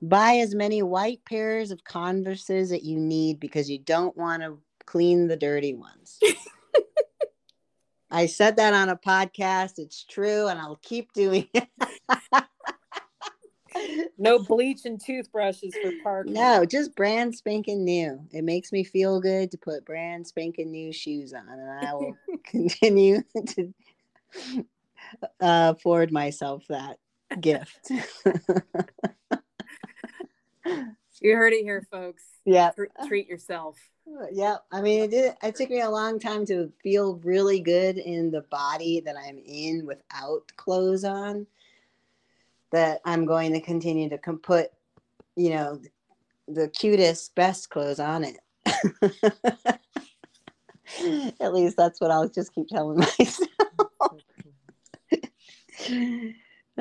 Buy 0.02 0.38
as 0.38 0.56
many 0.56 0.82
white 0.82 1.24
pairs 1.24 1.70
of 1.70 1.84
Converses 1.84 2.70
that 2.70 2.82
you 2.82 2.98
need 2.98 3.38
because 3.38 3.70
you 3.70 3.78
don't 3.78 4.16
want 4.16 4.42
to 4.42 4.58
clean 4.84 5.28
the 5.28 5.36
dirty 5.36 5.72
ones. 5.74 6.18
I 8.10 8.26
said 8.26 8.56
that 8.56 8.74
on 8.74 8.88
a 8.88 8.96
podcast. 8.96 9.78
It's 9.78 10.02
true, 10.02 10.48
and 10.48 10.58
I'll 10.58 10.80
keep 10.82 11.12
doing 11.12 11.48
it. 11.54 11.68
no 14.18 14.40
bleach 14.40 14.84
and 14.84 15.00
toothbrushes 15.00 15.76
for 15.80 15.92
Park. 16.02 16.26
No, 16.26 16.64
just 16.64 16.96
brand 16.96 17.36
spanking 17.36 17.84
new. 17.84 18.20
It 18.32 18.42
makes 18.42 18.72
me 18.72 18.82
feel 18.82 19.20
good 19.20 19.52
to 19.52 19.58
put 19.58 19.86
brand 19.86 20.26
spanking 20.26 20.72
new 20.72 20.92
shoes 20.92 21.32
on, 21.32 21.48
and 21.48 21.86
I 21.86 21.94
will 21.94 22.16
continue 22.44 23.22
to 23.46 23.72
uh, 25.40 25.74
forward 25.74 26.10
myself 26.10 26.64
that 26.68 26.98
gift. 27.40 27.90
you 31.20 31.36
heard 31.36 31.52
it 31.52 31.62
here, 31.62 31.86
folks. 31.90 32.24
Yeah, 32.44 32.70
treat 33.06 33.28
yourself. 33.28 33.78
Yeah, 34.32 34.56
I 34.70 34.80
mean, 34.80 35.04
it 35.04 35.10
did. 35.10 35.34
It 35.42 35.54
took 35.54 35.70
me 35.70 35.80
a 35.80 35.90
long 35.90 36.18
time 36.18 36.44
to 36.46 36.72
feel 36.82 37.16
really 37.22 37.60
good 37.60 37.98
in 37.98 38.30
the 38.30 38.42
body 38.42 39.00
that 39.00 39.16
I'm 39.16 39.38
in 39.38 39.86
without 39.86 40.42
clothes 40.56 41.04
on 41.04 41.46
that 42.72 43.00
I'm 43.04 43.26
going 43.26 43.52
to 43.52 43.60
continue 43.60 44.08
to 44.08 44.18
com- 44.18 44.38
put, 44.38 44.70
you 45.36 45.50
know, 45.50 45.80
the 46.48 46.68
cutest, 46.68 47.34
best 47.34 47.70
clothes 47.70 48.00
on 48.00 48.24
it. 48.24 48.38
At 51.40 51.54
least 51.54 51.76
that's 51.76 52.00
what 52.00 52.10
I'll 52.10 52.28
just 52.28 52.54
keep 52.54 52.68
telling 52.68 52.98
myself. 53.18 53.48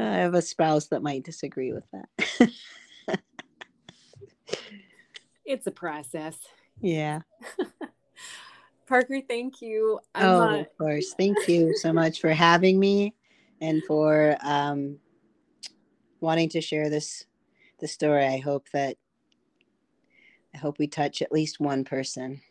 I 0.02 0.18
have 0.18 0.34
a 0.34 0.42
spouse 0.42 0.88
that 0.88 1.04
might 1.04 1.24
disagree 1.24 1.74
with 1.74 1.86
that. 1.92 3.20
it's 5.46 5.68
a 5.68 5.72
process. 5.72 6.38
Yeah. 6.80 7.22
Parker, 8.88 9.22
thank 9.28 9.62
you. 9.62 10.00
I'm 10.16 10.26
oh, 10.26 10.40
not... 10.40 10.60
of 10.60 10.78
course. 10.78 11.14
Thank 11.18 11.48
you 11.48 11.76
so 11.78 11.94
much 11.94 12.20
for 12.20 12.34
having 12.34 12.80
me 12.80 13.14
and 13.62 13.82
for 13.86 14.36
um, 14.42 14.98
wanting 16.20 16.50
to 16.50 16.62
share 16.62 16.90
this 16.90 17.26
the 17.80 17.88
story. 17.88 18.26
I 18.26 18.40
hope 18.40 18.68
that 18.74 18.98
I 20.54 20.58
hope 20.58 20.78
we 20.80 20.88
touch 20.88 21.22
at 21.22 21.32
least 21.32 21.60
one 21.60 21.86
person. 21.86 22.42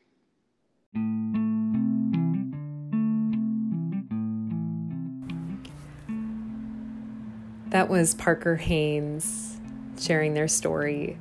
That 7.70 7.88
was 7.88 8.14
Parker 8.14 8.56
Haines 8.56 9.60
sharing 9.97 10.34
their 10.34 10.48
story. 10.48 11.16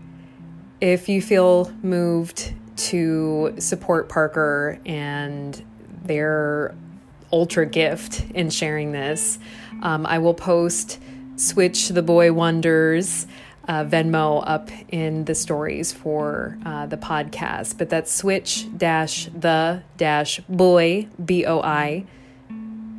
If 0.82 1.08
you 1.08 1.22
feel 1.22 1.72
moved 1.84 2.54
to 2.88 3.54
support 3.60 4.10
Parker 4.10 4.80
and 4.84 5.64
their 6.04 6.74
ultra 7.32 7.68
gift 7.68 8.26
in 8.34 8.50
sharing 8.50 8.92
this, 8.94 9.38
um, 9.84 10.08
I 10.08 10.18
will 10.18 10.34
post 10.34 11.00
Switch 11.36 11.90
the 11.90 12.02
Boi 12.02 12.34
Wonders 12.34 13.28
uh, 13.68 13.84
Venmo 13.84 14.44
up 14.44 14.72
in 14.88 15.26
the 15.26 15.36
stories 15.36 15.94
for 15.94 16.58
uh, 16.66 16.88
the 16.88 16.98
podcast, 16.98 17.78
but 17.78 17.90
that's 17.90 18.12
switch 18.12 18.66
dash 18.76 19.26
the 19.38 19.84
dash 19.98 20.40
boy 20.50 21.08
B 21.24 21.46
O 21.46 21.62
I 21.62 22.06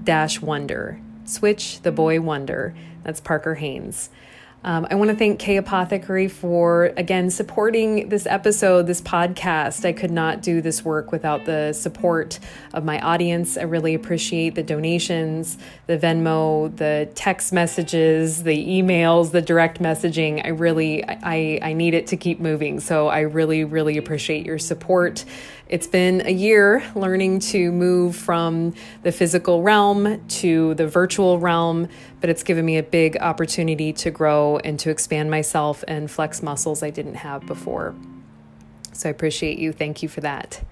dash 0.05 0.40
wonder. 0.40 1.01
Switch 1.24 1.81
the 1.82 1.93
boi 1.93 2.20
wonder. 2.20 2.74
That's 3.02 3.20
Parker 3.20 3.55
Haines. 3.55 4.10
Um, 4.62 4.86
I 4.90 4.97
want 4.97 5.10
to 5.10 5.16
thank 5.16 5.40
Kae 5.40 5.56
Apothecary 5.56 6.28
for, 6.28 6.93
again, 6.98 7.31
supporting 7.31 8.10
this 8.10 8.27
episode, 8.27 8.86
this 8.86 9.01
podcast. 9.01 9.86
I 9.86 9.94
could 9.94 10.10
not 10.10 10.43
do 10.43 10.60
this 10.60 10.85
work 10.85 11.12
without 11.12 11.47
the 11.47 11.72
support 11.72 12.39
of 12.74 12.85
my 12.85 13.01
audience. 13.01 13.56
I 13.56 13.62
really 13.62 13.94
appreciate 13.94 14.56
the 14.56 14.62
donations, 14.62 15.56
the 15.86 15.97
Venmo, 15.97 16.77
the 16.77 17.09
text 17.14 17.55
messages, 17.55 18.43
the 18.43 18.82
emails, 18.82 19.31
the 19.31 19.40
direct 19.40 19.81
messaging. 19.81 20.44
I 20.44 20.48
really, 20.48 21.05
I, 21.09 21.59
I 21.62 21.72
need 21.72 21.94
it 21.94 22.09
to 22.09 22.18
keep 22.18 22.39
moving. 22.39 22.81
So 22.81 23.09
I 23.09 23.20
really, 23.20 23.64
really 23.64 23.97
appreciate 23.97 24.44
your 24.44 24.59
support. 24.59 25.24
It's 25.68 25.86
been 25.86 26.27
a 26.27 26.32
year 26.32 26.82
learning 26.97 27.39
to 27.40 27.70
move 27.70 28.16
from 28.16 28.74
the 29.05 29.12
physical 29.12 29.62
realm 29.62 30.27
to 30.27 30.74
the 30.74 30.89
virtual 30.89 31.39
realm, 31.39 31.89
but 32.20 32.30
it's 32.30 32.42
given 32.42 32.64
me 32.64 32.76
a 32.76 32.82
big 32.82 33.16
opportunity 33.18 33.92
to 33.94 34.10
grow 34.10 34.59
and 34.59 34.78
to 34.80 34.90
expand 34.90 35.30
myself 35.30 35.84
and 35.88 36.10
flex 36.10 36.42
muscles 36.42 36.82
I 36.82 36.90
didn't 36.90 37.16
have 37.16 37.47
before. 37.47 37.94
So 38.92 39.09
I 39.09 39.12
appreciate 39.12 39.59
you. 39.59 39.72
Thank 39.72 40.02
you 40.02 40.09
for 40.09 40.20
that. 40.20 40.62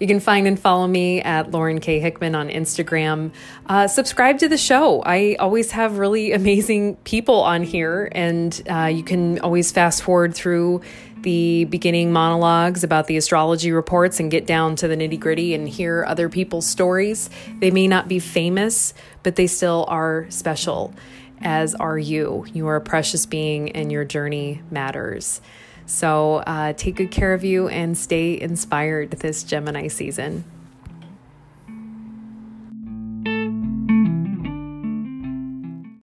You 0.00 0.08
can 0.08 0.20
find 0.20 0.46
and 0.46 0.58
follow 0.58 0.86
me 0.86 1.22
at 1.22 1.52
Lauren 1.52 1.80
K. 1.80 2.00
Hickman 2.00 2.34
on 2.34 2.48
Instagram. 2.48 3.32
Uh, 3.66 3.86
subscribe 3.86 4.38
to 4.38 4.48
the 4.48 4.58
show. 4.58 5.02
I 5.02 5.36
always 5.38 5.70
have 5.70 5.98
really 5.98 6.32
amazing 6.40 6.96
people 6.96 7.40
on 7.42 7.62
here, 7.62 8.08
and 8.12 8.60
uh, 8.68 8.90
you 8.92 9.04
can 9.04 9.38
always 9.40 9.70
fast 9.70 10.02
forward 10.02 10.34
through 10.34 10.82
the 11.24 11.64
beginning 11.64 12.12
monologues 12.12 12.84
about 12.84 13.08
the 13.08 13.16
astrology 13.16 13.72
reports 13.72 14.20
and 14.20 14.30
get 14.30 14.46
down 14.46 14.76
to 14.76 14.86
the 14.86 14.96
nitty 14.96 15.18
gritty 15.18 15.54
and 15.54 15.68
hear 15.68 16.04
other 16.06 16.28
people's 16.28 16.66
stories. 16.66 17.28
They 17.58 17.72
may 17.72 17.88
not 17.88 18.06
be 18.06 18.20
famous, 18.20 18.94
but 19.24 19.34
they 19.34 19.48
still 19.48 19.84
are 19.88 20.26
special, 20.28 20.94
as 21.40 21.74
are 21.74 21.98
you. 21.98 22.46
You 22.52 22.68
are 22.68 22.76
a 22.76 22.80
precious 22.80 23.26
being, 23.26 23.72
and 23.72 23.90
your 23.90 24.04
journey 24.04 24.62
matters. 24.70 25.40
So 25.86 26.36
uh, 26.36 26.72
take 26.74 26.96
good 26.96 27.10
care 27.10 27.34
of 27.34 27.44
you 27.44 27.68
and 27.68 27.98
stay 27.98 28.40
inspired 28.40 29.10
this 29.10 29.42
Gemini 29.42 29.88
season. 29.88 30.44